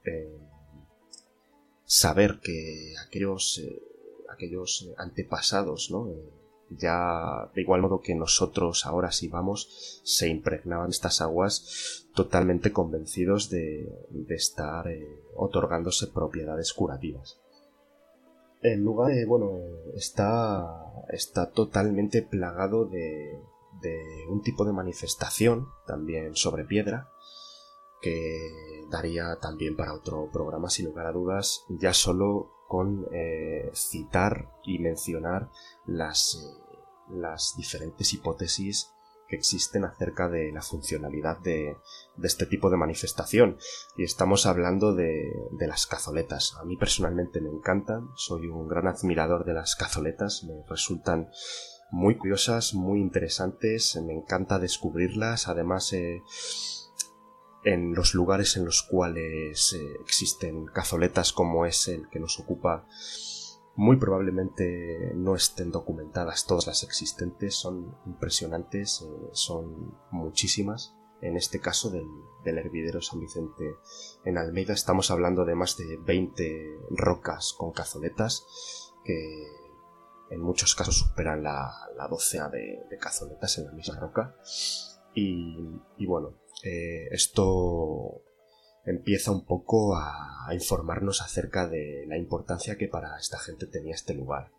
saber 1.84 2.40
que 2.42 2.94
aquellos, 3.06 3.58
eh, 3.58 3.82
aquellos 4.30 4.88
antepasados, 4.96 5.90
¿no? 5.90 6.08
Eh, 6.08 6.30
ya 6.70 7.50
de 7.54 7.60
igual 7.60 7.82
modo 7.82 8.00
que 8.00 8.14
nosotros 8.14 8.86
ahora 8.86 9.12
si 9.12 9.28
vamos 9.28 10.00
se 10.02 10.28
impregnaban 10.28 10.90
estas 10.90 11.20
aguas 11.20 12.06
totalmente 12.14 12.72
convencidos 12.72 13.50
de, 13.50 13.86
de 14.10 14.34
estar 14.34 14.88
eh, 14.88 15.22
otorgándose 15.36 16.06
propiedades 16.08 16.72
curativas. 16.72 17.38
El 18.62 18.80
lugar, 18.80 19.12
bueno, 19.26 19.60
está, 19.94 21.04
está 21.10 21.50
totalmente 21.50 22.22
plagado 22.22 22.86
de, 22.86 23.38
de 23.82 24.26
un 24.30 24.40
tipo 24.42 24.64
de 24.64 24.72
manifestación, 24.72 25.68
también 25.86 26.34
sobre 26.34 26.64
piedra, 26.64 27.10
que 28.04 28.86
daría 28.90 29.38
también 29.40 29.76
para 29.76 29.94
otro 29.94 30.28
programa 30.30 30.68
sin 30.68 30.84
lugar 30.84 31.06
a 31.06 31.12
dudas, 31.12 31.64
ya 31.70 31.94
solo 31.94 32.50
con 32.68 33.06
eh, 33.12 33.70
citar 33.72 34.52
y 34.62 34.78
mencionar 34.78 35.50
las, 35.86 36.34
eh, 36.34 36.76
las 37.08 37.54
diferentes 37.56 38.12
hipótesis 38.12 38.90
que 39.26 39.36
existen 39.36 39.86
acerca 39.86 40.28
de 40.28 40.52
la 40.52 40.60
funcionalidad 40.60 41.38
de, 41.38 41.78
de, 42.16 42.26
este 42.26 42.44
tipo 42.44 42.68
de 42.68 42.76
manifestación. 42.76 43.56
Y 43.96 44.04
estamos 44.04 44.44
hablando 44.44 44.94
de, 44.94 45.32
de, 45.52 45.66
las 45.66 45.86
cazoletas. 45.86 46.54
A 46.60 46.64
mí 46.64 46.76
personalmente 46.76 47.40
me 47.40 47.48
encantan, 47.48 48.10
soy 48.16 48.48
un 48.48 48.68
gran 48.68 48.86
admirador 48.86 49.46
de 49.46 49.54
las 49.54 49.76
cazoletas, 49.76 50.44
me 50.44 50.62
resultan 50.68 51.30
muy 51.90 52.18
curiosas, 52.18 52.74
muy 52.74 53.00
interesantes, 53.00 53.98
me 54.04 54.12
encanta 54.12 54.58
descubrirlas, 54.58 55.48
además 55.48 55.90
eh, 55.94 56.22
en 57.64 57.94
los 57.94 58.14
lugares 58.14 58.56
en 58.56 58.64
los 58.64 58.82
cuales 58.82 59.72
eh, 59.72 59.96
existen 60.02 60.66
cazoletas 60.66 61.32
como 61.32 61.66
es 61.66 61.88
el 61.88 62.08
que 62.10 62.20
nos 62.20 62.38
ocupa 62.38 62.86
muy 63.76 63.96
probablemente 63.96 65.12
no 65.16 65.34
estén 65.34 65.72
documentadas 65.72 66.46
todas 66.46 66.66
las 66.68 66.84
existentes, 66.84 67.56
son 67.56 67.96
impresionantes, 68.06 69.02
eh, 69.02 69.28
son 69.32 69.98
muchísimas. 70.10 70.94
En 71.20 71.36
este 71.36 71.58
caso 71.58 71.90
del, 71.90 72.06
hervidero 72.44 73.00
San 73.00 73.18
Vicente 73.18 73.76
en 74.24 74.36
Almeida 74.36 74.74
estamos 74.74 75.10
hablando 75.10 75.46
de 75.46 75.54
más 75.54 75.76
de 75.78 75.96
20 75.96 76.80
rocas 76.90 77.54
con 77.56 77.72
cazoletas 77.72 78.92
que 79.04 79.48
en 80.30 80.40
muchos 80.40 80.74
casos 80.74 80.98
superan 80.98 81.42
la, 81.42 81.72
docena 82.10 82.50
de, 82.50 82.78
cazoletas 83.00 83.58
en 83.58 83.66
la 83.66 83.72
misma 83.72 83.98
roca. 83.98 84.36
y 85.14 86.06
bueno, 86.06 86.34
eh, 86.62 87.08
esto 87.10 88.22
empieza 88.86 89.30
un 89.30 89.44
poco 89.44 89.96
a, 89.96 90.30
informarnos 90.52 91.22
acerca 91.22 91.66
de 91.66 92.04
la 92.06 92.18
importancia 92.18 92.76
que 92.76 92.86
para 92.86 93.18
esta 93.18 93.38
gente 93.38 93.66
tenía 93.66 93.94
este 93.94 94.12
lugar. 94.12 94.52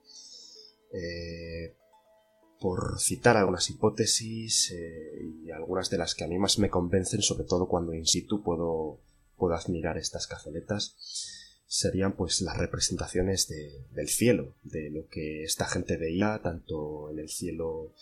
Eh, 0.92 1.76
por 2.60 3.00
citar 3.00 3.38
algunas 3.38 3.70
hipótesis 3.70 4.72
eh, 4.72 5.22
y 5.44 5.52
algunas 5.52 5.92
de 5.92 6.00
las 6.00 6.16
que 6.16 6.24
a 6.24 6.28
mí 6.28 6.40
más 6.40 6.58
me 6.58 6.72
convencen, 6.72 7.22
sobre 7.22 7.44
todo 7.44 7.68
cuando 7.68 7.94
in 7.94 8.08
situ 8.08 8.42
puedo, 8.42 9.00
puedo 9.38 9.54
admirar 9.54 10.00
estas 10.00 10.26
cazoletas, 10.26 10.96
serían 11.68 12.16
pues 12.16 12.42
las 12.42 12.58
representaciones 12.58 13.48
del 13.92 14.10
cielo, 14.10 14.56
de 14.64 14.90
lo 14.90 15.08
que 15.08 15.44
esta 15.44 15.66
gente 15.66 15.98
veía 15.98 16.40
tanto 16.42 17.12
en 17.12 17.20
el 17.20 17.30
cielo 17.30 17.94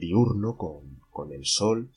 diurno 0.00 0.56
con, 0.56 1.00
con, 1.10 1.32
el 1.32 1.44
sol, 1.44 1.92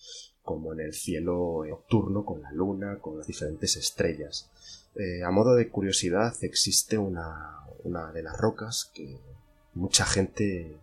como 0.45 0.71
en 0.71 0.79
el 0.79 0.93
cielo 0.93 1.65
nocturno 1.67 2.23
con 2.23 2.41
la 2.41 2.51
luna, 2.51 2.99
con 2.99 3.17
las 3.17 3.27
diferentes 3.27 3.75
estrellas. 3.75 4.49
Eh, 4.95 5.23
a 5.23 5.31
modo 5.31 5.55
de 5.55 5.67
curiosidad 5.67 6.33
existe 6.41 6.97
una, 6.97 7.59
una 7.83 8.13
de 8.13 8.23
las 8.23 8.37
rocas 8.37 8.89
que 8.93 9.19
mucha 9.73 10.05
gente 10.05 10.77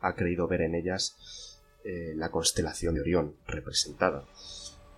ha 0.00 0.14
creído 0.14 0.46
ver 0.46 0.62
en 0.62 0.74
ellas 0.74 1.56
eh, 1.84 2.12
la 2.16 2.30
constelación 2.30 2.94
de 2.96 3.00
Orión 3.00 3.36
representada. 3.46 4.24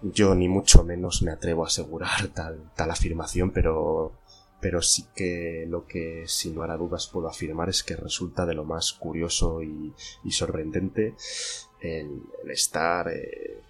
Yo 0.02 0.35
ni 0.35 0.48
mucho 0.48 0.85
menos 0.85 1.22
me 1.22 1.30
atrevo 1.30 1.64
a 1.64 1.68
asegurar 1.68 2.28
tal, 2.35 2.72
tal 2.74 2.90
afirmación, 2.90 3.52
pero 3.52 4.12
pero 4.60 4.82
sí 4.82 5.06
que 5.14 5.66
lo 5.68 5.86
que 5.86 6.24
sin 6.26 6.55
lugar 6.55 6.72
a 6.72 6.76
dudas 6.76 7.06
puedo 7.06 7.28
afirmar 7.28 7.68
es 7.68 7.85
que 7.85 7.94
resulta 7.94 8.44
de 8.44 8.55
lo 8.55 8.64
más 8.64 8.93
curioso 8.93 9.62
y, 9.62 9.94
sorprendente 10.30 11.14
el, 11.80 12.22
estar 12.48 13.09
eh, 13.09 13.62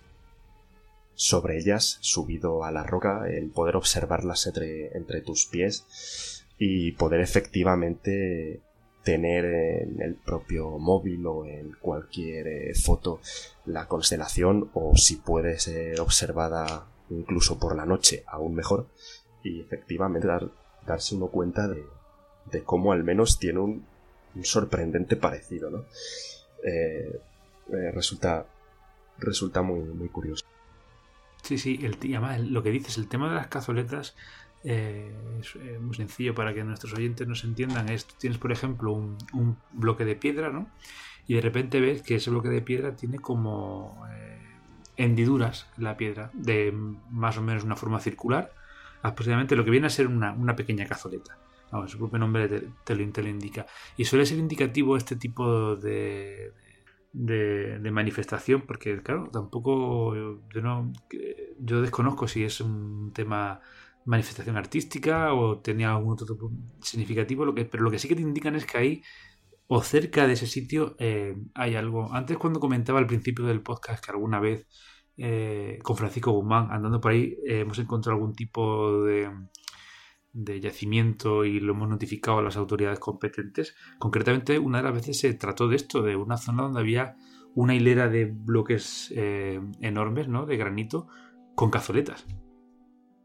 sobre 1.18 1.58
ellas, 1.58 1.98
subido 2.00 2.62
a 2.62 2.70
la 2.70 2.84
roca, 2.84 3.28
el 3.28 3.50
poder 3.50 3.74
observarlas 3.74 4.46
entre, 4.46 4.96
entre 4.96 5.20
tus 5.20 5.46
pies 5.46 6.44
y 6.58 6.92
poder 6.92 7.20
efectivamente 7.20 8.60
tener 9.02 9.44
en 9.44 10.00
el 10.00 10.14
propio 10.14 10.78
móvil 10.78 11.26
o 11.26 11.44
en 11.44 11.72
cualquier 11.80 12.46
eh, 12.46 12.74
foto 12.76 13.20
la 13.66 13.88
constelación 13.88 14.70
o 14.74 14.96
si 14.96 15.16
puede 15.16 15.58
ser 15.58 16.00
observada 16.00 16.86
incluso 17.10 17.58
por 17.58 17.74
la 17.74 17.84
noche 17.84 18.22
aún 18.28 18.54
mejor 18.54 18.86
y 19.42 19.60
efectivamente 19.60 20.28
dar 20.28 20.50
darse 20.86 21.16
uno 21.16 21.28
cuenta 21.28 21.66
de, 21.66 21.84
de 22.50 22.62
cómo 22.62 22.92
al 22.92 23.02
menos 23.02 23.38
tiene 23.40 23.58
un, 23.58 23.86
sorprendente 24.42 25.16
parecido, 25.16 25.68
¿no? 25.68 25.84
Eh, 26.62 27.20
eh, 27.72 27.90
resulta, 27.92 28.46
resulta 29.18 29.62
muy, 29.62 29.80
muy 29.80 30.08
curioso. 30.08 30.44
Sí, 31.42 31.58
sí, 31.58 31.78
el, 31.82 31.96
además 32.00 32.40
lo 32.40 32.62
que 32.62 32.70
dices, 32.70 32.98
el 32.98 33.08
tema 33.08 33.28
de 33.28 33.36
las 33.36 33.46
cazoletas 33.46 34.16
eh, 34.64 35.14
es 35.40 35.80
muy 35.80 35.94
sencillo 35.94 36.34
para 36.34 36.52
que 36.52 36.64
nuestros 36.64 36.92
oyentes 36.94 37.26
nos 37.26 37.44
entiendan. 37.44 37.88
Es, 37.88 38.06
tienes, 38.06 38.38
por 38.38 38.52
ejemplo, 38.52 38.92
un, 38.92 39.56
bloque 39.72 40.04
de 40.04 40.16
piedra, 40.16 40.50
¿no? 40.50 40.68
Y 41.26 41.34
de 41.34 41.40
repente 41.40 41.80
ves 41.80 42.02
que 42.02 42.16
ese 42.16 42.30
bloque 42.30 42.48
de 42.48 42.62
piedra 42.62 42.96
tiene 42.96 43.18
como 43.18 44.02
hendiduras 44.98 45.66
en 45.78 45.84
la 45.84 45.96
piedra, 45.96 46.30
de 46.34 46.72
más 47.10 47.38
o 47.38 47.42
menos 47.42 47.64
una 47.64 47.76
forma 47.76 48.00
circular, 48.00 48.52
aproximadamente 49.00 49.56
lo 49.56 49.64
que 49.64 49.70
viene 49.70 49.86
a 49.86 49.90
ser 49.90 50.08
una, 50.08 50.56
pequeña 50.56 50.86
cazoleta. 50.86 51.38
Vamos, 51.70 51.90
su 51.90 51.98
propio 51.98 52.18
nombre 52.18 52.48
te, 52.84 52.94
lo, 52.94 53.02
indica. 53.02 53.66
Y 53.96 54.04
suele 54.04 54.26
ser 54.26 54.38
indicativo 54.38 54.96
este 54.96 55.16
tipo 55.16 55.76
de, 55.76 56.52
manifestación, 57.90 58.62
porque 58.62 59.02
claro, 59.02 59.28
tampoco 59.32 60.14
yo, 60.14 60.62
no, 60.62 60.92
yo 61.58 61.82
desconozco 61.82 62.28
si 62.28 62.44
es 62.44 62.60
un 62.60 63.12
tema 63.12 63.60
manifestación 64.04 64.56
artística 64.56 65.34
o 65.34 65.58
tenía 65.58 65.90
algún 65.90 66.14
otro 66.14 66.36
significativo, 66.80 67.44
lo 67.44 67.54
que, 67.54 67.64
pero 67.64 67.82
lo 67.82 67.90
que 67.90 67.98
sí 67.98 68.08
que 68.08 68.16
te 68.16 68.22
indican 68.22 68.54
es 68.56 68.64
que 68.64 68.78
ahí 68.78 69.02
o 69.66 69.82
cerca 69.82 70.26
de 70.26 70.32
ese 70.32 70.46
sitio 70.46 70.96
eh, 70.98 71.36
hay 71.54 71.76
algo. 71.76 72.12
Antes 72.12 72.38
cuando 72.38 72.58
comentaba 72.58 72.98
al 72.98 73.06
principio 73.06 73.44
del 73.44 73.60
podcast 73.62 74.04
que 74.04 74.10
alguna 74.10 74.40
vez 74.40 74.66
eh, 75.18 75.78
con 75.82 75.96
Francisco 75.96 76.32
Guzmán, 76.32 76.68
andando 76.70 77.00
por 77.00 77.12
ahí, 77.12 77.36
eh, 77.46 77.60
hemos 77.60 77.78
encontrado 77.78 78.16
algún 78.16 78.34
tipo 78.34 79.02
de, 79.02 79.30
de 80.38 80.60
yacimiento 80.60 81.44
y 81.44 81.58
lo 81.58 81.72
hemos 81.72 81.88
notificado 81.88 82.38
a 82.38 82.42
las 82.42 82.56
autoridades 82.56 83.00
competentes. 83.00 83.74
Concretamente, 83.98 84.58
una 84.58 84.78
de 84.78 84.84
las 84.84 84.94
veces 84.94 85.18
se 85.18 85.34
trató 85.34 85.66
de 85.66 85.76
esto, 85.76 86.02
de 86.02 86.14
una 86.14 86.36
zona 86.36 86.62
donde 86.62 86.80
había 86.80 87.16
una 87.54 87.74
hilera 87.74 88.08
de 88.08 88.26
bloques 88.26 89.12
eh, 89.16 89.60
enormes, 89.80 90.28
¿no? 90.28 90.46
De 90.46 90.56
granito, 90.56 91.08
con 91.56 91.70
cazoletas. 91.70 92.24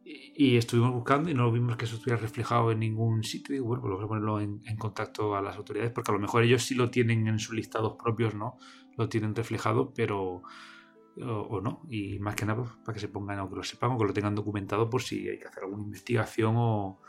Y, 0.06 0.58
estuvimos 0.58 0.92
buscando 0.92 1.30
y 1.30 1.36
no 1.36 1.52
vimos 1.52 1.78
que 1.78 1.86
eso 1.86 1.98
estuviera 1.98 2.20
reflejado 2.20 2.72
en 2.72 2.80
ningún 2.80 3.24
sitio. 3.24 3.56
Y 3.56 3.60
bueno, 3.60 3.82
pues 3.82 3.92
vamos 3.92 4.06
a 4.06 4.08
ponerlo 4.08 4.42
en, 4.42 4.62
en, 4.66 4.78
contacto 4.78 5.36
a 5.36 5.42
las 5.44 5.56
autoridades, 5.56 5.92
porque 5.92 6.10
a 6.10 6.16
lo 6.16 6.20
mejor 6.20 6.42
ellos 6.42 6.64
sí 6.64 6.74
lo 6.74 6.90
tienen 6.90 7.28
en 7.28 7.38
sus 7.38 7.54
listados 7.54 7.96
propios, 8.02 8.34
¿no? 8.34 8.58
Lo 8.98 9.08
tienen 9.08 9.36
reflejado, 9.36 9.94
pero 9.94 10.42
o, 11.22 11.62
no. 11.62 11.82
Y 11.90 12.20
más 12.20 12.36
que 12.36 12.46
nada 12.46 12.64
pues, 12.64 12.72
para 12.86 12.94
que 12.94 13.00
se 13.00 13.08
pongan 13.08 13.40
o 13.40 13.50
que 13.50 13.56
lo 13.56 13.64
sepan 13.64 13.92
o 13.92 13.98
que 13.98 14.06
lo 14.06 14.14
tengan 14.14 14.36
documentado 14.36 14.90
por 14.90 15.02
si 15.02 15.28
hay 15.30 15.40
que 15.40 15.48
hacer 15.48 15.64
alguna 15.64 15.84
investigación 15.84 16.56
o, 16.58 17.00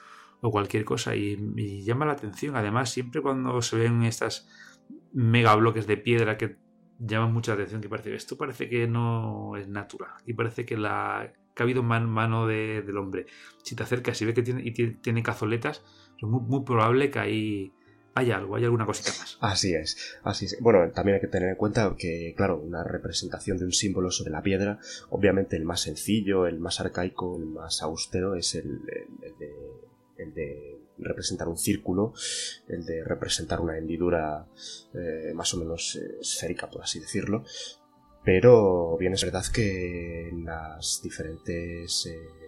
cualquier 0.41 0.85
cosa. 0.85 1.17
Y, 1.17 1.83
llama 1.85 2.07
la 2.07 2.13
atención. 2.13 2.57
Además, 2.57 2.91
siempre 2.91 3.23
cuando 3.23 3.63
se 3.63 3.77
ven 3.77 4.03
estas 4.03 4.49
mega 5.13 5.55
bloques 5.55 5.87
de 5.87 5.97
piedra 5.97 6.37
que 6.37 6.59
llaman 6.99 7.33
mucha 7.33 7.55
atención, 7.55 7.81
que 7.81 7.89
parece 7.89 8.15
esto 8.15 8.37
parece 8.37 8.69
que 8.69 8.87
no 8.87 9.57
es 9.57 9.69
natural. 9.69 10.13
Y 10.27 10.35
parece 10.35 10.67
que 10.67 10.77
la 10.77 11.33
que 11.55 11.63
ha 11.63 11.65
habido 11.65 11.83
mano 11.83 12.47
de, 12.47 12.83
del 12.83 12.99
hombre. 12.99 13.27
Si 13.63 13.77
te 13.77 13.85
acercas 13.85 14.21
y 14.21 14.25
ves 14.25 14.35
que 14.35 14.43
tiene, 14.43 14.63
y 14.65 14.73
tiene, 14.73 15.23
cazoletas, 15.23 15.85
es 16.19 16.29
muy, 16.29 16.41
muy 16.41 16.65
probable 16.65 17.11
que 17.11 17.19
ahí 17.21 17.73
hay 18.15 18.31
algo, 18.31 18.57
hay 18.57 18.65
alguna 18.65 18.87
cosita 18.87 19.11
más. 19.19 19.37
Así 19.41 19.75
es, 19.75 19.97
así 20.23 20.47
es. 20.47 20.57
Bueno, 20.61 20.89
también 20.93 21.17
hay 21.17 21.21
que 21.21 21.29
tener 21.29 21.51
en 21.51 21.57
cuenta 21.57 21.95
que, 21.99 22.33
claro, 22.37 22.59
una 22.59 22.85
representación 22.85 23.59
de 23.59 23.65
un 23.65 23.73
símbolo 23.73 24.11
sobre 24.11 24.31
la 24.31 24.43
piedra, 24.43 24.79
obviamente 25.11 25.57
el 25.57 25.65
más 25.65 25.81
sencillo, 25.81 26.47
el 26.47 26.61
más 26.61 26.81
arcaico, 26.81 27.37
el 27.37 27.47
más 27.47 27.83
austero 27.83 28.37
es 28.37 28.55
el, 28.55 28.81
de, 30.17 30.79
representar 30.97 31.49
un 31.49 31.59
círculo, 31.59 32.15
el 32.69 32.87
de 32.87 33.03
representar 33.03 33.61
una 33.61 33.77
hendidura 33.77 34.47
eh, 34.95 35.33
más 35.35 35.53
o 35.55 35.59
menos 35.59 35.97
eh, 35.97 36.19
esférica, 36.21 36.71
por 36.71 36.83
así 36.83 37.01
decirlo. 37.01 37.45
Pero 38.25 38.97
bien 38.97 39.13
es 39.13 39.25
verdad 39.25 39.45
que 39.53 40.31
las 40.45 41.01
diferentes 41.03 42.07
eh, 42.07 42.44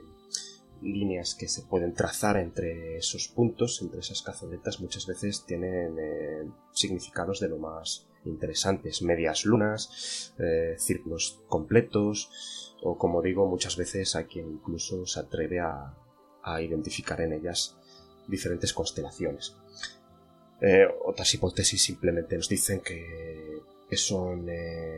líneas 0.83 1.35
que 1.35 1.49
se 1.49 1.63
pueden 1.63 1.95
trazar 1.95 2.37
entre 2.37 2.99
esos 2.99 3.29
puntos, 3.29 3.81
entre 3.83 4.01
esas 4.01 4.23
cazoletas, 4.23 4.81
muchas 4.81 5.07
veces 5.07 5.45
tienen 5.45 5.97
eh, 5.99 6.49
significados 6.73 7.41
de 7.41 7.49
lo 7.49 7.59
más 7.59 8.07
interesantes, 8.25 9.03
medias 9.03 9.45
lunas, 9.45 10.35
eh, 10.39 10.75
círculos 10.79 11.41
completos, 11.49 12.75
o 12.83 12.99
como 12.99 13.23
digo, 13.23 13.47
muchas 13.47 13.77
veces 13.77 14.17
hay 14.17 14.25
quien 14.25 14.51
incluso 14.51 15.07
se 15.07 15.21
atreve 15.21 15.61
a, 15.61 15.95
identificar 16.63 17.21
en 17.21 17.33
ellas 17.33 17.77
diferentes 18.29 18.73
constelaciones. 18.73 19.57
Eh, 20.61 20.87
otras 21.05 21.35
hipótesis 21.35 21.83
simplemente 21.83 22.37
nos 22.37 22.49
dicen 22.49 22.81
que 22.83 23.97
son 23.97 24.47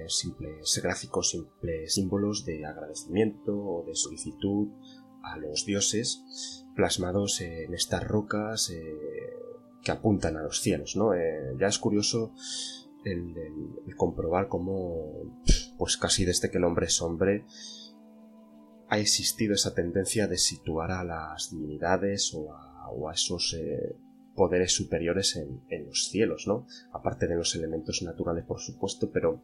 simples 0.08 0.78
gráficos, 0.82 1.30
simples 1.30 1.94
símbolos 1.94 2.44
de 2.44 2.66
agradecimiento 2.66 3.56
o 3.56 3.82
de 3.86 3.94
solicitud 3.94 4.68
a 5.22 5.36
los 5.36 5.64
dioses 5.64 6.64
plasmados 6.74 7.40
en 7.40 7.74
estas 7.74 8.06
rocas 8.06 8.70
eh, 8.70 8.96
que 9.82 9.90
apuntan 9.90 10.36
a 10.36 10.42
los 10.42 10.60
cielos, 10.60 10.96
¿no? 10.96 11.14
Eh, 11.14 11.54
ya 11.58 11.66
es 11.66 11.78
curioso 11.78 12.32
comprobar 13.96 14.48
cómo, 14.48 15.34
pues 15.78 15.96
casi 15.96 16.24
desde 16.24 16.50
que 16.50 16.58
el 16.58 16.64
hombre 16.64 16.86
es 16.86 17.00
hombre, 17.00 17.44
ha 18.88 18.98
existido 18.98 19.54
esa 19.54 19.74
tendencia 19.74 20.26
de 20.28 20.38
situar 20.38 20.90
a 20.92 21.04
las 21.04 21.50
divinidades 21.50 22.34
o 22.34 22.52
a, 22.54 23.12
esos 23.12 23.54
eh, 23.54 23.96
poderes 24.34 24.72
superiores 24.72 25.36
en, 25.36 25.62
en, 25.68 25.86
los 25.86 26.08
cielos, 26.08 26.46
¿no? 26.46 26.66
Aparte 26.92 27.26
de 27.26 27.36
los 27.36 27.54
elementos 27.54 28.02
naturales, 28.02 28.44
por 28.44 28.60
supuesto, 28.60 29.10
pero 29.10 29.42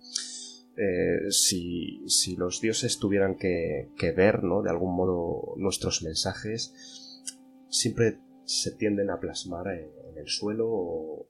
eh, 0.77 1.31
si, 1.31 2.03
si, 2.09 2.37
los 2.37 2.61
dioses 2.61 2.99
tuvieran 2.99 3.37
que, 3.37 4.13
ver, 4.17 4.43
¿no? 4.43 4.63
De 4.63 4.71
algún 4.71 4.97
modo 4.97 5.55
nuestros 5.57 6.03
mensajes, 6.03 7.23
siempre 7.69 8.19
se 8.45 8.73
tienden 8.73 9.11
a 9.11 9.21
plasmar 9.21 9.69
en, 9.69 10.19
el 10.19 10.29
suelo 10.29 10.69
o, 10.69 11.27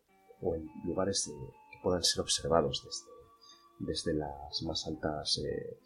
en 0.55 0.67
lugares 0.85 1.31
que 1.71 1.79
puedan 1.83 2.03
ser 2.03 2.23
observados 2.23 2.83
desde, 2.85 3.93
desde 3.93 4.15
las 4.15 4.63
más 4.63 4.87
altas, 4.87 5.39
eh, 5.39 5.79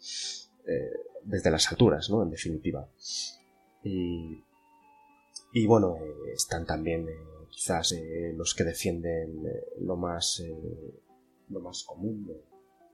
eh, 0.65 0.91
desde 1.23 1.51
las 1.51 1.69
alturas, 1.69 2.09
¿no? 2.09 2.23
En 2.23 2.29
definitiva. 2.29 2.89
Y, 3.83 4.43
y 5.53 5.65
bueno, 5.65 5.97
están 6.33 6.65
también 6.65 7.07
quizás 7.49 7.93
los 8.35 8.53
que 8.53 8.63
defienden 8.63 9.43
lo 9.79 9.97
más, 9.97 10.41
lo 11.49 11.59
más 11.59 11.83
común 11.83 12.27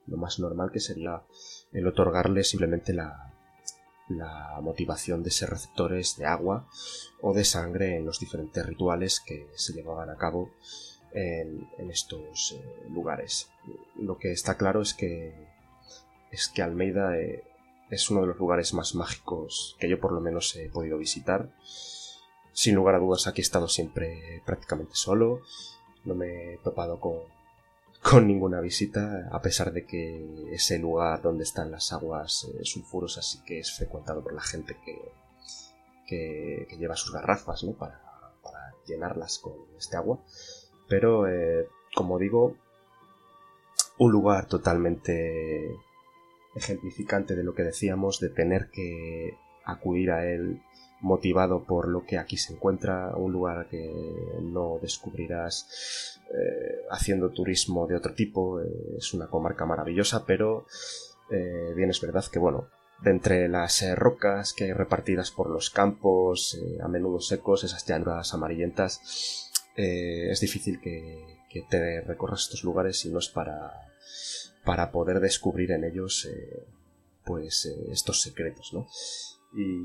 lo 0.08 0.18
más 0.18 0.40
normal 0.40 0.72
que 0.72 0.80
sería 0.80 1.22
el 1.72 1.88
otorgarle 1.88 2.44
simplemente 2.44 2.94
la, 2.94 3.32
motivación 4.62 5.24
de 5.24 5.32
ser 5.32 5.50
receptores 5.50 6.16
de 6.16 6.26
agua 6.26 6.68
o 7.22 7.34
de 7.34 7.44
sangre 7.44 7.96
en 7.96 8.06
los 8.06 8.20
diferentes 8.20 8.64
rituales 8.64 9.20
que 9.20 9.48
se 9.56 9.74
llevaban 9.74 10.12
a 10.12 10.16
cabo 10.16 10.52
en, 11.12 11.68
estos 11.90 12.52
eh, 12.52 12.90
lugares. 12.90 13.50
Lo 13.96 14.20
que 14.20 14.32
está 14.32 14.58
claro 14.58 14.82
es 14.82 14.94
que 14.94 15.34
es 16.30 16.50
que 16.50 16.62
Almeida 16.62 17.18
eh, 17.18 17.44
es 17.90 18.10
uno 18.10 18.22
de 18.22 18.28
los 18.28 18.38
lugares 18.38 18.74
más 18.74 18.94
mágicos 18.94 19.76
que 19.80 19.90
yo 19.90 20.00
por 20.00 20.12
lo 20.12 20.22
menos 20.22 20.56
he 20.56 20.70
podido 20.70 20.98
visitar. 20.98 21.50
Sin 22.52 22.76
lugar 22.76 22.96
a 22.96 23.00
dudas 23.00 23.26
aquí 23.26 23.42
he 23.42 23.44
estado 23.44 23.68
siempre 23.68 24.42
prácticamente 24.46 24.94
solo. 24.96 25.42
No 26.04 26.14
me 26.14 26.54
he 26.54 26.58
topado 26.60 27.00
con, 27.00 27.22
con 28.10 28.28
ninguna 28.28 28.62
visita, 28.62 29.28
a 29.32 29.42
pesar 29.42 29.74
de 29.74 29.84
que 29.84 30.24
ese 30.52 30.78
lugar 30.78 31.24
donde 31.24 31.44
están 31.44 31.72
las 31.72 31.92
aguas 31.92 32.48
eh, 32.54 32.60
sulfurosas 32.64 33.26
sí 33.26 33.40
que 33.44 33.58
es 33.58 33.76
frecuentado 33.76 34.22
por 34.22 34.34
la 34.34 34.44
gente 34.44 34.78
que, 34.86 34.96
que, 36.08 36.78
lleva 36.78 36.96
sus 36.96 37.12
garrafas 37.12 37.64
¿no? 37.64 37.74
para, 37.74 38.00
llenarlas 38.86 39.40
con 39.40 39.54
este 39.80 39.98
agua. 39.98 40.20
Pero, 40.88 41.28
eh, 41.28 41.68
como 41.96 42.20
digo, 42.20 42.56
un 43.98 44.12
lugar 44.12 44.46
totalmente 44.46 45.76
ejemplificante 46.54 47.36
de 47.36 47.44
lo 47.44 47.56
que 47.56 47.64
decíamos, 47.64 48.20
de 48.20 48.30
tener 48.30 48.70
que 48.70 49.36
acudir 49.64 50.12
a 50.12 50.28
él 50.32 50.62
motivado 51.06 51.64
por 51.64 51.88
lo 51.88 52.04
que 52.04 52.18
aquí 52.18 52.36
se 52.36 52.54
encuentra, 52.54 53.16
un 53.16 53.32
lugar 53.32 53.68
que 53.70 53.94
no 54.42 54.80
descubrirás 54.82 56.20
eh, 56.34 56.84
haciendo 56.90 57.30
turismo 57.30 57.86
de 57.86 57.96
otro 57.96 58.16
tipo, 58.16 58.60
eh, 58.60 58.96
es 58.98 59.14
una 59.14 59.28
comarca 59.28 59.68
maravillosa, 59.68 60.26
pero 60.26 60.66
eh, 61.30 61.74
bien 61.76 61.92
es 61.92 62.02
verdad 62.02 62.26
que 62.26 62.40
bueno, 62.40 62.70
de 63.04 63.12
entre 63.12 63.48
las 63.48 63.86
rocas 63.96 64.54
que 64.54 64.64
hay 64.64 64.74
repartidas 64.74 65.30
por 65.30 65.52
los 65.52 65.70
campos, 65.70 66.58
a 66.82 66.88
menudo 66.88 67.20
secos, 67.20 67.64
esas 67.64 67.86
llanuras 67.86 68.34
amarillentas, 68.34 69.52
es 69.76 70.40
difícil 70.40 70.80
que, 70.80 71.38
que, 71.50 71.62
te 71.70 72.02
recorras 72.02 72.44
estos 72.44 72.64
lugares 72.64 72.98
si 72.98 73.10
no 73.10 73.20
es 73.20 73.28
para, 73.28 73.74
para 74.64 74.90
poder 74.92 75.20
descubrir 75.20 75.72
en 75.72 75.84
ellos 75.84 76.28
pues 77.26 77.66
estos 77.92 78.22
secretos, 78.22 78.72
¿no? 78.74 78.88
Y 79.54 79.82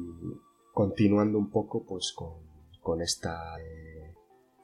continuando 0.81 1.37
un 1.37 1.51
poco 1.51 1.85
pues 1.85 2.15
con, 2.15 3.03
esta 3.03 3.61
eh, 3.61 4.15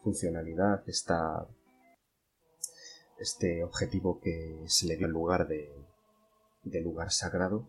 funcionalidad, 0.03 0.83
esta, 0.89 1.47
este 3.19 3.63
objetivo 3.63 4.19
que 4.19 4.65
se 4.67 4.87
le 4.87 4.97
dio 4.97 5.05
al 5.09 5.13
lugar 5.13 5.47
de, 5.47 5.71
lugar 6.81 7.11
sagrado, 7.11 7.69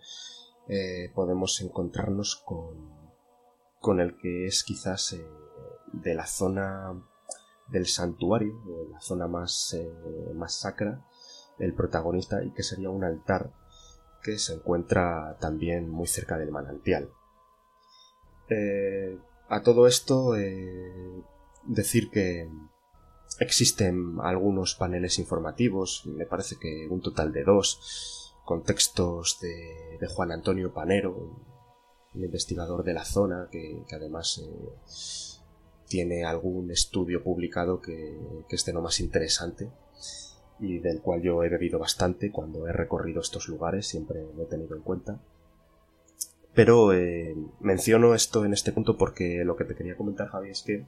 eh, 0.70 1.12
podemos 1.14 1.60
encontrarnos 1.60 2.38
con, 2.38 2.90
con 3.82 4.00
el 4.00 4.18
que 4.18 4.46
es 4.46 4.64
quizás 4.64 5.12
eh, 5.12 5.28
de 5.92 6.16
la 6.16 6.26
zona 6.26 7.04
del 7.68 7.86
santuario, 7.86 8.62
o 8.66 8.88
la 8.94 9.02
zona 9.02 9.28
más, 9.28 9.76
más 10.36 10.58
sacra, 10.58 11.06
el 11.60 11.74
protagonista 11.74 12.42
y 12.46 12.52
que 12.52 12.64
sería 12.64 12.90
un 12.90 13.04
altar 13.04 13.52
que 14.24 14.38
se 14.40 14.54
encuentra 14.54 15.36
también 15.42 15.90
muy 15.90 16.08
cerca 16.08 16.38
del 16.38 16.52
manantial. 16.52 17.10
Eh, 18.50 19.18
a 19.50 19.62
todo 19.62 19.88
esto, 19.88 20.36
eh, 20.36 21.24
decir 21.66 22.10
que 22.10 22.50
existen 23.40 24.18
algunos 24.22 24.76
paneles 24.76 25.20
informativos, 25.20 26.04
me 26.06 26.26
parece 26.26 26.58
que 26.60 26.88
un 26.90 27.02
total 27.02 27.32
de 27.32 27.44
dos, 27.44 28.34
con 28.46 28.64
textos 28.64 29.40
de, 29.42 30.08
Juan 30.08 30.32
Antonio 30.32 30.74
Panero, 30.74 31.36
investigador 32.16 32.84
de 32.84 32.94
la 32.94 33.06
zona 33.06 33.48
que, 33.52 33.84
además 33.92 34.42
eh, 34.44 35.44
tiene 35.88 36.26
algún 36.26 36.72
estudio 36.72 37.24
publicado 37.24 37.80
que, 37.80 38.18
que 38.50 38.56
es 38.56 38.66
de 38.66 38.74
lo 38.74 38.82
más 38.82 39.00
interesante 39.00 39.70
y 40.60 40.80
del 40.80 41.02
cual 41.02 41.22
yo 41.22 41.44
he 41.44 41.50
bebido 41.50 41.80
bastante 41.80 42.32
cuando 42.32 42.68
he 42.68 42.74
recorrido 42.74 43.22
estos 43.22 43.48
lugares, 43.48 43.88
siempre 43.88 44.26
lo 44.36 44.44
he 44.44 44.48
tenido 44.48 44.76
en 44.76 44.82
cuenta. 44.82 45.20
Pero 46.58 46.92
eh, 46.92 47.36
menciono 47.60 48.16
esto 48.16 48.44
en 48.44 48.52
este 48.52 48.72
punto 48.72 48.98
porque 48.98 49.44
lo 49.46 49.56
que 49.56 49.64
te 49.64 49.76
quería 49.76 49.96
comentar, 49.96 50.30
Javi, 50.30 50.50
es 50.50 50.64
que 50.64 50.88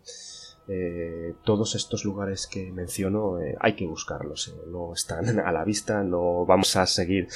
eh, 0.68 1.36
todos 1.44 1.76
estos 1.76 2.06
lugares 2.06 2.48
que 2.48 2.72
menciono 2.72 3.40
eh, 3.40 3.56
hay 3.60 3.76
que 3.76 3.86
buscarlos, 3.86 4.52
no 4.66 4.94
están 4.94 5.40
a 5.46 5.52
la 5.52 5.64
vista, 5.64 6.02
no 6.04 6.44
vamos 6.48 6.76
a 6.76 6.88
seguir 6.88 7.28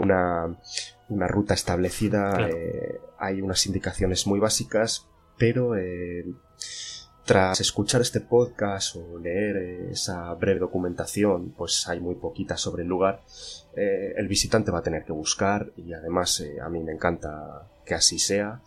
una, 0.00 0.56
una, 1.08 1.26
ruta 1.26 1.54
establecida, 1.54 2.48
hay 3.18 3.42
unas 3.42 3.66
indicaciones 3.66 4.28
muy 4.28 4.38
básicas, 4.38 5.08
pero 5.36 5.74
tras 7.28 7.60
escuchar 7.60 8.00
este 8.00 8.22
podcast 8.22 8.96
o 8.96 9.18
leer 9.18 9.90
esa 9.90 10.32
breve 10.32 10.60
documentación, 10.60 11.50
pues 11.50 11.86
hay 11.86 12.00
muy 12.00 12.14
poquita 12.14 12.56
sobre 12.56 12.84
el 12.84 12.88
lugar, 12.88 13.20
eh, 13.76 14.14
el 14.16 14.26
visitante 14.28 14.70
va 14.70 14.78
a 14.78 14.82
tener 14.82 15.04
que 15.04 15.12
buscar 15.12 15.70
y 15.76 15.92
además 15.92 16.40
eh, 16.40 16.58
a 16.58 16.70
mí 16.70 16.82
me 16.82 16.92
encanta 16.92 17.68
que 17.84 17.94
así 17.94 18.18
sea. 18.18 18.62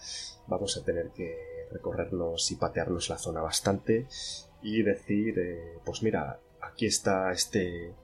Vamos 0.45 0.77
a 0.77 0.83
tener 0.83 1.09
que 1.09 1.35
recorrernos 1.71 2.51
y 2.51 2.55
patearnos 2.55 3.09
la 3.09 3.17
zona 3.17 3.41
bastante 3.41 4.05
y 4.61 4.83
decir, 4.83 5.39
eh, 5.39 5.79
pues 5.83 6.03
mira, 6.03 6.37
aquí 6.61 6.85
está 6.85 7.31
este, 7.31 7.95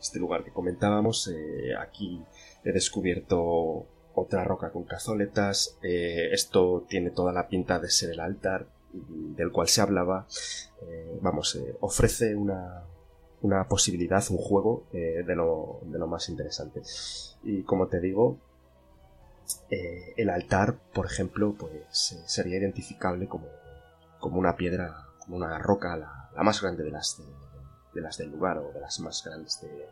este 0.00 0.18
lugar 0.18 0.44
que 0.44 0.50
comentábamos, 0.50 1.30
aquí 1.78 2.24
he 2.64 2.72
descubierto 2.72 3.84
otra 4.14 4.44
roca 4.44 4.70
con 4.70 4.84
cazoletas, 4.84 5.76
esto 5.82 6.86
tiene 6.88 7.10
toda 7.10 7.34
la 7.34 7.48
pinta 7.48 7.78
de 7.78 7.90
ser 7.90 8.12
el 8.12 8.20
altar 8.20 8.66
del 8.92 9.52
cual 9.52 9.68
se 9.68 9.80
hablaba, 9.80 10.26
vamos, 11.20 11.58
ofrece 11.80 12.34
una, 12.34 12.84
una 13.42 13.68
posibilidad, 13.68 14.24
un 14.30 14.38
juego 14.38 14.84
eh, 14.92 15.22
de, 15.26 15.36
lo, 15.36 15.80
de, 15.82 15.98
lo, 15.98 16.06
más 16.06 16.28
interesante. 16.28 16.82
Y 17.42 17.62
como 17.62 17.88
te 17.88 18.00
digo, 18.00 18.38
eh, 19.70 20.14
el 20.16 20.30
altar, 20.30 20.76
por 20.92 21.06
ejemplo, 21.06 21.54
pues 21.56 22.12
eh, 22.12 22.22
sería 22.26 22.58
identificable 22.58 23.28
como, 23.28 23.46
como, 24.18 24.38
una 24.38 24.56
piedra, 24.56 25.06
como 25.18 25.36
una 25.36 25.58
roca, 25.58 25.96
la, 25.96 26.42
más 26.42 26.60
grande 26.60 26.82
de 26.82 26.90
las, 26.90 27.22
de, 27.94 28.00
las 28.00 28.18
del 28.18 28.30
lugar 28.30 28.58
o 28.58 28.72
de 28.72 28.80
las 28.80 29.00
más 29.00 29.22
grandes 29.24 29.60
de, 29.60 29.88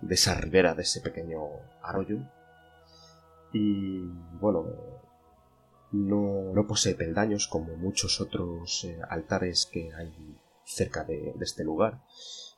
de 0.00 0.14
esa 0.14 0.34
ribera, 0.34 0.74
de 0.74 0.82
ese 0.82 1.00
pequeño 1.00 1.40
arroyo. 1.82 2.18
Y 3.52 4.00
bueno, 4.40 4.66
no, 5.94 6.66
posee 6.66 6.94
peldaños 6.94 7.48
como 7.48 7.76
muchos 7.76 8.20
otros 8.20 8.86
altares 9.08 9.66
que 9.66 9.92
hay 9.94 10.12
cerca 10.64 11.04
de, 11.04 11.34
este 11.40 11.64
lugar 11.64 12.00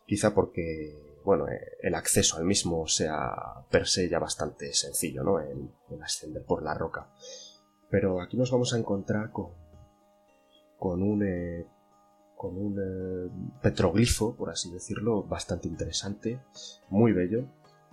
quizá 0.07 0.35
porque 0.35 1.17
bueno, 1.27 1.49
eh, 1.49 1.61
el 1.83 1.97
acceso 1.97 2.37
al 2.37 2.45
mismo 2.45 2.87
sea 2.87 3.35
per 3.69 3.89
se 3.89 4.09
ya 4.09 4.21
bastante 4.21 4.73
sencillo, 4.73 5.25
¿no? 5.25 5.41
El, 5.41 5.69
ascender 6.01 6.45
por 6.45 6.63
la 6.63 6.73
roca. 6.73 7.11
Pero 7.91 8.23
aquí 8.23 8.37
nos 8.37 8.53
vamos 8.53 8.73
a 8.73 8.79
encontrar 8.79 9.33
con, 9.33 9.51
con 10.79 11.03
un, 11.03 11.27
eh, 11.27 11.67
con 12.37 12.57
un 12.57 12.79
eh, 12.79 13.59
petroglifo, 13.61 14.37
por 14.37 14.51
así 14.51 14.71
decirlo, 14.71 15.25
bastante 15.25 15.67
interesante, 15.67 16.41
muy 16.91 17.13
bello. 17.13 17.47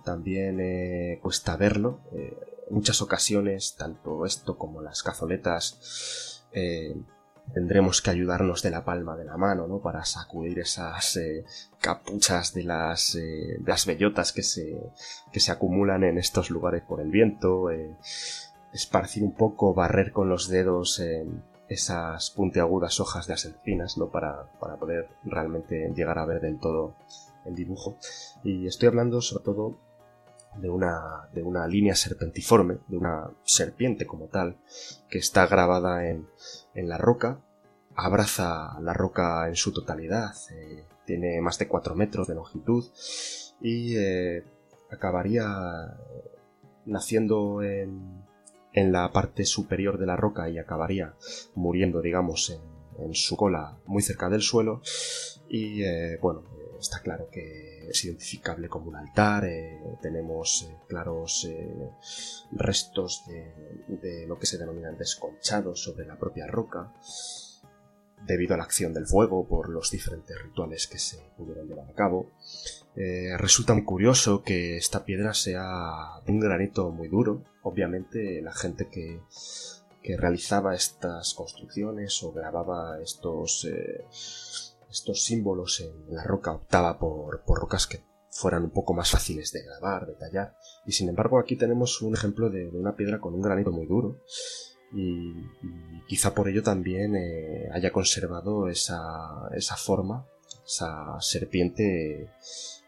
También 0.04 1.18
cuesta 1.20 1.56
verlo. 1.56 2.00
Muchas 2.70 3.02
ocasiones, 3.02 3.74
tanto 3.76 4.26
esto 4.26 4.56
como 4.56 4.80
las 4.80 5.02
cazoletas 5.02 6.42
tendremos 7.52 8.00
que 8.00 8.10
ayudarnos 8.10 8.62
de 8.62 8.70
la 8.70 8.84
palma 8.84 9.16
de 9.16 9.24
la 9.24 9.36
mano, 9.36 9.66
¿no? 9.66 9.80
Para 9.80 10.04
sacudir 10.04 10.58
esas 10.60 11.16
eh, 11.16 11.44
capuchas 11.80 12.54
de 12.54 12.64
las, 12.64 13.14
eh, 13.16 13.56
de 13.58 13.64
las 13.66 13.86
bellotas 13.86 14.32
que 14.32 14.42
se, 14.42 14.80
que 15.32 15.40
se 15.40 15.52
acumulan 15.52 16.04
en 16.04 16.18
estos 16.18 16.50
lugares 16.50 16.82
por 16.82 17.00
el 17.00 17.10
viento, 17.10 17.70
eh, 17.70 17.96
esparcir 18.72 19.22
un 19.22 19.34
poco, 19.34 19.74
barrer 19.74 20.12
con 20.12 20.28
los 20.28 20.48
dedos 20.48 21.02
esas 21.68 22.30
puntiagudas 22.30 23.00
hojas 23.00 23.26
de 23.26 23.34
las 23.34 23.44
encinas, 23.44 23.98
¿no? 23.98 24.08
Para, 24.08 24.50
para 24.58 24.76
poder 24.76 25.08
realmente 25.24 25.92
llegar 25.94 26.18
a 26.18 26.26
ver 26.26 26.40
del 26.40 26.58
todo 26.58 26.94
el 27.44 27.54
dibujo. 27.54 27.96
Y 28.42 28.66
estoy 28.66 28.88
hablando 28.88 29.20
sobre 29.20 29.44
todo 29.44 29.78
de 30.56 30.70
una, 30.70 31.28
de 31.32 31.42
una 31.42 31.66
línea 31.66 31.94
serpentiforme, 31.94 32.78
de 32.88 32.96
una 32.96 33.30
serpiente 33.44 34.06
como 34.06 34.26
tal, 34.26 34.58
que 35.08 35.18
está 35.18 35.46
grabada 35.46 36.08
en, 36.08 36.26
en 36.74 36.88
la 36.88 36.98
roca, 36.98 37.40
abraza 37.94 38.78
la 38.80 38.92
roca 38.92 39.48
en 39.48 39.56
su 39.56 39.72
totalidad, 39.72 40.32
eh, 40.52 40.84
tiene 41.06 41.40
más 41.40 41.58
de 41.58 41.68
4 41.68 41.94
metros 41.94 42.26
de 42.26 42.34
longitud 42.34 42.84
y 43.60 43.96
eh, 43.96 44.42
acabaría 44.90 45.96
naciendo 46.86 47.62
en, 47.62 48.24
en, 48.72 48.92
la 48.92 49.12
parte 49.12 49.44
superior 49.44 49.98
de 49.98 50.06
la 50.06 50.16
roca 50.16 50.48
y 50.48 50.58
acabaría 50.58 51.14
muriendo, 51.54 52.00
digamos, 52.00 52.50
en, 52.50 52.74
en 53.04 53.14
su 53.14 53.36
cola 53.36 53.78
muy 53.86 54.02
cerca 54.02 54.28
del 54.28 54.42
suelo. 54.42 54.82
Y 55.48 55.82
eh, 55.82 56.18
bueno, 56.20 56.42
está 56.84 57.00
claro 57.00 57.28
que 57.30 57.88
es 57.88 58.04
identificable 58.04 58.68
como 58.68 58.88
un 58.88 58.96
altar, 58.96 59.44
eh, 59.46 59.80
tenemos 60.02 60.68
eh, 60.68 60.76
claros 60.86 61.48
restos 62.52 63.24
de, 63.26 64.26
lo 64.26 64.38
que 64.38 64.46
se 64.46 64.58
denominan 64.58 64.96
desconchados 64.96 65.82
sobre 65.82 66.06
la 66.06 66.18
propia 66.18 66.46
roca, 66.46 66.92
debido 68.26 68.54
a 68.54 68.58
la 68.58 68.64
acción 68.64 68.92
del 68.94 69.06
fuego 69.06 69.46
por 69.46 69.68
los 69.68 69.90
diferentes 69.90 70.36
rituales 70.42 70.86
que 70.86 70.98
se 70.98 71.18
pudieron 71.36 71.68
llevar 71.68 71.90
a 71.90 71.94
cabo. 71.94 72.30
resulta 72.94 73.74
muy 73.74 73.84
curioso 73.84 74.42
que 74.42 74.76
esta 74.76 75.04
piedra 75.04 75.34
sea 75.34 76.20
un 76.26 76.40
granito 76.40 76.90
muy 76.90 77.08
duro. 77.08 77.44
Obviamente 77.62 78.40
la 78.40 78.52
gente 78.52 78.88
que, 78.88 79.20
que 80.02 80.16
realizaba 80.16 80.74
estas 80.74 81.34
construcciones 81.34 82.22
o 82.22 82.32
grababa 82.32 82.98
estos 83.02 83.66
estos 84.94 85.24
símbolos 85.24 85.80
en 85.80 86.14
la 86.14 86.22
roca 86.22 86.52
optaba 86.52 86.98
por, 86.98 87.42
rocas 87.46 87.86
que 87.88 88.04
fueran 88.30 88.62
un 88.62 88.70
poco 88.70 88.94
más 88.94 89.10
fáciles 89.10 89.52
de 89.52 89.64
grabar, 89.64 90.06
de 90.06 90.14
tallar. 90.14 90.56
Y 90.86 90.92
sin 90.92 91.08
embargo 91.08 91.38
aquí 91.38 91.56
tenemos 91.56 92.00
un 92.00 92.14
ejemplo 92.14 92.48
de, 92.48 92.68
una 92.68 92.94
piedra 92.94 93.20
con 93.20 93.34
un 93.34 93.42
granito 93.42 93.72
muy 93.72 93.86
duro. 93.86 94.20
Y, 94.92 95.34
quizá 96.06 96.32
por 96.32 96.48
ello 96.48 96.62
también 96.62 97.16
eh, 97.16 97.68
haya 97.72 97.90
conservado 97.90 98.68
esa, 98.68 99.48
esa, 99.52 99.76
forma, 99.76 100.26
esa 100.64 101.20
serpiente, 101.20 102.30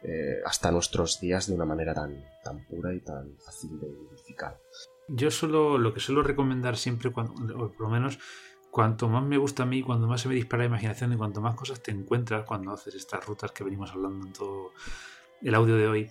eh, 0.04 0.40
hasta 0.44 0.70
nuestros 0.70 1.20
días 1.20 1.48
de 1.48 1.54
una 1.54 1.64
manera 1.64 1.92
tan, 1.92 2.24
tan 2.44 2.64
pura 2.66 2.94
y 2.94 3.00
tan 3.00 3.36
fácil 3.38 3.80
de 3.80 3.88
identificar. 3.88 4.60
Yo 5.08 5.32
solo 5.32 5.78
lo 5.78 5.92
que 5.92 6.00
suelo 6.00 6.22
recomendar 6.22 6.76
siempre, 6.76 7.10
cuando, 7.10 7.56
o 7.56 7.72
por 7.72 7.80
lo 7.82 7.88
menos 7.88 8.18
cuanto 8.76 9.08
más 9.08 9.24
me 9.24 9.38
gusta 9.38 9.62
a 9.62 9.66
mí, 9.66 9.80
cuando 9.80 10.06
más 10.06 10.20
se 10.20 10.28
me 10.28 10.34
dispara 10.34 10.64
la 10.64 10.66
imaginación 10.66 11.10
y 11.10 11.16
cuanto 11.16 11.40
más 11.40 11.54
cosas 11.54 11.82
te 11.82 11.92
encuentras 11.92 12.44
cuando 12.44 12.72
haces 12.72 12.94
estas 12.94 13.24
rutas 13.24 13.50
que 13.52 13.64
venimos 13.64 13.90
hablando 13.90 14.26
en 14.26 14.34
todo 14.34 14.72
el 15.40 15.54
audio 15.54 15.76
de 15.76 15.88
hoy, 15.88 16.10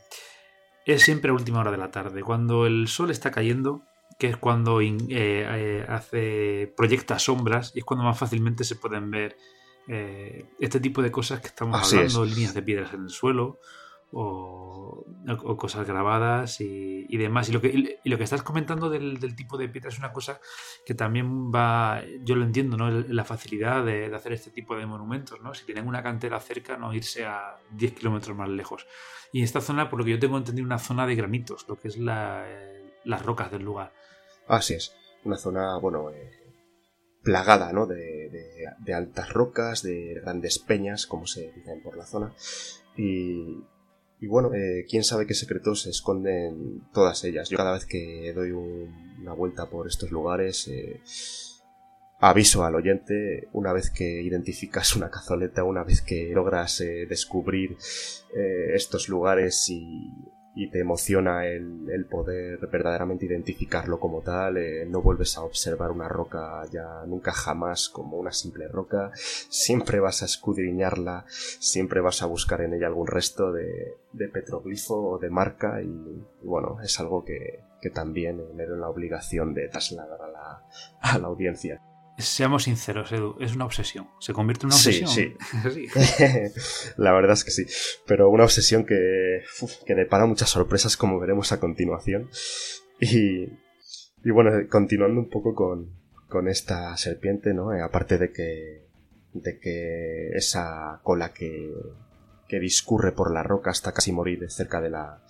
es 0.83 1.03
siempre 1.03 1.29
a 1.29 1.35
última 1.35 1.59
hora 1.59 1.69
de 1.69 1.77
la 1.77 1.91
tarde, 1.91 2.23
cuando 2.23 2.65
el 2.65 2.87
sol 2.87 3.11
está 3.11 3.29
cayendo, 3.29 3.83
que 4.17 4.29
es 4.29 4.37
cuando 4.37 4.81
eh, 4.81 4.97
eh, 5.11 5.85
hace 5.87 6.73
proyecta 6.75 7.19
sombras 7.19 7.71
y 7.75 7.79
es 7.79 7.85
cuando 7.85 8.03
más 8.03 8.17
fácilmente 8.17 8.63
se 8.63 8.77
pueden 8.77 9.11
ver 9.11 9.37
eh, 9.87 10.47
este 10.59 10.79
tipo 10.79 11.03
de 11.03 11.11
cosas 11.11 11.41
que 11.41 11.47
estamos 11.49 11.93
hablando, 11.93 12.25
líneas 12.25 12.55
de 12.55 12.63
piedras 12.63 12.95
en 12.95 13.03
el 13.03 13.09
suelo, 13.11 13.59
o, 14.17 15.05
cosas 15.57 15.85
grabadas 15.85 16.61
y, 16.61 17.17
demás. 17.17 17.49
Y 17.49 17.51
lo, 17.51 17.61
que, 17.61 18.23
estás 18.23 18.43
comentando 18.43 18.89
del, 18.89 19.35
tipo 19.35 19.57
de 19.57 19.67
piedra 19.67 19.89
es 19.89 19.99
una 19.99 20.13
cosa 20.13 20.39
que 20.85 20.93
también 20.93 21.51
va, 21.51 22.01
yo 22.21 22.35
lo 22.35 22.45
entiendo, 22.45 22.77
¿no? 22.77 22.89
La 22.89 23.25
facilidad 23.25 23.83
de, 23.83 24.13
hacer 24.15 24.33
este 24.33 24.51
tipo 24.51 24.75
de 24.75 24.85
monumentos, 24.85 25.41
¿no? 25.41 25.53
Si 25.53 25.65
tienen 25.65 25.87
una 25.87 26.01
cantera 26.01 26.39
cerca, 26.39 26.77
no 26.77 26.93
irse 26.93 27.25
a 27.25 27.57
10 27.71 27.93
kilómetros 27.93 28.37
más 28.37 28.49
lejos. 28.49 28.87
Y 29.33 29.43
esta 29.43 29.59
zona, 29.59 29.89
por 29.89 29.99
lo 29.99 30.05
que 30.05 30.11
yo 30.11 30.19
tengo 30.19 30.37
entendido, 30.37 30.65
una 30.65 30.79
zona 30.79 31.05
de 31.05 31.15
granitos, 31.15 31.67
lo 31.67 31.77
que 31.79 31.89
es 31.89 31.97
la, 31.97 32.45
las 33.03 33.25
rocas 33.25 33.51
del 33.51 33.63
lugar. 33.63 33.91
Así 34.47 34.75
es, 34.75 34.95
una 35.25 35.37
zona, 35.37 35.77
bueno, 35.77 36.11
eh, 36.11 36.31
plagada, 37.21 37.73
¿no? 37.73 37.85
De, 37.87 38.29
de, 38.79 38.93
altas 38.93 39.33
rocas, 39.33 39.81
de 39.81 40.21
grandes 40.21 40.59
peñas, 40.59 41.05
como 41.05 41.27
se 41.27 41.51
dicen 41.51 41.81
por 41.83 41.97
la 41.97 42.05
zona. 42.05 42.33
Y, 42.95 43.65
y 44.19 44.27
bueno, 44.27 44.53
eh, 44.53 44.85
quién 44.89 45.03
sabe 45.03 45.27
qué 45.27 45.33
secretos 45.33 45.81
se 45.83 45.89
esconden 45.89 46.81
todas 46.93 47.23
ellas. 47.23 47.49
Yo 47.49 47.57
cada 47.57 47.73
vez 47.73 47.85
que 47.85 48.31
doy 48.33 48.51
una 48.51 49.33
vuelta 49.33 49.69
por 49.69 49.87
estos 49.87 50.11
lugares, 50.11 50.67
eh, 50.67 51.01
aviso 52.19 52.63
al 52.63 52.75
oyente, 52.75 53.49
una 53.51 53.73
vez 53.73 53.89
que 53.89 54.21
identificas 54.21 54.95
una 54.95 55.09
cazoleta, 55.09 55.63
una 55.63 55.83
vez 55.83 56.01
que 56.01 56.31
logras 56.33 56.79
eh, 56.81 57.05
descubrir 57.07 57.77
estos 58.73 59.07
lugares 59.07 59.69
y 59.69 60.11
y 60.55 60.69
te 60.69 60.79
emociona 60.79 61.45
el, 61.45 62.05
poder 62.09 62.65
verdaderamente 62.67 63.25
identificarlo 63.25 63.99
como 63.99 64.21
tal, 64.21 64.57
eh, 64.57 64.85
no 64.85 65.01
vuelves 65.01 65.37
a 65.37 65.43
observar 65.43 65.91
una 65.91 66.07
roca 66.07 66.63
ya 66.71 67.03
nunca 67.05 67.33
jamás 67.33 67.89
como 67.89 68.17
una 68.17 68.31
simple 68.31 68.67
roca, 68.67 69.11
siempre 69.15 69.99
vas 69.99 70.21
a 70.21 70.25
escudriñarla, 70.25 71.25
siempre 71.27 71.99
vas 71.99 72.21
a 72.21 72.27
buscar 72.27 72.61
en 72.61 72.73
ella 72.73 72.87
algún 72.87 73.07
resto 73.07 73.51
de, 73.51 73.97
petroglifo 74.31 74.95
o 74.95 75.19
de 75.19 75.29
marca 75.29 75.81
y, 75.81 76.23
bueno, 76.43 76.77
es 76.81 76.99
algo 76.99 77.23
que, 77.23 77.63
también 77.93 78.41
me 78.55 78.65
doy 78.65 78.79
la 78.79 78.89
obligación 78.89 79.53
de 79.53 79.67
trasladar 79.67 80.19
a 80.19 80.27
la, 80.27 80.63
a 81.01 81.19
la 81.19 81.27
audiencia. 81.27 81.79
Seamos 82.17 82.63
sinceros, 82.63 83.11
Edu, 83.11 83.35
es 83.41 83.55
una 83.55 83.65
obsesión. 83.65 84.07
¿Se 84.19 84.31
convierte 84.31 84.65
en 84.65 84.67
una 84.67 84.75
obsesión? 84.75 85.09
Sí, 85.09 85.35
sí. 85.73 85.87
la 86.97 87.11
verdad 87.11 87.33
es 87.33 87.43
que 87.43 87.51
sí. 87.51 87.65
Pero 88.07 88.29
una 88.29 88.45
obsesión 88.45 88.85
que, 88.85 89.43
que 89.85 89.95
depara 89.95 90.25
muchas 90.25 90.49
sorpresas, 90.49 90.95
como 90.95 91.19
veremos 91.19 91.51
a 91.51 91.59
continuación. 91.59 92.29
Y, 92.99 93.49
y 94.23 94.31
bueno, 94.31 94.51
continuando 94.69 95.19
un 95.19 95.29
poco 95.29 95.53
con, 95.53 95.89
con 96.29 96.47
esta 96.47 96.95
serpiente, 96.95 97.53
¿no? 97.53 97.73
Eh, 97.73 97.81
aparte 97.81 98.17
de 98.17 98.31
que, 98.31 98.85
de 99.33 99.59
que 99.59 100.29
esa 100.29 101.01
cola 101.03 101.33
que, 101.33 101.73
que 102.47 102.59
discurre 102.59 103.11
por 103.11 103.33
la 103.33 103.43
roca 103.43 103.71
hasta 103.71 103.91
casi 103.91 104.13
morir 104.13 104.49
cerca 104.49 104.79
de 104.79 104.89
la, 104.89 105.21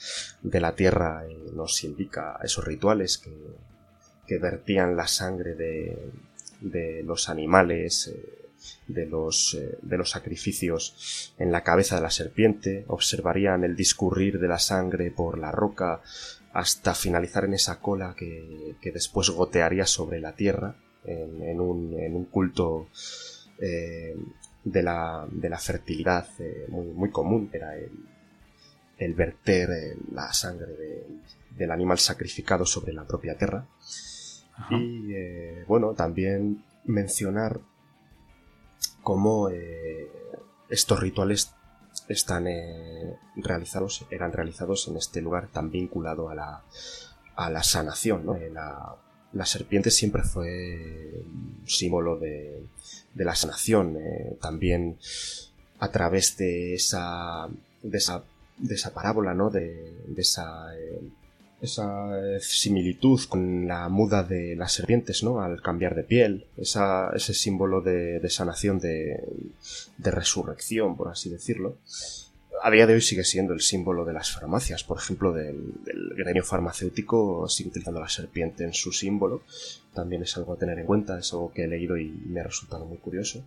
de 0.44 0.60
la 0.60 0.76
tierra 0.76 1.26
eh, 1.28 1.36
nos 1.54 1.84
indica 1.84 2.40
esos 2.44 2.64
rituales 2.64 3.18
que, 3.18 3.36
que 4.28 4.38
vertían 4.38 4.96
la 4.96 5.08
sangre 5.08 5.56
de, 5.56 6.12
de 6.66 7.04
los 7.04 7.30
animales, 7.30 8.08
eh, 8.08 8.50
de, 8.88 9.06
los, 9.06 9.54
eh, 9.54 9.78
de 9.82 9.98
los 9.98 10.10
sacrificios 10.10 11.34
en 11.38 11.52
la 11.52 11.64
cabeza 11.64 11.96
de 11.96 12.02
la 12.02 12.10
serpiente, 12.10 12.86
observarían 12.88 13.64
el 13.64 13.76
discurrir 13.76 14.40
de 14.40 14.48
la 14.48 14.60
sangre 14.60 15.12
por 15.12 15.38
la 15.38 15.52
roca 15.52 16.02
hasta 16.54 16.96
finalizar 16.96 17.46
en 17.46 17.54
esa 17.54 17.80
cola 17.80 18.16
que, 18.18 18.76
después 18.94 19.30
gotearía 19.30 19.86
sobre 19.86 20.20
la 20.20 20.36
tierra 20.36 20.76
en, 21.04 21.60
un, 21.60 21.94
en 22.00 22.16
un, 22.16 22.26
culto 22.26 22.88
eh, 23.60 24.16
de, 24.64 24.84
la, 24.84 25.28
de, 25.30 25.50
la, 25.50 25.60
fertilidad 25.60 26.28
muy, 26.70 26.88
muy, 26.88 27.12
común, 27.12 27.50
era 27.54 27.76
el, 27.78 27.92
el 28.98 29.14
verter 29.14 29.70
la 30.14 30.32
sangre 30.34 31.04
del 31.56 31.72
animal 31.72 32.00
sacrificado 32.00 32.66
sobre 32.66 32.94
la 32.94 33.06
propia 33.06 33.38
tierra. 33.38 33.68
Y 34.70 35.14
eh, 35.14 35.66
bueno, 35.68 35.94
también 35.94 36.64
mencionar 36.86 37.60
cómo 39.04 39.50
eh, 39.50 40.10
estos 40.70 41.00
rituales 41.00 41.54
están 42.08 42.48
eh, 42.48 43.18
realizados, 43.36 44.06
eran 44.10 44.32
realizados 44.32 44.88
en 44.88 44.98
este 44.98 45.22
lugar 45.22 45.48
tan 45.48 45.72
vinculado 45.72 46.30
a 46.30 46.36
la, 46.36 46.64
a 47.36 47.50
la 47.50 47.64
sanación. 47.64 48.26
¿no? 48.26 48.38
La, 48.52 48.96
la, 49.34 49.46
serpiente 49.46 49.92
siempre 49.92 50.24
fue 50.24 51.24
símbolo 51.66 52.18
de, 52.18 52.66
de 53.14 53.26
la 53.26 53.36
sanación. 53.36 53.98
también 54.40 54.98
a 55.80 55.92
través 55.92 56.38
de 56.38 56.76
esa, 56.76 57.48
de 57.84 57.98
esa, 57.98 58.24
de 58.58 58.76
esa 58.76 58.94
parábola, 58.94 59.34
¿no? 59.34 59.50
de, 59.50 59.98
de 60.08 60.22
esa 60.22 60.72
esa 61.66 62.18
eh, 62.18 62.40
similitud 62.40 63.20
con 63.28 63.68
la 63.68 63.90
muda 63.90 64.24
de 64.24 64.56
las 64.56 64.74
serpientes, 64.74 65.24
¿no? 65.24 65.42
Al 65.42 65.62
cambiar 65.62 65.96
de 65.96 66.04
piel, 66.04 66.46
esa, 66.58 67.12
ese 67.14 67.34
símbolo 67.34 67.82
de, 67.82 68.22
sanación, 68.30 68.80
de, 68.80 69.24
de, 69.98 70.12
resurrección, 70.12 70.96
por 70.96 71.10
así 71.10 71.30
decirlo. 71.30 71.78
A 72.64 72.72
día 72.72 72.88
de 72.88 72.94
hoy 72.94 73.02
sigue 73.02 73.24
siendo 73.24 73.54
el 73.54 73.62
símbolo 73.62 74.06
de 74.06 74.14
las 74.14 74.32
farmacias, 74.32 74.84
por 74.84 74.98
ejemplo, 74.98 75.34
del, 75.34 75.74
gremio 76.16 76.44
farmacéutico 76.44 77.48
sigue 77.50 77.70
utilizando 77.70 78.00
la 78.00 78.10
serpiente 78.10 78.64
en 78.64 78.74
su 78.74 78.92
símbolo. 78.92 79.44
También 79.94 80.24
es 80.24 80.36
algo 80.38 80.54
a 80.54 80.58
tener 80.58 80.80
en 80.80 80.86
cuenta, 80.86 81.20
es 81.20 81.32
algo 81.34 81.52
que 81.54 81.66
he 81.66 81.68
leído 81.68 81.98
y 81.98 82.10
me 82.28 82.40
ha 82.40 82.44
resultado 82.44 82.86
muy 82.86 82.98
curioso. 82.98 83.44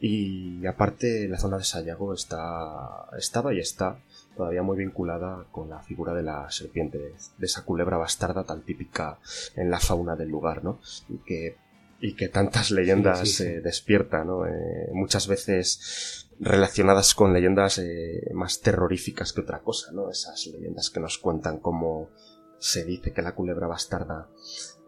Y 0.00 0.64
aparte, 0.66 1.28
la 1.28 1.38
zona 1.38 1.58
de 1.58 1.64
Sayago 1.64 2.14
está, 2.14 3.06
estaba 3.18 3.52
y 3.52 3.58
está 3.58 3.98
todavía 4.36 4.62
muy 4.62 4.76
vinculada 4.76 5.46
con 5.50 5.70
la 5.70 5.82
figura 5.82 6.14
de 6.14 6.22
la 6.22 6.50
serpiente, 6.50 6.98
de 6.98 7.46
esa 7.46 7.64
culebra 7.64 7.96
bastarda 7.96 8.44
tan 8.44 8.62
típica 8.62 9.18
en 9.56 9.70
la 9.70 9.80
fauna 9.80 10.14
del 10.14 10.28
lugar, 10.28 10.62
¿no? 10.62 10.78
Y 11.08 11.18
que, 11.18 11.56
y 12.00 12.14
que 12.14 12.28
tantas 12.28 12.70
leyendas 12.70 13.28
se 13.28 13.60
despiertan, 13.60 14.26
¿no? 14.26 14.46
Eh, 14.46 14.90
muchas 14.92 15.26
veces 15.26 16.28
relacionadas 16.38 17.14
con 17.14 17.32
leyendas 17.32 17.78
eh, 17.78 18.30
más 18.34 18.60
terroríficas 18.60 19.32
que 19.32 19.40
otra 19.40 19.60
cosa, 19.60 19.90
¿no? 19.92 20.10
Esas 20.10 20.46
leyendas 20.46 20.90
que 20.90 21.00
nos 21.00 21.18
cuentan 21.18 21.58
cómo 21.58 22.10
se 22.58 22.84
dice 22.84 23.12
que 23.12 23.22
la 23.22 23.34
culebra 23.34 23.66
bastarda 23.66 24.28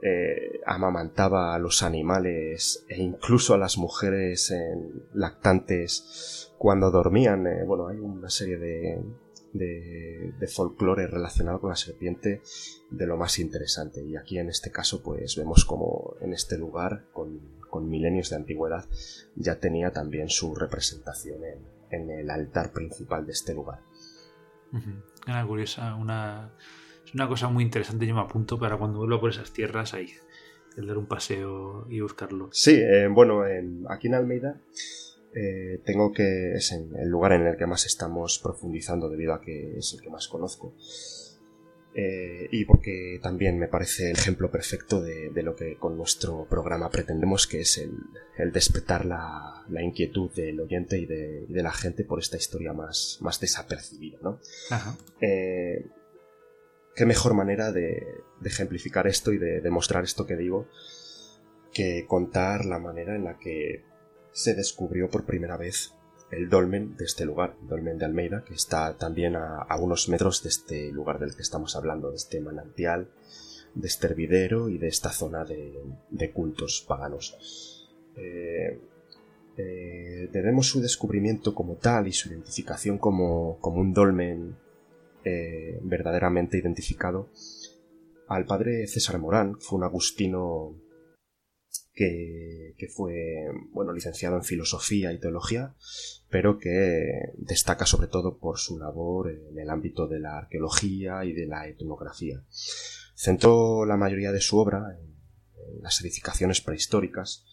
eh, 0.03 0.61
amamantaba 0.65 1.55
a 1.55 1.59
los 1.59 1.83
animales 1.83 2.85
e 2.89 3.01
incluso 3.03 3.55
a 3.55 3.59
las 3.59 3.79
mujeres 3.79 4.55
lactantes 5.13 6.53
cuando 6.57 6.91
dormían. 6.91 7.47
bueno, 7.67 7.89
hay 7.89 7.99
una 7.99 8.31
serie 8.31 8.59
de, 8.59 9.01
de, 9.53 10.33
de 10.39 10.47
folclore 10.47 11.07
relacionado 11.07 11.61
con 11.61 11.71
la 11.71 11.77
serpiente 11.77 12.43
de 12.91 13.07
lo 13.07 13.17
más 13.17 13.39
interesante. 13.39 14.05
Y 14.05 14.17
aquí 14.17 14.39
en 14.39 14.49
este 14.49 14.71
caso 14.71 15.03
pues 15.03 15.37
vemos 15.37 15.65
como 15.65 16.15
en 16.21 16.33
este 16.33 16.59
lugar, 16.59 17.05
con, 17.13 17.59
milenios 17.89 18.31
de 18.31 18.37
antigüedad, 18.37 18.87
ya 19.37 19.61
tenía 19.61 19.93
también 19.93 20.29
su 20.29 20.55
representación 20.55 21.41
en 21.91 22.11
el 22.11 22.29
altar 22.29 22.73
principal 22.73 23.25
de 23.25 23.33
este 23.33 23.55
lugar. 23.55 23.81
Una 25.27 25.47
curiosa, 25.47 25.95
una, 25.95 26.51
es 27.05 27.15
una 27.15 27.29
cosa 27.29 27.49
muy 27.49 27.65
interesante. 27.65 28.07
Yo 28.07 28.15
me 28.15 28.21
apunto 28.21 28.59
para 28.59 28.77
cuando 28.77 28.99
vuelva 28.99 29.21
por 29.21 29.31
esas 29.31 29.53
tierras 29.53 29.95
ahí, 29.95 30.13
el 30.77 30.87
dar 30.87 30.99
un 30.99 31.07
paseo 31.07 31.87
y 31.89 32.01
buscarlo. 32.01 32.49
Sí, 32.53 32.75
eh, 32.75 33.09
bueno, 33.09 33.43
aquí 33.89 34.09
en 34.09 34.15
Almeida 34.15 34.61
eh, 35.41 35.81
tengo 35.85 36.13
que 36.13 36.55
es 36.55 36.73
en 36.73 36.97
el 36.97 37.09
lugar 37.09 37.33
en 37.33 37.47
el 37.47 37.57
que 37.57 37.67
más 37.67 37.87
estamos 37.87 38.41
profundizando 38.41 39.09
debido 39.09 39.35
a 39.35 39.41
que 39.41 39.79
es 39.79 39.95
el 39.95 40.01
que 40.01 40.11
más 40.11 40.27
conozco. 40.27 40.75
Eh, 41.95 42.49
y 42.51 42.65
porque 42.65 43.21
también 43.23 43.57
me 43.57 43.69
parece 43.69 44.11
el 44.11 44.17
ejemplo 44.17 44.51
perfecto 44.51 45.01
de, 45.01 45.31
lo 45.43 45.55
que 45.55 45.77
con 45.77 45.97
nuestro 45.97 46.45
programa 46.49 46.91
pretendemos, 46.91 47.47
que 47.47 47.61
es 47.61 47.79
el, 47.79 48.53
despertar 48.53 49.05
la, 49.05 49.65
inquietud 49.81 50.31
del 50.33 50.59
oyente 50.59 50.99
y 50.99 51.07
de, 51.07 51.47
la 51.49 51.73
gente 51.73 52.05
por 52.05 52.19
esta 52.19 52.37
historia 52.37 52.73
más, 52.73 53.19
más 53.21 53.39
desapercibida. 53.39 54.19
¿no? 54.21 54.41
Eh, 55.21 55.87
qué 56.97 57.07
mejor 57.07 57.35
manera 57.35 57.71
de, 57.71 58.03
ejemplificar 58.45 59.07
esto 59.07 59.33
y 59.33 59.39
de 59.39 59.61
demostrar 59.61 60.03
esto 60.03 60.27
que 60.27 60.37
digo 60.37 60.67
que 61.73 62.07
contar 62.09 62.65
la 62.65 62.79
manera 62.79 63.15
en 63.15 63.25
la 63.25 63.39
que 63.39 63.85
se 64.33 64.55
descubrió 64.55 65.09
por 65.09 65.25
primera 65.25 65.57
vez 65.57 65.95
el 66.31 66.49
dolmen 66.49 66.97
de 66.97 67.05
este 67.05 67.25
lugar, 67.25 67.57
el 67.63 67.69
dolmen 67.69 67.99
de 67.99 68.05
Almeida, 68.05 68.45
que 68.45 68.55
está 68.55 68.97
también 68.97 69.37
a, 69.37 69.67
unos 69.81 70.09
metros 70.09 70.43
de 70.43 70.51
este 70.51 70.93
lugar 70.93 71.19
del 71.19 71.35
que 71.35 71.43
estamos 71.43 71.75
hablando, 71.77 72.11
de 72.11 72.17
este 72.17 72.41
manantial, 72.41 73.09
de 73.75 73.87
este 73.87 74.09
hervidero 74.09 74.69
y 74.69 74.79
de 74.79 74.89
esta 74.89 75.11
zona 75.11 75.45
de, 75.45 76.31
cultos 76.33 76.85
paganos. 76.87 77.87
Eh, 78.17 78.79
eh, 79.57 80.29
debemos 80.33 80.69
su 80.69 80.81
descubrimiento 80.81 81.55
como 81.55 81.77
tal 81.77 82.07
y 82.07 82.13
su 82.13 82.29
identificación 82.29 82.99
como, 82.99 83.59
un 83.63 83.93
dolmen 83.93 84.57
eh, 85.25 85.79
verdaderamente 85.83 86.59
identificado 86.59 87.29
al 88.29 88.45
padre 88.45 88.87
César 88.87 89.19
Morán, 89.19 89.59
fue 89.59 89.79
un 89.79 89.85
agustino 89.85 90.75
que, 91.99 92.89
fue 92.95 93.47
bueno, 93.73 93.93
licenciado 93.93 94.37
en 94.37 94.45
filosofía 94.45 95.13
y 95.13 95.19
teología, 95.19 95.75
pero 96.31 96.59
que 96.59 97.33
destaca 97.37 97.87
sobre 97.87 98.07
todo 98.07 98.39
por 98.39 98.59
su 98.59 98.79
labor 98.79 99.33
en 99.33 99.59
el 99.59 99.69
ámbito 99.69 100.07
de 100.07 100.21
la 100.21 100.39
arqueología 100.39 101.25
y 101.25 101.33
de 101.33 101.47
la 101.47 101.67
etnografía. 101.67 102.41
Centró 103.17 103.85
la 103.85 103.97
mayoría 103.97 104.31
de 104.31 104.41
su 104.41 104.59
obra 104.59 104.97
en, 104.97 105.19
las 105.83 106.01
edificaciones 106.01 106.61
prehistóricas, 106.61 107.45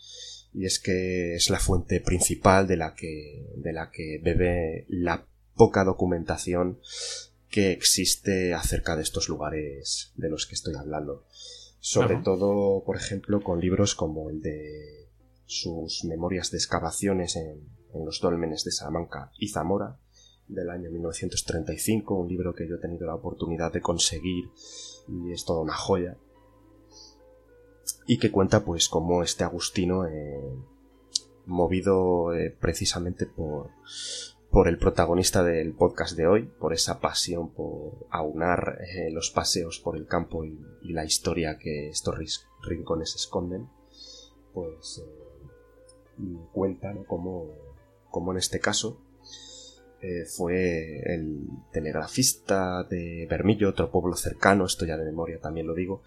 y 0.54 0.66
es 0.66 0.80
que 0.80 1.36
es 1.36 1.50
la 1.50 1.60
fuente 1.60 2.00
principal 2.00 2.66
de 2.66 2.78
la 2.78 2.96
que, 2.96 3.46
de 3.58 3.74
la 3.74 3.92
que 3.92 4.20
bebe 4.24 4.86
la 4.88 5.26
poca 5.56 5.84
documentación 5.84 6.80
que 7.50 7.72
existe 7.72 8.54
acerca 8.54 8.96
de 8.96 9.04
estos 9.04 9.28
lugares 9.28 10.14
de 10.16 10.30
los 10.30 10.46
que 10.46 10.56
estoy 10.56 10.76
hablando. 10.76 11.26
Sobre 11.88 12.16
todo, 12.16 12.84
por 12.84 12.98
ejemplo, 12.98 13.44
con 13.44 13.60
libros 13.60 13.94
como 13.94 14.32
el 14.32 14.42
de 14.42 15.08
sus 15.46 16.04
memorias 16.04 16.50
de 16.50 16.58
excavaciones 16.58 17.36
en, 17.36 17.62
los 18.04 18.20
dólmenes 18.22 18.64
de 18.64 18.72
Salamanca 18.72 19.32
y 19.38 19.50
Zamora, 19.50 20.00
del 20.48 20.72
año 20.72 20.90
1935, 20.90 22.16
un 22.16 22.28
libro 22.28 22.56
que 22.56 22.68
yo 22.68 22.78
he 22.78 22.80
tenido 22.80 23.06
la 23.06 23.14
oportunidad 23.14 23.72
de 23.72 23.82
conseguir 23.82 24.46
y 25.08 25.32
es 25.32 25.46
toda 25.46 25.62
una 25.62 25.76
joya. 25.76 26.18
Y 28.08 28.18
que 28.18 28.32
cuenta 28.32 28.66
pues 28.66 28.90
como 28.90 29.22
este 29.22 29.44
Agustino, 29.44 30.08
eh, 30.08 30.42
movido 31.46 32.34
eh, 32.34 32.50
precisamente 32.50 33.28
por, 33.28 33.70
por 34.56 34.70
el 34.70 34.78
protagonista 34.78 35.44
del 35.44 35.74
podcast 35.74 36.16
de 36.16 36.28
hoy, 36.28 36.44
por 36.44 36.72
esa 36.72 37.02
pasión 37.02 37.50
por 37.50 38.08
aunar 38.10 38.78
eh, 38.88 39.12
los 39.12 39.30
paseos 39.30 39.82
por 39.82 39.98
el 39.98 40.08
campo 40.08 40.46
y, 40.46 40.58
la 40.82 41.04
historia 41.04 41.58
que 41.58 41.90
estos 41.90 42.16
rincones 42.64 43.16
esconden, 43.16 43.68
pues 44.54 45.04
eh, 45.04 46.22
cuentan 46.54 47.04
como, 47.04 47.50
como 48.10 48.32
en 48.32 48.38
este 48.38 48.62
caso 48.62 49.02
eh, 50.02 50.24
fue 50.26 51.02
el 51.14 51.50
telegrafista 51.74 52.86
de 52.86 53.28
Bermillo, 53.30 53.68
otro 53.68 53.92
pueblo 53.92 54.16
cercano, 54.16 54.68
esto 54.68 54.86
ya 54.86 54.96
de 54.96 55.04
memoria 55.04 55.38
también 55.38 55.68
lo 55.68 55.74
digo, 55.74 56.02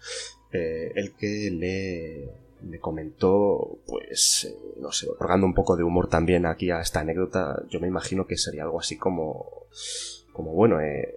el 0.51 1.13
que 1.13 1.51
le 1.51 2.48
me 2.61 2.79
comentó, 2.79 3.79
pues, 3.87 4.47
eh, 4.49 4.55
no 4.77 4.91
sé, 4.91 5.09
otorgando 5.09 5.45
un 5.45 5.53
poco 5.53 5.75
de 5.75 5.83
humor 5.83 6.07
también 6.07 6.45
aquí 6.45 6.71
a 6.71 6.81
esta 6.81 7.01
anécdota, 7.01 7.63
yo 7.69 7.79
me 7.79 7.87
imagino 7.87 8.25
que 8.25 8.37
sería 8.37 8.63
algo 8.63 8.79
así 8.79 8.97
como, 8.97 9.67
como 10.33 10.53
bueno, 10.53 10.79
eh, 10.81 11.15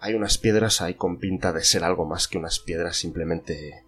hay 0.00 0.14
unas 0.14 0.38
piedras 0.38 0.80
ahí 0.80 0.94
con 0.94 1.18
pinta 1.18 1.52
de 1.52 1.62
ser 1.64 1.84
algo 1.84 2.04
más 2.04 2.28
que 2.28 2.38
unas 2.38 2.60
piedras 2.60 2.96
simplemente 2.96 3.84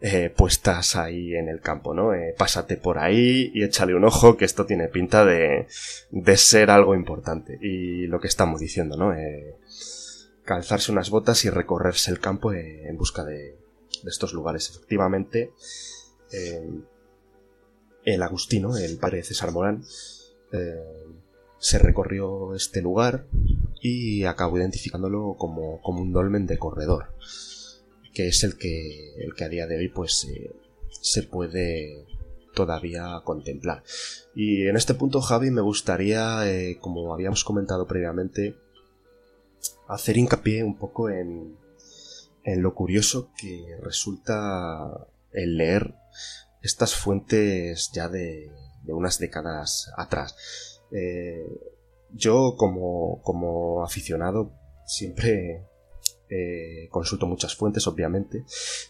eh, 0.00 0.30
puestas 0.34 0.96
ahí 0.96 1.34
en 1.34 1.48
el 1.48 1.60
campo, 1.60 1.92
¿no? 1.92 2.12
pásate 2.38 2.78
por 2.78 2.98
ahí 2.98 3.50
y 3.54 3.62
échale 3.62 3.94
un 3.94 4.04
ojo 4.04 4.38
que 4.38 4.46
esto 4.46 4.64
tiene 4.64 4.88
pinta 4.88 5.26
de, 5.26 5.66
de 6.10 6.36
ser 6.38 6.70
algo 6.70 6.94
importante. 6.94 7.58
Y 7.60 8.06
lo 8.06 8.20
que 8.20 8.28
estamos 8.28 8.60
diciendo, 8.60 8.96
¿no? 8.96 9.14
calzarse 10.44 10.90
unas 10.90 11.10
botas 11.10 11.44
y 11.44 11.50
recorrerse 11.50 12.10
el 12.10 12.18
campo 12.18 12.54
en 12.54 12.96
busca 12.96 13.22
de, 13.24 13.58
de 14.02 14.10
estos 14.10 14.32
lugares. 14.32 14.70
Efectivamente, 14.70 15.52
eh, 16.32 16.70
el 18.04 18.22
Agustino, 18.22 18.76
el 18.76 18.98
padre 18.98 19.18
de 19.18 19.24
César 19.24 19.52
Morán, 19.52 19.84
eh, 20.52 20.82
se 21.58 21.78
recorrió 21.78 22.54
este 22.54 22.80
lugar 22.80 23.26
y 23.80 24.24
acabó 24.24 24.58
identificándolo 24.58 25.36
como, 25.38 25.80
un 25.84 26.12
dolmen 26.12 26.46
de 26.46 26.58
corredor, 26.58 27.12
que 28.14 28.28
es 28.28 28.42
el 28.44 28.56
que, 28.56 29.14
el 29.16 29.34
que 29.34 29.44
a 29.44 29.48
día 29.48 29.66
de 29.66 29.76
hoy 29.76 29.88
pues 29.88 30.24
eh, 30.24 30.52
se 30.90 31.22
puede 31.22 32.06
todavía 32.54 33.20
contemplar. 33.24 33.82
Y 34.34 34.66
en 34.66 34.76
este 34.76 34.94
punto, 34.94 35.20
Javi, 35.20 35.50
me 35.50 35.60
gustaría, 35.60 36.42
como 36.80 37.12
habíamos 37.12 37.44
comentado 37.44 37.86
previamente, 37.86 38.56
hacer 39.88 40.16
hincapié 40.16 40.64
un 40.64 40.76
poco 40.76 41.10
en, 41.10 41.56
en 42.44 42.62
lo 42.62 42.74
curioso 42.74 43.30
que 43.38 43.76
resulta 43.82 45.06
el 45.32 45.56
leer 45.56 45.94
estas 46.62 46.94
fuentes 46.94 47.90
ya 47.92 48.08
de, 48.08 48.50
unas 48.86 49.18
décadas 49.18 49.90
atrás. 49.96 50.80
Eh, 50.92 51.46
yo 52.12 52.54
como, 52.56 53.22
como, 53.22 53.84
aficionado 53.84 54.52
siempre 54.84 55.64
eh, 56.28 56.88
consulto 56.90 57.26
muchas 57.26 57.54
fuentes, 57.54 57.86
obviamente, 57.86 58.44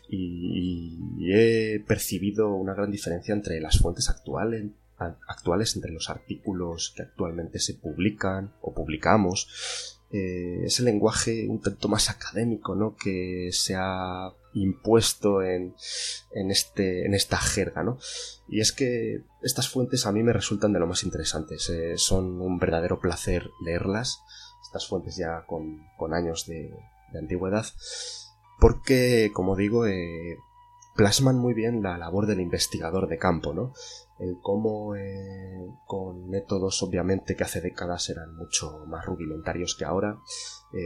y, 0.09 0.99
he 1.33 1.81
percibido 1.87 2.55
una 2.55 2.75
gran 2.75 2.91
diferencia 2.91 3.35
entre 3.35 3.61
las 3.61 3.79
fuentes 3.79 4.09
actuales, 4.09 4.65
actuales, 4.99 5.77
entre 5.77 5.93
los 5.93 6.11
artículos 6.11 6.93
que 6.97 7.03
actualmente 7.03 7.59
se 7.59 7.75
publican 7.75 8.55
o 8.61 8.75
publicamos. 8.75 10.00
Eh, 10.13 10.63
ese 10.65 10.83
lenguaje 10.83 11.47
un 11.49 11.61
tanto 11.61 11.89
más 11.89 12.11
académico, 12.11 12.75
¿no? 12.75 12.97
Que 12.97 13.51
se 13.53 13.77
ha 13.77 14.33
impuesto 14.55 15.43
en, 15.43 15.75
en, 16.33 16.51
este, 16.51 17.07
en 17.07 17.15
esta 17.15 17.37
jerga, 17.37 17.85
¿no? 17.85 17.99
Y 18.49 18.61
es 18.61 18.73
que 18.73 19.23
estas 19.43 19.69
fuentes 19.69 20.07
a 20.07 20.13
mí 20.13 20.25
me 20.25 20.33
resultan 20.33 20.73
de 20.73 20.81
lo 20.81 20.89
más 20.89 21.05
interesantes. 21.05 21.71
Eh, 21.71 21.97
son 21.97 22.41
un 22.41 22.59
verdadero 22.59 22.99
placer 22.99 23.51
leerlas, 23.65 24.19
estas 24.63 24.89
fuentes 24.89 25.17
ya 25.17 25.45
con, 25.47 25.87
con 25.97 26.13
años 26.13 26.45
de, 26.47 26.75
de, 27.13 27.19
antigüedad, 27.19 27.67
porque, 28.59 29.31
como 29.33 29.55
digo, 29.55 29.87
eh, 29.87 30.37
plasman 31.01 31.39
muy 31.39 31.55
bien 31.55 31.83
la 31.83 31.97
labor 31.97 32.27
del 32.27 32.41
investigador 32.41 33.09
de 33.09 33.17
campo, 33.17 33.55
¿no? 33.55 33.73
El 34.19 34.37
cómo, 34.43 34.95
eh, 34.97 35.67
con 35.87 36.29
métodos 36.29 36.83
obviamente 36.83 37.35
que 37.35 37.45
hace 37.45 37.63
décadas 37.63 38.11
eran 38.11 38.37
mucho 38.37 38.85
más 38.87 39.07
rudimentarios 39.07 39.75
que 39.75 39.87
ahora, 39.87 40.19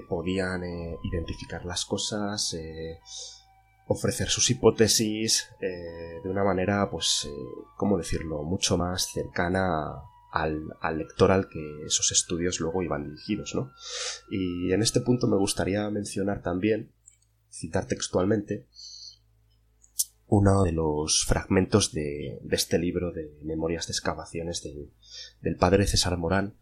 podían 0.09 0.63
identificar 1.03 1.65
las 1.65 1.85
cosas, 1.85 2.55
ofrecer 3.87 4.29
sus 4.29 4.51
hipótesis 4.51 5.49
eh, 5.61 6.21
de 6.23 6.31
una 6.31 6.45
manera, 6.45 6.89
pues, 6.91 7.27
eh, 7.29 7.31
¿cómo 7.77 7.99
decirlo?, 7.99 8.43
mucho 8.43 8.79
más 8.79 9.11
cercana 9.13 10.03
al, 10.33 10.63
al, 10.81 10.99
lector 10.99 11.31
al 11.31 11.49
que 11.49 11.85
esos 11.87 12.11
estudios 12.13 12.61
luego 12.61 12.83
iban 12.83 13.05
dirigidos, 13.05 13.55
¿no? 13.55 13.73
Y 14.31 14.73
en 14.73 14.83
este 14.83 15.01
punto 15.01 15.27
me 15.27 15.37
gustaría 15.37 15.89
mencionar 15.91 16.43
también, 16.43 16.93
citar 17.51 17.87
textualmente, 17.87 18.67
uno 20.27 20.63
de 20.63 20.73
los 20.73 21.25
fragmentos 21.27 21.93
de, 21.93 22.39
de 22.43 22.57
este 22.57 22.79
libro 22.79 23.13
de 23.13 23.31
Memorias 23.43 23.87
de 23.87 23.93
Excavaciones 23.93 24.63
del 25.41 25.57
padre 25.57 25.87
César 25.87 26.17
Morán, 26.17 26.55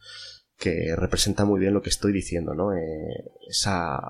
que 0.59 0.95
representa 0.97 1.45
muy 1.45 1.61
bien 1.61 1.75
lo 1.75 1.83
que 1.83 1.91
estoy 1.91 2.13
diciendo, 2.13 2.55
¿no? 2.55 2.73
Eh, 2.73 3.31
esa, 3.49 4.01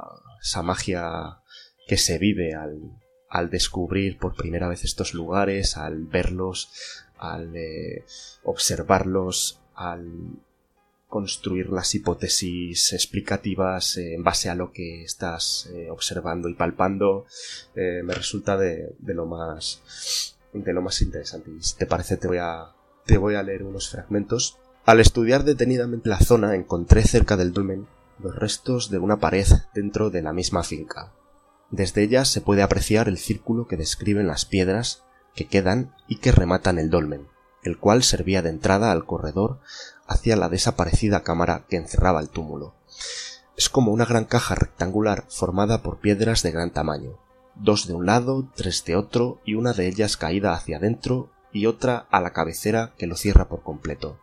esa 0.43 0.63
magia 0.63 1.39
que 1.87 1.97
se 1.97 2.19
vive 2.19 2.55
al, 2.55 2.79
al 3.29 3.51
descubrir 3.51 4.19
por 4.19 4.37
primera 4.37 4.69
vez 4.69 4.85
estos 4.85 5.15
lugares, 5.15 5.77
al 5.77 6.05
verlos, 6.05 6.71
al 7.19 7.57
eh, 7.57 8.05
observarlos, 8.43 9.61
al 9.75 10.11
construir 11.13 11.69
las 11.69 11.95
hipótesis 11.95 12.95
explicativas 12.95 13.99
en 13.99 14.25
base 14.25 14.49
a 14.49 14.55
lo 14.55 14.73
que 14.73 15.05
estás 15.05 15.69
eh, 15.75 15.91
observando 15.91 16.49
y 16.49 16.55
palpando 16.55 17.27
eh, 17.75 18.01
me 18.03 18.15
resulta 18.15 18.57
de, 18.57 18.95
lo 19.05 19.27
más 19.27 20.39
de 20.55 20.73
lo 20.73 20.81
más 20.81 21.03
interesante. 21.03 21.51
Y 21.51 21.63
si 21.63 21.77
te 21.77 21.85
parece 21.85 22.17
te 22.17 22.29
voy 22.29 22.39
a 22.39 22.73
te 23.05 23.19
voy 23.19 23.35
a 23.35 23.43
leer 23.43 23.63
unos 23.63 23.91
fragmentos. 23.91 24.57
Al 24.87 25.01
estudiar 25.01 25.45
detenidamente 25.45 26.09
la 26.09 26.19
zona 26.19 26.55
encontré 26.55 27.03
cerca 27.03 27.37
del 27.37 27.53
dolmen 27.53 27.87
los 28.19 28.35
restos 28.35 28.89
de 28.89 28.97
una 28.97 29.19
pared 29.19 29.47
dentro 29.75 30.09
de 30.09 30.23
la 30.23 30.33
misma 30.33 30.63
finca. 30.63 31.13
Desde 31.71 32.05
ella 32.05 32.25
se 32.25 32.41
puede 32.41 32.63
apreciar 32.63 33.09
el 33.09 33.19
círculo 33.19 33.67
que 33.67 33.77
describen 33.77 34.29
las 34.29 34.47
piedras 34.47 35.05
que 35.35 35.47
quedan 35.47 35.95
y 36.09 36.17
que 36.21 36.33
rematan 36.33 36.79
el 36.79 36.89
dolmen 36.89 37.32
el 37.63 37.79
cual 37.79 38.03
servía 38.03 38.43
de 38.43 38.51
entrada 38.51 38.93
al 38.93 39.05
corredor 39.05 39.61
hacia 40.07 40.37
la 40.37 40.49
desaparecida 40.49 41.23
cámara 41.23 41.65
que 41.69 41.77
encerraba 41.77 42.21
el 42.21 42.29
túmulo. 42.29 42.75
Es 43.57 43.69
como 43.69 43.93
una 43.93 44.05
gran 44.05 44.25
caja 44.25 44.55
rectangular 44.55 45.25
formada 45.29 45.83
por 45.83 45.99
piedras 45.99 46.43
de 46.43 46.51
gran 46.51 46.71
tamaño, 46.71 47.19
dos 47.55 47.87
de 47.87 47.95
un 47.95 48.07
lado, 48.07 48.49
tres 48.55 48.85
de 48.85 48.97
otro 48.97 49.41
y 49.45 49.55
una 49.55 49.73
de 49.73 49.87
ellas 49.87 50.17
caída 50.17 50.55
hacia 50.55 50.79
adentro 50.79 51.31
y 51.53 51.67
otra 51.67 52.07
a 52.11 52.21
la 52.21 52.33
cabecera 52.33 52.93
que 52.97 53.07
lo 53.07 53.17
cierra 53.17 53.49
por 53.49 53.63
completo. 53.63 54.19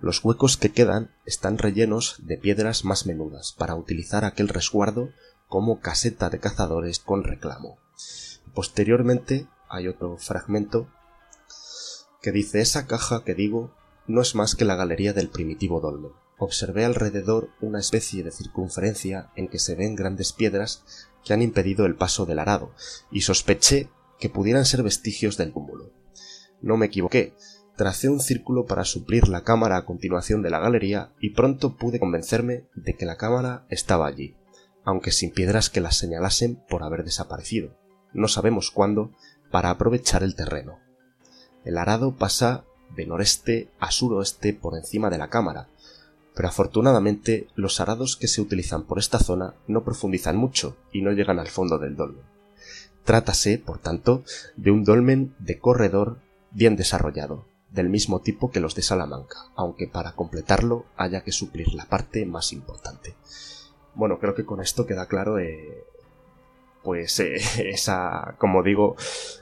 Los 0.00 0.24
huecos 0.24 0.56
que 0.56 0.72
quedan 0.72 1.10
están 1.26 1.58
rellenos 1.58 2.16
de 2.22 2.38
piedras 2.38 2.84
más 2.84 3.06
menudas 3.06 3.52
para 3.52 3.74
utilizar 3.74 4.24
aquel 4.24 4.48
resguardo 4.48 5.10
como 5.48 5.80
caseta 5.80 6.30
de 6.30 6.38
cazadores 6.38 7.00
con 7.00 7.24
reclamo. 7.24 7.78
Posteriormente 8.54 9.46
hay 9.68 9.88
otro 9.88 10.16
fragmento 10.16 10.88
que 12.20 12.32
dice 12.32 12.60
esa 12.60 12.86
caja 12.86 13.24
que 13.24 13.34
digo 13.34 13.74
no 14.06 14.20
es 14.20 14.34
más 14.34 14.54
que 14.54 14.64
la 14.64 14.76
galería 14.76 15.12
del 15.12 15.28
primitivo 15.28 15.80
dolmen. 15.80 16.12
Observé 16.38 16.84
alrededor 16.84 17.50
una 17.60 17.78
especie 17.78 18.24
de 18.24 18.30
circunferencia 18.30 19.30
en 19.36 19.48
que 19.48 19.58
se 19.58 19.74
ven 19.74 19.94
grandes 19.94 20.32
piedras 20.32 21.08
que 21.24 21.32
han 21.32 21.42
impedido 21.42 21.86
el 21.86 21.96
paso 21.96 22.26
del 22.26 22.38
arado, 22.38 22.72
y 23.10 23.20
sospeché 23.20 23.90
que 24.18 24.30
pudieran 24.30 24.64
ser 24.64 24.82
vestigios 24.82 25.36
del 25.36 25.52
cúmulo. 25.52 25.92
No 26.60 26.76
me 26.76 26.86
equivoqué, 26.86 27.34
tracé 27.76 28.08
un 28.08 28.20
círculo 28.20 28.66
para 28.66 28.84
suplir 28.84 29.28
la 29.28 29.44
cámara 29.44 29.76
a 29.76 29.84
continuación 29.84 30.42
de 30.42 30.50
la 30.50 30.60
galería 30.60 31.12
y 31.20 31.30
pronto 31.30 31.76
pude 31.76 32.00
convencerme 32.00 32.64
de 32.74 32.94
que 32.96 33.06
la 33.06 33.16
cámara 33.16 33.66
estaba 33.70 34.06
allí, 34.06 34.36
aunque 34.84 35.10
sin 35.10 35.30
piedras 35.30 35.70
que 35.70 35.80
las 35.80 35.96
señalasen 35.96 36.62
por 36.68 36.82
haber 36.82 37.04
desaparecido. 37.04 37.78
No 38.12 38.28
sabemos 38.28 38.70
cuándo, 38.70 39.12
para 39.50 39.70
aprovechar 39.70 40.22
el 40.22 40.34
terreno. 40.34 40.78
El 41.64 41.78
arado 41.78 42.12
pasa 42.12 42.64
de 42.96 43.06
noreste 43.06 43.68
a 43.78 43.90
suroeste 43.90 44.52
por 44.52 44.76
encima 44.76 45.10
de 45.10 45.18
la 45.18 45.28
cámara, 45.28 45.68
pero 46.34 46.48
afortunadamente 46.48 47.48
los 47.54 47.80
arados 47.80 48.16
que 48.16 48.28
se 48.28 48.40
utilizan 48.40 48.84
por 48.84 48.98
esta 48.98 49.18
zona 49.18 49.54
no 49.66 49.84
profundizan 49.84 50.36
mucho 50.36 50.76
y 50.92 51.02
no 51.02 51.12
llegan 51.12 51.38
al 51.38 51.48
fondo 51.48 51.78
del 51.78 51.96
dolmen. 51.96 52.24
Trátase, 53.04 53.58
por 53.58 53.78
tanto, 53.78 54.24
de 54.56 54.70
un 54.70 54.84
dolmen 54.84 55.34
de 55.38 55.58
corredor 55.58 56.18
bien 56.50 56.76
desarrollado, 56.76 57.44
del 57.70 57.88
mismo 57.88 58.20
tipo 58.20 58.50
que 58.50 58.60
los 58.60 58.74
de 58.74 58.82
Salamanca, 58.82 59.50
aunque 59.54 59.86
para 59.86 60.12
completarlo 60.12 60.86
haya 60.96 61.22
que 61.22 61.32
suplir 61.32 61.74
la 61.74 61.86
parte 61.86 62.24
más 62.26 62.52
importante. 62.52 63.14
Bueno, 63.94 64.18
creo 64.18 64.34
que 64.34 64.44
con 64.44 64.60
esto 64.60 64.86
queda 64.86 65.06
claro 65.06 65.38
eh, 65.38 65.84
pues 66.82 67.20
eh, 67.20 67.36
esa, 67.70 68.36
como 68.38 68.62
digo, 68.62 68.96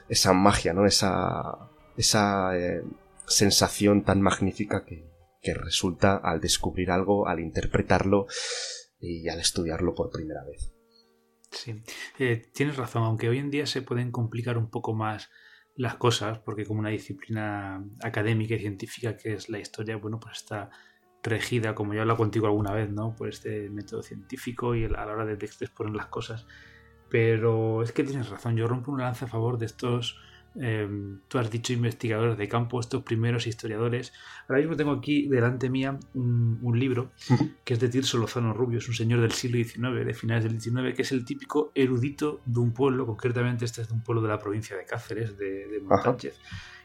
esa 0.07 0.33
magia, 0.33 0.73
¿no? 0.73 0.85
Esa 0.85 1.68
esa 1.99 2.57
eh, 2.57 2.81
sensación 3.27 4.03
tan 4.03 4.21
magnífica 4.21 4.85
que, 4.85 5.07
resulta 5.53 6.15
al 6.15 6.39
descubrir 6.39 6.91
algo, 6.91 7.27
al 7.27 7.39
interpretarlo 7.39 8.27
y 8.99 9.27
al 9.29 9.39
estudiarlo 9.39 9.95
por 9.95 10.11
primera 10.11 10.43
vez. 10.45 10.71
Sí, 11.49 11.81
eh, 12.19 12.49
tienes 12.53 12.77
razón, 12.77 13.03
aunque 13.03 13.29
hoy 13.29 13.39
en 13.39 13.49
día 13.49 13.65
se 13.65 13.81
pueden 13.81 14.11
complicar 14.11 14.59
un 14.59 14.69
poco 14.69 14.93
más 14.93 15.29
las 15.75 15.95
cosas, 15.95 16.37
porque 16.39 16.65
como 16.65 16.81
una 16.81 16.89
disciplina 16.89 17.83
académica 18.03 18.53
y 18.53 18.59
científica 18.59 19.17
que 19.17 19.33
es 19.33 19.49
la 19.49 19.57
historia, 19.57 19.97
bueno, 19.97 20.19
pues 20.19 20.37
está 20.37 20.69
regida, 21.23 21.73
como 21.73 21.93
ya 21.93 21.99
he 21.99 22.01
hablado 22.01 22.17
contigo 22.17 22.45
alguna 22.45 22.71
vez, 22.71 22.91
¿no? 22.91 23.15
Por 23.15 23.27
este 23.29 23.69
método 23.71 24.03
científico 24.03 24.75
y 24.75 24.85
a 24.85 24.89
la 24.89 25.07
hora 25.07 25.25
de 25.25 25.33
exponer 25.33 25.95
las 25.95 26.07
cosas. 26.07 26.45
Pero 27.09 27.81
es 27.81 27.91
que 27.91 28.03
tienes 28.03 28.29
razón, 28.29 28.55
yo 28.55 28.67
rompo 28.67 28.91
una 28.91 29.05
lanza 29.05 29.25
a 29.25 29.29
favor 29.29 29.57
de 29.57 29.65
estos 29.65 30.21
Em, 30.61 31.21
tú 31.29 31.39
has 31.39 31.49
dicho 31.49 31.71
investigadores 31.71 32.37
de 32.37 32.49
campo, 32.49 32.81
estos 32.81 33.03
primeros 33.03 33.47
historiadores. 33.47 34.11
Ahora 34.47 34.59
mismo 34.59 34.75
tengo 34.75 34.91
aquí 34.91 35.27
delante 35.29 35.69
mía 35.69 35.97
un, 36.13 36.59
libro 36.77 37.11
que 37.63 37.73
es 37.73 37.79
de 37.79 37.87
Tirso 37.87 38.17
Lozano 38.17 38.53
Rubio, 38.53 38.79
es 38.79 38.87
un 38.87 38.93
señor 38.93 39.21
del 39.21 39.31
siglo 39.31 39.57
XIX, 39.57 40.05
de 40.05 40.13
finales 40.13 40.43
del 40.43 40.59
XIX, 40.59 40.93
que 40.93 41.01
es 41.01 41.11
el 41.11 41.25
típico 41.25 41.71
erudito 41.75 42.41
de 42.45 42.59
un 42.59 42.73
pueblo, 42.73 43.05
concretamente 43.05 43.65
este 43.65 43.81
es 43.81 43.87
de 43.87 43.93
un 43.93 44.03
pueblo 44.03 44.21
de 44.21 44.29
la 44.29 44.39
provincia 44.39 44.75
de 44.75 44.85
Cáceres, 44.85 45.37
de, 45.37 45.67
de 45.67 46.33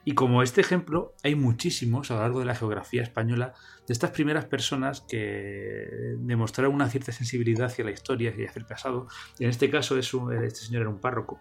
Y 0.04 0.14
como 0.14 0.42
este 0.42 0.60
ejemplo, 0.60 1.14
hay 1.22 1.34
muchísimos 1.34 2.10
a 2.10 2.14
lo 2.14 2.20
largo 2.20 2.40
de 2.40 2.46
la 2.46 2.54
geografía 2.54 3.02
española 3.02 3.54
de 3.86 3.92
estas 3.92 4.10
primeras 4.10 4.46
personas 4.46 5.00
que 5.00 6.16
demostraron 6.18 6.74
una 6.74 6.88
cierta 6.88 7.12
sensibilidad 7.12 7.66
hacia 7.66 7.84
la 7.84 7.90
historia 7.90 8.32
y 8.36 8.44
hacia 8.44 8.60
el 8.60 8.66
pasado. 8.66 9.08
en 9.38 9.48
este 9.48 9.68
caso, 9.68 9.98
es 9.98 10.12
este 10.44 10.60
señor 10.60 10.82
era 10.82 10.90
un 10.90 11.00
párroco 11.00 11.40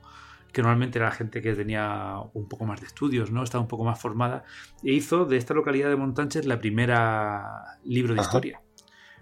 que 0.53 0.61
normalmente 0.61 0.99
era 0.99 1.11
gente 1.11 1.41
que 1.41 1.53
tenía 1.53 2.15
un 2.33 2.47
poco 2.47 2.65
más 2.65 2.79
de 2.79 2.87
estudios, 2.87 3.31
¿no? 3.31 3.43
Estaba 3.43 3.61
un 3.61 3.67
poco 3.67 3.83
más 3.83 3.99
formada, 3.99 4.45
e 4.83 4.93
hizo 4.93 5.25
de 5.25 5.37
esta 5.37 5.53
localidad 5.53 5.89
de 5.89 5.95
Montanches 5.95 6.45
la 6.45 6.59
primera 6.59 7.79
libro 7.83 8.13
de 8.13 8.21
historia 8.21 8.61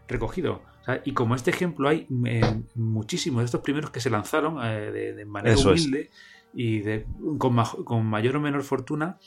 recogido. 0.08 0.62
y 1.06 1.14
como 1.14 1.36
este 1.36 1.50
ejemplo 1.52 1.88
hay 1.88 2.08
eh, 2.26 2.64
muchísimos 2.76 3.42
de 3.42 3.46
estos 3.46 3.62
primeros 3.62 3.92
que 3.92 4.02
se 4.02 4.10
lanzaron 4.10 4.58
eh, 4.64 4.92
de, 4.92 5.26
manera 5.26 5.58
humilde 5.58 6.12
y 6.54 6.80
de, 6.82 7.08
con, 7.38 7.56
con, 7.86 8.06
mayor 8.06 8.36
o 8.36 8.42
menor 8.42 8.64
fortuna 8.64 9.18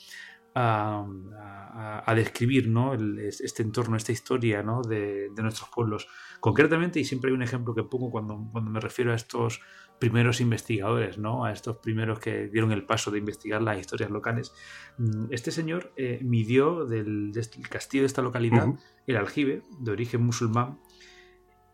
a, 0.53 2.13
describir 2.15 2.69
¿no? 2.69 2.93
este 2.93 3.63
entorno, 3.63 3.97
esta 3.97 4.13
historia 4.13 4.63
¿no? 4.63 4.81
de, 4.81 5.29
de, 5.35 5.41
nuestros 5.41 5.69
pueblos. 5.69 6.07
Concretamente, 6.39 6.99
y 6.99 7.03
siempre 7.03 7.29
hay 7.29 7.35
un 7.35 7.41
ejemplo 7.41 7.75
que 7.75 7.83
pongo 7.83 8.09
cuando, 8.09 8.47
cuando 8.51 8.71
me 8.71 8.79
refiero 8.79 9.11
a 9.11 9.15
estos 9.15 9.59
primeros 9.99 10.41
investigadores, 10.41 11.17
¿no? 11.17 11.45
A 11.45 11.51
estos 11.51 11.77
primeros 11.77 12.19
que 12.19 12.47
dieron 12.47 12.71
el 12.71 12.85
paso 12.85 13.11
de 13.11 13.19
investigar 13.19 13.61
las 13.61 13.79
historias 13.79 14.11
locales. 14.11 14.53
Mm, 14.97 15.27
este 15.31 15.51
señor 15.51 15.93
eh, 15.95 16.19
midió 16.21 16.85
del, 16.85 17.31
castillo 17.69 18.03
de 18.03 18.07
esta 18.07 18.21
localidad 18.21 18.67
el 19.07 19.17
aljibe, 19.17 19.61
de 19.79 19.91
origen 19.91 20.23
musulmán, 20.23 20.79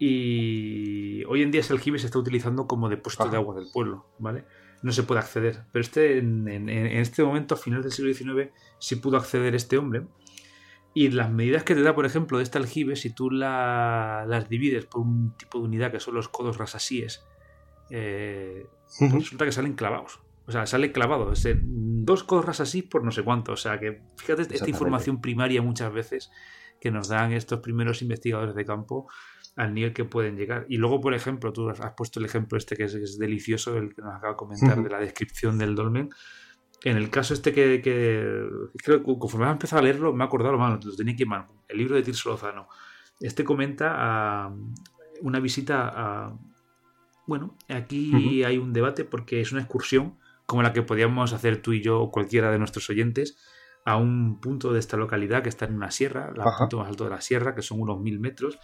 y 0.03 1.23
hoy 1.25 1.43
en 1.43 1.51
día 1.51 1.61
ese 1.61 1.73
aljibe 1.73 1.99
se 1.99 2.07
está 2.07 2.17
utilizando 2.17 2.65
como 2.65 2.89
depósito 2.89 3.29
de 3.29 3.37
agua 3.37 3.53
del 3.53 3.67
pueblo, 3.71 4.07
¿vale? 4.17 4.45
No 4.81 4.91
se 4.91 5.03
puede 5.03 5.19
acceder, 5.19 5.65
pero 5.71 5.83
este, 5.83 6.17
en, 6.17 6.47
este 6.67 7.23
momento, 7.23 7.53
a 7.53 7.57
finales 7.57 7.83
del 7.83 7.93
siglo 7.93 8.11
XIX, 8.11 8.51
sí 8.79 8.95
pudo 8.95 9.17
acceder 9.17 9.53
este 9.53 9.77
hombre. 9.77 10.07
Y 10.95 11.09
las 11.09 11.31
medidas 11.31 11.63
que 11.63 11.75
te 11.75 11.83
da, 11.83 11.93
por 11.93 12.07
ejemplo, 12.07 12.39
de 12.39 12.43
este 12.43 12.57
aljibe, 12.57 12.95
si 12.95 13.13
tú 13.13 13.29
las 13.29 14.49
divides 14.49 14.87
por 14.87 15.01
un 15.01 15.37
tipo 15.37 15.59
de 15.59 15.65
unidad 15.65 15.91
que 15.91 15.99
son 15.99 16.15
los 16.15 16.29
codos 16.29 16.57
rasasíes, 16.57 17.23
eh, 17.91 18.65
pues 18.99 19.11
resulta 19.11 19.45
que 19.45 19.51
salen 19.51 19.73
clavados. 19.73 20.19
O 20.47 20.51
sea, 20.51 20.65
sale 20.65 20.91
clavado. 20.91 21.31
dos 21.63 22.23
corras 22.23 22.59
así 22.59 22.81
por 22.81 23.03
no 23.03 23.11
sé 23.11 23.23
cuánto. 23.23 23.53
O 23.53 23.57
sea, 23.57 23.79
que 23.79 24.01
fíjate 24.17 24.41
esta 24.53 24.69
información 24.69 25.21
primaria 25.21 25.61
muchas 25.61 25.93
veces 25.93 26.31
que 26.79 26.91
nos 26.91 27.07
dan 27.09 27.31
estos 27.31 27.59
primeros 27.59 28.01
investigadores 28.01 28.55
de 28.55 28.65
campo 28.65 29.07
al 29.55 29.73
nivel 29.73 29.93
que 29.93 30.03
pueden 30.03 30.35
llegar. 30.35 30.65
Y 30.67 30.77
luego, 30.77 30.99
por 30.99 31.13
ejemplo, 31.13 31.53
tú 31.53 31.69
has 31.69 31.93
puesto 31.95 32.19
el 32.19 32.25
ejemplo 32.25 32.57
este 32.57 32.75
que 32.75 32.85
es, 32.85 33.19
delicioso, 33.19 33.77
el 33.77 33.93
que 33.93 34.01
nos 34.01 34.15
acaba 34.15 34.33
de 34.33 34.37
comentar 34.37 34.81
de 34.81 34.89
la 34.89 34.99
descripción 34.99 35.57
del 35.57 35.75
dolmen. 35.75 36.09
En 36.83 36.97
el 36.97 37.11
caso 37.11 37.35
este 37.35 37.53
que, 37.53 37.81
creo 38.83 38.97
que 38.99 39.03
conforme 39.03 39.47
he 39.47 39.51
empezado 39.51 39.81
a 39.81 39.83
leerlo, 39.83 40.13
me 40.13 40.23
he 40.23 40.27
acordado, 40.27 40.57
lo 40.57 40.95
tenía 40.95 41.15
que 41.15 41.25
mal. 41.25 41.45
El 41.67 41.77
libro 41.77 41.95
de 41.95 42.01
Tirso 42.01 42.29
Lozano. 42.29 42.67
Este 43.19 43.43
comenta 43.43 43.93
a 43.95 44.53
una 45.21 45.39
visita 45.39 45.91
a, 45.93 46.33
bueno, 47.27 47.55
aquí 47.69 48.43
hay 48.43 48.57
un 48.57 48.73
debate 48.73 49.05
porque 49.05 49.41
es 49.41 49.51
una 49.51 49.61
excursión 49.61 50.17
como 50.45 50.63
la 50.63 50.73
que 50.73 50.81
podíamos 50.81 51.33
hacer 51.33 51.61
tú 51.61 51.73
y 51.73 51.81
yo 51.81 52.01
o 52.01 52.11
cualquiera 52.11 52.51
de 52.51 52.59
nuestros 52.59 52.89
oyentes 52.89 53.37
a 53.85 53.97
un 53.97 54.39
punto 54.39 54.73
de 54.73 54.79
esta 54.79 54.97
localidad 54.97 55.43
que 55.43 55.49
está 55.49 55.65
en 55.65 55.75
una 55.75 55.91
sierra, 55.91 56.29
el 56.35 56.41
punto 56.57 56.79
más 56.79 56.87
alto 56.87 57.05
de 57.05 57.09
la 57.09 57.21
sierra, 57.21 57.55
que 57.55 57.61
son 57.61 57.81
unos 57.81 57.99
mil 57.99 58.19
metros, 58.19 58.59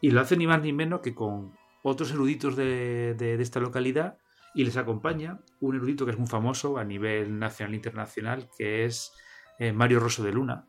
y 0.00 0.10
lo 0.10 0.20
hace 0.20 0.36
ni 0.36 0.46
más 0.46 0.62
ni 0.62 0.72
menos 0.72 1.00
que 1.00 1.14
con 1.14 1.52
otros 1.82 2.12
eruditos 2.12 2.56
de, 2.56 3.36
esta 3.40 3.60
localidad 3.60 4.18
y 4.54 4.64
les 4.64 4.76
acompaña 4.76 5.40
un 5.60 5.76
erudito 5.76 6.04
que 6.04 6.12
es 6.12 6.18
muy 6.18 6.28
famoso 6.28 6.78
a 6.78 6.84
nivel 6.84 7.38
nacional 7.38 7.74
e 7.74 7.76
internacional, 7.76 8.48
que 8.56 8.84
es 8.84 9.12
eh, 9.58 9.72
Mario 9.72 10.00
Rosso 10.00 10.22
de 10.22 10.32
Luna, 10.32 10.66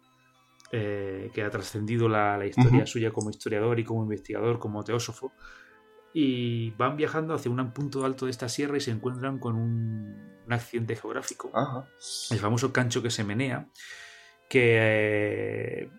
eh, 0.72 1.30
que 1.34 1.44
ha 1.44 1.50
trascendido 1.50 2.10
la, 2.10 2.44
historia 2.46 2.86
suya 2.86 3.12
como 3.12 3.30
historiador 3.30 3.80
y 3.80 3.84
como 3.84 4.04
investigador, 4.04 4.60
como 4.60 4.84
teósofo, 4.84 5.32
y 6.18 6.72
van 6.78 6.96
viajando 6.96 7.34
hacia 7.34 7.52
un 7.52 7.74
punto 7.74 8.06
alto 8.06 8.24
de 8.24 8.32
esta 8.32 8.48
sierra 8.48 8.78
y 8.78 8.80
se 8.80 8.90
encuentran 8.90 9.38
con 9.38 9.58
un, 9.58 10.34
accidente 10.48 10.96
geográfico. 10.96 11.52
El 12.32 12.38
famoso 12.38 12.72
cancho 12.72 13.04
que 13.04 13.10
se 13.10 13.26
menea, 13.26 13.68
que 14.48 14.78
eh, 14.80 15.90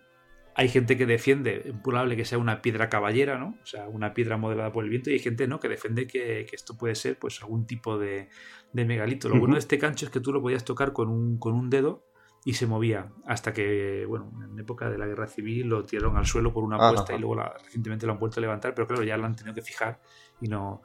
hay 0.55 0.69
gente 0.69 0.97
que 0.97 1.05
defiende, 1.05 1.61
es 1.65 1.73
probable 1.83 2.15
que 2.15 2.25
sea 2.25 2.39
una 2.39 2.63
piedra 2.63 2.89
caballera, 2.89 3.37
¿no? 3.37 3.59
O 3.61 3.65
sea, 3.67 3.87
una 3.89 4.15
piedra 4.15 4.37
modelada 4.37 4.71
por 4.71 4.85
el 4.85 4.89
viento, 4.89 5.11
y 5.11 5.13
hay 5.13 5.19
gente, 5.19 5.47
¿no? 5.47 5.59
Que 5.59 5.69
defiende 5.69 6.07
que, 6.07 6.47
esto 6.51 6.75
puede 6.75 6.95
ser, 6.95 7.19
pues, 7.19 7.39
algún 7.43 7.67
tipo 7.67 7.99
de, 7.99 8.29
megalito. 8.73 9.29
Lo 9.29 9.37
bueno 9.37 9.53
de 9.53 9.59
este 9.59 9.77
cancho 9.77 10.07
es 10.07 10.11
que 10.11 10.19
tú 10.19 10.33
lo 10.33 10.41
podías 10.41 10.65
tocar 10.65 10.93
con 10.93 11.09
un, 11.09 11.37
con 11.37 11.53
un 11.53 11.69
dedo 11.69 12.06
y 12.47 12.53
se 12.53 12.65
movía 12.65 13.11
hasta 13.25 13.51
que, 13.51 14.05
bueno, 14.07 14.31
en 14.41 14.57
época 14.57 14.89
de 14.89 14.97
la 14.97 15.05
guerra 15.05 15.27
civil 15.27 15.67
lo 15.67 15.83
tiraron 15.83 16.15
al 16.15 16.25
suelo 16.25 16.53
por 16.53 16.63
una 16.63 16.77
apuesta 16.77 17.13
y 17.13 17.19
luego 17.19 17.35
recientemente 17.61 18.05
lo 18.05 18.13
han 18.13 18.19
vuelto 18.19 18.39
a 18.39 18.41
levantar, 18.41 18.73
pero 18.73 18.87
claro, 18.87 19.03
ya 19.03 19.17
lo 19.17 19.25
han 19.25 19.35
tenido 19.35 19.53
que 19.53 19.61
fijar 19.61 19.99
y 20.39 20.47
no, 20.47 20.81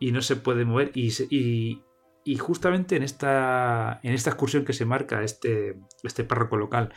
y 0.00 0.10
no 0.10 0.20
se 0.22 0.34
puede 0.34 0.64
mover. 0.64 0.90
Y, 0.94 1.12
y, 1.30 1.84
y 2.24 2.36
justamente 2.38 2.96
en 2.96 3.04
esta, 3.04 4.00
en 4.02 4.12
esta 4.12 4.30
excursión 4.30 4.64
que 4.64 4.72
se 4.72 4.86
marca 4.86 5.22
este, 5.22 5.78
este 6.02 6.24
párroco 6.24 6.56
local, 6.56 6.92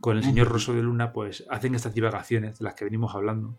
con 0.00 0.16
el 0.16 0.24
señor 0.24 0.48
Rosso 0.48 0.72
de 0.72 0.82
Luna, 0.82 1.12
pues 1.12 1.44
hacen 1.50 1.74
estas 1.74 1.92
divagaciones 1.92 2.58
de 2.58 2.64
las 2.64 2.72
que 2.72 2.86
venimos 2.86 3.14
hablando 3.14 3.58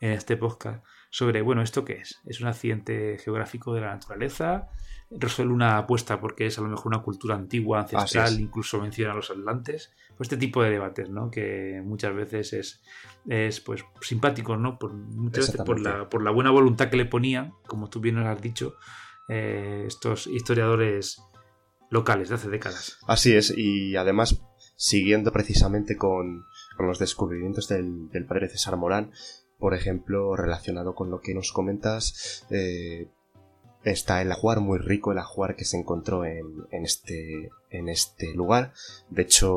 en 0.00 0.12
este 0.12 0.36
podcast 0.36 0.84
sobre, 1.12 1.42
bueno, 1.42 1.60
¿esto 1.60 1.84
qué 1.84 1.98
es? 1.98 2.22
¿Es 2.24 2.40
un 2.40 2.48
accidente 2.48 3.18
geográfico 3.22 3.74
de 3.74 3.82
la 3.82 3.92
naturaleza? 3.92 4.70
De 5.10 5.44
Luna 5.44 5.76
apuesta 5.76 6.18
porque 6.18 6.46
es 6.46 6.58
a 6.58 6.62
lo 6.62 6.68
mejor 6.68 6.86
una 6.86 7.02
cultura 7.02 7.34
antigua, 7.34 7.80
ancestral, 7.80 8.40
incluso 8.40 8.80
menciona 8.80 9.12
a 9.12 9.16
los 9.16 9.30
atlantes. 9.30 9.92
Pues 10.16 10.28
este 10.28 10.38
tipo 10.38 10.62
de 10.62 10.70
debates, 10.70 11.10
¿no? 11.10 11.30
Que 11.30 11.82
muchas 11.84 12.14
veces 12.14 12.54
es, 12.54 12.82
es 13.28 13.60
pues 13.60 13.84
simpático, 14.00 14.56
¿no? 14.56 14.78
Por, 14.78 14.94
muchas 14.94 15.48
veces 15.48 15.60
por 15.66 15.80
la, 15.80 16.08
por 16.08 16.22
la 16.22 16.30
buena 16.30 16.50
voluntad 16.50 16.88
que 16.88 16.96
le 16.96 17.04
ponían, 17.04 17.52
como 17.66 17.90
tú 17.90 18.00
bien 18.00 18.14
nos 18.14 18.24
has 18.24 18.40
dicho, 18.40 18.76
eh, 19.28 19.84
estos 19.86 20.26
historiadores 20.28 21.20
locales 21.90 22.30
de 22.30 22.36
hace 22.36 22.48
décadas. 22.48 22.98
Así 23.06 23.36
es, 23.36 23.52
y 23.54 23.96
además 23.96 24.42
siguiendo 24.82 25.30
precisamente 25.30 25.96
con, 25.96 26.46
los 26.78 26.98
descubrimientos 26.98 27.68
del, 27.68 28.08
padre 28.26 28.48
César 28.48 28.76
Morán, 28.76 29.12
por 29.62 29.74
ejemplo, 29.74 30.34
relacionado 30.34 30.96
con 30.96 31.08
lo 31.08 31.20
que 31.20 31.34
nos 31.34 31.52
comentas, 31.52 32.44
eh, 32.50 33.06
está 33.84 34.20
el 34.20 34.32
ajuar 34.32 34.58
muy 34.58 34.80
rico, 34.80 35.12
el 35.12 35.18
ajuar 35.18 35.54
que 35.54 35.64
se 35.64 35.76
encontró 35.76 36.24
en, 36.24 36.66
este, 36.72 37.48
en 37.70 37.88
este 37.88 38.34
lugar. 38.34 38.72
De 39.08 39.22
hecho, 39.22 39.52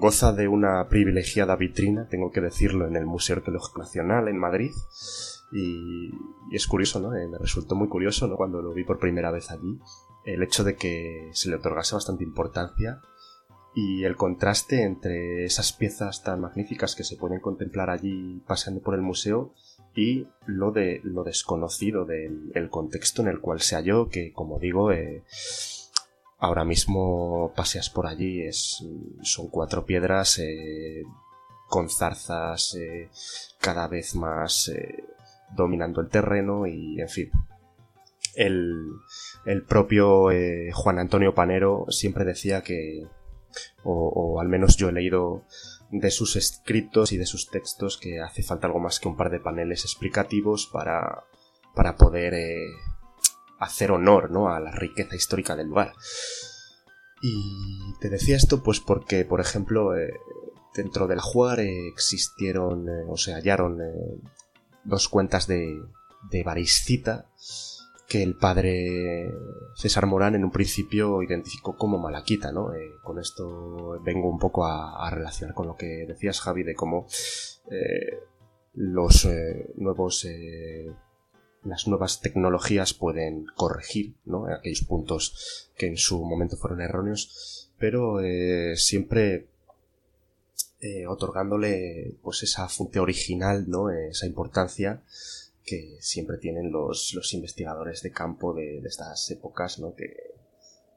goza 0.00 0.32
de 0.32 0.48
una 0.48 0.88
privilegiada 0.88 1.54
vitrina, 1.54 2.08
tengo 2.08 2.32
que 2.32 2.40
decirlo, 2.40 2.88
en 2.88 2.96
el 2.96 3.06
Museo 3.06 3.36
Arqueológico 3.36 3.78
Nacional 3.78 4.26
en 4.26 4.36
Madrid. 4.36 4.72
Y, 5.52 6.10
es 6.50 6.66
curioso, 6.66 6.98
¿no? 6.98 7.14
Eh, 7.14 7.28
me 7.28 7.38
resultó 7.38 7.76
muy 7.76 7.86
curioso, 7.86 8.26
¿no? 8.26 8.34
Cuando 8.34 8.60
lo 8.60 8.74
vi 8.74 8.82
por 8.82 8.98
primera 8.98 9.30
vez 9.30 9.52
allí, 9.52 9.78
el 10.24 10.42
hecho 10.42 10.64
de 10.64 10.74
que 10.74 11.30
se 11.34 11.50
le 11.50 11.54
otorgase 11.54 11.94
bastante 11.94 12.24
importancia 12.24 13.00
y 13.78 14.04
el 14.04 14.16
contraste 14.16 14.84
entre 14.84 15.44
esas 15.44 15.74
piezas 15.74 16.22
tan 16.22 16.40
magníficas 16.40 16.94
que 16.96 17.04
se 17.04 17.16
pueden 17.16 17.40
contemplar 17.40 17.90
allí 17.90 18.40
paseando 18.46 18.80
por 18.80 18.94
el 18.94 19.02
museo 19.02 19.52
y 19.94 20.26
lo 20.46 20.72
de 20.72 21.02
lo 21.04 21.24
desconocido 21.24 22.06
del 22.06 22.70
contexto 22.70 23.20
en 23.20 23.28
el 23.28 23.38
cual 23.38 23.60
se 23.60 23.76
halló 23.76 24.08
que 24.08 24.32
como 24.32 24.58
digo 24.58 24.92
eh, 24.92 25.24
ahora 26.38 26.64
mismo 26.64 27.52
paseas 27.54 27.90
por 27.90 28.06
allí 28.06 28.40
es 28.40 28.82
son 29.20 29.48
cuatro 29.48 29.84
piedras 29.84 30.38
eh, 30.38 31.02
con 31.68 31.90
zarzas 31.90 32.74
eh, 32.76 33.10
cada 33.60 33.88
vez 33.88 34.14
más 34.14 34.72
dominando 35.54 36.00
el 36.00 36.08
terreno 36.08 36.66
y 36.66 36.98
en 36.98 37.10
fin 37.10 37.30
el, 38.36 38.86
el 39.44 39.64
propio 39.64 40.28
Juan 40.72 40.98
Antonio 40.98 41.34
Panero 41.34 41.84
siempre 41.90 42.24
decía 42.24 42.62
que 42.62 43.06
o, 43.84 44.40
al 44.40 44.48
menos 44.48 44.76
yo 44.76 44.88
he 44.88 44.92
leído 44.92 45.44
de 45.90 46.10
sus 46.10 46.36
escritos 46.36 47.12
y 47.12 47.16
de 47.16 47.26
sus 47.26 47.48
textos 47.50 47.96
que 47.96 48.20
hace 48.20 48.42
falta 48.42 48.66
algo 48.66 48.80
más 48.80 49.00
que 49.00 49.08
un 49.08 49.16
par 49.16 49.30
de 49.30 49.40
paneles 49.40 49.84
explicativos 49.84 50.68
para, 50.72 51.24
para 51.74 51.96
poder 51.96 52.34
eh, 52.34 52.66
hacer 53.58 53.92
honor 53.92 54.30
¿no? 54.30 54.48
a 54.48 54.60
la 54.60 54.72
riqueza 54.72 55.14
histórica 55.16 55.56
del 55.56 55.68
lugar. 55.68 55.92
Y 57.22 57.94
te 58.00 58.08
decía 58.10 58.36
esto 58.36 58.62
pues 58.62 58.80
porque, 58.80 59.24
por 59.24 59.40
ejemplo, 59.40 59.96
eh, 59.96 60.12
dentro 60.74 61.06
del 61.06 61.20
Juar 61.20 61.60
existieron 61.60 62.88
eh, 62.88 63.04
o 63.08 63.16
se 63.16 63.32
hallaron 63.32 63.78
dos 64.84 65.08
cuentas 65.08 65.46
de, 65.46 65.80
de 66.30 66.42
Bariscita 66.42 67.26
que 68.06 68.22
el 68.22 68.36
padre 68.36 69.34
César 69.74 70.06
Morán 70.06 70.34
en 70.34 70.44
un 70.44 70.52
principio 70.52 71.22
identificó 71.22 71.76
como 71.76 71.98
malaquita, 71.98 72.52
¿no? 72.52 72.72
Eh, 72.72 72.92
con 73.02 73.18
esto 73.18 74.00
vengo 74.02 74.28
un 74.28 74.38
poco 74.38 74.64
a, 74.64 75.10
relacionar 75.10 75.54
con 75.54 75.66
lo 75.66 75.76
que 75.76 76.06
decías, 76.06 76.40
Javi, 76.40 76.62
de 76.62 76.74
cómo 76.74 77.06
eh, 77.70 78.20
los 78.74 79.24
eh, 79.24 79.72
nuevos 79.76 80.26
las 81.64 81.88
nuevas 81.88 82.20
tecnologías 82.20 82.94
pueden 82.94 83.46
corregir 83.56 84.14
¿no? 84.24 84.46
aquellos 84.46 84.82
puntos 84.82 85.72
que 85.76 85.88
en 85.88 85.96
su 85.96 86.24
momento 86.24 86.56
fueron 86.56 86.80
erróneos, 86.80 87.72
pero 87.76 88.20
siempre 88.76 89.48
otorgándole 91.08 92.14
pues 92.22 92.44
esa 92.44 92.68
fuente 92.68 93.00
original, 93.00 93.64
¿no? 93.68 93.90
esa 93.90 94.26
importancia 94.26 95.02
que 95.66 95.98
siempre 96.00 96.38
tienen 96.38 96.70
los, 96.70 97.12
los 97.14 97.34
investigadores 97.34 98.00
de 98.02 98.12
campo 98.12 98.54
de, 98.54 98.78
estas 98.78 99.28
épocas, 99.32 99.80
¿no? 99.80 99.94
Que, 99.94 100.14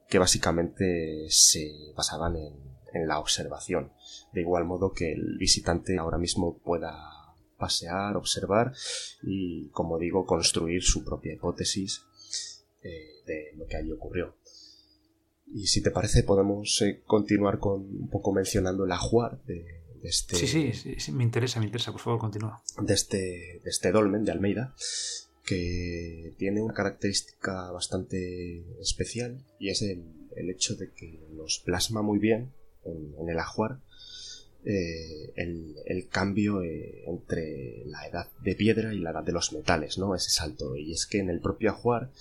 que 0.07 0.19
básicamente 0.19 1.25
se 1.29 1.91
basaban 1.95 2.35
en, 2.35 2.53
en 2.93 3.07
la 3.07 3.19
observación. 3.19 3.91
De 4.31 4.41
igual 4.41 4.65
modo 4.65 4.93
que 4.93 5.11
el 5.11 5.37
visitante 5.39 5.97
ahora 5.97 6.19
mismo 6.19 6.59
pueda 6.59 6.93
pasear, 7.57 8.15
observar 8.15 8.73
y, 9.23 9.69
como 9.69 9.97
digo, 9.97 10.25
construir 10.25 10.83
su 10.83 11.03
propia 11.03 11.33
hipótesis 11.33 12.03
eh, 12.83 13.23
de 13.25 13.51
lo 13.57 13.65
que 13.67 13.77
allí 13.77 13.91
ocurrió. 13.91 14.35
Y 15.51 15.65
si 15.67 15.81
te 15.81 15.91
parece, 15.91 16.23
podemos 16.23 16.81
eh, 16.83 17.01
continuar 17.05 17.59
con 17.59 17.81
un 17.81 18.09
poco 18.09 18.31
mencionando 18.31 18.85
el 18.85 18.91
ajuar 18.91 19.43
de, 19.45 19.78
este, 20.03 20.35
sí, 20.35 20.73
sí, 20.73 20.95
sí, 20.97 21.11
me 21.11 21.23
interesa, 21.23 21.59
me 21.59 21.65
interesa, 21.65 21.91
por 21.91 22.01
favor, 22.01 22.19
continúa. 22.19 22.61
De 22.79 22.93
este, 22.93 23.17
de 23.63 23.69
este 23.69 23.91
dolmen 23.91 24.23
de 24.23 24.31
Almeida, 24.31 24.73
que 25.45 26.33
tiene 26.37 26.61
una 26.61 26.73
característica 26.73 27.71
bastante 27.71 28.63
especial 28.79 29.43
y 29.59 29.69
es 29.69 29.81
el, 29.81 30.05
hecho 30.35 30.75
de 30.75 30.91
que 30.91 31.19
nos 31.31 31.59
plasma 31.59 32.01
muy 32.01 32.17
bien 32.19 32.53
en, 32.85 33.29
el 33.29 33.39
ajuar 33.39 33.79
eh, 34.63 35.33
el, 35.35 36.07
cambio 36.09 36.61
eh, 36.61 37.03
entre 37.07 37.83
la 37.87 38.07
edad 38.07 38.27
de 38.41 38.55
piedra 38.55 38.93
y 38.93 38.99
la 38.99 39.11
edad 39.11 39.23
de 39.23 39.31
los 39.31 39.51
metales, 39.53 39.97
¿no? 39.97 40.15
Ese 40.15 40.29
salto. 40.29 40.77
Y 40.77 40.93
es 40.93 41.05
que 41.05 41.19
en 41.19 41.29
el 41.29 41.41
propio 41.41 41.71
ajuar 41.71 42.11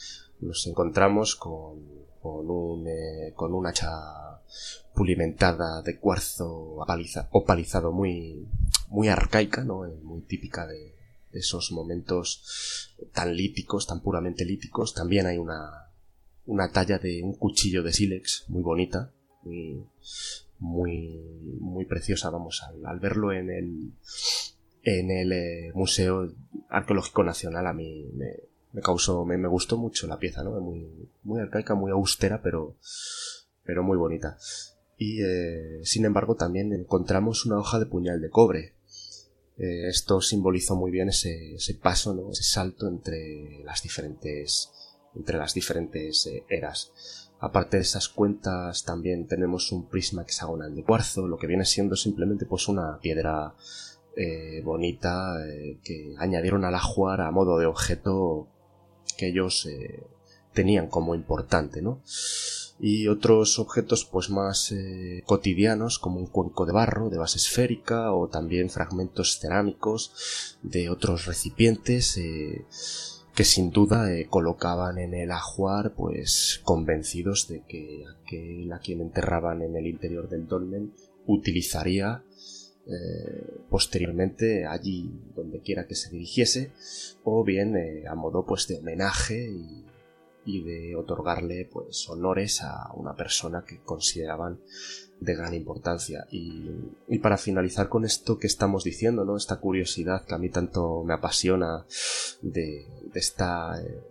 nos 0.40 0.66
encontramos 0.66 1.36
con, 1.36 2.07
con, 2.22 2.50
un, 2.50 2.86
eh, 2.86 3.32
con 3.34 3.54
un 3.54 3.66
hacha 3.66 3.90
pulimentada 4.94 5.82
de 5.82 5.98
cuarzo 5.98 6.76
opalizado 7.30 7.92
muy, 7.92 8.46
muy 8.88 9.08
arcaica, 9.08 9.64
¿no? 9.64 9.86
Eh, 9.86 9.98
muy 10.02 10.22
típica 10.22 10.66
de, 10.66 10.96
esos 11.30 11.72
momentos 11.72 12.96
tan 13.12 13.36
líticos, 13.36 13.86
tan 13.86 14.00
puramente 14.00 14.46
líticos. 14.46 14.94
También 14.94 15.26
hay 15.26 15.36
una, 15.36 15.90
una 16.46 16.72
talla 16.72 16.98
de 16.98 17.22
un 17.22 17.34
cuchillo 17.34 17.82
de 17.82 17.92
sílex 17.92 18.46
muy 18.48 18.62
bonita, 18.62 19.12
muy, 19.42 19.86
muy, 20.58 21.84
preciosa, 21.84 22.30
vamos, 22.30 22.62
al, 22.62 22.98
verlo 22.98 23.32
en 23.32 23.50
el, 23.50 23.92
en 24.82 25.10
el 25.10 25.32
eh, 25.32 25.72
Museo 25.74 26.32
Arqueológico 26.70 27.22
Nacional 27.22 27.66
a 27.66 27.72
mí 27.72 28.10
me, 28.14 28.32
causó, 28.82 29.24
me, 29.24 29.38
me, 29.38 29.48
gustó 29.48 29.76
mucho 29.76 30.06
la 30.06 30.18
pieza, 30.18 30.42
¿no? 30.42 30.52
Muy, 30.60 31.10
muy 31.24 31.40
arcaica, 31.40 31.74
muy 31.74 31.90
austera, 31.90 32.42
pero, 32.42 32.76
pero 33.64 33.82
muy 33.82 33.96
bonita. 33.96 34.38
Y 34.98 35.22
eh, 35.22 35.80
sin 35.84 36.04
embargo 36.04 36.34
también 36.34 36.72
encontramos 36.72 37.46
una 37.46 37.58
hoja 37.58 37.78
de 37.78 37.86
puñal 37.86 38.20
de 38.20 38.30
cobre. 38.30 38.74
Eh, 39.56 39.88
esto 39.88 40.20
simbolizó 40.20 40.74
muy 40.74 40.90
bien 40.90 41.08
ese, 41.08 41.54
ese 41.54 41.74
paso, 41.74 42.14
¿no? 42.14 42.32
ese 42.32 42.42
salto 42.42 42.88
entre 42.88 43.62
las 43.64 43.82
diferentes, 43.82 44.70
entre 45.14 45.38
las 45.38 45.54
diferentes 45.54 46.26
eh, 46.26 46.44
eras. 46.48 47.30
Aparte 47.40 47.76
de 47.76 47.84
esas 47.84 48.08
cuentas, 48.08 48.84
también 48.84 49.28
tenemos 49.28 49.70
un 49.70 49.88
prisma 49.88 50.22
hexagonal 50.22 50.74
de 50.74 50.82
cuarzo, 50.82 51.28
lo 51.28 51.38
que 51.38 51.46
viene 51.46 51.64
siendo 51.64 51.94
simplemente 51.94 52.46
pues 52.46 52.68
una 52.68 52.98
piedra 53.00 53.54
bonita 54.64 55.36
que 55.84 56.16
añadieron 56.18 56.64
al 56.64 56.74
ajuar 56.74 57.20
a 57.20 57.30
modo 57.30 57.56
de 57.56 57.66
objeto 57.66 58.48
que 59.18 59.28
ellos 59.28 59.68
tenían 60.54 60.86
como 60.88 61.14
importante, 61.14 61.82
¿no? 61.82 62.00
y 62.80 63.08
otros 63.08 63.58
objetos 63.58 64.04
pues 64.04 64.30
más 64.30 64.70
eh, 64.72 65.22
cotidianos 65.26 65.98
como 65.98 66.20
un 66.20 66.26
cuenco 66.26 66.64
de 66.64 66.72
barro 66.72 67.10
de 67.10 67.18
base 67.18 67.38
esférica 67.38 68.12
o 68.12 68.28
también 68.28 68.70
fragmentos 68.70 69.38
cerámicos 69.40 70.58
de 70.62 70.88
otros 70.88 71.26
recipientes 71.26 72.16
eh, 72.18 72.64
que 73.34 73.44
sin 73.44 73.70
duda 73.70 74.12
eh, 74.12 74.26
colocaban 74.28 74.98
en 74.98 75.14
el 75.14 75.32
ajuar 75.32 75.94
pues 75.94 76.60
convencidos 76.62 77.48
de 77.48 77.62
que 77.66 78.04
aquel 78.22 78.72
a 78.72 78.78
quien 78.78 79.00
enterraban 79.00 79.62
en 79.62 79.76
el 79.76 79.86
interior 79.86 80.28
del 80.28 80.46
dolmen 80.46 80.92
utilizaría 81.26 82.22
eh, 82.90 83.60
posteriormente 83.68 84.64
allí 84.64 85.10
donde 85.36 85.60
quiera 85.60 85.86
que 85.86 85.94
se 85.94 86.08
dirigiese 86.08 86.72
o 87.22 87.44
bien 87.44 87.76
eh, 87.76 88.04
a 88.08 88.14
modo 88.14 88.46
pues 88.46 88.66
de 88.66 88.78
homenaje 88.78 89.50
y, 89.50 89.84
de 90.46 90.96
otorgarle 90.96 91.68
pues 91.70 92.08
honores 92.08 92.62
a 92.62 92.90
una 92.94 93.14
persona 93.14 93.64
que 93.68 93.82
consideraban 93.82 94.58
de 95.20 95.34
gran 95.34 95.52
importancia. 95.52 96.26
Y, 96.30 97.18
para 97.18 97.36
finalizar 97.36 97.90
con 97.90 98.06
esto 98.06 98.38
que 98.38 98.46
estamos 98.46 98.82
diciendo 98.82 99.26
no 99.26 99.36
esta 99.36 99.60
curiosidad 99.60 100.24
que 100.24 100.34
a 100.34 100.38
mí 100.38 100.48
tanto 100.48 101.04
me 101.04 101.12
apasiona 101.12 101.84
de, 102.40 102.86
esta 103.12 103.78
eh, 103.78 104.02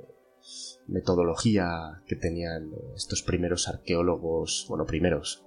metodología 0.85 2.03
que 2.05 2.15
tenían 2.15 2.71
estos 2.95 3.23
primeros 3.23 3.67
arqueólogos 3.67 4.67
bueno 4.69 4.85
primeros 4.85 5.46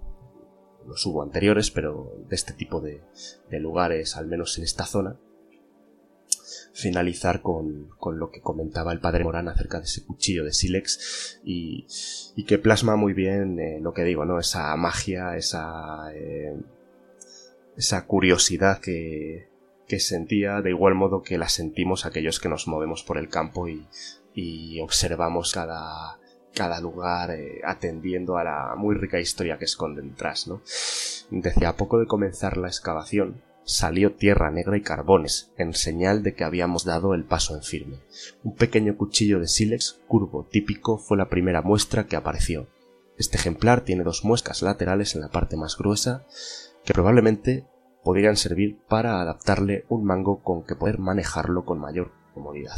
los 0.87 1.05
hubo 1.07 1.23
anteriores, 1.23 1.71
pero 1.71 2.13
de 2.29 2.37
este 2.37 2.53
tipo 2.53 2.81
de, 2.81 3.03
lugares, 3.59 4.17
al 4.17 4.27
menos 4.27 4.57
en 4.59 4.65
esta 4.65 4.85
zona, 4.85 5.17
finalizar 6.73 7.43
con, 7.43 7.91
lo 8.13 8.31
que 8.31 8.41
comentaba 8.41 8.93
el 8.93 9.01
padre 9.01 9.25
Morán 9.25 9.49
acerca 9.49 9.79
de 9.79 9.85
ese 9.85 10.05
cuchillo 10.05 10.45
de 10.45 10.53
Silex 10.53 11.41
y, 11.45 11.87
que 12.47 12.59
plasma 12.59 12.97
muy 12.97 13.13
bien 13.13 13.61
eh, 13.61 13.79
lo 13.81 13.93
que 13.93 14.05
digo, 14.05 14.25
¿no? 14.25 14.39
Esa 14.39 14.75
magia, 14.77 15.37
esa, 15.37 16.13
eh, 16.15 16.57
esa 17.77 18.07
curiosidad 18.07 18.81
que, 18.81 19.49
que 19.87 20.01
sentía, 20.01 20.63
de 20.63 20.71
igual 20.71 20.95
modo 20.95 21.23
que 21.23 21.39
la 21.39 21.49
sentimos 21.49 22.07
aquellos 22.07 22.41
que 22.41 22.49
nos 22.49 22.67
movemos 22.67 23.03
por 23.03 23.19
el 23.19 23.29
campo 23.29 23.69
y, 23.69 23.87
y 24.35 24.81
observamos 24.81 25.53
cada, 25.53 26.20
cada 26.55 26.81
lugar 26.81 27.31
eh, 27.31 27.61
atendiendo 27.65 28.37
a 28.37 28.45
la 28.45 28.75
muy 28.77 28.95
rica 28.95 29.21
historia 29.21 29.59
que 29.59 29.65
esconde 29.65 30.03
detrás, 30.03 30.47
¿no? 30.49 30.63
Decía, 31.31 31.71
a 31.71 31.77
poco 31.77 31.99
de 31.99 32.07
comenzar 32.07 32.57
la 32.57 32.69
excavación, 32.69 33.43
salió 33.65 34.15
tierra 34.15 34.51
negra 34.51 34.77
y 34.77 34.83
carbones, 34.83 35.53
en 35.57 35.75
señal 35.75 36.23
de 36.23 36.35
que 36.35 36.45
habíamos 36.45 36.85
dado 36.85 37.15
el 37.15 37.25
paso 37.25 37.55
en 37.55 37.63
firme. 37.63 37.99
Un 38.43 38.57
pequeño 38.57 38.97
cuchillo 38.97 39.39
de 39.39 39.47
sílex, 39.47 40.01
curvo, 40.09 40.47
típico, 40.51 40.99
fue 40.99 41.17
la 41.17 41.29
primera 41.29 41.63
muestra 41.63 42.07
que 42.07 42.17
apareció. 42.17 42.69
Este 43.17 43.37
ejemplar 43.37 43.83
tiene 43.83 44.03
dos 44.03 44.25
muescas 44.25 44.63
laterales 44.63 45.15
en 45.15 45.21
la 45.21 45.29
parte 45.29 45.57
más 45.57 45.77
gruesa, 45.77 46.27
que 46.85 46.95
probablemente 46.95 47.67
podrían 48.03 48.37
servir 48.37 48.79
para 48.89 49.21
adaptarle 49.21 49.85
un 49.89 50.05
mango 50.05 50.43
con 50.43 50.65
que 50.65 50.75
poder 50.75 50.99
manejarlo 50.99 51.65
con 51.65 51.79
mayor 51.79 52.13
comodidad 52.35 52.75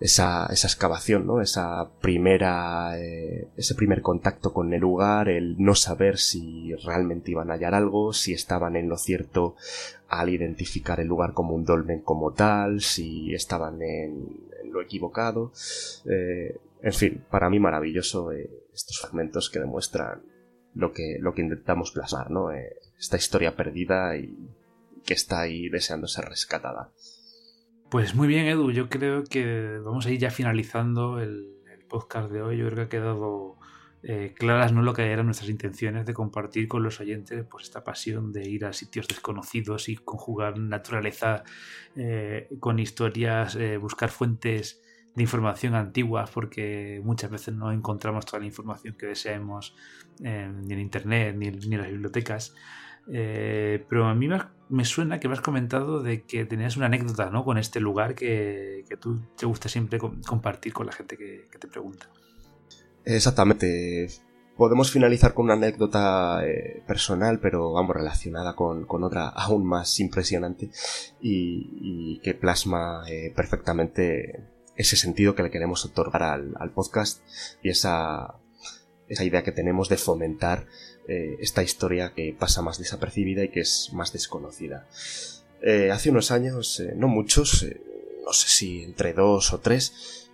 esa, 0.00 0.46
esa 0.46 0.68
excavación, 0.68 1.26
¿no? 1.26 1.40
Esa 1.40 1.90
primera, 2.00 2.98
eh, 2.98 3.48
ese 3.56 3.74
primer 3.74 4.00
contacto 4.02 4.52
con 4.52 4.72
el 4.72 4.80
lugar, 4.80 5.28
el 5.28 5.56
no 5.58 5.74
saber 5.74 6.18
si 6.18 6.74
realmente 6.84 7.32
iban 7.32 7.50
a 7.50 7.54
hallar 7.54 7.74
algo, 7.74 8.12
si 8.12 8.32
estaban 8.32 8.76
en 8.76 8.88
lo 8.88 8.96
cierto 8.96 9.56
al 10.08 10.28
identificar 10.30 11.00
el 11.00 11.08
lugar 11.08 11.32
como 11.34 11.54
un 11.54 11.64
dolmen 11.64 12.00
como 12.00 12.32
tal, 12.32 12.80
si 12.80 13.34
estaban 13.34 13.82
en, 13.82 14.48
lo 14.70 14.80
equivocado. 14.80 15.52
Eh, 16.08 16.56
en 16.82 16.92
fin, 16.92 17.24
para 17.30 17.50
mí 17.50 17.58
maravilloso 17.58 18.32
eh, 18.32 18.48
estos 18.72 19.00
fragmentos 19.00 19.50
que 19.50 19.58
demuestran 19.58 20.22
lo 20.74 20.92
que, 20.92 21.16
lo 21.18 21.34
que 21.34 21.42
intentamos 21.42 21.90
plasmar, 21.90 22.30
¿no? 22.30 22.50
esta 22.52 23.16
historia 23.16 23.56
perdida 23.56 24.16
y 24.16 24.36
que 25.04 25.14
está 25.14 25.40
ahí 25.40 25.68
deseando 25.68 26.06
ser 26.06 26.26
rescatada. 26.26 26.90
Pues 27.90 28.14
muy 28.14 28.28
bien, 28.28 28.46
Edu. 28.46 28.70
Yo 28.70 28.90
creo 28.90 29.24
que 29.24 29.78
vamos 29.82 30.04
a 30.04 30.10
ir 30.10 30.18
ya 30.18 30.30
finalizando 30.30 31.20
el, 31.20 31.54
podcast 31.88 32.30
de 32.30 32.42
hoy. 32.42 32.58
Yo 32.58 32.66
creo 32.66 32.76
que 32.76 32.82
ha 32.82 32.88
quedado 33.00 33.56
eh, 34.02 34.34
claras 34.36 34.74
no 34.74 34.82
lo 34.82 34.92
que 34.92 35.10
eran 35.10 35.24
nuestras 35.24 35.48
intenciones 35.48 36.04
de 36.04 36.12
compartir 36.12 36.68
con 36.68 36.82
los 36.82 37.00
oyentes 37.00 37.46
pues 37.50 37.64
esta 37.64 37.82
pasión 37.82 38.30
de 38.30 38.46
ir 38.46 38.66
a 38.66 38.74
sitios 38.74 39.08
desconocidos 39.08 39.88
y 39.88 39.96
conjugar 39.96 40.58
naturaleza 40.58 41.44
eh, 41.96 42.50
con 42.60 42.78
historias, 42.78 43.56
eh, 43.56 43.78
buscar 43.78 44.10
fuentes 44.10 44.82
de 45.16 45.22
información 45.22 45.74
antiguas 45.74 46.28
porque 46.30 47.00
muchas 47.02 47.30
veces 47.30 47.54
no 47.54 47.72
encontramos 47.72 48.26
toda 48.26 48.40
la 48.40 48.46
información 48.46 48.96
que 48.98 49.06
deseamos 49.06 49.74
ni 50.20 50.28
en 50.28 50.78
internet 50.78 51.34
ni, 51.38 51.50
ni 51.50 51.74
en 51.74 51.80
las 51.80 51.90
bibliotecas. 51.90 52.54
Eh, 53.10 53.84
pero 53.88 54.06
a 54.06 54.14
mí 54.14 54.28
me 54.28 54.38
suena 54.84 55.20
que 55.20 55.28
me 55.28 55.34
has 55.34 55.40
comentado 55.40 56.02
de 56.02 56.22
que 56.22 56.44
tenías 56.44 56.76
una 56.76 56.86
anécdota 56.86 57.30
¿no? 57.30 57.44
con 57.44 57.58
este 57.58 57.80
lugar 57.80 58.14
que, 58.14 58.84
tú 59.00 59.20
te 59.36 59.46
gusta 59.46 59.68
siempre 59.68 59.98
compartir 59.98 60.72
con 60.72 60.86
la 60.86 60.92
gente 60.92 61.16
que, 61.16 61.46
te 61.58 61.68
pregunta. 61.68 62.08
Exactamente. 63.04 64.08
Podemos 64.56 64.90
finalizar 64.90 65.34
con 65.34 65.44
una 65.44 65.54
anécdota 65.54 66.40
eh, 66.44 66.82
personal, 66.86 67.38
pero 67.40 67.72
vamos, 67.72 67.94
relacionada 67.94 68.54
con, 68.54 68.86
otra 68.88 69.28
aún 69.34 69.66
más 69.66 69.98
impresionante 70.00 70.70
y, 71.20 72.20
que 72.20 72.34
plasma 72.34 73.04
eh, 73.08 73.32
perfectamente 73.34 74.44
ese 74.76 74.96
sentido 74.96 75.34
que 75.34 75.42
le 75.42 75.50
queremos 75.50 75.84
otorgar 75.84 76.22
al, 76.22 76.54
al 76.58 76.70
podcast 76.70 77.22
y 77.62 77.70
esa, 77.70 78.38
esa 79.08 79.24
idea 79.24 79.42
que 79.42 79.52
tenemos 79.52 79.88
de 79.88 79.96
fomentar 79.96 80.66
eh, 81.10 81.38
esta 81.40 81.62
historia 81.62 82.12
que 82.14 82.36
pasa 82.38 82.60
más 82.60 82.78
desapercibida 82.78 83.42
y 83.42 83.48
que 83.48 83.60
es 83.60 83.90
más 83.94 84.12
desconocida. 84.12 84.86
Eh, 85.62 85.90
hace 85.90 86.10
unos 86.10 86.30
años, 86.30 86.80
eh, 86.80 86.92
no 86.94 87.08
muchos, 87.08 87.64
no 88.26 88.32
sé 88.34 88.48
si 88.48 88.82
entre 88.82 89.14
dos 89.14 89.54
o 89.54 89.58
tres, 89.58 90.28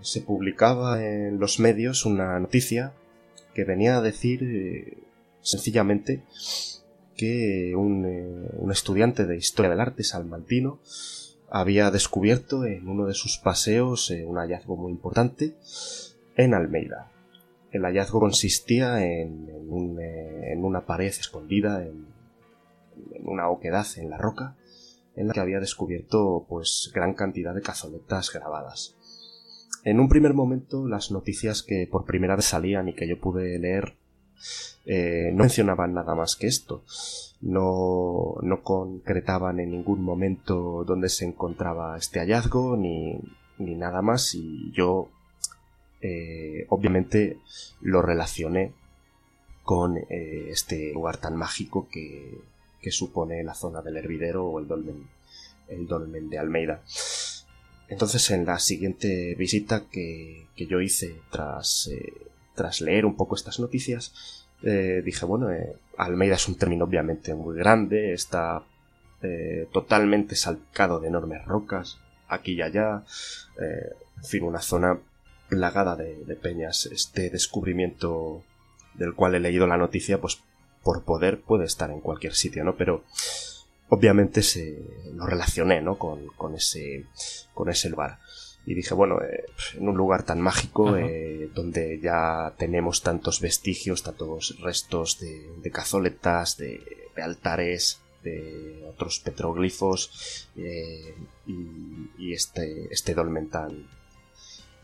se 0.00 0.22
publicaba 0.22 1.04
en 1.04 1.38
los 1.38 1.60
medios 1.60 2.06
una 2.06 2.38
noticia 2.38 2.94
que 3.54 3.64
venía 3.64 3.98
a 3.98 4.02
decir 4.02 4.98
sencillamente 5.40 6.22
que 7.16 7.74
un, 7.74 8.48
un, 8.58 8.72
estudiante 8.72 9.24
de 9.24 9.38
historia 9.38 9.70
del 9.70 9.80
arte 9.80 10.04
salmantino 10.04 10.80
había 11.50 11.90
descubierto 11.90 12.66
en 12.66 12.88
uno 12.88 13.06
de 13.06 13.14
sus 13.14 13.38
paseos 13.38 14.10
un 14.10 14.36
hallazgo 14.36 14.76
muy 14.76 14.92
importante 14.92 15.54
en 16.36 16.52
Almeida. 16.52 17.13
El 17.74 17.82
hallazgo 17.82 18.20
consistía 18.20 19.04
en, 19.04 19.50
una 19.68 20.86
pared 20.86 21.08
escondida, 21.08 21.82
en, 21.82 22.06
una 23.24 23.48
oquedad 23.48 23.84
en 23.96 24.10
la 24.10 24.16
roca, 24.16 24.56
en 25.16 25.26
la 25.26 25.34
que 25.34 25.40
había 25.40 25.58
descubierto 25.58 26.46
pues 26.48 26.92
gran 26.94 27.14
cantidad 27.14 27.52
de 27.52 27.62
cazoletas 27.62 28.32
grabadas. 28.32 28.94
En 29.82 29.98
un 29.98 30.08
primer 30.08 30.34
momento 30.34 30.86
las 30.86 31.10
noticias 31.10 31.64
que 31.64 31.88
por 31.90 32.04
primera 32.04 32.36
vez 32.36 32.44
salían 32.44 32.88
y 32.88 32.94
que 32.94 33.08
yo 33.08 33.18
pude 33.18 33.58
leer 33.58 33.96
eh, 34.86 35.30
no 35.32 35.40
mencionaban 35.40 35.94
nada 35.94 36.14
más 36.14 36.36
que 36.36 36.46
esto. 36.46 36.84
No, 37.40 38.36
no 38.40 38.62
concretaban 38.62 39.58
en 39.58 39.72
ningún 39.72 40.00
momento 40.00 40.84
dónde 40.86 41.08
se 41.08 41.24
encontraba 41.24 41.98
este 41.98 42.20
hallazgo 42.20 42.76
ni, 42.76 43.18
ni 43.58 43.74
nada 43.74 44.00
más 44.00 44.32
y 44.36 44.70
yo 44.70 45.08
eh, 46.06 46.66
obviamente 46.68 47.38
lo 47.80 48.02
relacioné 48.02 48.74
con 49.62 49.96
eh, 49.96 50.48
este 50.50 50.92
lugar 50.92 51.16
tan 51.16 51.34
mágico 51.34 51.88
que, 51.90 52.42
supone 52.90 53.42
la 53.42 53.54
zona 53.54 53.80
del 53.80 53.96
hervidero 53.96 54.44
o 54.44 54.58
el 54.58 54.68
dolmen, 54.68 55.08
el 55.68 55.86
dolmen 55.86 56.28
de 56.28 56.38
Almeida. 56.38 56.82
Entonces 57.88 58.30
en 58.32 58.44
la 58.44 58.58
siguiente 58.58 59.34
visita 59.36 59.84
que, 59.90 60.46
yo 60.54 60.82
hice 60.82 61.22
tras, 61.30 61.86
eh, 61.90 62.12
tras 62.54 62.82
leer 62.82 63.06
un 63.06 63.16
poco 63.16 63.34
estas 63.34 63.58
noticias, 63.58 64.44
dije, 64.60 65.24
bueno, 65.24 65.48
Almeida 65.96 66.34
es 66.34 66.48
un 66.48 66.56
término 66.56 66.84
obviamente 66.84 67.34
muy 67.34 67.56
grande, 67.56 68.12
está 68.12 68.62
totalmente 69.72 70.36
salcado 70.36 71.00
de 71.00 71.08
enormes 71.08 71.44
rocas, 71.46 71.98
aquí 72.28 72.52
y 72.52 72.62
allá, 72.62 73.02
en 73.58 74.24
fin, 74.24 74.42
una 74.42 74.60
zona 74.60 74.98
plagada 75.54 75.96
de, 75.96 76.36
peñas. 76.36 76.86
Este 76.86 77.30
descubrimiento 77.30 78.42
del 78.94 79.14
cual 79.14 79.34
he 79.34 79.40
leído 79.40 79.66
la 79.66 79.76
noticia, 79.76 80.20
pues 80.20 80.42
por 80.82 81.04
poder 81.04 81.40
puede 81.40 81.64
estar 81.64 81.90
en 81.90 82.00
cualquier 82.00 82.34
sitio, 82.34 82.64
¿no? 82.64 82.76
Pero 82.76 83.04
obviamente 83.88 84.42
se 84.42 84.82
lo 85.14 85.26
relacioné, 85.26 85.80
¿no? 85.80 85.96
Con, 85.96 86.26
con 86.36 86.54
ese, 86.54 87.06
con 87.54 87.68
ese 87.70 87.88
lugar. 87.88 88.18
Y 88.66 88.74
dije, 88.74 88.94
bueno, 88.94 89.20
eh, 89.22 89.44
en 89.74 89.88
un 89.88 89.96
lugar 89.96 90.24
tan 90.24 90.40
mágico, 90.40 90.96
eh, 90.96 91.50
donde 91.54 92.00
ya 92.00 92.54
tenemos 92.56 93.02
tantos 93.02 93.40
vestigios, 93.40 94.02
tantos 94.02 94.58
restos 94.60 95.20
de, 95.20 95.70
cazoletas, 95.70 96.56
de, 96.56 96.80
altares, 97.16 98.00
de 98.22 98.84
otros 98.88 99.20
petroglifos, 99.20 100.48
eh, 100.56 101.14
y, 101.46 102.10
y, 102.18 102.32
este, 102.32 102.88
este 102.90 103.14
dolmen 103.14 103.50
tan, 103.50 103.86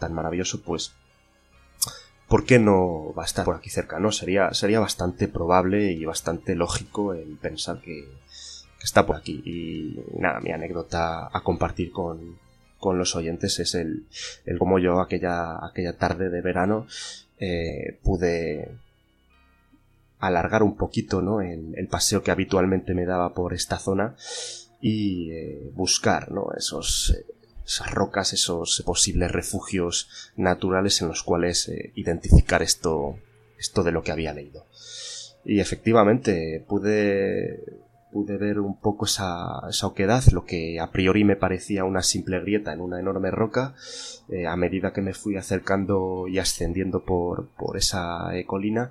tan 0.00 0.12
maravilloso, 0.12 0.62
pues 0.62 0.92
¿por 2.26 2.44
qué 2.44 2.58
no 2.58 3.14
va 3.14 3.22
a 3.22 3.26
estar 3.26 3.44
por 3.44 3.56
aquí 3.56 3.70
cerca? 3.70 4.00
¿no? 4.00 4.10
Sería, 4.10 4.52
sería 4.54 4.80
bastante 4.80 5.28
probable 5.28 5.92
y 5.92 6.04
bastante 6.04 6.56
lógico 6.56 7.14
el 7.14 7.36
pensar 7.36 7.80
que, 7.80 8.08
está 8.82 9.06
por 9.06 9.16
aquí. 9.16 9.42
Y 9.44 10.18
nada, 10.18 10.40
mi 10.40 10.50
anécdota 10.52 11.28
a 11.32 11.42
compartir 11.42 11.92
con, 11.92 12.38
con 12.78 12.98
los 12.98 13.14
oyentes 13.14 13.58
es 13.60 13.74
el, 13.74 14.06
el 14.46 14.58
cómo 14.58 14.78
yo 14.78 15.00
aquella, 15.00 15.64
aquella 15.64 15.96
tarde 15.96 16.30
de 16.30 16.40
verano 16.40 16.86
eh, 17.38 17.98
pude 18.02 18.78
alargar 20.18 20.62
un 20.62 20.76
poquito 20.76 21.22
¿no? 21.22 21.40
el, 21.40 21.88
paseo 21.88 22.22
que 22.22 22.30
habitualmente 22.30 22.94
me 22.94 23.06
daba 23.06 23.32
por 23.34 23.54
esta 23.54 23.78
zona 23.78 24.14
y 24.80 25.30
eh, 25.32 25.70
buscar 25.74 26.30
¿no? 26.30 26.48
esos, 26.56 27.16
esas 27.70 27.92
rocas, 27.92 28.32
esos 28.32 28.82
posibles 28.84 29.30
refugios 29.30 30.32
naturales 30.36 31.00
en 31.02 31.08
los 31.08 31.22
cuales 31.22 31.68
eh, 31.68 31.92
identificar 31.94 32.62
esto, 32.62 33.16
esto 33.58 33.84
de 33.84 33.92
lo 33.92 34.02
que 34.02 34.10
había 34.10 34.34
leído. 34.34 34.66
Y 35.44 35.60
efectivamente 35.60 36.64
pude, 36.68 37.62
pude 38.12 38.36
ver 38.38 38.58
un 38.58 38.78
poco 38.78 39.04
esa, 39.04 39.60
esa 39.68 39.86
oquedad, 39.86 40.24
lo 40.32 40.44
que 40.44 40.80
a 40.80 40.90
priori 40.90 41.22
me 41.22 41.36
parecía 41.36 41.84
una 41.84 42.02
simple 42.02 42.40
grieta 42.40 42.72
en 42.72 42.80
una 42.80 42.98
enorme 42.98 43.30
roca, 43.30 43.76
eh, 44.28 44.48
a 44.48 44.56
medida 44.56 44.92
que 44.92 45.00
me 45.00 45.14
fui 45.14 45.36
acercando 45.36 46.26
y 46.26 46.40
ascendiendo 46.40 47.04
por, 47.04 47.50
por 47.50 47.76
esa 47.76 48.30
colina, 48.46 48.90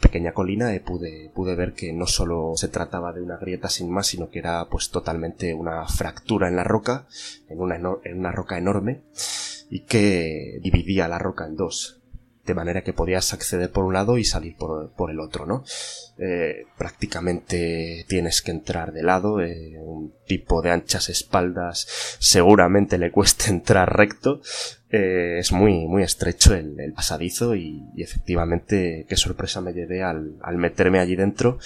pequeña 0.00 0.32
colina 0.32 0.74
eh, 0.74 0.80
pude, 0.80 1.30
pude 1.34 1.54
ver 1.54 1.72
que 1.74 1.92
no 1.92 2.06
solo 2.06 2.52
se 2.56 2.68
trataba 2.68 3.12
de 3.12 3.22
una 3.22 3.36
grieta 3.36 3.68
sin 3.68 3.90
más, 3.90 4.06
sino 4.06 4.30
que 4.30 4.38
era 4.38 4.66
pues 4.68 4.90
totalmente 4.90 5.54
una 5.54 5.86
fractura 5.86 6.48
en 6.48 6.56
la 6.56 6.64
roca, 6.64 7.06
en 7.48 7.60
una, 7.60 7.76
en 7.76 8.18
una 8.18 8.32
roca 8.32 8.58
enorme, 8.58 9.02
y 9.70 9.80
que 9.80 10.60
dividía 10.62 11.08
la 11.08 11.18
roca 11.18 11.46
en 11.46 11.56
dos 11.56 12.00
de 12.46 12.54
manera 12.54 12.82
que 12.82 12.92
podías 12.92 13.32
acceder 13.34 13.70
por 13.70 13.84
un 13.84 13.94
lado 13.94 14.16
y 14.18 14.24
salir 14.24 14.56
por, 14.56 15.10
el 15.10 15.20
otro, 15.20 15.46
¿no? 15.46 15.64
Eh, 16.18 16.64
prácticamente 16.78 18.06
tienes 18.08 18.40
que 18.40 18.52
entrar 18.52 18.92
de 18.92 19.02
lado, 19.02 19.42
eh, 19.42 19.76
un 19.78 20.14
tipo 20.26 20.62
de 20.62 20.70
anchas 20.70 21.08
espaldas 21.10 21.86
seguramente 22.20 22.96
le 22.96 23.10
cuesta 23.10 23.46
entrar 23.50 23.94
recto, 23.96 24.40
eh, 24.90 25.38
es 25.40 25.52
muy, 25.52 25.86
muy 25.86 26.04
estrecho 26.04 26.54
el, 26.54 26.92
pasadizo 26.94 27.56
y, 27.56 27.82
efectivamente 27.96 29.04
qué 29.08 29.16
sorpresa 29.16 29.60
me 29.60 29.72
llevé 29.72 30.02
al, 30.02 30.36
al 30.40 30.56
meterme 30.56 31.00
allí 31.00 31.16
dentro 31.16 31.58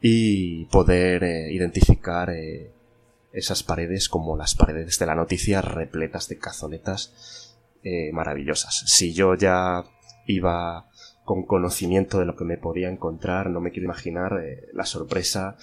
y 0.00 0.64
poder 0.66 1.22
identificar 1.52 2.32
esas 3.32 3.62
paredes 3.62 4.08
como 4.08 4.36
las 4.36 4.56
paredes 4.56 4.98
de 4.98 5.06
la 5.06 5.14
noticia 5.14 5.60
repletas 5.62 6.28
de 6.28 6.38
cazoletas 6.38 7.54
maravillosas. 8.12 8.82
Si 8.86 9.12
yo 9.12 9.36
ya 9.36 9.84
iba 10.26 10.88
con 11.24 11.44
conocimiento 11.44 12.18
de 12.18 12.26
lo 12.26 12.36
que 12.36 12.44
me 12.44 12.58
podía 12.58 12.88
encontrar, 12.88 13.50
no 13.50 13.60
me 13.60 13.70
quiero 13.70 13.86
imaginar 13.86 14.40
eh, 14.42 14.68
la 14.72 14.84
sorpresa 14.84 15.56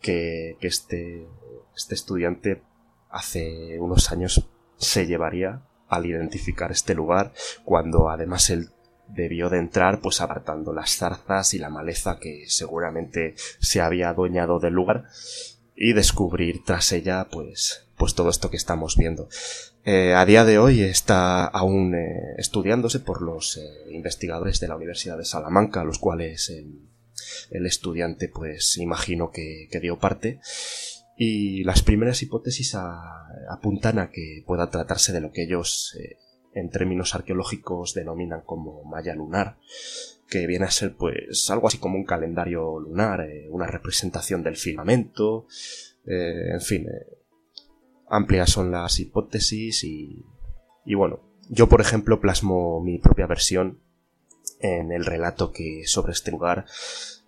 que, 0.00 0.56
este, 0.60 1.26
este 1.74 1.94
estudiante 1.94 2.62
hace 3.10 3.78
unos 3.80 4.12
años 4.12 4.48
se 4.76 5.06
llevaría 5.06 5.62
al 5.88 6.06
identificar 6.06 6.72
este 6.72 6.94
lugar, 6.94 7.32
cuando 7.64 8.10
además 8.10 8.50
él 8.50 8.70
debió 9.08 9.50
de 9.50 9.58
entrar 9.58 10.00
pues 10.00 10.20
apartando 10.20 10.72
las 10.72 10.96
zarzas 10.96 11.54
y 11.54 11.58
la 11.58 11.68
maleza 11.68 12.18
que 12.18 12.44
seguramente 12.48 13.34
se 13.60 13.80
había 13.80 14.08
adueñado 14.08 14.58
del 14.58 14.74
lugar 14.74 15.04
y 15.76 15.92
descubrir 15.92 16.62
tras 16.64 16.92
ella 16.92 17.28
pues 17.30 17.84
pues 17.96 18.14
todo 18.14 18.30
esto 18.30 18.50
que 18.50 18.56
estamos 18.56 18.96
viendo. 18.96 19.28
Eh, 19.84 20.14
a 20.14 20.24
día 20.24 20.44
de 20.44 20.58
hoy 20.58 20.82
está 20.82 21.44
aún 21.44 21.94
eh, 21.94 22.34
estudiándose 22.38 23.00
por 23.00 23.22
los 23.22 23.56
eh, 23.56 23.60
investigadores 23.92 24.60
de 24.60 24.68
la 24.68 24.76
Universidad 24.76 25.18
de 25.18 25.24
Salamanca, 25.24 25.84
los 25.84 25.98
cuales 25.98 26.50
el 27.50 27.66
estudiante 27.66 28.28
pues 28.28 28.76
imagino 28.78 29.30
que, 29.30 29.68
dio 29.80 29.98
parte 29.98 30.40
y 31.16 31.62
las 31.64 31.82
primeras 31.82 32.22
hipótesis 32.22 32.74
apuntan 33.48 33.98
a 33.98 34.10
que 34.10 34.42
pueda 34.46 34.70
tratarse 34.70 35.12
de 35.12 35.20
lo 35.20 35.30
que 35.30 35.44
ellos 35.44 35.96
en 36.54 36.70
términos 36.70 37.14
arqueológicos 37.14 37.94
denominan 37.94 38.40
como 38.40 38.82
malla 38.84 39.14
lunar, 39.14 39.58
que 40.28 40.46
viene 40.46 40.64
a 40.64 40.70
ser 40.70 40.96
pues 40.96 41.48
algo 41.50 41.68
así 41.68 41.78
como 41.78 41.96
un 41.96 42.04
calendario 42.04 42.78
lunar, 42.78 43.26
una 43.50 43.66
representación 43.66 44.42
del 44.42 44.56
firmamento, 44.56 45.46
en 46.06 46.60
fin, 46.60 46.86
amplias 48.08 48.50
son 48.50 48.70
las 48.70 49.00
hipótesis 49.00 49.84
y, 49.84 50.24
y 50.84 50.94
bueno, 50.94 51.20
yo 51.48 51.68
por 51.68 51.80
ejemplo 51.80 52.20
plasmo 52.20 52.80
mi 52.80 52.98
propia 52.98 53.26
versión 53.26 53.80
en 54.60 54.92
el 54.92 55.04
relato 55.04 55.52
que 55.52 55.82
sobre 55.86 56.12
este 56.12 56.30
lugar 56.30 56.66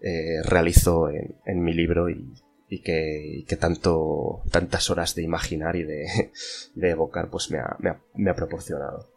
eh, 0.01 0.43
realizo 0.45 1.11
en, 1.11 1.37
en, 1.45 1.63
mi 1.63 1.73
libro 1.73 2.09
y, 2.09 2.33
y, 2.69 2.83
que, 2.83 3.45
que, 3.49 3.57
tanto 3.57 4.43
tantas 4.51 4.91
horas 4.91 5.15
de 5.15 5.23
imaginar 5.23 5.77
y 5.77 5.85
de, 5.85 6.07
de 6.75 6.91
evocar 6.91 7.31
pues 7.31 7.51
me 7.51 7.59
ha, 7.59 7.77
me, 7.79 7.91
ha, 7.91 8.01
me 8.15 8.31
ha, 8.31 8.35
proporcionado. 8.35 9.11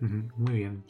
Muy 0.00 0.54
bien. 0.54 0.84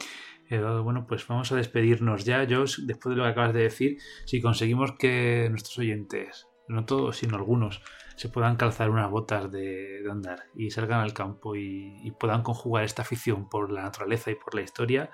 Eduardo, 0.49 0.83
bueno, 0.83 1.05
pues 1.07 1.27
vamos 1.27 1.51
a 1.51 1.55
despedirnos 1.55 2.23
ya, 2.23 2.43
Yo, 2.43 2.63
después 2.83 3.13
de 3.13 3.15
lo 3.15 3.23
que 3.23 3.29
acabas 3.29 3.53
de 3.53 3.63
decir. 3.63 3.97
Si 4.25 4.41
conseguimos 4.41 4.93
que 4.97 5.47
nuestros 5.49 5.77
oyentes, 5.79 6.47
no 6.67 6.85
todos, 6.85 7.17
sino 7.17 7.35
algunos, 7.35 7.81
se 8.15 8.29
puedan 8.29 8.55
calzar 8.55 8.89
unas 8.89 9.09
botas 9.11 9.51
de, 9.51 10.03
andar 10.09 10.45
y 10.55 10.71
salgan 10.71 11.01
al 11.01 11.13
campo 11.13 11.55
y, 11.55 12.11
puedan 12.19 12.41
conjugar 12.43 12.83
esta 12.83 13.03
afición 13.03 13.47
por 13.49 13.71
la 13.71 13.83
naturaleza 13.83 14.31
y 14.31 14.35
por 14.35 14.55
la 14.55 14.61
historia, 14.61 15.11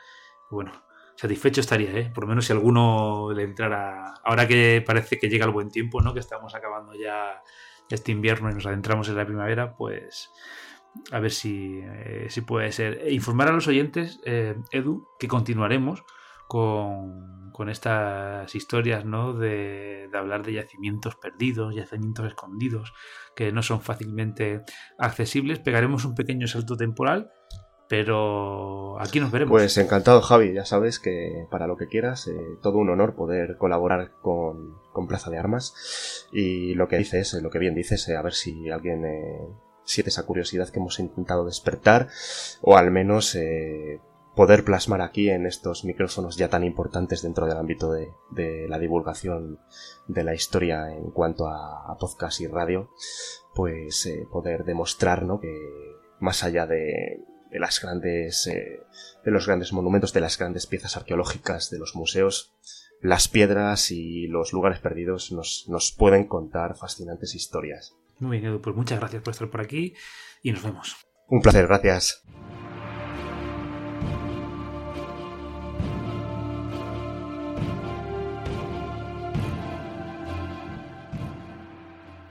bueno, 0.49 0.72
satisfecho 1.15 1.61
estaría, 1.61 1.91
¿eh? 1.97 2.11
Por 2.14 2.23
lo 2.23 2.30
menos 2.30 2.45
si 2.45 2.53
alguno 2.53 3.31
le 3.34 3.43
entrara, 3.43 4.14
ahora 4.23 4.47
que 4.47 4.84
parece 4.85 5.19
que 5.19 5.30
llega 5.30 5.45
el 5.45 5.51
buen 5.51 5.69
tiempo, 5.69 6.01
¿no? 6.01 6.14
Que 6.14 6.19
estamos 6.19 6.55
acabando 6.55 6.93
ya 6.93 7.41
este 7.89 8.11
invierno 8.11 8.49
y 8.49 8.53
nos 8.53 8.65
adentramos 8.65 9.10
en 9.10 9.18
la 9.18 9.26
primavera, 9.26 9.76
pues 9.76 10.30
a 11.11 11.20
ver 11.20 11.32
si, 11.32 11.80
eh, 11.84 12.28
si 12.30 12.41
puede 12.41 12.72
ser. 12.72 13.02
E 13.03 13.14
informar 13.14 13.48
a 13.49 13.53
los 13.53 13.68
oyentes, 13.68 14.20
eh, 14.26 14.56
Edu, 14.72 15.07
que 15.20 15.28
continuaremos 15.28 16.03
con, 16.48 17.70
estas 17.70 18.53
historias, 18.56 19.06
¿no? 19.06 19.34
De, 19.34 20.10
hablar 20.14 20.44
de 20.44 20.53
yacimientos 20.53 21.15
perdidos, 21.15 21.74
yacimientos 21.74 22.28
escondidos, 22.28 22.94
que 23.36 23.52
no 23.52 23.64
son 23.64 23.82
fácilmente 23.82 24.61
accesibles. 24.99 25.60
Pegaremos 25.60 26.03
un 26.06 26.14
pequeño 26.14 26.45
salto 26.45 26.76
temporal, 26.76 27.32
pero 27.88 28.99
aquí 28.99 29.20
nos 29.20 29.32
veremos. 29.32 29.52
Pues 29.52 29.78
encantado, 29.78 30.22
Javi. 30.22 30.53
Ya 30.53 30.65
sabes 30.65 30.99
que 30.99 31.48
para 31.49 31.68
lo 31.68 31.78
que 31.78 31.88
quieras, 31.88 32.28
eh, 32.28 32.36
todo 32.61 32.78
un 32.78 32.90
honor 32.90 33.15
poder 33.15 33.57
colaborar 33.57 34.11
con, 34.22 34.82
Plaza 35.07 35.32
de 35.32 35.38
Armas. 35.40 36.28
Y 36.34 36.76
lo 36.76 36.88
que 36.88 36.98
dices, 36.98 37.34
lo 37.41 37.49
que 37.49 37.60
bien 37.60 37.76
dices, 37.76 38.10
a 38.10 38.22
ver 38.22 38.34
si 38.34 38.70
alguien 38.70 39.06
eh, 39.85 39.85
siente 39.85 40.10
esa 40.10 40.26
curiosidad 40.26 40.69
que 40.69 40.80
hemos 40.80 40.99
intentado 40.99 41.45
despertar, 41.45 42.07
o 42.61 42.77
al 42.77 42.91
menos 42.91 43.35
poder 44.35 44.64
plasmar 44.64 45.01
aquí 45.01 45.30
en 45.30 45.45
estos 45.45 45.85
micrófonos 45.85 46.38
ya 46.38 46.49
tan 46.49 46.64
importantes 46.64 47.22
dentro 47.22 47.45
del 47.45 47.57
ámbito 47.57 47.91
de, 47.91 48.68
la 48.68 48.80
divulgación 48.80 49.60
de 50.07 50.23
la 50.23 50.34
historia 50.34 50.91
en 50.91 51.11
cuanto 51.11 51.47
a, 51.47 51.95
podcast 51.99 52.41
y 52.41 52.47
radio, 52.47 52.89
pues 53.53 54.05
eh, 54.05 54.27
poder 54.31 54.64
demostrar 54.65 55.23
¿no? 55.23 55.39
que 55.39 55.53
más 56.19 56.43
allá 56.43 56.65
de, 56.65 57.22
las 57.51 57.80
grandes 57.80 58.47
eh, 58.47 58.81
de 59.23 59.31
los 59.31 59.45
grandes 59.45 59.72
monumentos, 59.73 60.14
de 60.14 60.22
las 60.22 60.38
grandes 60.38 60.65
piezas 60.65 60.97
arqueológicas 60.97 61.69
de 61.69 61.77
los 61.77 61.95
museos, 61.95 62.51
las 63.01 63.27
piedras 63.27 63.91
y 63.91 64.27
los 64.27 64.53
lugares 64.53 64.80
perdidos 64.80 65.31
nos, 65.31 65.65
nos 65.68 65.91
pueden 65.91 66.26
contar 66.26 66.76
fascinantes 66.76 67.35
historias. 67.35 67.95
Muy 68.19 68.40
bien, 68.40 68.52
Edu, 68.52 68.61
pues 68.61 68.76
muchas 68.76 68.99
gracias 68.99 69.22
por 69.22 69.31
estar 69.31 69.49
por 69.49 69.61
aquí 69.61 69.94
y 70.41 70.52
nos 70.52 70.64
vemos. 70.64 70.95
Un 71.27 71.41
placer, 71.41 71.68
gracias. 71.68 72.23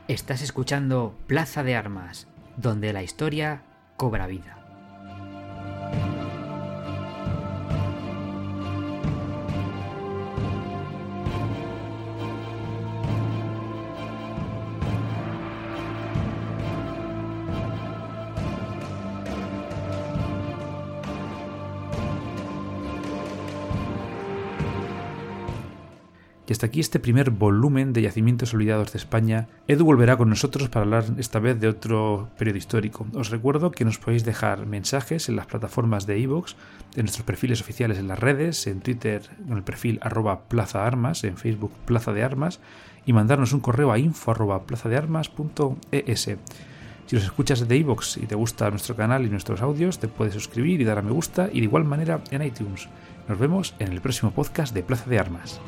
Estás 0.09 0.43
escuchando 0.43 1.17
Plaza 1.27 1.63
de 1.63 1.75
Armas, 1.75 2.29
donde 2.57 2.93
la 2.93 3.03
historia 3.03 3.63
cobra 3.97 4.27
vida. 4.27 4.62
Hasta 26.63 26.69
aquí 26.69 26.79
este 26.79 27.01
primer 27.01 27.31
volumen 27.31 27.93
de 27.93 28.03
Yacimientos 28.03 28.55
Olvidados 28.55 28.93
de 28.93 28.99
España. 28.99 29.49
Edu 29.67 29.85
volverá 29.85 30.17
con 30.17 30.31
nosotros 30.31 30.69
para 30.69 30.85
hablar 30.85 31.07
esta 31.19 31.41
vez 31.41 31.59
de 31.59 31.67
otro 31.67 32.29
periodo 32.39 32.57
histórico. 32.57 33.05
Os 33.15 33.31
recuerdo 33.31 33.73
que 33.73 33.85
nos 33.85 33.99
podéis 33.99 34.25
dejar 34.25 34.65
mensajes 34.65 35.29
en 35.29 35.35
las 35.35 35.47
plataformas 35.47 36.07
de 36.07 36.21
iVoox, 36.21 36.55
en 36.95 37.03
nuestros 37.03 37.27
perfiles 37.27 37.61
oficiales 37.61 37.99
en 37.99 38.07
las 38.07 38.21
redes, 38.21 38.69
en 38.69 38.81
Twitter 38.81 39.29
con 39.49 39.57
el 39.57 39.65
perfil 39.65 39.99
arroba 40.03 40.43
Plaza 40.43 40.87
Armas, 40.87 41.25
en 41.25 41.37
Facebook 41.37 41.73
Plaza 41.85 42.13
de 42.13 42.23
Armas, 42.23 42.61
y 43.07 43.13
mandarnos 43.13 43.53
un 43.53 43.59
correo 43.59 43.91
a 43.91 43.99
info 43.99 44.31
arroba 44.31 44.63
plazadearmas.es. 44.63 46.21
Si 47.07 47.17
nos 47.17 47.25
escuchas 47.25 47.59
desde 47.59 47.77
iVoox 47.77 48.19
y 48.19 48.27
te 48.27 48.37
gusta 48.37 48.71
nuestro 48.71 48.95
canal 48.95 49.27
y 49.27 49.31
nuestros 49.31 49.63
audios, 49.63 49.99
te 49.99 50.07
puedes 50.07 50.35
suscribir 50.35 50.81
y 50.81 50.85
dar 50.85 50.99
a 50.99 51.03
me 51.03 51.11
gusta 51.11 51.51
y 51.53 51.59
de 51.59 51.65
igual 51.65 51.85
manera 51.85 52.23
en 52.31 52.41
iTunes. 52.43 52.89
Nos 53.29 53.39
vemos 53.39 53.75
en 53.79 53.93
el 53.93 54.01
próximo 54.01 54.33
podcast 54.33 54.75
de 54.75 54.83
Plaza 54.83 55.09
de 55.09 55.19
Armas. 55.19 55.61